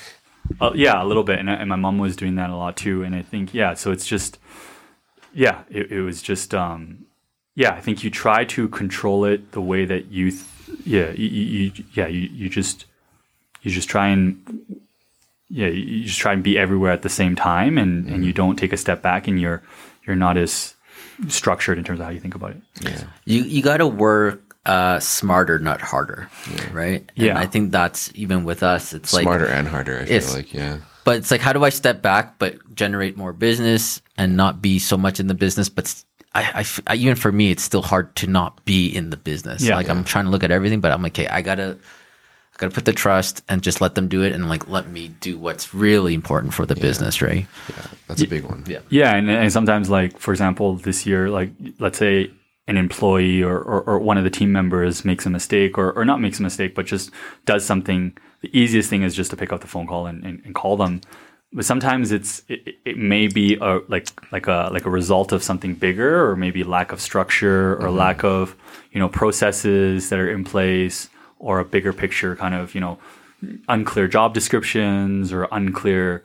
Uh, 0.59 0.71
yeah, 0.75 1.01
a 1.01 1.05
little 1.05 1.23
bit, 1.23 1.39
and, 1.39 1.49
and 1.49 1.67
my 1.69 1.75
mom 1.75 1.97
was 1.97 2.15
doing 2.15 2.35
that 2.35 2.49
a 2.51 2.55
lot 2.55 2.75
too. 2.77 3.01
And 3.03 3.15
I 3.15 3.23
think, 3.23 3.53
yeah, 3.53 3.73
so 3.73 3.91
it's 3.91 4.05
just, 4.05 4.37
yeah, 5.33 5.63
it, 5.69 5.91
it 5.91 6.01
was 6.01 6.21
just, 6.21 6.53
um, 6.53 7.05
yeah, 7.55 7.71
I 7.73 7.81
think 7.81 8.03
you 8.03 8.09
try 8.11 8.45
to 8.45 8.67
control 8.67 9.25
it 9.25 9.51
the 9.53 9.61
way 9.61 9.85
that 9.85 10.11
you, 10.11 10.29
th- 10.31 10.43
yeah, 10.85 11.09
you, 11.11 11.27
you, 11.27 11.71
you- 11.75 11.83
yeah, 11.93 12.07
you, 12.07 12.21
you 12.39 12.49
just, 12.49 12.85
you 13.63 13.71
just 13.71 13.89
try 13.89 14.07
and, 14.09 14.35
yeah, 15.51 15.67
you 15.67 15.83
you 15.83 16.05
just 16.05 16.19
try 16.19 16.33
and 16.33 16.41
be 16.43 16.57
everywhere 16.57 16.91
at 16.91 17.01
the 17.01 17.09
same 17.09 17.35
time, 17.35 17.77
and 17.77 18.07
and 18.07 18.23
you 18.25 18.33
don't 18.33 18.55
take 18.57 18.73
a 18.73 18.77
step 18.77 19.01
back, 19.01 19.27
and 19.27 19.39
you're 19.39 19.61
you're 20.07 20.15
not 20.15 20.37
as 20.37 20.75
structured 21.27 21.77
in 21.77 21.83
terms 21.83 21.99
of 21.99 22.05
how 22.05 22.11
you 22.11 22.19
think 22.19 22.35
about 22.35 22.51
it. 22.51 22.61
Yeah. 22.81 23.03
You 23.25 23.43
you 23.43 23.61
got 23.61 23.77
to 23.77 23.87
work 23.87 24.55
uh, 24.65 24.99
smarter, 24.99 25.59
not 25.59 25.81
harder, 25.81 26.29
right? 26.71 27.01
And 27.17 27.25
Yeah. 27.27 27.37
I 27.39 27.45
think 27.47 27.71
that's 27.71 28.11
even 28.15 28.43
with 28.43 28.63
us. 28.63 28.93
It's 28.93 29.13
like 29.13 29.23
Smarter 29.23 29.45
and 29.47 29.67
harder, 29.67 29.99
I 29.99 30.05
feel 30.05 30.33
like. 30.33 30.53
Yeah. 30.53 30.77
but 31.03 31.17
it's 31.17 31.31
like 31.31 31.41
how 31.41 31.51
do 31.53 31.63
I 31.63 31.69
step 31.69 32.01
back 32.03 32.37
but 32.37 32.55
generate 32.75 33.17
more 33.17 33.33
business 33.33 34.01
and 34.17 34.37
not 34.37 34.61
be 34.61 34.77
so 34.79 34.97
much 34.97 35.19
in 35.19 35.25
the 35.27 35.33
business 35.33 35.67
but 35.67 35.85
s- 35.85 36.05
I, 36.35 36.41
I 36.43 36.59
f- 36.61 36.79
I- 36.85 36.95
even 36.95 37.15
for 37.15 37.31
me 37.31 37.49
it's 37.49 37.63
still 37.63 37.81
hard 37.81 38.15
to 38.17 38.27
not 38.27 38.63
be 38.65 38.85
in 38.87 39.09
the 39.09 39.17
business 39.17 39.63
Yeah. 39.63 39.75
like 39.77 39.89
I'm 39.89 40.03
trying 40.03 40.25
to 40.25 40.31
look 40.31 40.43
at 40.43 40.51
everything 40.51 40.79
but 40.79 40.91
I'm 40.91 41.01
like 41.01 41.13
okay 41.17 41.27
I 41.27 41.41
gotta 41.41 41.77
I 42.61 42.65
gotta 42.65 42.75
put 42.75 42.85
the 42.85 42.93
trust 42.93 43.43
and 43.49 43.63
just 43.63 43.81
let 43.81 43.95
them 43.95 44.07
do 44.07 44.21
it 44.21 44.33
and 44.33 44.47
like 44.47 44.67
let 44.67 44.87
me 44.87 45.07
do 45.19 45.39
what's 45.39 45.73
really 45.73 46.13
important 46.13 46.53
for 46.53 46.65
the 46.67 46.75
business 46.75 47.21
right 47.21 47.47
Yeah. 47.69 47.87
That's 48.07 48.21
a 48.21 48.27
big 48.27 48.43
one. 48.43 48.63
yeah 48.67 48.79
Yeah, 48.89 49.15
and, 49.15 49.29
and 49.29 49.51
sometimes, 49.51 49.89
like 49.89 50.19
for 50.19 50.31
example, 50.31 50.75
this 50.75 51.05
year, 51.05 51.29
like 51.29 51.51
let's 51.79 51.97
say 51.97 52.31
an 52.67 52.77
employee 52.77 53.41
or, 53.41 53.57
or, 53.57 53.81
or 53.81 53.99
one 53.99 54.17
of 54.17 54.23
the 54.23 54.29
team 54.29 54.51
members 54.51 55.03
makes 55.03 55.25
a 55.25 55.29
mistake, 55.29 55.77
or, 55.77 55.91
or 55.93 56.05
not 56.05 56.21
makes 56.21 56.39
a 56.39 56.43
mistake, 56.43 56.75
but 56.75 56.85
just 56.85 57.09
does 57.45 57.65
something. 57.65 58.15
The 58.41 58.55
easiest 58.57 58.89
thing 58.89 59.03
is 59.03 59.15
just 59.15 59.31
to 59.31 59.37
pick 59.37 59.51
up 59.51 59.61
the 59.61 59.67
phone 59.67 59.87
call 59.87 60.05
and, 60.05 60.23
and, 60.23 60.41
and 60.45 60.53
call 60.53 60.77
them. 60.77 61.01
But 61.53 61.65
sometimes 61.65 62.11
it's 62.11 62.43
it, 62.47 62.75
it 62.85 62.97
may 62.97 63.27
be 63.27 63.57
a 63.59 63.81
like 63.87 64.07
like 64.31 64.47
a 64.47 64.69
like 64.71 64.85
a 64.85 64.89
result 64.89 65.31
of 65.31 65.43
something 65.43 65.73
bigger, 65.73 66.29
or 66.29 66.35
maybe 66.35 66.63
lack 66.63 66.91
of 66.91 67.01
structure, 67.01 67.73
or 67.73 67.87
mm-hmm. 67.87 67.97
lack 67.97 68.23
of 68.23 68.55
you 68.91 68.99
know 68.99 69.09
processes 69.09 70.09
that 70.09 70.19
are 70.19 70.31
in 70.31 70.43
place, 70.43 71.09
or 71.41 71.59
a 71.59 71.65
bigger 71.65 71.91
picture 71.91 72.35
kind 72.35 72.55
of 72.55 72.73
you 72.75 72.81
know 72.81 72.97
unclear 73.67 74.07
job 74.07 74.33
descriptions 74.33 75.33
or 75.33 75.47
unclear 75.51 76.23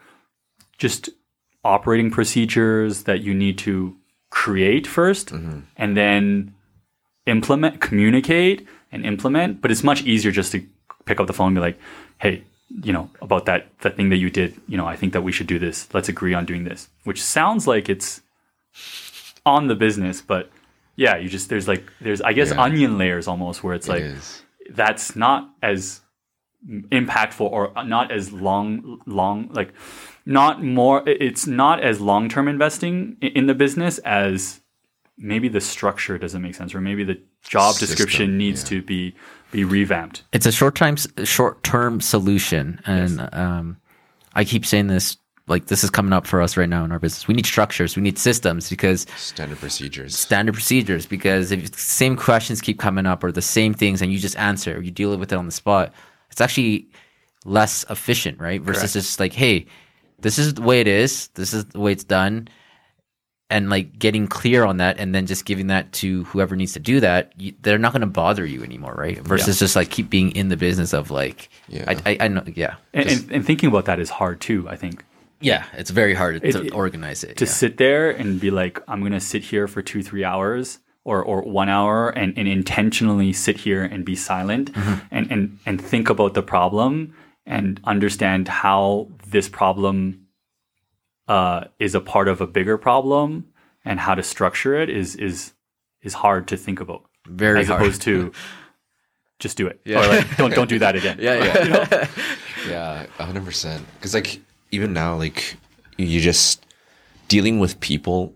just 0.78 1.08
operating 1.64 2.10
procedures 2.10 3.04
that 3.04 3.22
you 3.22 3.34
need 3.34 3.58
to 3.58 3.96
create 4.30 4.86
1st 4.86 5.32
mm-hmm. 5.32 5.60
and 5.76 5.96
then 5.96 6.54
implement, 7.26 7.80
communicate 7.80 8.66
and 8.92 9.04
implement. 9.04 9.60
But 9.60 9.70
it's 9.70 9.82
much 9.82 10.02
easier 10.02 10.30
just 10.30 10.52
to 10.52 10.64
pick 11.06 11.18
up 11.18 11.26
the 11.26 11.32
phone 11.32 11.48
and 11.48 11.56
be 11.56 11.60
like, 11.60 11.78
hey, 12.18 12.44
you 12.82 12.92
know, 12.92 13.10
about 13.22 13.46
that, 13.46 13.68
that 13.80 13.96
thing 13.96 14.10
that 14.10 14.18
you 14.18 14.30
did, 14.30 14.54
you 14.68 14.76
know, 14.76 14.86
I 14.86 14.96
think 14.96 15.12
that 15.14 15.22
we 15.22 15.32
should 15.32 15.46
do 15.46 15.58
this. 15.58 15.88
Let's 15.94 16.08
agree 16.08 16.34
on 16.34 16.44
doing 16.44 16.64
this, 16.64 16.88
which 17.04 17.22
sounds 17.22 17.66
like 17.66 17.88
it's 17.88 18.20
on 19.44 19.68
the 19.68 19.74
business, 19.74 20.20
but 20.20 20.50
yeah, 20.96 21.16
you 21.16 21.28
just, 21.28 21.48
there's 21.48 21.66
like, 21.66 21.84
there's, 22.00 22.20
I 22.20 22.32
guess, 22.32 22.50
Yeah. 22.50 22.62
onion 22.62 22.98
layers 22.98 23.26
almost 23.26 23.64
where 23.64 23.74
it's 23.74 23.88
It 23.88 23.92
like, 23.92 24.02
is. 24.02 24.42
That's 24.74 25.16
not 25.16 25.54
as 25.62 26.00
impactful 26.68 27.48
or 27.48 27.72
not 27.84 28.10
as 28.10 28.32
long 28.32 29.00
long 29.06 29.48
like 29.52 29.72
not 30.24 30.62
more 30.62 31.02
it's 31.06 31.46
not 31.46 31.82
as 31.82 32.00
long-term 32.00 32.48
investing 32.48 33.16
in 33.20 33.46
the 33.46 33.54
business 33.54 33.98
as 33.98 34.60
maybe 35.16 35.48
the 35.48 35.60
structure 35.60 36.18
doesn't 36.18 36.42
make 36.42 36.54
sense 36.54 36.74
or 36.74 36.80
maybe 36.80 37.04
the 37.04 37.20
job 37.42 37.74
System, 37.74 37.86
description 37.86 38.38
needs 38.38 38.62
yeah. 38.62 38.68
to 38.68 38.82
be 38.82 39.14
be 39.52 39.64
revamped 39.64 40.24
it's 40.32 40.46
a 40.46 40.52
short 40.52 40.74
time 40.74 40.96
short 41.24 41.62
term 41.62 42.00
solution 42.00 42.80
and 42.84 43.28
um, 43.32 43.76
I 44.34 44.44
keep 44.44 44.66
saying 44.66 44.88
this 44.88 45.16
like 45.48 45.66
this 45.66 45.84
is 45.84 45.90
coming 45.90 46.12
up 46.12 46.26
for 46.26 46.42
us 46.42 46.56
right 46.56 46.68
now 46.68 46.84
in 46.84 46.90
our 46.92 46.98
business 46.98 47.28
we 47.28 47.34
need 47.34 47.46
structures 47.46 47.94
we 47.96 48.02
need 48.02 48.18
systems 48.18 48.68
because 48.68 49.06
Standard 49.16 49.58
procedures. 49.58 50.16
standard 50.18 50.54
procedures 50.54 51.06
because 51.06 51.52
if 51.52 51.70
the 51.70 51.78
same 51.78 52.16
questions 52.16 52.60
keep 52.60 52.78
coming 52.78 53.06
up 53.06 53.22
or 53.22 53.30
the 53.30 53.42
same 53.42 53.72
things 53.74 54.02
and 54.02 54.12
you 54.12 54.18
just 54.18 54.36
answer 54.36 54.76
or 54.76 54.82
you 54.82 54.90
deal 54.90 55.16
with 55.16 55.32
it 55.32 55.36
on 55.36 55.46
the 55.46 55.52
spot, 55.52 55.92
it's 56.30 56.40
actually 56.40 56.88
less 57.44 57.84
efficient, 57.88 58.40
right? 58.40 58.60
Versus 58.60 58.92
just 58.92 59.20
like, 59.20 59.32
hey, 59.32 59.66
this 60.18 60.38
is 60.38 60.54
the 60.54 60.62
way 60.62 60.80
it 60.80 60.88
is, 60.88 61.28
this 61.34 61.54
is 61.54 61.64
the 61.66 61.78
way 61.80 61.92
it's 61.92 62.02
done. 62.04 62.48
And 63.48 63.70
like 63.70 63.96
getting 63.96 64.26
clear 64.26 64.64
on 64.64 64.78
that 64.78 64.98
and 64.98 65.14
then 65.14 65.26
just 65.26 65.44
giving 65.44 65.68
that 65.68 65.92
to 65.92 66.24
whoever 66.24 66.56
needs 66.56 66.72
to 66.72 66.80
do 66.80 66.98
that, 66.98 67.32
you, 67.36 67.54
they're 67.62 67.78
not 67.78 67.92
going 67.92 68.00
to 68.00 68.06
bother 68.08 68.44
you 68.44 68.64
anymore, 68.64 68.94
right? 68.98 69.18
Versus 69.20 69.60
just 69.60 69.76
like 69.76 69.88
keep 69.90 70.10
being 70.10 70.32
in 70.32 70.48
the 70.48 70.56
business 70.56 70.92
of 70.92 71.12
like, 71.12 71.48
Yeah. 71.68 71.84
I, 71.86 72.10
I, 72.10 72.16
I 72.22 72.28
know, 72.28 72.42
yeah. 72.52 72.74
and, 72.92 73.08
and, 73.08 73.30
and 73.30 73.46
thinking 73.46 73.68
about 73.68 73.84
that 73.84 74.00
is 74.00 74.10
hard 74.10 74.40
too 74.40 74.68
i 74.68 74.74
think 74.74 75.04
Yeah, 75.40 75.64
it's 75.74 75.90
very 75.90 76.14
hard 76.14 76.40
to 76.42 76.48
it- 76.66 76.72
organize 76.74 77.22
it. 77.24 77.36
to 77.38 77.44
yeah. 77.44 77.50
sit 77.50 77.76
there 77.76 78.10
and 78.10 78.40
be 78.40 78.50
like 78.50 78.80
i'm 78.88 79.02
gonna 79.02 79.20
sit 79.20 79.42
here 79.44 79.68
for 79.68 79.82
two 79.82 80.02
three 80.02 80.24
hours 80.24 80.78
or, 81.04 81.22
or 81.22 81.42
one 81.42 81.68
hour 81.68 82.08
and, 82.10 82.36
and 82.38 82.48
intentionally 82.48 83.32
sit 83.32 83.58
here 83.58 83.82
and 83.84 84.04
be 84.04 84.16
silent 84.16 84.70
and, 85.12 85.30
and, 85.30 85.58
and 85.64 85.80
think 85.80 86.10
about 86.10 86.34
the 86.34 86.42
problem 86.42 87.14
and 87.46 87.80
understand 87.84 88.48
how 88.48 89.06
this 89.28 89.48
problem 89.48 90.26
uh, 91.28 91.64
is 91.78 91.94
a 91.94 92.00
part 92.00 92.26
of 92.28 92.40
a 92.40 92.46
bigger 92.46 92.76
problem 92.78 93.46
and 93.84 94.00
how 94.00 94.14
to 94.16 94.22
structure 94.22 94.74
it 94.74 94.88
is 94.90 95.14
is 95.16 95.52
is 96.02 96.14
hard 96.14 96.48
to 96.48 96.56
think 96.56 96.80
about 96.80 97.02
Very 97.26 97.60
as 97.60 97.68
hard. 97.68 97.82
opposed 97.82 98.02
to 98.02 98.32
just 99.38 99.56
do 99.56 99.66
it 99.66 99.80
Yeah. 99.84 100.02
or 100.04 100.08
like 100.08 100.36
don't 100.36 100.54
don't 100.54 100.68
do 100.68 100.78
that 100.80 100.96
again 100.96 101.18
yeah, 101.20 101.34
yeah. 101.44 102.08
Yeah, 102.68 103.06
hundred 103.18 103.44
percent. 103.44 103.84
Because 103.94 104.12
like 104.12 104.40
even 104.70 104.92
now, 104.92 105.16
like 105.16 105.56
you 105.96 106.20
just 106.20 106.64
dealing 107.28 107.58
with 107.58 107.80
people. 107.80 108.34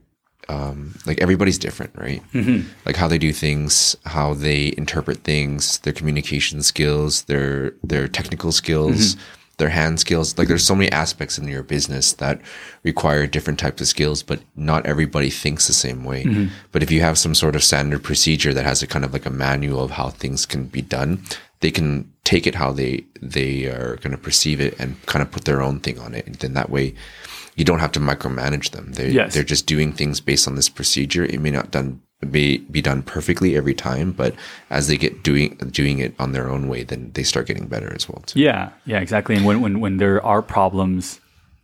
Um, 0.49 0.97
like 1.07 1.21
everybody's 1.21 1.59
different, 1.59 1.93
right? 1.97 2.25
Mm-hmm. 2.33 2.69
Like 2.85 2.97
how 2.97 3.07
they 3.07 3.19
do 3.19 3.33
things, 3.33 3.95
how 4.05 4.35
they 4.35 4.75
interpret 4.77 5.19
things, 5.19 5.79
their 5.81 5.93
communication 5.93 6.63
skills, 6.65 7.23
their 7.25 7.75
their 7.85 8.09
technical 8.09 8.51
skills, 8.51 9.17
their 9.59 9.69
hand 9.69 10.01
skills. 10.01 10.37
Like 10.37 10.49
there's 10.49 10.67
so 10.67 10.75
many 10.75 10.91
aspects 10.91 11.39
in 11.39 11.47
your 11.47 11.63
business 11.63 12.15
that 12.15 12.41
require 12.83 13.29
different 13.29 13.61
types 13.61 13.81
of 13.81 13.87
skills, 13.87 14.25
but 14.25 14.41
not 14.57 14.87
everybody 14.87 15.31
thinks 15.31 15.69
the 15.69 15.73
same 15.73 16.03
way. 16.03 16.25
But 16.73 16.83
if 16.83 16.91
you 16.91 17.01
have 17.01 17.17
some 17.17 17.37
sort 17.37 17.55
of 17.55 17.63
standard 17.63 18.03
procedure 18.03 18.53
that 18.53 18.65
has 18.65 18.83
a 18.83 18.89
kind 18.89 19.05
of 19.05 19.13
like 19.13 19.27
a 19.27 19.31
manual 19.31 19.85
of 19.85 19.93
how 19.93 20.09
things 20.09 20.47
can 20.47 20.65
be 20.65 20.83
done, 20.83 21.23
they 21.61 21.71
can 21.71 22.11
take 22.31 22.47
it 22.51 22.55
how 22.55 22.71
they 22.81 22.93
they 23.37 23.51
are 23.67 23.97
going 24.03 24.15
to 24.19 24.23
perceive 24.29 24.59
it 24.67 24.73
and 24.81 24.89
kind 25.13 25.23
of 25.23 25.29
put 25.35 25.45
their 25.45 25.61
own 25.67 25.81
thing 25.85 25.99
on 25.99 26.11
it. 26.19 26.25
And 26.29 26.37
then 26.37 26.53
that 26.55 26.71
way, 26.71 26.87
you 27.57 27.65
don't 27.69 27.83
have 27.85 27.93
to 27.97 28.01
micromanage 28.11 28.69
them. 28.71 28.93
They 28.99 29.09
Yes. 29.11 29.35
they're 29.35 29.53
just 29.55 29.67
doing 29.75 29.91
things 29.93 30.21
based 30.31 30.47
on 30.49 30.55
this 30.55 30.71
procedure. 30.79 31.25
It 31.35 31.41
may 31.41 31.53
not 31.59 31.67
done 31.77 31.89
be 32.37 32.59
be 32.77 32.83
done 32.91 33.03
perfectly 33.03 33.51
every 33.61 33.75
time, 33.89 34.09
but 34.23 34.33
as 34.69 34.83
they 34.89 34.99
get 35.05 35.13
doing 35.29 35.49
doing 35.81 35.97
it 36.07 36.13
on 36.19 36.33
their 36.33 36.47
own 36.55 36.63
way, 36.73 36.85
then 36.91 37.11
they 37.17 37.25
start 37.25 37.47
getting 37.51 37.67
better 37.75 37.91
as 37.99 38.09
well 38.09 38.23
too. 38.27 38.39
Yeah, 38.41 38.71
yeah, 38.87 39.01
exactly. 39.01 39.35
And 39.37 39.45
when, 39.49 39.59
when 39.65 39.81
when 39.85 39.97
there 39.97 40.19
are 40.33 40.43
problems, 40.43 41.21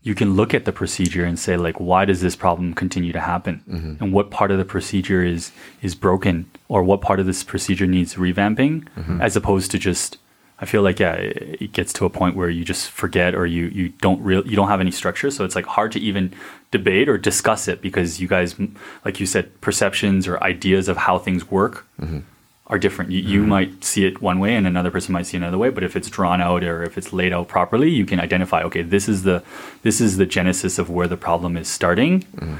you 0.08 0.14
can 0.14 0.30
look 0.40 0.54
at 0.54 0.64
the 0.64 0.72
procedure 0.72 1.24
and 1.28 1.38
say 1.38 1.54
like, 1.66 1.78
why 1.90 2.02
does 2.10 2.20
this 2.26 2.36
problem 2.44 2.74
continue 2.74 3.12
to 3.12 3.20
happen, 3.20 3.54
mm-hmm. 3.68 3.94
and 4.02 4.12
what 4.16 4.30
part 4.30 4.50
of 4.50 4.58
the 4.58 4.64
procedure 4.74 5.22
is 5.34 5.52
is 5.86 5.94
broken, 5.94 6.36
or 6.66 6.82
what 6.82 7.00
part 7.08 7.20
of 7.20 7.26
this 7.26 7.44
procedure 7.44 7.86
needs 7.86 8.16
revamping, 8.16 8.74
mm-hmm. 8.96 9.20
as 9.26 9.36
opposed 9.36 9.70
to 9.70 9.78
just. 9.78 10.18
I 10.58 10.64
feel 10.64 10.82
like 10.82 10.98
yeah, 10.98 11.12
it, 11.12 11.60
it 11.60 11.72
gets 11.72 11.92
to 11.94 12.06
a 12.06 12.10
point 12.10 12.34
where 12.34 12.48
you 12.48 12.64
just 12.64 12.90
forget 12.90 13.34
or 13.34 13.46
you 13.46 13.66
you 13.66 13.90
don't 13.90 14.22
real 14.22 14.46
you 14.46 14.56
don't 14.56 14.68
have 14.68 14.80
any 14.80 14.90
structure, 14.90 15.30
so 15.30 15.44
it's 15.44 15.54
like 15.54 15.66
hard 15.66 15.92
to 15.92 16.00
even 16.00 16.32
debate 16.70 17.08
or 17.08 17.18
discuss 17.18 17.68
it 17.68 17.82
because 17.82 18.20
you 18.20 18.28
guys, 18.28 18.56
like 19.04 19.20
you 19.20 19.26
said, 19.26 19.60
perceptions 19.60 20.26
or 20.26 20.42
ideas 20.42 20.88
of 20.88 20.96
how 20.96 21.18
things 21.18 21.50
work 21.50 21.86
mm-hmm. 22.00 22.20
are 22.68 22.78
different. 22.78 23.10
You, 23.10 23.20
you 23.20 23.40
mm-hmm. 23.40 23.48
might 23.50 23.84
see 23.84 24.06
it 24.06 24.22
one 24.22 24.38
way, 24.38 24.54
and 24.54 24.66
another 24.66 24.90
person 24.90 25.12
might 25.12 25.26
see 25.26 25.36
it 25.36 25.40
another 25.40 25.58
way. 25.58 25.68
But 25.68 25.84
if 25.84 25.94
it's 25.94 26.08
drawn 26.08 26.40
out 26.40 26.64
or 26.64 26.82
if 26.82 26.96
it's 26.96 27.12
laid 27.12 27.34
out 27.34 27.48
properly, 27.48 27.90
you 27.90 28.06
can 28.06 28.18
identify. 28.18 28.62
Okay, 28.62 28.82
this 28.82 29.08
is 29.10 29.24
the 29.24 29.42
this 29.82 30.00
is 30.00 30.16
the 30.16 30.26
genesis 30.26 30.78
of 30.78 30.88
where 30.88 31.06
the 31.06 31.18
problem 31.18 31.58
is 31.58 31.68
starting. 31.68 32.22
Mm-hmm. 32.22 32.56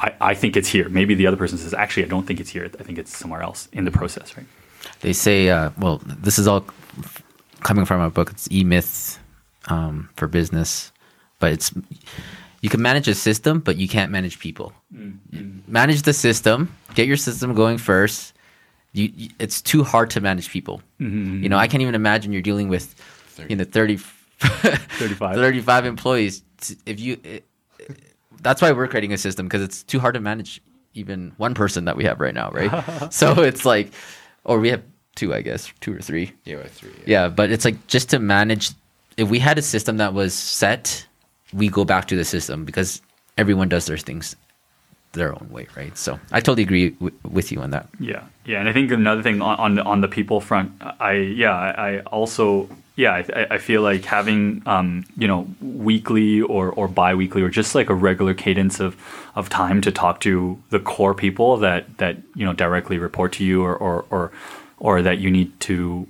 I, 0.00 0.14
I 0.20 0.34
think 0.34 0.56
it's 0.56 0.68
here. 0.68 0.88
Maybe 0.88 1.14
the 1.14 1.28
other 1.28 1.36
person 1.36 1.56
says, 1.58 1.72
actually, 1.72 2.04
I 2.04 2.08
don't 2.08 2.26
think 2.26 2.40
it's 2.40 2.50
here. 2.50 2.64
I 2.64 2.82
think 2.82 2.98
it's 2.98 3.16
somewhere 3.16 3.42
else 3.42 3.68
in 3.72 3.84
the 3.84 3.92
process, 3.92 4.36
right? 4.36 4.46
They 5.00 5.12
say, 5.12 5.48
uh, 5.48 5.70
well, 5.78 6.00
this 6.04 6.38
is 6.38 6.46
all 6.46 6.64
coming 7.60 7.84
from 7.84 8.00
a 8.00 8.10
book. 8.10 8.30
It's 8.30 8.48
E 8.50 8.64
Myth 8.64 9.18
um, 9.68 10.08
for 10.16 10.26
business, 10.28 10.92
but 11.38 11.52
it's 11.52 11.72
you 12.60 12.70
can 12.70 12.80
manage 12.82 13.08
a 13.08 13.14
system, 13.14 13.60
but 13.60 13.76
you 13.76 13.88
can't 13.88 14.10
manage 14.10 14.38
people. 14.38 14.72
Manage 15.68 16.02
the 16.02 16.12
system, 16.12 16.74
get 16.94 17.06
your 17.06 17.16
system 17.16 17.54
going 17.54 17.78
first. 17.78 18.32
You, 18.92 19.10
you- 19.16 19.30
it's 19.38 19.60
too 19.60 19.84
hard 19.84 20.10
to 20.10 20.20
manage 20.20 20.50
people. 20.50 20.80
You 21.42 21.48
know, 21.48 21.58
I 21.58 21.66
can't 21.68 21.82
even 21.82 21.94
imagine 21.94 22.32
you're 22.32 22.42
dealing 22.42 22.68
with, 22.68 22.94
you 23.50 23.56
know, 23.56 23.64
30, 23.64 23.96
35. 24.38 25.34
35 25.36 25.84
employees. 25.86 26.42
If 26.86 27.00
you, 27.00 27.18
it, 27.24 27.44
that's 28.40 28.62
why 28.62 28.72
we're 28.72 28.88
creating 28.88 29.12
a 29.12 29.18
system 29.18 29.46
because 29.46 29.62
it's 29.62 29.82
too 29.82 29.98
hard 30.00 30.14
to 30.14 30.20
manage 30.20 30.62
even 30.94 31.32
one 31.38 31.54
person 31.54 31.86
that 31.86 31.96
we 31.96 32.04
have 32.04 32.20
right 32.20 32.34
now, 32.34 32.50
right? 32.50 33.12
so 33.12 33.42
it's 33.42 33.64
like, 33.64 33.92
or 34.44 34.58
we 34.60 34.68
have 34.68 34.82
two, 35.14 35.34
I 35.34 35.42
guess, 35.42 35.72
two 35.80 35.94
or 35.94 36.00
three. 36.00 36.32
Yeah, 36.44 36.56
with 36.56 36.72
three. 36.72 36.90
Yeah, 37.06 37.28
but 37.28 37.50
it's 37.50 37.64
like 37.64 37.86
just 37.86 38.10
to 38.10 38.18
manage. 38.18 38.70
If 39.16 39.30
we 39.30 39.38
had 39.38 39.58
a 39.58 39.62
system 39.62 39.96
that 39.98 40.12
was 40.14 40.34
set, 40.34 41.06
we 41.52 41.68
go 41.68 41.84
back 41.84 42.06
to 42.08 42.16
the 42.16 42.24
system 42.24 42.64
because 42.64 43.00
everyone 43.38 43.68
does 43.68 43.86
their 43.86 43.96
things 43.98 44.36
their 45.12 45.32
own 45.32 45.48
way, 45.50 45.68
right? 45.76 45.96
So 45.96 46.18
I 46.32 46.40
totally 46.40 46.64
agree 46.64 46.90
w- 46.90 47.16
with 47.30 47.52
you 47.52 47.60
on 47.60 47.70
that. 47.70 47.88
Yeah, 48.00 48.24
yeah, 48.44 48.58
and 48.58 48.68
I 48.68 48.72
think 48.72 48.90
another 48.90 49.22
thing 49.22 49.40
on 49.40 49.56
on 49.58 49.74
the, 49.76 49.82
on 49.84 50.00
the 50.00 50.08
people 50.08 50.40
front, 50.40 50.72
I 51.00 51.12
yeah, 51.12 51.54
I, 51.54 51.70
I 51.96 52.00
also 52.00 52.68
yeah, 52.96 53.12
I, 53.34 53.46
I- 53.50 53.58
feel 53.58 53.82
like 53.82 54.04
having 54.04 54.62
um, 54.66 55.04
you 55.16 55.26
know 55.26 55.46
weekly 55.60 56.40
or 56.42 56.70
or 56.70 56.86
biweekly 56.88 57.42
or 57.42 57.48
just 57.48 57.74
like 57.74 57.90
a 57.90 57.94
regular 57.94 58.34
cadence 58.34 58.80
of 58.80 58.96
of 59.34 59.48
time 59.48 59.80
to 59.80 59.90
talk 59.92 60.20
to 60.20 60.58
the 60.70 60.78
core 60.78 61.14
people 61.14 61.56
that 61.58 61.98
that 61.98 62.18
you 62.34 62.44
know 62.44 62.52
directly 62.52 62.98
report 62.98 63.32
to 63.34 63.44
you 63.44 63.62
or 63.64 63.74
or 63.76 64.04
or, 64.10 64.32
or 64.78 65.02
that 65.02 65.18
you 65.18 65.30
need 65.30 65.58
to 65.60 66.06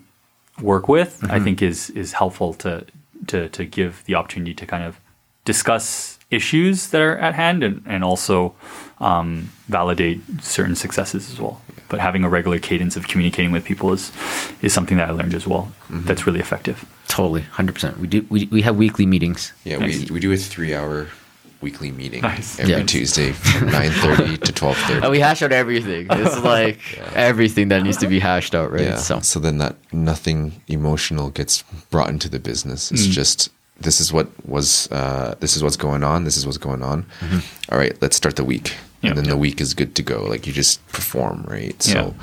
work 0.60 0.88
with, 0.88 1.24
I 1.30 1.40
think 1.40 1.62
is 1.62 1.90
is 1.90 2.12
helpful 2.12 2.54
to 2.54 2.84
to 3.28 3.48
to 3.48 3.64
give 3.64 4.04
the 4.04 4.14
opportunity 4.14 4.54
to 4.54 4.66
kind 4.66 4.84
of 4.84 5.00
discuss 5.44 6.18
issues 6.30 6.88
that 6.90 7.00
are 7.00 7.16
at 7.18 7.34
hand 7.34 7.62
and 7.62 7.82
and 7.86 8.04
also 8.04 8.54
um, 9.00 9.50
validate 9.68 10.20
certain 10.42 10.76
successes 10.76 11.30
as 11.32 11.40
well. 11.40 11.60
But 11.88 12.00
having 12.00 12.24
a 12.24 12.28
regular 12.28 12.58
cadence 12.58 12.96
of 12.96 13.08
communicating 13.08 13.52
with 13.52 13.64
people 13.64 13.92
is 13.92 14.12
is 14.62 14.72
something 14.72 14.96
that 14.96 15.08
I 15.08 15.12
learned 15.12 15.34
as 15.34 15.46
well. 15.46 15.72
Mm-hmm. 15.88 16.06
That's 16.06 16.26
really 16.26 16.40
effective. 16.40 16.84
Totally, 17.08 17.42
hundred 17.42 17.74
percent. 17.74 17.98
We 17.98 18.06
do. 18.06 18.26
We, 18.28 18.46
we 18.46 18.62
have 18.62 18.76
weekly 18.76 19.06
meetings. 19.06 19.52
Yeah, 19.64 19.78
we, 19.78 20.06
we 20.10 20.20
do 20.20 20.32
a 20.32 20.36
three 20.36 20.74
hour 20.74 21.08
weekly 21.64 21.90
meeting 21.90 22.20
Nice. 22.20 22.60
every 22.60 22.74
Yeah. 22.74 22.82
Tuesday 22.84 23.32
from 23.32 23.70
9.30 23.70 24.42
to 24.42 24.52
12.30. 24.52 25.02
And 25.02 25.10
we 25.10 25.18
hash 25.18 25.40
out 25.40 25.50
everything. 25.50 26.06
It's 26.10 26.38
like 26.54 26.78
everything 27.14 27.68
that 27.68 27.82
needs 27.82 27.96
to 27.98 28.06
be 28.06 28.20
hashed 28.20 28.54
out, 28.54 28.70
right? 28.70 28.82
yeah. 28.82 28.96
So 28.98 29.20
So. 29.20 29.40
then 29.40 29.56
that 29.58 29.76
nothing 29.90 30.60
emotional 30.68 31.30
gets 31.30 31.64
brought 31.90 32.10
into 32.10 32.28
the 32.28 32.38
business. 32.38 32.92
It's 32.92 33.06
mm. 33.06 33.12
just 33.12 33.48
this 33.80 34.00
is 34.00 34.12
what 34.12 34.28
was 34.46 34.88
uh, 34.92 35.34
this 35.40 35.56
is 35.56 35.62
what's 35.62 35.76
going 35.76 36.04
on. 36.04 36.24
This 36.24 36.36
is 36.36 36.44
what's 36.46 36.58
going 36.58 36.82
on. 36.82 37.04
Mm-hmm. 37.20 37.72
All 37.72 37.78
right, 37.78 37.96
let's 38.02 38.16
start 38.16 38.36
the 38.36 38.44
week, 38.44 38.74
Yeah. 39.04 39.10
and 39.10 39.18
then 39.18 39.28
the 39.28 39.36
week 39.36 39.60
is 39.60 39.74
good 39.74 39.94
to 39.96 40.02
go. 40.02 40.24
Like 40.24 40.46
you 40.46 40.52
just 40.52 40.86
perform, 40.88 41.44
right? 41.48 41.80
So. 41.82 42.14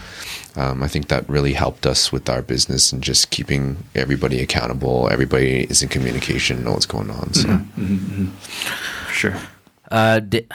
Um, 0.58 0.84
I 0.84 0.90
think 0.90 1.08
that 1.08 1.30
really 1.30 1.54
helped 1.54 1.86
us 1.86 2.12
with 2.12 2.28
our 2.30 2.42
business 2.42 2.92
and 2.92 3.02
just 3.02 3.30
keeping 3.30 3.78
everybody 3.96 4.42
accountable. 4.42 5.08
Everybody 5.10 5.64
is 5.64 5.82
in 5.82 5.88
communication, 5.88 6.66
know 6.66 6.74
what's 6.74 6.86
going 6.86 7.10
on. 7.10 7.34
So 7.34 7.48
For 9.08 9.14
sure. 9.14 9.36
Uh, 9.90 10.20
D- 10.20 10.48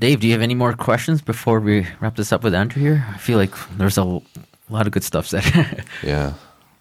Dave, 0.00 0.18
do 0.20 0.26
you 0.26 0.32
have 0.32 0.42
any 0.42 0.54
more 0.56 0.72
questions 0.74 1.22
before 1.22 1.60
we 1.60 1.86
wrap 2.00 2.16
this 2.16 2.32
up 2.32 2.42
with 2.42 2.52
Andrew 2.54 2.82
here? 2.82 3.06
I 3.14 3.18
feel 3.18 3.38
like 3.38 3.54
there's 3.76 3.96
a 3.98 4.02
l- 4.02 4.24
lot 4.70 4.86
of 4.86 4.92
good 4.92 5.04
stuff 5.04 5.26
said. 5.28 5.44
Yeah, 6.02 6.34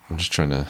I'm 0.09 0.17
just 0.17 0.31
trying 0.31 0.49
to. 0.49 0.67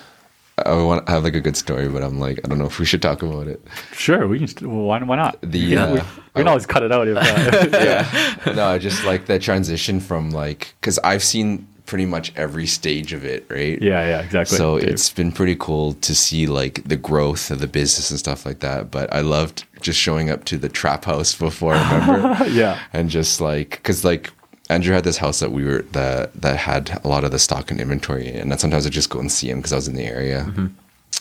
I 0.65 0.73
want 0.81 1.05
to 1.05 1.11
have 1.11 1.23
like 1.23 1.35
a 1.35 1.41
good 1.41 1.55
story, 1.55 1.87
but 1.87 2.01
I'm 2.01 2.19
like, 2.19 2.39
I 2.43 2.47
don't 2.47 2.57
know 2.57 2.65
if 2.65 2.79
we 2.79 2.85
should 2.85 3.01
talk 3.01 3.21
about 3.21 3.47
it. 3.47 3.63
Sure, 3.93 4.27
we 4.27 4.39
can. 4.39 4.47
st- 4.47 4.69
Well, 4.69 4.81
why, 4.85 5.01
why 5.03 5.15
not? 5.15 5.39
The, 5.41 5.63
we, 5.63 5.69
can, 5.69 5.77
uh, 5.77 5.87
we, 5.93 5.99
we 5.99 6.41
can 6.41 6.47
always 6.47 6.65
cut 6.65 6.81
it 6.83 6.91
out 6.91 7.07
if. 7.07 7.17
Uh, 7.17 7.67
yeah, 7.77 8.53
no, 8.55 8.65
I 8.65 8.77
just 8.79 9.03
like 9.05 9.27
the 9.27 9.37
transition 9.37 9.99
from 9.99 10.31
like 10.31 10.73
because 10.81 10.97
I've 10.99 11.23
seen 11.23 11.67
pretty 11.85 12.05
much 12.05 12.33
every 12.35 12.65
stage 12.67 13.13
of 13.13 13.23
it, 13.23 13.45
right? 13.49 13.81
yeah, 13.81 14.05
yeah, 14.07 14.21
exactly. 14.21 14.57
So 14.57 14.77
Dave. 14.79 14.89
it's 14.89 15.09
been 15.11 15.31
pretty 15.31 15.55
cool 15.55 15.93
to 15.93 16.13
see 16.15 16.47
like 16.47 16.83
the 16.85 16.97
growth 16.97 17.49
of 17.51 17.59
the 17.59 17.67
business 17.67 18.09
and 18.09 18.19
stuff 18.19 18.45
like 18.45 18.59
that. 18.59 18.89
But 18.91 19.13
I 19.13 19.21
loved 19.21 19.63
just 19.81 19.99
showing 19.99 20.29
up 20.29 20.43
to 20.45 20.57
the 20.57 20.69
trap 20.69 21.05
house 21.05 21.35
before, 21.47 21.73
remember? 21.73 22.45
yeah, 22.49 22.79
and 22.93 23.09
just 23.09 23.39
like 23.41 23.69
because 23.71 24.03
like 24.03 24.31
Andrew 24.69 24.93
had 24.93 25.03
this 25.03 25.17
house 25.17 25.39
that 25.39 25.51
we 25.51 25.63
were 25.63 25.81
that 25.93 26.33
that 26.41 26.57
had 26.57 26.99
a 27.03 27.07
lot 27.07 27.23
of 27.23 27.31
the 27.31 27.39
stock 27.39 27.71
and 27.71 27.79
inventory, 27.79 28.29
and 28.29 28.51
then 28.51 28.57
sometimes 28.59 28.85
I 28.85 28.89
just 28.89 29.09
go 29.09 29.19
and 29.19 29.31
see 29.31 29.49
him 29.49 29.59
because 29.59 29.73
I 29.73 29.77
was 29.77 29.87
in 29.87 29.95
the 29.95 30.03
area. 30.03 30.51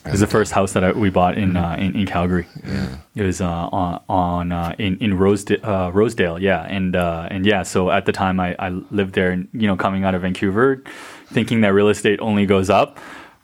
it 0.04 0.10
was 0.10 0.20
the 0.20 0.26
first 0.26 0.52
house 0.52 0.72
that 0.72 0.82
I, 0.82 0.92
we 0.92 1.10
bought 1.10 1.38
in, 1.38 1.56
uh, 1.56 1.76
in 1.78 1.94
in 1.94 2.06
Calgary. 2.06 2.46
Yeah, 2.66 2.96
it 3.14 3.22
was 3.22 3.40
uh, 3.40 3.46
on 3.46 4.02
on 4.08 4.52
uh, 4.52 4.74
in 4.78 4.98
in 4.98 5.16
Rosedale, 5.16 5.64
uh, 5.64 5.90
Rosedale. 5.92 6.40
Yeah, 6.40 6.62
and 6.62 6.96
uh, 6.96 7.28
and 7.30 7.46
yeah. 7.46 7.62
So 7.62 7.90
at 7.90 8.04
the 8.04 8.12
time, 8.12 8.40
I, 8.40 8.56
I 8.58 8.70
lived 8.90 9.14
there, 9.14 9.30
and 9.30 9.48
you 9.52 9.68
know, 9.68 9.76
coming 9.76 10.04
out 10.04 10.14
of 10.14 10.22
Vancouver, 10.22 10.82
thinking 11.32 11.60
that 11.60 11.72
real 11.72 11.88
estate 11.88 12.18
only 12.20 12.46
goes 12.46 12.68
up. 12.68 12.98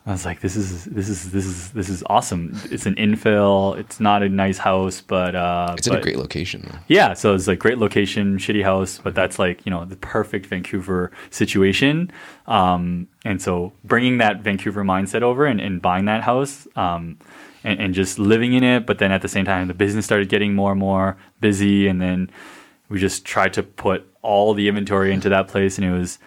I 0.05 0.11
was 0.11 0.25
like, 0.25 0.41
this 0.41 0.57
is 0.57 0.83
this 0.83 1.07
is 1.07 1.31
this 1.31 1.45
is 1.45 1.71
this 1.71 1.87
is 1.87 2.03
awesome. 2.07 2.59
It's 2.69 2.85
an 2.85 2.95
infill. 2.95 3.77
It's 3.77 4.01
not 4.01 4.21
a 4.21 4.27
nice 4.27 4.57
house, 4.57 4.99
but 4.99 5.33
uh, 5.33 5.75
It's 5.77 5.87
in 5.87 5.95
a 5.95 6.01
great 6.01 6.17
location. 6.17 6.67
Though. 6.69 6.79
Yeah, 6.89 7.13
so 7.13 7.33
it's 7.33 7.47
like 7.47 7.59
great 7.59 7.77
location, 7.77 8.37
shitty 8.37 8.63
house, 8.63 8.99
but 9.01 9.15
that's 9.15 9.39
like 9.39 9.65
you 9.65 9.69
know 9.69 9.85
the 9.85 9.95
perfect 9.95 10.47
Vancouver 10.47 11.11
situation. 11.29 12.11
Um, 12.47 13.07
and 13.23 13.41
so 13.41 13.71
bringing 13.85 14.17
that 14.17 14.41
Vancouver 14.41 14.83
mindset 14.83 15.21
over 15.21 15.45
and, 15.45 15.61
and 15.61 15.81
buying 15.81 16.03
that 16.05 16.23
house, 16.23 16.67
um, 16.75 17.17
and, 17.63 17.79
and 17.79 17.93
just 17.93 18.19
living 18.19 18.51
in 18.51 18.63
it, 18.63 18.85
but 18.85 18.97
then 18.97 19.13
at 19.13 19.21
the 19.21 19.29
same 19.29 19.45
time 19.45 19.69
the 19.69 19.73
business 19.73 20.03
started 20.03 20.27
getting 20.27 20.53
more 20.53 20.71
and 20.71 20.79
more 20.81 21.15
busy, 21.39 21.87
and 21.87 22.01
then 22.01 22.29
we 22.89 22.99
just 22.99 23.23
tried 23.23 23.53
to 23.53 23.63
put 23.63 24.05
all 24.21 24.53
the 24.53 24.67
inventory 24.67 25.13
into 25.13 25.29
that 25.29 25.47
place, 25.47 25.77
and 25.77 25.87
it 25.87 25.97
was, 25.97 26.19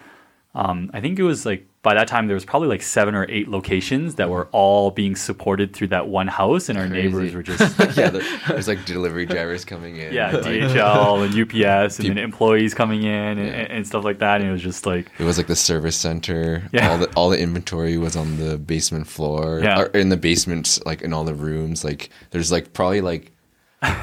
um, 0.55 0.89
I 0.95 0.99
think 0.99 1.19
it 1.19 1.23
was 1.23 1.45
like 1.45 1.67
by 1.87 1.93
that 1.93 2.05
time 2.09 2.27
there 2.27 2.33
was 2.35 2.43
probably 2.43 2.67
like 2.67 2.81
seven 2.81 3.15
or 3.15 3.25
eight 3.29 3.47
locations 3.47 4.15
that 4.15 4.29
were 4.29 4.49
all 4.51 4.91
being 4.91 5.15
supported 5.15 5.73
through 5.73 5.87
that 5.87 6.09
one 6.09 6.27
house, 6.27 6.67
and 6.67 6.77
our 6.77 6.85
Crazy. 6.85 7.07
neighbors 7.07 7.33
were 7.33 7.41
just 7.41 7.79
yeah, 7.97 8.09
there's 8.49 8.67
like 8.67 8.83
delivery 8.83 9.25
drivers 9.25 9.63
coming 9.63 9.95
in. 9.95 10.11
yeah, 10.11 10.31
like, 10.31 10.43
DHL 10.43 11.23
and 11.23 11.33
UPS, 11.33 11.99
and 11.99 12.09
then 12.09 12.17
employees 12.17 12.73
coming 12.73 13.03
in 13.03 13.37
and, 13.39 13.47
Yeah. 13.47 13.67
and 13.75 13.87
stuff 13.87 14.03
like 14.03 14.19
that. 14.19 14.41
And 14.41 14.49
it 14.49 14.51
was 14.51 14.61
just 14.61 14.85
like, 14.85 15.09
It 15.17 15.23
was 15.23 15.37
like 15.37 15.47
the 15.47 15.55
service 15.55 15.95
center. 15.95 16.67
Yeah. 16.73 16.91
All 16.91 16.97
the 16.97 17.09
all 17.15 17.29
the 17.29 17.39
inventory 17.39 17.97
was 17.97 18.17
on 18.17 18.35
the 18.35 18.57
basement 18.57 19.07
floor. 19.07 19.61
Yeah. 19.63 19.79
Or 19.79 19.85
in 19.87 20.09
the 20.09 20.17
basement, 20.17 20.79
like 20.85 21.01
in 21.01 21.13
all 21.13 21.23
the 21.23 21.35
rooms. 21.35 21.85
Like 21.85 22.09
there's 22.31 22.51
like 22.51 22.73
probably 22.73 22.99
like 22.99 23.31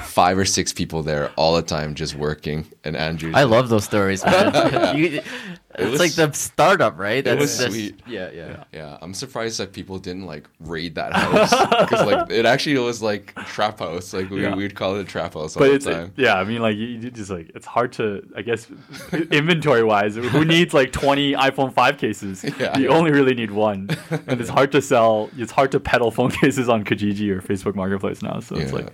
five 0.05 0.39
or 0.39 0.45
six 0.47 0.73
people 0.73 1.03
there 1.03 1.31
all 1.37 1.55
the 1.55 1.63
time 1.63 1.95
just 1.95 2.15
working. 2.15 2.65
And 2.85 2.97
andrew 2.97 3.33
I 3.35 3.43
love 3.43 3.69
those 3.69 3.85
stories, 3.85 4.25
man. 4.25 5.21
You- 5.79 5.85
it's 5.87 5.91
was- 5.93 6.01
like 6.01 6.13
the 6.33 6.37
startup, 6.37 6.99
right? 6.99 7.25
That's 7.25 7.41
was 7.41 7.59
just- 7.59 7.71
sweet. 7.71 8.01
Yeah, 8.07 8.31
yeah. 8.33 8.65
Yeah, 8.73 8.99
I'm 9.03 9.15
surprised 9.15 9.59
that 9.59 9.73
people 9.73 9.99
didn't 9.99 10.27
like 10.27 10.49
raid 10.61 10.95
that 10.97 11.13
house 11.15 11.51
because 11.51 12.07
like 12.07 12.31
it 12.39 12.47
actually 12.47 12.79
was 12.79 13.03
like 13.03 13.35
trap 13.47 13.79
house. 13.81 14.13
Like 14.13 14.31
we 14.31 14.43
Yeah. 14.43 14.55
we'd 14.55 14.75
call 14.75 14.97
it 14.97 15.01
a 15.01 15.05
trap 15.05 15.35
house 15.35 15.57
all 15.57 15.61
but 15.63 15.69
the 15.69 15.75
it's 15.75 15.85
time. 15.85 16.13
yeah. 16.17 16.35
I 16.37 16.45
mean, 16.45 16.63
like 16.63 16.77
you, 16.77 16.87
you 16.87 17.11
just 17.11 17.31
like 17.31 17.51
it's 17.55 17.67
hard 17.67 17.93
to, 17.95 18.27
I 18.37 18.43
guess, 18.43 18.67
inventory 19.31 19.83
wise, 19.85 20.17
who 20.17 20.45
needs 20.45 20.75
like 20.75 20.93
twenty 20.93 21.33
iPhone 21.33 21.73
five 21.73 21.99
cases? 21.99 22.45
Yeah. 22.59 22.79
you 22.79 22.89
only 22.89 23.11
really 23.11 23.35
need 23.35 23.51
one, 23.51 23.91
and 24.11 24.41
it's 24.41 24.49
hard 24.49 24.71
to 24.73 24.81
sell. 24.81 25.29
It's 25.37 25.51
hard 25.51 25.73
to 25.73 25.81
peddle 25.81 26.11
phone 26.11 26.31
cases 26.43 26.69
on 26.69 26.85
Kijiji 26.85 27.31
or 27.31 27.41
Facebook 27.43 27.75
Marketplace 27.75 28.23
now. 28.23 28.39
So 28.41 28.55
it's 28.57 28.73
like, 28.73 28.87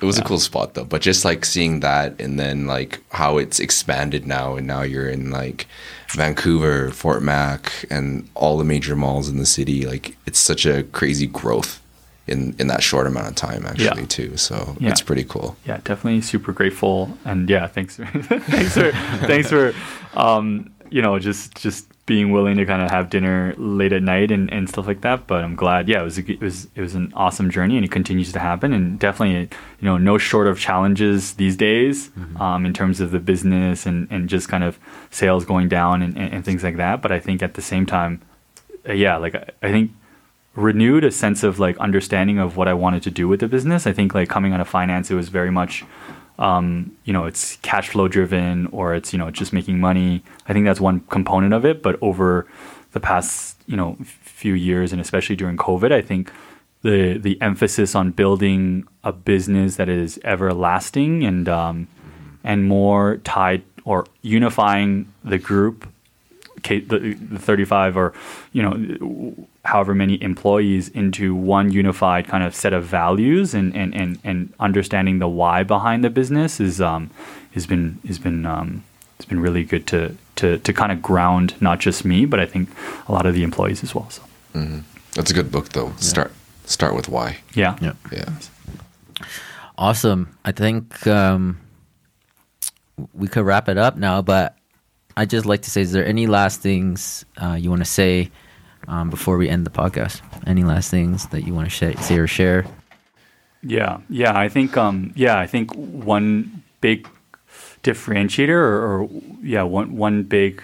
it 0.00 0.04
was 0.04 0.16
a 0.18 0.22
cool 0.22 0.38
spot 0.38 0.74
though. 0.74 0.84
But 0.84 1.02
just 1.02 1.24
like 1.24 1.44
seeing 1.44 1.80
that 1.80 2.20
and 2.20 2.38
then 2.38 2.66
like 2.66 3.00
how 3.10 3.38
it's 3.38 3.58
expanded 3.58 4.26
now 4.26 4.54
and 4.56 4.66
now 4.66 4.82
you're 4.82 5.08
in 5.08 5.30
like 5.30 5.66
Vancouver, 6.14 6.90
Fort 6.90 7.22
Mac 7.22 7.84
and 7.90 8.28
all 8.34 8.56
the 8.58 8.64
major 8.64 8.96
malls 8.96 9.28
in 9.28 9.36
the 9.38 9.46
city, 9.46 9.86
like 9.86 10.16
it's 10.26 10.38
such 10.38 10.66
a 10.66 10.82
crazy 10.84 11.26
growth 11.26 11.80
in 12.26 12.54
in 12.58 12.66
that 12.68 12.82
short 12.82 13.06
amount 13.06 13.28
of 13.28 13.34
time 13.34 13.64
actually 13.66 14.02
Yeah. 14.02 14.06
too. 14.06 14.36
So 14.36 14.76
Yeah. 14.78 14.90
it's 14.90 15.02
pretty 15.02 15.24
cool. 15.24 15.56
yeah, 15.66 15.78
definitely 15.84 16.20
super 16.20 16.52
grateful, 16.52 17.16
and 17.24 17.48
yeah, 17.48 17.66
thanks, 17.66 17.96
thanks 18.50 18.74
for, 18.74 18.92
thanks 19.26 19.48
for, 19.48 19.72
um, 20.14 20.70
you 20.90 21.02
know, 21.02 21.18
just 21.18 21.54
just 21.56 21.86
being 22.10 22.32
willing 22.32 22.56
to 22.56 22.66
kind 22.66 22.82
of 22.82 22.90
have 22.90 23.08
dinner 23.08 23.54
late 23.56 23.92
at 23.92 24.02
night 24.02 24.32
and, 24.32 24.52
and 24.52 24.68
stuff 24.68 24.86
like 24.90 25.00
that. 25.02 25.28
But 25.28 25.44
I'm 25.44 25.54
glad. 25.54 25.88
Yeah, 25.88 26.00
it 26.00 26.04
was 26.04 26.18
a, 26.18 26.24
it 26.30 26.40
was 26.40 26.66
it 26.74 26.80
was 26.80 26.94
an 26.96 27.12
awesome 27.14 27.50
journey, 27.50 27.76
and 27.76 27.84
it 27.84 27.92
continues 27.92 28.32
to 28.32 28.40
happen. 28.40 28.72
And 28.72 28.98
definitely, 28.98 29.48
you 29.80 29.86
know, 29.88 29.96
no 29.96 30.18
short 30.18 30.48
of 30.48 30.58
challenges 30.58 31.34
these 31.34 31.56
days 31.56 32.10
um, 32.40 32.66
in 32.66 32.72
terms 32.72 33.00
of 33.00 33.12
the 33.12 33.20
business 33.20 33.86
and, 33.86 34.08
and 34.10 34.28
just 34.28 34.48
kind 34.48 34.64
of 34.64 34.78
sales 35.10 35.44
going 35.44 35.68
down 35.68 36.02
and, 36.02 36.16
and, 36.18 36.34
and 36.34 36.44
things 36.44 36.64
like 36.64 36.76
that. 36.78 37.00
But 37.00 37.12
I 37.12 37.20
think 37.20 37.42
at 37.42 37.54
the 37.54 37.62
same 37.62 37.86
time, 37.86 38.20
uh, 38.88 38.92
yeah, 38.92 39.16
like 39.16 39.36
I, 39.36 39.44
I 39.62 39.70
think 39.70 39.92
renewed 40.56 41.04
a 41.04 41.12
sense 41.12 41.44
of 41.44 41.60
like 41.60 41.78
understanding 41.78 42.38
of 42.40 42.56
what 42.56 42.66
I 42.66 42.74
wanted 42.74 43.02
to 43.04 43.10
do 43.10 43.28
with 43.28 43.38
the 43.38 43.46
business. 43.46 43.86
I 43.86 43.92
think 43.92 44.14
like 44.14 44.28
coming 44.28 44.52
out 44.52 44.60
of 44.60 44.68
finance, 44.68 45.08
it 45.08 45.14
was 45.14 45.28
very 45.28 45.50
much, 45.50 45.84
um, 46.40 46.96
you 47.04 47.12
know, 47.12 47.26
it's 47.26 47.56
cash 47.56 47.90
flow 47.90 48.08
driven 48.08 48.66
or 48.68 48.94
it's 48.94 49.12
you 49.12 49.18
know 49.18 49.30
just 49.30 49.52
making 49.52 49.78
money. 49.78 50.22
I 50.46 50.52
think 50.52 50.64
that's 50.64 50.80
one 50.80 51.00
component 51.10 51.54
of 51.54 51.64
it. 51.64 51.82
But 51.82 51.98
over 52.02 52.46
the 52.92 53.00
past 53.00 53.56
you 53.66 53.76
know 53.76 53.96
few 54.02 54.54
years 54.54 54.92
and 54.92 55.00
especially 55.00 55.36
during 55.36 55.56
COVID, 55.56 55.92
I 55.92 56.00
think 56.00 56.32
the 56.82 57.18
the 57.18 57.40
emphasis 57.42 57.94
on 57.94 58.10
building 58.10 58.88
a 59.04 59.12
business 59.12 59.76
that 59.76 59.88
is 59.88 60.18
everlasting 60.24 61.24
and 61.24 61.48
um, 61.48 61.88
and 62.42 62.64
more 62.64 63.18
tied 63.18 63.62
or 63.84 64.06
unifying 64.22 65.12
the 65.22 65.38
group 65.38 65.86
the, 66.68 66.78
the 67.14 67.38
35 67.38 67.96
or 67.96 68.12
you 68.52 68.62
know 68.62 69.48
however 69.64 69.94
many 69.94 70.22
employees 70.22 70.88
into 70.88 71.34
one 71.34 71.70
unified 71.70 72.26
kind 72.26 72.42
of 72.42 72.54
set 72.54 72.72
of 72.72 72.84
values 72.84 73.54
and 73.54 73.76
and, 73.76 73.94
and, 73.94 74.18
and 74.24 74.52
understanding 74.58 75.18
the 75.18 75.28
why 75.28 75.62
behind 75.62 76.02
the 76.02 76.10
business 76.10 76.60
is 76.60 76.80
um 76.80 77.10
has 77.52 77.66
been 77.66 77.98
has 78.06 78.18
been 78.18 78.46
um 78.46 78.82
it's 79.16 79.26
been 79.26 79.40
really 79.40 79.64
good 79.64 79.86
to 79.86 80.16
to 80.36 80.58
to 80.58 80.72
kind 80.72 80.90
of 80.90 81.02
ground 81.02 81.54
not 81.60 81.78
just 81.78 82.04
me 82.04 82.24
but 82.24 82.40
I 82.40 82.46
think 82.46 82.70
a 83.08 83.12
lot 83.12 83.26
of 83.26 83.34
the 83.34 83.42
employees 83.42 83.82
as 83.84 83.94
well 83.94 84.08
so 84.08 84.22
That's 85.14 85.30
a 85.30 85.34
good 85.34 85.50
book 85.52 85.68
though. 85.70 85.92
Start 85.98 86.32
start 86.64 86.94
with 86.94 87.08
why. 87.08 87.38
yeah 87.54 87.76
Yeah. 87.80 87.94
Yeah. 88.10 88.28
Awesome. 89.76 90.36
I 90.44 90.52
think 90.52 91.06
um, 91.06 91.58
we 93.14 93.28
could 93.28 93.44
wrap 93.44 93.68
it 93.68 93.78
up 93.78 93.96
now, 93.96 94.20
but 94.22 94.56
I'd 95.16 95.30
just 95.30 95.46
like 95.46 95.62
to 95.62 95.70
say, 95.70 95.80
is 95.80 95.92
there 95.92 96.04
any 96.04 96.26
last 96.26 96.60
things 96.60 97.24
uh, 97.42 97.54
you 97.58 97.70
want 97.70 97.80
to 97.80 97.86
say 97.90 98.30
um, 98.90 99.08
before 99.08 99.38
we 99.38 99.48
end 99.48 99.64
the 99.64 99.70
podcast? 99.70 100.20
Any 100.46 100.64
last 100.64 100.90
things 100.90 101.26
that 101.28 101.46
you 101.46 101.54
want 101.54 101.70
to 101.70 101.94
sh- 101.94 101.98
say 102.04 102.18
or 102.18 102.26
share? 102.26 102.66
Yeah, 103.62 104.00
yeah. 104.10 104.38
I 104.38 104.48
think, 104.48 104.76
um, 104.76 105.12
yeah, 105.14 105.38
I 105.38 105.46
think 105.46 105.74
one 105.74 106.62
big 106.80 107.08
differentiator, 107.82 108.48
or, 108.50 109.02
or 109.02 109.08
yeah, 109.42 109.62
one 109.62 109.96
one 109.96 110.22
big 110.24 110.62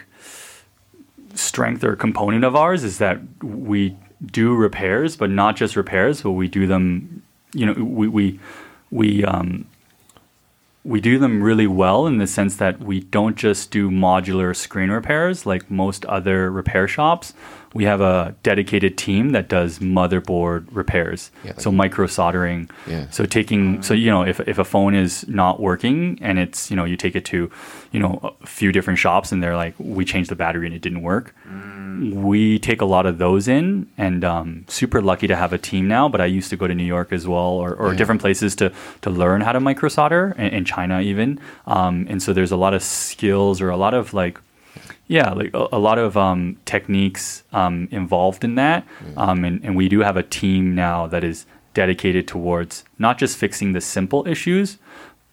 strength 1.34 1.84
or 1.84 1.94
component 1.96 2.44
of 2.44 2.56
ours 2.56 2.82
is 2.84 2.98
that 2.98 3.20
we 3.42 3.96
do 4.24 4.54
repairs, 4.54 5.16
but 5.16 5.30
not 5.30 5.56
just 5.56 5.76
repairs, 5.76 6.22
but 6.22 6.32
we 6.32 6.48
do 6.48 6.66
them. 6.66 7.22
You 7.52 7.66
know, 7.66 7.84
we 7.84 8.08
we 8.08 8.40
we 8.90 9.24
um, 9.24 9.66
we 10.84 11.00
do 11.00 11.18
them 11.18 11.42
really 11.42 11.66
well 11.66 12.06
in 12.06 12.18
the 12.18 12.26
sense 12.26 12.56
that 12.56 12.80
we 12.80 13.00
don't 13.00 13.36
just 13.36 13.70
do 13.70 13.90
modular 13.90 14.54
screen 14.54 14.90
repairs 14.90 15.44
like 15.44 15.70
most 15.70 16.04
other 16.06 16.50
repair 16.50 16.86
shops. 16.86 17.34
We 17.76 17.84
have 17.84 18.00
a 18.00 18.34
dedicated 18.42 18.92
team 19.06 19.24
that 19.36 19.46
does 19.48 19.78
motherboard 19.80 20.66
repairs, 20.82 21.30
Yeah, 21.44 21.50
like- 21.50 21.60
so 21.60 21.70
micro 21.82 22.06
soldering. 22.06 22.60
Yeah. 22.86 23.04
So 23.10 23.20
taking 23.38 23.82
so 23.82 23.92
you 23.94 24.10
know 24.14 24.22
if 24.32 24.40
if 24.52 24.58
a 24.58 24.64
phone 24.64 24.94
is 25.04 25.12
not 25.28 25.54
working 25.60 26.18
and 26.22 26.38
it's 26.44 26.70
you 26.70 26.76
know 26.78 26.84
you 26.90 26.96
take 26.96 27.14
it 27.20 27.24
to 27.32 27.38
you 27.92 28.00
know 28.02 28.12
a 28.42 28.46
few 28.46 28.70
different 28.76 28.98
shops 29.04 29.32
and 29.32 29.38
they're 29.42 29.56
like 29.64 29.74
we 29.78 30.04
changed 30.12 30.30
the 30.30 30.36
battery 30.44 30.66
and 30.68 30.74
it 30.74 30.82
didn't 30.82 31.02
work. 31.12 31.34
We 32.32 32.58
take 32.58 32.80
a 32.82 32.84
lot 32.84 33.06
of 33.06 33.18
those 33.18 33.48
in 33.48 33.86
and 33.96 34.24
um, 34.24 34.64
super 34.68 35.00
lucky 35.00 35.26
to 35.28 35.36
have 35.36 35.52
a 35.52 35.58
team 35.58 35.88
now. 35.88 36.08
But 36.08 36.20
I 36.20 36.26
used 36.26 36.50
to 36.50 36.56
go 36.56 36.66
to 36.66 36.74
New 36.74 36.84
York 36.96 37.12
as 37.12 37.26
well 37.26 37.52
or, 37.64 37.74
or 37.74 37.90
Yeah. 37.92 37.98
different 37.98 38.20
places 38.20 38.54
to 38.56 38.72
to 39.02 39.10
learn 39.10 39.40
how 39.40 39.52
to 39.52 39.60
micro 39.60 39.88
solder 39.88 40.34
in, 40.38 40.48
in 40.58 40.64
China 40.64 41.00
even. 41.00 41.38
Um, 41.66 42.06
and 42.10 42.22
so 42.22 42.32
there's 42.32 42.52
a 42.52 42.56
lot 42.56 42.74
of 42.74 42.82
skills 42.82 43.60
or 43.62 43.70
a 43.70 43.76
lot 43.76 43.94
of 43.94 44.12
like 44.14 44.38
yeah, 45.08 45.32
like 45.32 45.50
a, 45.54 45.68
a 45.72 45.78
lot 45.78 45.98
of 45.98 46.16
um, 46.16 46.56
techniques 46.64 47.42
um, 47.52 47.88
involved 47.90 48.42
in 48.44 48.54
that, 48.56 48.84
um, 49.16 49.44
and, 49.44 49.64
and 49.64 49.76
we 49.76 49.88
do 49.88 50.00
have 50.00 50.16
a 50.16 50.22
team 50.22 50.74
now 50.74 51.06
that 51.06 51.22
is 51.24 51.46
dedicated 51.74 52.26
towards 52.26 52.84
not 52.98 53.18
just 53.18 53.36
fixing 53.36 53.72
the 53.72 53.80
simple 53.80 54.26
issues, 54.26 54.78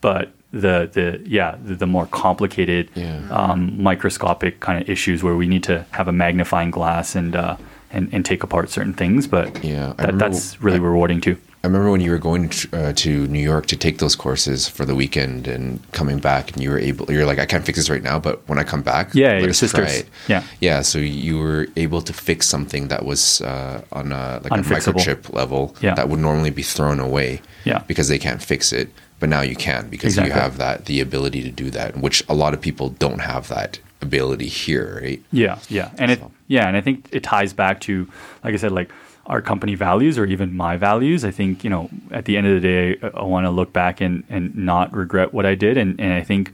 but 0.01 0.31
the 0.51 0.87
the 0.93 1.19
yeah 1.25 1.55
the, 1.63 1.73
the 1.75 1.87
more 1.87 2.05
complicated 2.07 2.89
Yeah. 2.95 3.21
um, 3.31 3.81
microscopic 3.81 4.59
kind 4.59 4.79
of 4.81 4.87
issues 4.89 5.23
where 5.23 5.35
we 5.35 5.47
need 5.47 5.63
to 5.63 5.85
have 5.91 6.07
a 6.07 6.11
magnifying 6.11 6.69
glass 6.69 7.15
and 7.15 7.35
uh, 7.35 7.55
and, 7.91 8.09
and 8.13 8.23
take 8.25 8.43
apart 8.43 8.69
certain 8.69 8.93
things. 8.93 9.25
But 9.27 9.63
Yeah, 9.63 9.93
that, 9.97 9.99
remember- 9.99 10.17
that's 10.29 10.61
really 10.61 10.79
rewarding 10.79 11.21
too. 11.21 11.37
I 11.63 11.67
remember 11.67 11.91
when 11.91 12.01
you 12.01 12.11
were 12.11 12.17
going 12.17 12.49
to, 12.49 12.77
uh, 12.77 12.93
to 12.93 13.25
New 13.27 13.39
York 13.39 13.67
to 13.67 13.77
take 13.77 13.99
those 13.99 14.17
courses 14.17 14.67
for 14.67 14.83
the 14.83 14.93
weekend 14.95 15.47
and 15.47 15.79
coming 15.93 16.19
back, 16.19 16.51
and 16.51 16.61
you 16.61 16.69
were 16.69 16.77
able. 16.77 17.09
You're 17.09 17.25
like, 17.25 17.39
I 17.39 17.45
can't 17.45 17.63
fix 17.65 17.77
this 17.77 17.89
right 17.89 18.03
now, 18.03 18.19
but 18.19 18.45
when 18.49 18.59
I 18.59 18.65
come 18.65 18.81
back, 18.81 19.15
Yeah, 19.15 19.37
your 19.39 19.53
sisters. 19.53 19.99
it." 19.99 20.09
Yeah. 20.27 20.43
yeah. 20.59 20.81
So 20.81 20.99
you 20.99 21.39
were 21.39 21.67
able 21.77 22.01
to 22.01 22.11
fix 22.11 22.47
something 22.49 22.89
that 22.89 23.05
was 23.05 23.39
uh, 23.39 23.81
on 23.93 24.11
a 24.11 24.41
like 24.43 24.51
a 24.59 24.63
microchip 24.63 25.31
level 25.33 25.73
Yeah. 25.79 25.93
that 25.95 26.09
would 26.09 26.19
normally 26.19 26.49
be 26.49 26.63
thrown 26.63 26.99
away, 26.99 27.41
Yeah. 27.63 27.79
because 27.87 28.09
they 28.09 28.19
can't 28.19 28.41
fix 28.43 28.73
it. 28.73 28.89
But 29.21 29.29
now 29.29 29.39
you 29.39 29.55
can 29.55 29.87
because 29.87 30.15
Exactly. 30.17 30.33
you 30.33 30.41
have 30.41 30.57
that 30.57 30.83
the 30.83 30.99
ability 30.99 31.43
to 31.43 31.49
do 31.49 31.69
that, 31.71 31.95
which 31.95 32.25
a 32.27 32.33
lot 32.33 32.53
of 32.53 32.59
people 32.59 32.89
don't 32.89 33.19
have 33.21 33.47
that 33.47 33.79
ability 34.01 34.49
here, 34.49 34.99
right? 35.01 35.21
Yeah, 35.31 35.59
yeah, 35.69 35.91
and 35.97 36.11
it 36.11 36.21
yeah, 36.49 36.67
and 36.67 36.75
I 36.75 36.81
think 36.81 37.07
it 37.13 37.23
ties 37.23 37.53
back 37.53 37.79
to, 37.87 38.05
like 38.43 38.53
I 38.53 38.57
said, 38.57 38.73
like 38.73 38.91
our 39.25 39.41
company 39.41 39.75
values 39.75 40.17
or 40.17 40.25
even 40.25 40.55
my 40.55 40.75
values. 40.77 41.23
I 41.23 41.31
think 41.31 41.63
you 41.63 41.69
know 41.69 41.89
at 42.11 42.25
the 42.25 42.37
end 42.37 42.47
of 42.47 42.53
the 42.53 42.67
day, 42.67 42.97
I, 43.01 43.19
I 43.19 43.23
want 43.23 43.45
to 43.45 43.51
look 43.51 43.73
back 43.73 44.01
and 44.01 44.23
and 44.29 44.55
not 44.55 44.93
regret 44.93 45.33
what 45.33 45.45
I 45.45 45.55
did, 45.55 45.77
and 45.77 45.99
and 45.99 46.13
I 46.13 46.21
think 46.21 46.53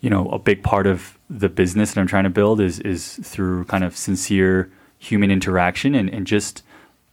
you 0.00 0.10
know 0.10 0.28
a 0.30 0.38
big 0.38 0.62
part 0.62 0.86
of 0.86 1.18
the 1.28 1.48
business 1.48 1.94
that 1.94 2.00
I'm 2.00 2.06
trying 2.06 2.24
to 2.24 2.30
build 2.30 2.60
is 2.60 2.80
is 2.80 3.16
through 3.22 3.64
kind 3.66 3.84
of 3.84 3.96
sincere 3.96 4.70
human 4.98 5.30
interaction 5.30 5.94
and 5.94 6.10
and 6.10 6.26
just 6.26 6.62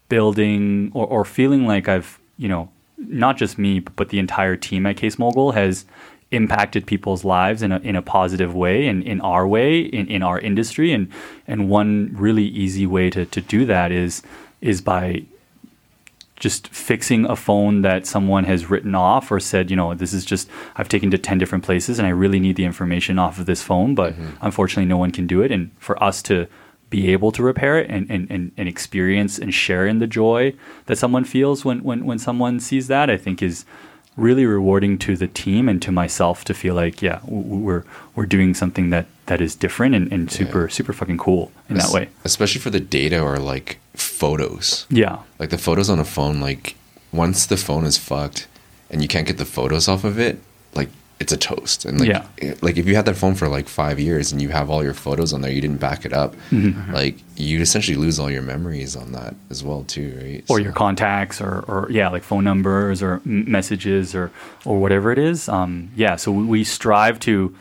building 0.09 0.91
or, 0.93 1.05
or 1.07 1.25
feeling 1.25 1.65
like 1.65 1.87
I've, 1.87 2.19
you 2.37 2.47
know, 2.47 2.69
not 2.97 3.37
just 3.37 3.57
me, 3.57 3.79
but 3.79 4.09
the 4.09 4.19
entire 4.19 4.55
team 4.55 4.85
at 4.85 4.97
Case 4.97 5.19
Mogul 5.19 5.51
has 5.51 5.85
impacted 6.31 6.85
people's 6.85 7.23
lives 7.23 7.61
in 7.61 7.71
a, 7.71 7.79
in 7.79 7.95
a 7.95 8.01
positive 8.01 8.53
way 8.53 8.87
and 8.87 9.03
in 9.03 9.21
our 9.21 9.47
way, 9.47 9.79
in, 9.79 10.07
in 10.07 10.23
our 10.23 10.39
industry. 10.39 10.91
And, 10.91 11.09
and 11.47 11.69
one 11.69 12.13
really 12.13 12.43
easy 12.43 12.85
way 12.85 13.09
to, 13.11 13.25
to 13.25 13.41
do 13.41 13.65
that 13.65 13.91
is, 13.91 14.23
is 14.61 14.81
by 14.81 15.23
just 16.39 16.67
fixing 16.67 17.25
a 17.25 17.35
phone 17.35 17.81
that 17.81 18.05
someone 18.05 18.43
has 18.43 18.69
written 18.69 18.93
off 18.93 19.31
or 19.31 19.39
said, 19.39 19.69
you 19.71 19.75
know, 19.75 19.93
this 19.95 20.13
is 20.13 20.23
just, 20.23 20.47
I've 20.75 20.87
taken 20.87 21.09
to 21.11 21.17
10 21.17 21.39
different 21.39 21.63
places 21.63 21.97
and 21.97 22.07
I 22.07 22.11
really 22.11 22.39
need 22.39 22.55
the 22.55 22.65
information 22.65 23.17
off 23.17 23.39
of 23.39 23.47
this 23.47 23.63
phone, 23.63 23.95
but 23.95 24.13
mm-hmm. 24.13 24.35
unfortunately 24.41 24.85
no 24.85 24.97
one 24.97 25.11
can 25.11 25.25
do 25.25 25.41
it. 25.41 25.51
And 25.51 25.71
for 25.79 26.01
us 26.01 26.21
to 26.23 26.47
be 26.89 27.11
able 27.11 27.31
to 27.31 27.43
repair 27.43 27.79
it 27.79 27.89
and, 27.89 28.09
and, 28.09 28.29
and, 28.29 28.51
and 28.55 28.69
experience 28.69 29.39
and 29.39 29.53
share 29.53 29.87
in 29.87 29.99
the 29.99 30.07
joy 30.07 30.53
that 30.85 30.97
someone 30.97 31.25
feels 31.25 31.65
when, 31.65 31.83
when, 31.83 32.05
when 32.05 32.19
someone 32.19 32.59
sees 32.59 32.87
that, 32.87 33.09
I 33.09 33.17
think 33.17 33.41
is 33.41 33.65
really 34.17 34.45
rewarding 34.45 34.97
to 34.97 35.15
the 35.15 35.27
team 35.27 35.69
and 35.69 35.81
to 35.83 35.91
myself 35.91 36.43
to 36.45 36.53
feel 36.53 36.75
like, 36.75 37.01
yeah, 37.01 37.19
we're, 37.25 37.83
we're 38.15 38.25
doing 38.25 38.53
something 38.53 38.89
that, 38.89 39.05
that 39.27 39.39
is 39.39 39.55
different 39.55 39.95
and, 39.95 40.11
and 40.11 40.31
super, 40.31 40.67
super 40.67 40.91
fucking 40.91 41.17
cool 41.19 41.51
in 41.69 41.77
that 41.77 41.91
way. 41.91 42.09
especially 42.25 42.59
for 42.59 42.71
the 42.71 42.79
data 42.79 43.21
or 43.21 43.37
like 43.37 43.77
photos. 43.93 44.85
Yeah. 44.89 45.19
Like 45.37 45.51
the 45.51 45.57
photos 45.57 45.89
on 45.89 45.99
a 45.99 46.03
phone, 46.03 46.41
like 46.41 46.75
once 47.11 47.45
the 47.45 47.57
phone 47.57 47.85
is 47.85 47.97
fucked 47.97 48.47
and 48.89 49.01
you 49.01 49.07
can't 49.07 49.27
get 49.27 49.37
the 49.37 49.45
photos 49.45 49.87
off 49.87 50.03
of 50.03 50.19
it, 50.19 50.39
it's 51.19 51.31
a 51.33 51.37
toast. 51.37 51.83
And 51.85 51.99
like, 51.99 52.09
Yeah. 52.09 52.25
it- 52.37 52.61
like 52.61 52.77
if 52.77 52.85
you 52.87 52.95
had 52.95 53.05
that 53.05 53.15
phone 53.15 53.33
for 53.35 53.47
like 53.47 53.67
five 53.67 53.99
years 53.99 54.31
and 54.31 54.39
you 54.41 54.49
have 54.49 54.69
all 54.69 54.83
your 54.83 54.93
photos 54.93 55.33
on 55.33 55.41
there, 55.41 55.51
you 55.51 55.61
didn't 55.61 55.79
back 55.79 56.05
it 56.05 56.13
up, 56.13 56.35
Mm-hmm. 56.51 56.93
like 56.93 57.17
you 57.35 57.59
essentially 57.59 57.97
lose 57.97 58.19
all 58.19 58.29
your 58.29 58.43
memories 58.43 58.95
on 58.95 59.11
that 59.13 59.33
as 59.49 59.63
well 59.63 59.83
too, 59.83 60.15
right? 60.21 60.43
or 60.47 60.57
So- 60.59 60.63
your 60.63 60.73
contacts 60.73 61.41
or, 61.41 61.63
or 61.67 61.87
yeah 61.89 62.09
like 62.09 62.23
phone 62.23 62.43
numbers 62.43 63.01
or 63.01 63.21
messages 63.25 64.13
or 64.15 64.31
or 64.65 64.79
whatever 64.79 65.11
it 65.11 65.17
is 65.19 65.49
um, 65.49 65.89
yeah 65.95 66.15
so 66.17 66.31
we, 66.31 66.43
we 66.43 66.63
strive 66.63 67.19
to 67.21 67.55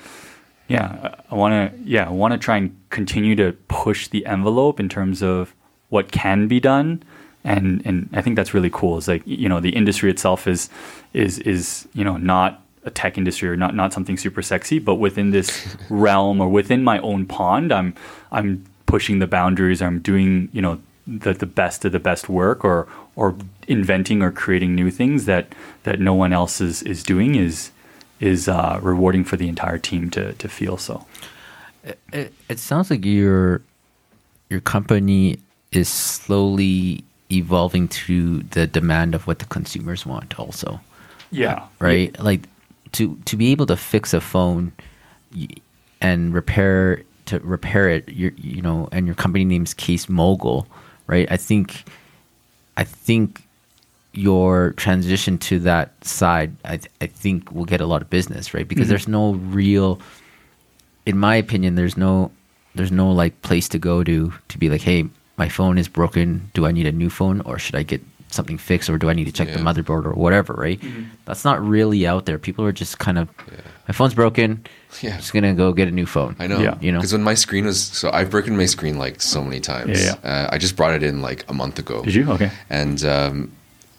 yeah 0.69 1.15
i 1.31 1.35
want 1.35 1.53
to 1.73 1.78
yeah 1.85 2.07
i 2.07 2.11
want 2.11 2.33
to 2.33 2.39
try 2.39 2.57
and 2.57 2.77
continue 2.91 3.37
to 3.37 3.53
push 3.69 4.09
the 4.09 4.27
envelope 4.27 4.81
in 4.81 4.89
terms 4.89 5.23
of 5.23 5.55
what 5.91 6.11
can 6.11 6.49
be 6.49 6.59
done 6.61 7.03
and 7.45 7.83
and 7.87 8.09
i 8.12 8.20
think 8.20 8.35
that's 8.37 8.53
really 8.53 8.70
cool 8.70 8.99
it's 8.99 9.07
like 9.09 9.23
you 9.27 9.49
know 9.49 9.61
the 9.61 9.70
industry 9.70 10.11
itself 10.11 10.47
is 10.47 10.69
is 11.12 11.39
is 11.41 11.87
you 11.95 12.03
know 12.05 12.16
not 12.16 12.62
a 12.86 12.90
tech 12.90 13.18
industry 13.18 13.48
or 13.48 13.56
not 13.56 13.74
not 13.74 13.92
something 13.92 14.16
super 14.16 14.40
sexy 14.40 14.78
but 14.78 14.94
within 14.94 15.30
this 15.30 15.76
realm 15.90 16.40
or 16.40 16.48
within 16.48 16.82
my 16.82 16.98
own 17.00 17.26
pond 17.26 17.72
i'm 17.72 17.94
i'm 18.32 18.64
pushing 18.86 19.18
the 19.18 19.26
boundaries. 19.26 19.82
I'm 19.82 19.98
doing 20.00 20.48
you 20.52 20.62
know 20.62 20.80
the, 21.06 21.34
the 21.34 21.46
best 21.46 21.84
of 21.84 21.92
the 21.92 21.98
best 21.98 22.28
work 22.28 22.64
or 22.64 22.88
or 23.14 23.36
inventing 23.68 24.22
or 24.22 24.32
creating 24.32 24.74
new 24.74 24.90
things 24.90 25.26
that 25.26 25.54
that 25.82 26.00
no 26.00 26.14
one 26.14 26.32
else 26.32 26.60
is 26.60 26.82
is 26.82 27.02
doing 27.02 27.34
is 27.34 27.70
is 28.18 28.48
uh, 28.48 28.78
rewarding 28.82 29.24
for 29.24 29.36
the 29.36 29.48
entire 29.48 29.78
team 29.78 30.10
to 30.10 30.32
to 30.34 30.48
feel 30.48 30.78
so. 30.78 31.04
It, 32.12 32.32
it 32.48 32.58
sounds 32.58 32.90
like 32.90 33.04
you're 33.04 33.60
your 34.48 34.60
company 34.60 35.38
is 35.72 35.88
slowly 35.88 37.04
evolving 37.30 37.88
to 37.88 38.38
the 38.38 38.66
demand 38.66 39.14
of 39.14 39.26
what 39.26 39.40
the 39.40 39.44
consumers 39.46 40.06
want 40.06 40.38
also. 40.38 40.80
Yeah. 41.32 41.66
right? 41.80 42.16
Like 42.20 42.42
to 42.97 43.16
to 43.27 43.36
be 43.36 43.52
able 43.52 43.66
to 43.66 43.77
fix 43.77 44.14
a 44.14 44.20
phone 44.20 44.73
and 46.01 46.32
repair 46.32 47.02
to 47.27 47.39
repair 47.40 47.89
it 47.89 48.09
you 48.09 48.32
you 48.36 48.62
know 48.62 48.89
and 48.93 49.06
your 49.06 49.14
company 49.14 49.44
name's 49.44 49.74
case 49.74 50.09
mogul 50.09 50.66
right? 51.06 51.31
I 51.31 51.36
think 51.36 51.85
i 52.77 52.85
think 52.85 53.43
your 54.12 54.73
transition 54.73 55.36
to 55.39 55.59
that 55.60 55.93
side 56.05 56.56
i 56.64 56.78
th- 56.78 56.90
i 57.02 57.06
think 57.06 57.52
will 57.52 57.66
get 57.66 57.81
a 57.81 57.86
lot 57.86 58.02
of 58.02 58.09
business 58.09 58.55
right? 58.55 58.66
Because 58.66 58.85
mm-hmm. 58.85 58.90
there's 58.90 59.09
no 59.09 59.35
real 59.35 60.01
in 61.05 61.18
my 61.18 61.36
opinion 61.36 61.74
there's 61.74 61.97
no 61.97 62.31
there's 62.74 62.93
no 62.93 63.10
like 63.10 63.40
place 63.43 63.68
to 63.68 63.78
go 63.78 64.02
to 64.02 64.32
to 64.48 64.59
be 64.59 64.70
like 64.70 64.81
hey 64.81 65.05
my 65.39 65.51
phone 65.51 65.77
is 65.77 65.86
broken. 65.86 66.51
Do 66.55 66.64
i 66.64 66.73
need 66.73 66.86
a 66.86 66.93
new 66.93 67.10
phone 67.10 67.43
or 67.43 67.59
should 67.59 67.74
i 67.74 67.82
get 67.82 68.01
something 68.31 68.59
fixed 68.59 68.90
or 68.90 68.98
do 68.98 69.09
i 69.09 69.12
need 69.12 69.24
to 69.24 69.32
check 69.32 69.48
the 69.48 69.59
motherboard 69.59 70.05
or 70.05 70.12
whatever 70.12 70.53
right 70.55 70.81
that's 71.24 71.44
not 71.44 71.62
really 71.65 72.07
out 72.07 72.27
there 72.27 72.39
people 72.39 72.65
are 72.65 72.73
just 72.73 72.98
kind 72.98 73.19
of 73.19 73.28
my 73.89 73.93
phone's 73.94 74.15
broken 74.15 74.65
Yeah. 75.03 75.12
i'm 75.12 75.16
just 75.19 75.32
gonna 75.32 75.55
go 75.55 75.73
get 75.73 75.89
a 75.89 75.90
new 75.90 76.07
phone 76.07 76.35
I 76.39 76.47
know. 76.47 76.59
Yeah. 76.59 76.77
You 76.81 76.90
know? 76.93 76.98
Because 76.98 77.12
when 77.12 77.23
my 77.23 77.35
screen 77.35 77.66
was 77.66 77.81
so 77.82 78.11
I've 78.11 78.31
broken 78.31 78.57
my 78.57 78.66
screen 78.66 78.98
like 78.98 79.20
so 79.20 79.43
many 79.43 79.61
times. 79.61 80.03
Yeah, 80.05 80.15
Uh, 80.24 80.48
I 80.51 80.59
just 80.59 80.74
brought 80.77 80.94
it 80.94 81.03
in 81.03 81.23
like 81.23 81.44
a 81.48 81.55
month 81.55 81.78
ago. 81.78 82.03
Did 82.03 82.15
you? 82.15 82.31
Okay. 82.32 82.51
And 82.70 83.05
um, 83.05 83.53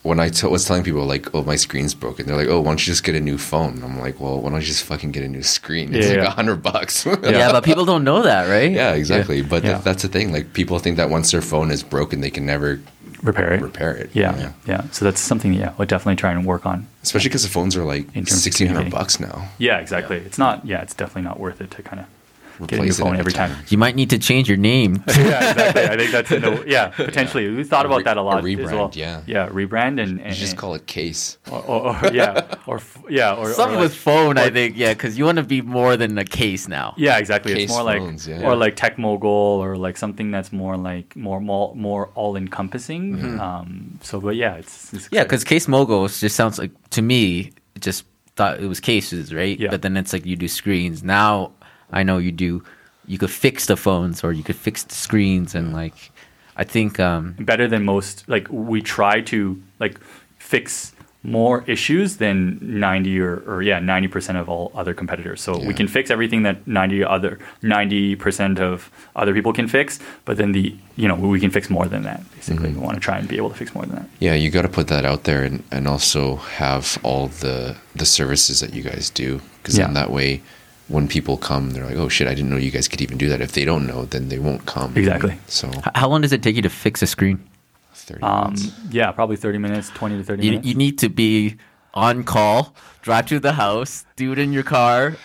when 0.04 0.20
I 0.20 0.30
t- 0.30 0.48
was 0.48 0.66
telling 0.66 0.84
people 0.84 1.06
like, 1.06 1.34
"Oh, 1.36 1.44
my 1.44 1.56
screen's 1.58 1.94
broken," 1.94 2.26
they're 2.26 2.38
like, 2.38 2.48
"Oh, 2.48 2.62
why 2.62 2.70
don't 2.72 2.80
you 2.80 2.92
just 2.94 3.04
get 3.04 3.14
a 3.16 3.20
new 3.20 3.38
phone?" 3.38 3.84
I'm 3.84 4.00
like, 4.00 4.20
"Well, 4.20 4.40
why 4.42 4.50
don't 4.50 4.62
you 4.62 4.66
just 4.68 4.84
fucking 4.86 5.12
get 5.12 5.24
a 5.24 5.28
new 5.28 5.44
screen? 5.44 5.94
It's 5.94 6.08
Yeah, 6.08 6.14
like 6.14 6.24
yeah. 6.24 6.28
a 6.34 6.36
hundred 6.36 6.64
bucks." 6.64 7.06
yeah. 7.24 7.52
but 7.52 7.64
people 7.64 7.86
don't 7.86 8.04
know 8.04 8.22
that 8.24 8.48
right 8.50 8.72
Yeah, 8.82 8.94
exactly. 8.94 9.42
But 9.42 9.64
Yeah. 9.64 9.74
th- 9.74 9.84
that's 9.84 10.02
the 10.04 10.08
thing. 10.10 10.32
Like 10.32 10.54
people 10.54 10.80
think 10.80 10.98
that 10.98 11.10
once 11.10 11.30
their 11.32 11.42
phone 11.44 11.70
is 11.72 11.84
broken, 11.84 12.22
they 12.22 12.32
can 12.32 12.46
never 12.46 12.80
Repair 13.24 13.54
it. 13.54 13.62
repair 13.62 13.96
it. 13.96 14.12
Yeah, 14.14 14.54
yeah. 14.66 14.90
So 14.92 15.06
that's 15.06 15.20
something. 15.20 15.54
Yeah, 15.54 15.74
we'll 15.78 15.88
definitely 15.88 16.18
try 16.18 16.32
and 16.32 16.46
work 16.46 16.66
on. 16.66 16.88
Especially 17.04 17.30
because 17.30 17.44
the 17.44 17.50
phones 17.50 17.76
are 17.76 17.84
like 17.84 18.06
In 18.08 18.26
terms 18.26 18.34
of 18.34 18.38
sixteen 18.40 18.68
hundred 18.68 18.92
bucks 18.92 19.20
now. 19.20 19.50
Yeah, 19.58 19.80
exactly. 19.80 20.18
It's 20.18 20.38
not. 20.38 20.66
Yeah, 20.66 20.82
it's 20.82 20.94
definitely 20.94 21.24
not 21.24 21.40
worth 21.40 21.62
it 21.62 21.72
to 21.72 21.84
kind 21.84 22.02
of 22.02 22.06
get 22.66 22.80
a 22.80 22.84
new 22.84 22.94
phone 22.94 23.16
every 23.16 23.32
time. 23.32 23.52
time. 23.52 23.66
you 23.70 23.78
might 23.78 23.96
need 23.96 24.10
to 24.10 24.18
change 24.20 24.48
your 24.48 24.58
name 24.58 24.96
yeah, 25.08 25.52
exactly. 25.52 25.84
I 25.84 25.98
think 25.98 26.12
that's 26.12 26.66
yeah, 26.68 26.88
potentially. 26.96 27.50
We 27.50 27.64
thought 27.64 27.86
about 27.86 27.98
re- 27.98 28.04
that 28.04 28.18
a 28.18 28.22
lot 28.22 28.36
a 28.36 28.38
as 28.40 28.44
rebrand, 28.46 28.72
well. 28.72 28.92
yeah. 28.94 29.22
yeah, 29.26 29.50
rebrand 29.50 30.02
and, 30.02 30.22
and 30.22 30.36
just 30.36 30.58
call 30.58 30.76
it 30.76 30.86
case. 30.88 31.38
or, 31.52 31.64
or, 31.64 32.06
or 32.06 32.14
yeah, 32.14 32.56
or 32.68 32.82
yeah, 33.10 33.34
or 33.34 33.54
something 33.54 33.78
or 33.78 33.82
like, 33.82 33.90
with 33.90 33.96
phone 33.96 34.38
i 34.38 34.50
think 34.50 34.76
yeah 34.78 34.94
because 34.94 35.18
you 35.18 35.26
want 35.26 35.38
to 35.38 35.44
be 35.44 35.62
more 35.62 35.96
than 35.96 36.18
a 36.18 36.26
case 36.26 36.68
now 36.68 36.94
yeah, 36.98 37.18
exactly. 37.18 37.54
Case 37.54 37.64
it's 37.66 37.74
more 37.74 37.84
like 37.84 38.28
yeah. 38.28 38.48
or 38.48 38.56
like 38.56 38.76
tech 38.76 38.98
mogul 38.98 39.30
or 39.30 39.78
like 39.78 39.98
something 39.98 40.32
that's 40.32 40.52
more 40.52 40.78
like 40.78 41.16
more 41.16 41.40
more, 41.40 41.74
more 41.76 42.08
all 42.16 42.36
encompassing. 42.36 43.18
Mm-hmm. 43.18 43.40
Um, 43.40 44.00
so, 44.02 44.20
but 44.20 44.36
yeah, 44.36 44.56
it's, 44.56 44.94
it's 44.94 45.10
Yeah, 45.12 45.24
because 45.24 45.44
Case 45.44 45.68
Mogul 45.68 46.08
just 46.08 46.36
sounds 46.36 46.60
like 46.60 46.72
to 46.92 47.02
me 47.02 47.52
just 47.80 48.06
thought 48.36 48.60
it 48.60 48.68
was 48.68 48.80
cases, 48.80 49.34
right? 49.34 49.60
Yeah. 49.60 49.70
But 49.70 49.82
then 49.82 49.98
it's 49.98 50.14
like 50.14 50.26
you 50.26 50.36
do 50.36 50.48
screens. 50.48 51.04
Now 51.04 51.52
I 51.92 52.04
know 52.04 52.18
you 52.18 52.32
do. 52.32 52.64
You 53.06 53.18
could 53.18 53.32
fix 53.32 53.66
the 53.68 53.78
phones 53.78 54.24
or 54.24 54.34
you 54.34 54.44
could 54.44 54.58
fix 54.58 54.84
the 54.84 54.96
screens 54.96 55.56
and 55.56 55.74
like 55.74 56.12
I 56.58 56.64
think 56.66 57.00
um 57.00 57.36
better 57.40 57.68
than 57.68 57.84
most 57.86 58.24
like 58.28 58.48
we 58.50 58.82
try 58.82 59.22
to 59.22 59.62
like 59.80 60.00
fix 60.40 60.94
more 61.24 61.64
issues 61.68 62.18
than 62.18 62.58
90 62.62 63.20
or, 63.20 63.36
or 63.48 63.62
yeah 63.62 63.80
90% 63.80 64.40
of 64.40 64.48
all 64.50 64.72
other 64.76 64.94
competitors 64.94 65.42
so 65.42 65.58
we 65.58 65.74
can 65.74 65.88
fix 65.88 66.10
everything 66.10 66.44
that 66.44 66.66
90 66.68 67.04
other 67.04 67.40
90% 67.64 68.60
of 68.60 68.90
other 69.16 69.34
people 69.34 69.52
can 69.54 69.68
fix 69.68 70.00
but 70.26 70.38
then 70.38 70.52
the 70.52 70.76
you 70.96 71.08
know 71.08 71.16
we 71.16 71.40
can 71.40 71.50
fix 71.52 71.70
more 71.70 71.86
than 71.88 72.04
that 72.04 72.22
basically 72.36 72.70
Mm-hmm. 72.70 72.80
we 72.80 72.86
want 72.86 72.96
to 72.96 73.02
try 73.02 73.18
and 73.18 73.28
be 73.28 73.36
able 73.38 73.50
to 73.50 73.56
fix 73.56 73.74
more 73.74 73.86
than 73.86 73.96
that 73.96 74.06
Yeah, 74.20 74.36
you 74.36 74.50
got 74.52 74.62
to 74.64 74.70
put 74.70 74.88
that 74.88 75.06
out 75.06 75.24
there 75.24 75.44
and, 75.44 75.64
and 75.72 75.88
also 75.88 76.36
have 76.36 76.98
all 77.04 77.28
the 77.28 77.76
the 77.96 78.06
services 78.06 78.60
that 78.62 78.74
you 78.74 78.84
guys 78.84 79.10
do 79.10 79.42
because 79.62 79.78
Yeah. 79.78 79.86
then 79.86 79.94
that 79.96 80.12
way 80.12 80.42
when 80.88 81.08
people 81.08 81.38
come 81.38 81.72
they're 81.72 81.86
like 81.86 81.98
oh 81.98 82.10
shit 82.10 82.28
I 82.28 82.34
didn't 82.34 82.50
know 82.50 82.58
you 82.58 82.72
guys 82.72 82.88
could 82.88 83.02
even 83.02 83.18
do 83.18 83.28
that 83.30 83.42
if 83.42 83.52
they 83.52 83.66
don't 83.66 83.86
know 83.88 84.06
then 84.06 84.30
they 84.30 84.40
won't 84.40 84.66
come 84.66 84.96
Exactly. 84.96 85.38
so 85.48 85.70
how 85.96 86.08
long 86.08 86.22
does 86.22 86.32
it 86.34 86.42
take 86.44 86.56
you 86.56 86.62
to 86.62 86.70
fix 86.70 87.02
a 87.02 87.08
screen? 87.08 87.40
30 87.94 88.24
um, 88.24 88.54
minutes. 88.54 88.72
yeah 88.92 89.12
probably 89.12 89.36
30 89.36 89.58
minutes 89.58 89.90
20 89.90 90.18
to 90.18 90.24
30 90.24 90.44
You, 90.44 90.52
minutes 90.52 90.68
you 90.68 90.76
need 90.76 90.98
to 91.00 91.10
be 91.10 91.58
on 91.94 92.24
call, 92.24 92.76
drive 93.02 93.26
to 93.26 93.40
the 93.40 93.54
house, 93.54 94.06
do 94.18 94.32
it 94.32 94.38
in 94.38 94.54
your 94.54 94.62
car. 94.62 95.16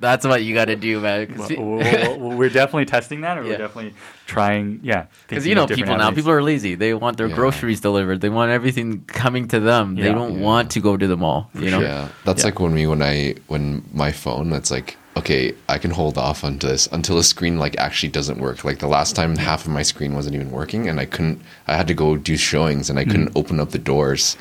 That's 0.00 0.24
what 0.24 0.42
you 0.42 0.54
got 0.54 0.66
to 0.66 0.76
do, 0.76 0.98
man. 1.00 1.34
Well, 1.36 1.48
well, 1.76 2.18
well, 2.20 2.36
we're 2.38 2.48
definitely 2.48 2.86
testing 2.86 3.20
that 3.20 3.36
or 3.36 3.42
Yeah. 3.42 3.48
we're 3.50 3.58
definitely 3.58 3.94
trying 4.26 4.80
yeah 4.82 5.06
because 5.28 5.46
you 5.46 5.54
know 5.54 5.64
of 5.64 5.68
different 5.68 5.88
people 5.88 5.98
now, 5.98 6.10
people 6.12 6.30
are 6.30 6.42
lazy. 6.42 6.74
They 6.74 6.94
want 6.94 7.18
their 7.18 7.28
Yeah. 7.28 7.34
groceries 7.34 7.80
delivered. 7.80 8.22
They 8.22 8.30
want 8.30 8.50
everything 8.50 9.04
coming 9.06 9.46
to 9.48 9.60
them. 9.60 9.96
They 9.96 10.10
don't 10.10 10.36
Yeah. 10.36 10.46
want 10.46 10.70
to 10.70 10.80
go 10.80 10.96
to 10.96 11.06
the 11.06 11.16
mall. 11.18 11.50
You 11.54 11.70
know. 11.70 11.80
yeah 11.80 12.08
that's 12.24 12.40
Yeah. 12.42 12.46
like 12.46 12.60
when 12.60 12.72
me 12.72 12.86
when 12.86 13.02
I 13.02 13.34
when 13.48 13.84
my 13.92 14.10
phone 14.10 14.48
that's 14.48 14.70
like 14.70 14.96
okay 15.16 15.54
I 15.68 15.78
can 15.78 15.90
hold 15.90 16.16
off 16.16 16.42
on 16.44 16.58
this 16.58 16.88
until 16.92 17.16
the 17.16 17.22
screen 17.22 17.58
like 17.58 17.76
actually 17.78 18.08
doesn't 18.10 18.38
work 18.38 18.64
like 18.64 18.78
the 18.78 18.86
last 18.88 19.14
time 19.14 19.36
half 19.36 19.66
of 19.66 19.70
my 19.72 19.82
screen 19.82 20.14
wasn't 20.14 20.34
even 20.34 20.50
working 20.50 20.88
and 20.88 20.98
I 20.98 21.04
couldn't 21.06 21.40
I 21.66 21.76
had 21.76 21.86
to 21.88 21.94
go 21.94 22.16
do 22.16 22.36
showings 22.36 22.88
and 22.90 22.98
I 22.98 23.04
couldn't 23.04 23.28
Mm-hmm. 23.28 23.38
open 23.38 23.60
up 23.60 23.70
the 23.70 23.78
doors 23.78 24.36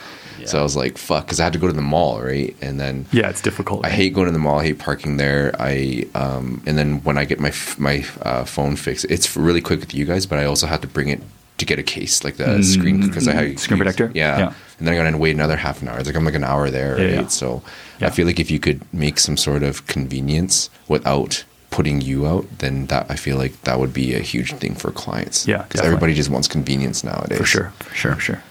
so 0.45 0.59
I 0.59 0.63
was 0.63 0.75
like 0.75 0.97
fuck 0.97 1.25
because 1.25 1.39
I 1.39 1.43
had 1.43 1.53
to 1.53 1.59
go 1.59 1.67
to 1.67 1.73
the 1.73 1.81
mall 1.81 2.21
right 2.21 2.55
and 2.61 2.79
then 2.79 3.05
yeah 3.11 3.29
it's 3.29 3.41
difficult 3.41 3.85
I 3.85 3.89
hate 3.89 4.13
going 4.13 4.25
to 4.27 4.31
the 4.31 4.39
mall. 4.39 4.59
I 4.59 4.63
hate 4.67 4.79
parking 4.79 5.17
there. 5.17 5.53
I 5.59 6.07
um, 6.15 6.63
and 6.65 6.77
then 6.79 7.03
when 7.03 7.17
I 7.17 7.25
get 7.25 7.39
my 7.39 7.49
f- 7.49 7.77
my 7.77 8.03
uh, 8.23 8.43
phone 8.45 8.75
fixed, 8.75 9.05
it's 9.05 9.37
really 9.37 9.61
quick 9.61 9.81
with 9.81 9.93
you 9.93 10.05
guys. 10.05 10.25
But 10.25 10.39
I 10.39 10.45
also 10.45 10.65
had 10.65 10.81
to 10.81 10.87
bring 10.87 11.09
it 11.09 11.21
to 11.59 11.65
get 11.65 11.77
a 11.77 11.83
case 11.83 12.23
like 12.23 12.37
the 12.37 12.63
screen 12.63 13.01
because 13.05 13.27
I 13.27 13.33
had 13.33 13.45
Mm, 13.49 13.59
Screen 13.59 13.77
protector? 13.77 14.09
Yeah. 14.15 14.37
Yeah. 14.39 14.53
And 14.81 14.87
then 14.87 14.95
I 14.95 14.97
got 14.97 15.11
to 15.11 15.17
wait 15.17 15.35
another 15.35 15.57
half 15.57 15.83
an 15.83 15.89
hour. 15.89 15.99
It's 15.99 16.07
like 16.07 16.15
I'm 16.15 16.25
like 16.25 16.33
an 16.33 16.43
hour 16.43 16.71
there. 16.71 16.97
Yeah, 16.97 17.05
right? 17.05 17.13
yeah. 17.21 17.27
So 17.27 17.61
Yeah. 17.99 18.07
I 18.07 18.09
feel 18.09 18.25
like 18.25 18.39
if 18.39 18.49
you 18.49 18.57
could 18.59 18.81
make 18.91 19.19
some 19.19 19.37
sort 19.37 19.61
of 19.61 19.85
convenience 19.85 20.71
without 20.87 21.43
putting 21.69 22.01
you 22.01 22.25
out, 22.25 22.47
then 22.57 22.87
that 22.87 23.05
I 23.09 23.15
feel 23.15 23.37
like 23.37 23.61
that 23.61 23.77
would 23.79 23.93
be 23.93 24.15
a 24.15 24.19
huge 24.21 24.53
thing 24.53 24.73
for 24.73 24.89
clients. 24.91 25.47
Yeah, 25.47 25.61
because 25.61 25.81
everybody 25.81 26.15
just 26.15 26.29
wants 26.31 26.47
convenience 26.47 27.03
nowadays. 27.03 27.37
for 27.37 27.45
sure 27.45 27.71
for 27.79 27.93
sure 27.95 28.15
for 28.15 28.21
sure 28.21 28.43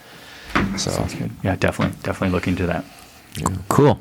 So, 0.78 0.90
Sounds. 0.93 1.16
Yeah, 1.43 1.57
definitely, 1.57 1.97
definitely 2.05 2.31
look 2.31 2.47
into 2.47 2.66
that. 2.66 2.85
Cool. 3.69 3.98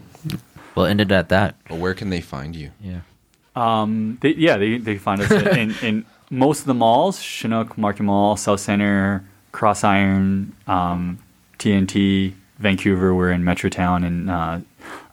Well, 0.75 0.85
ended 0.85 1.11
at 1.11 1.29
that. 1.29 1.55
but 1.67 1.79
where 1.79 1.95
can 1.95 2.11
they 2.11 2.21
find 2.21 2.55
you? 2.55 2.69
Yeah. 2.79 3.01
Um, 3.55 4.19
they, 4.21 4.35
yeah, 4.35 4.57
they, 4.57 4.77
they 4.77 4.97
find 4.99 5.19
us 5.21 5.31
in, 5.31 5.75
in 5.81 6.05
most 6.29 6.59
of 6.61 6.65
the 6.67 6.73
malls: 6.75 7.19
Chinook, 7.21 7.75
Market 7.77 8.03
Mall, 8.03 8.35
Southcentre, 8.37 9.23
Cross 9.51 9.83
Iron, 9.83 10.55
um, 10.67 11.17
TNT, 11.59 12.33
Vancouver. 12.57 13.13
We're 13.13 13.31
in 13.31 13.43
Metrotown 13.43 14.05
and 14.05 14.29
uh, 14.29 14.59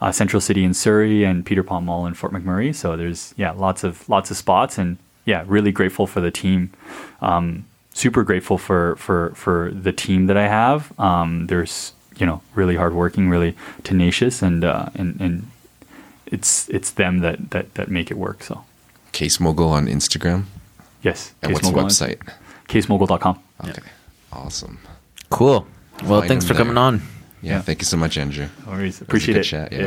uh, 0.00 0.12
Central 0.12 0.40
City 0.40 0.64
in 0.64 0.72
Surrey, 0.74 1.24
and 1.24 1.44
Peter 1.44 1.62
Pond 1.62 1.86
Mall 1.86 2.06
in 2.06 2.14
Fort 2.14 2.32
McMurray. 2.32 2.74
So 2.74 2.96
there's 2.96 3.34
yeah, 3.36 3.50
lots 3.52 3.84
of 3.84 4.08
lots 4.08 4.30
of 4.30 4.36
spots, 4.36 4.78
and 4.78 4.96
yeah, 5.24 5.44
really 5.46 5.72
grateful 5.72 6.06
for 6.06 6.20
the 6.20 6.30
team. 6.30 6.72
Um, 7.20 7.66
super 7.92 8.22
grateful 8.22 8.58
for 8.58 8.96
for 8.96 9.30
for 9.34 9.70
the 9.72 9.92
team 9.92 10.26
that 10.26 10.36
I 10.36 10.48
have. 10.48 10.98
Um, 10.98 11.46
there's 11.48 11.92
you 12.16 12.24
know 12.26 12.40
really 12.54 12.76
hardworking, 12.76 13.28
really 13.28 13.54
tenacious, 13.82 14.40
and 14.42 14.64
uh, 14.64 14.86
and 14.94 15.20
and 15.20 15.50
it's 16.26 16.68
it's 16.70 16.90
them 16.92 17.18
that 17.20 17.50
that 17.50 17.74
that 17.74 17.88
make 17.88 18.10
it 18.10 18.16
work. 18.16 18.42
So 18.42 18.64
Case 19.12 19.40
Mogul 19.40 19.68
on 19.70 19.86
Instagram. 19.86 20.44
yes, 21.02 21.32
And 21.42 21.52
what's 21.52 21.66
the 21.68 21.72
Mogul- 21.72 21.88
website? 21.88 22.18
CaseMogul.com. 22.68 23.38
Okay, 23.64 23.82
awesome. 24.32 24.78
Cool. 25.30 25.66
Well, 26.04 26.22
thanks 26.22 26.44
them 26.44 26.54
for 26.56 26.58
coming 26.58 26.78
on. 26.78 27.02
Yeah, 27.42 27.52
Yeah. 27.56 27.62
thank 27.62 27.80
you 27.80 27.84
so 27.86 27.96
much, 27.96 28.16
Andrew. 28.18 28.46
No 28.64 28.72
worries. 28.72 29.00
a 29.00 29.04
Appreciate 29.04 29.34
good 29.34 29.40
it. 29.40 29.44
chat, 29.44 29.72
yeah. 29.72 29.78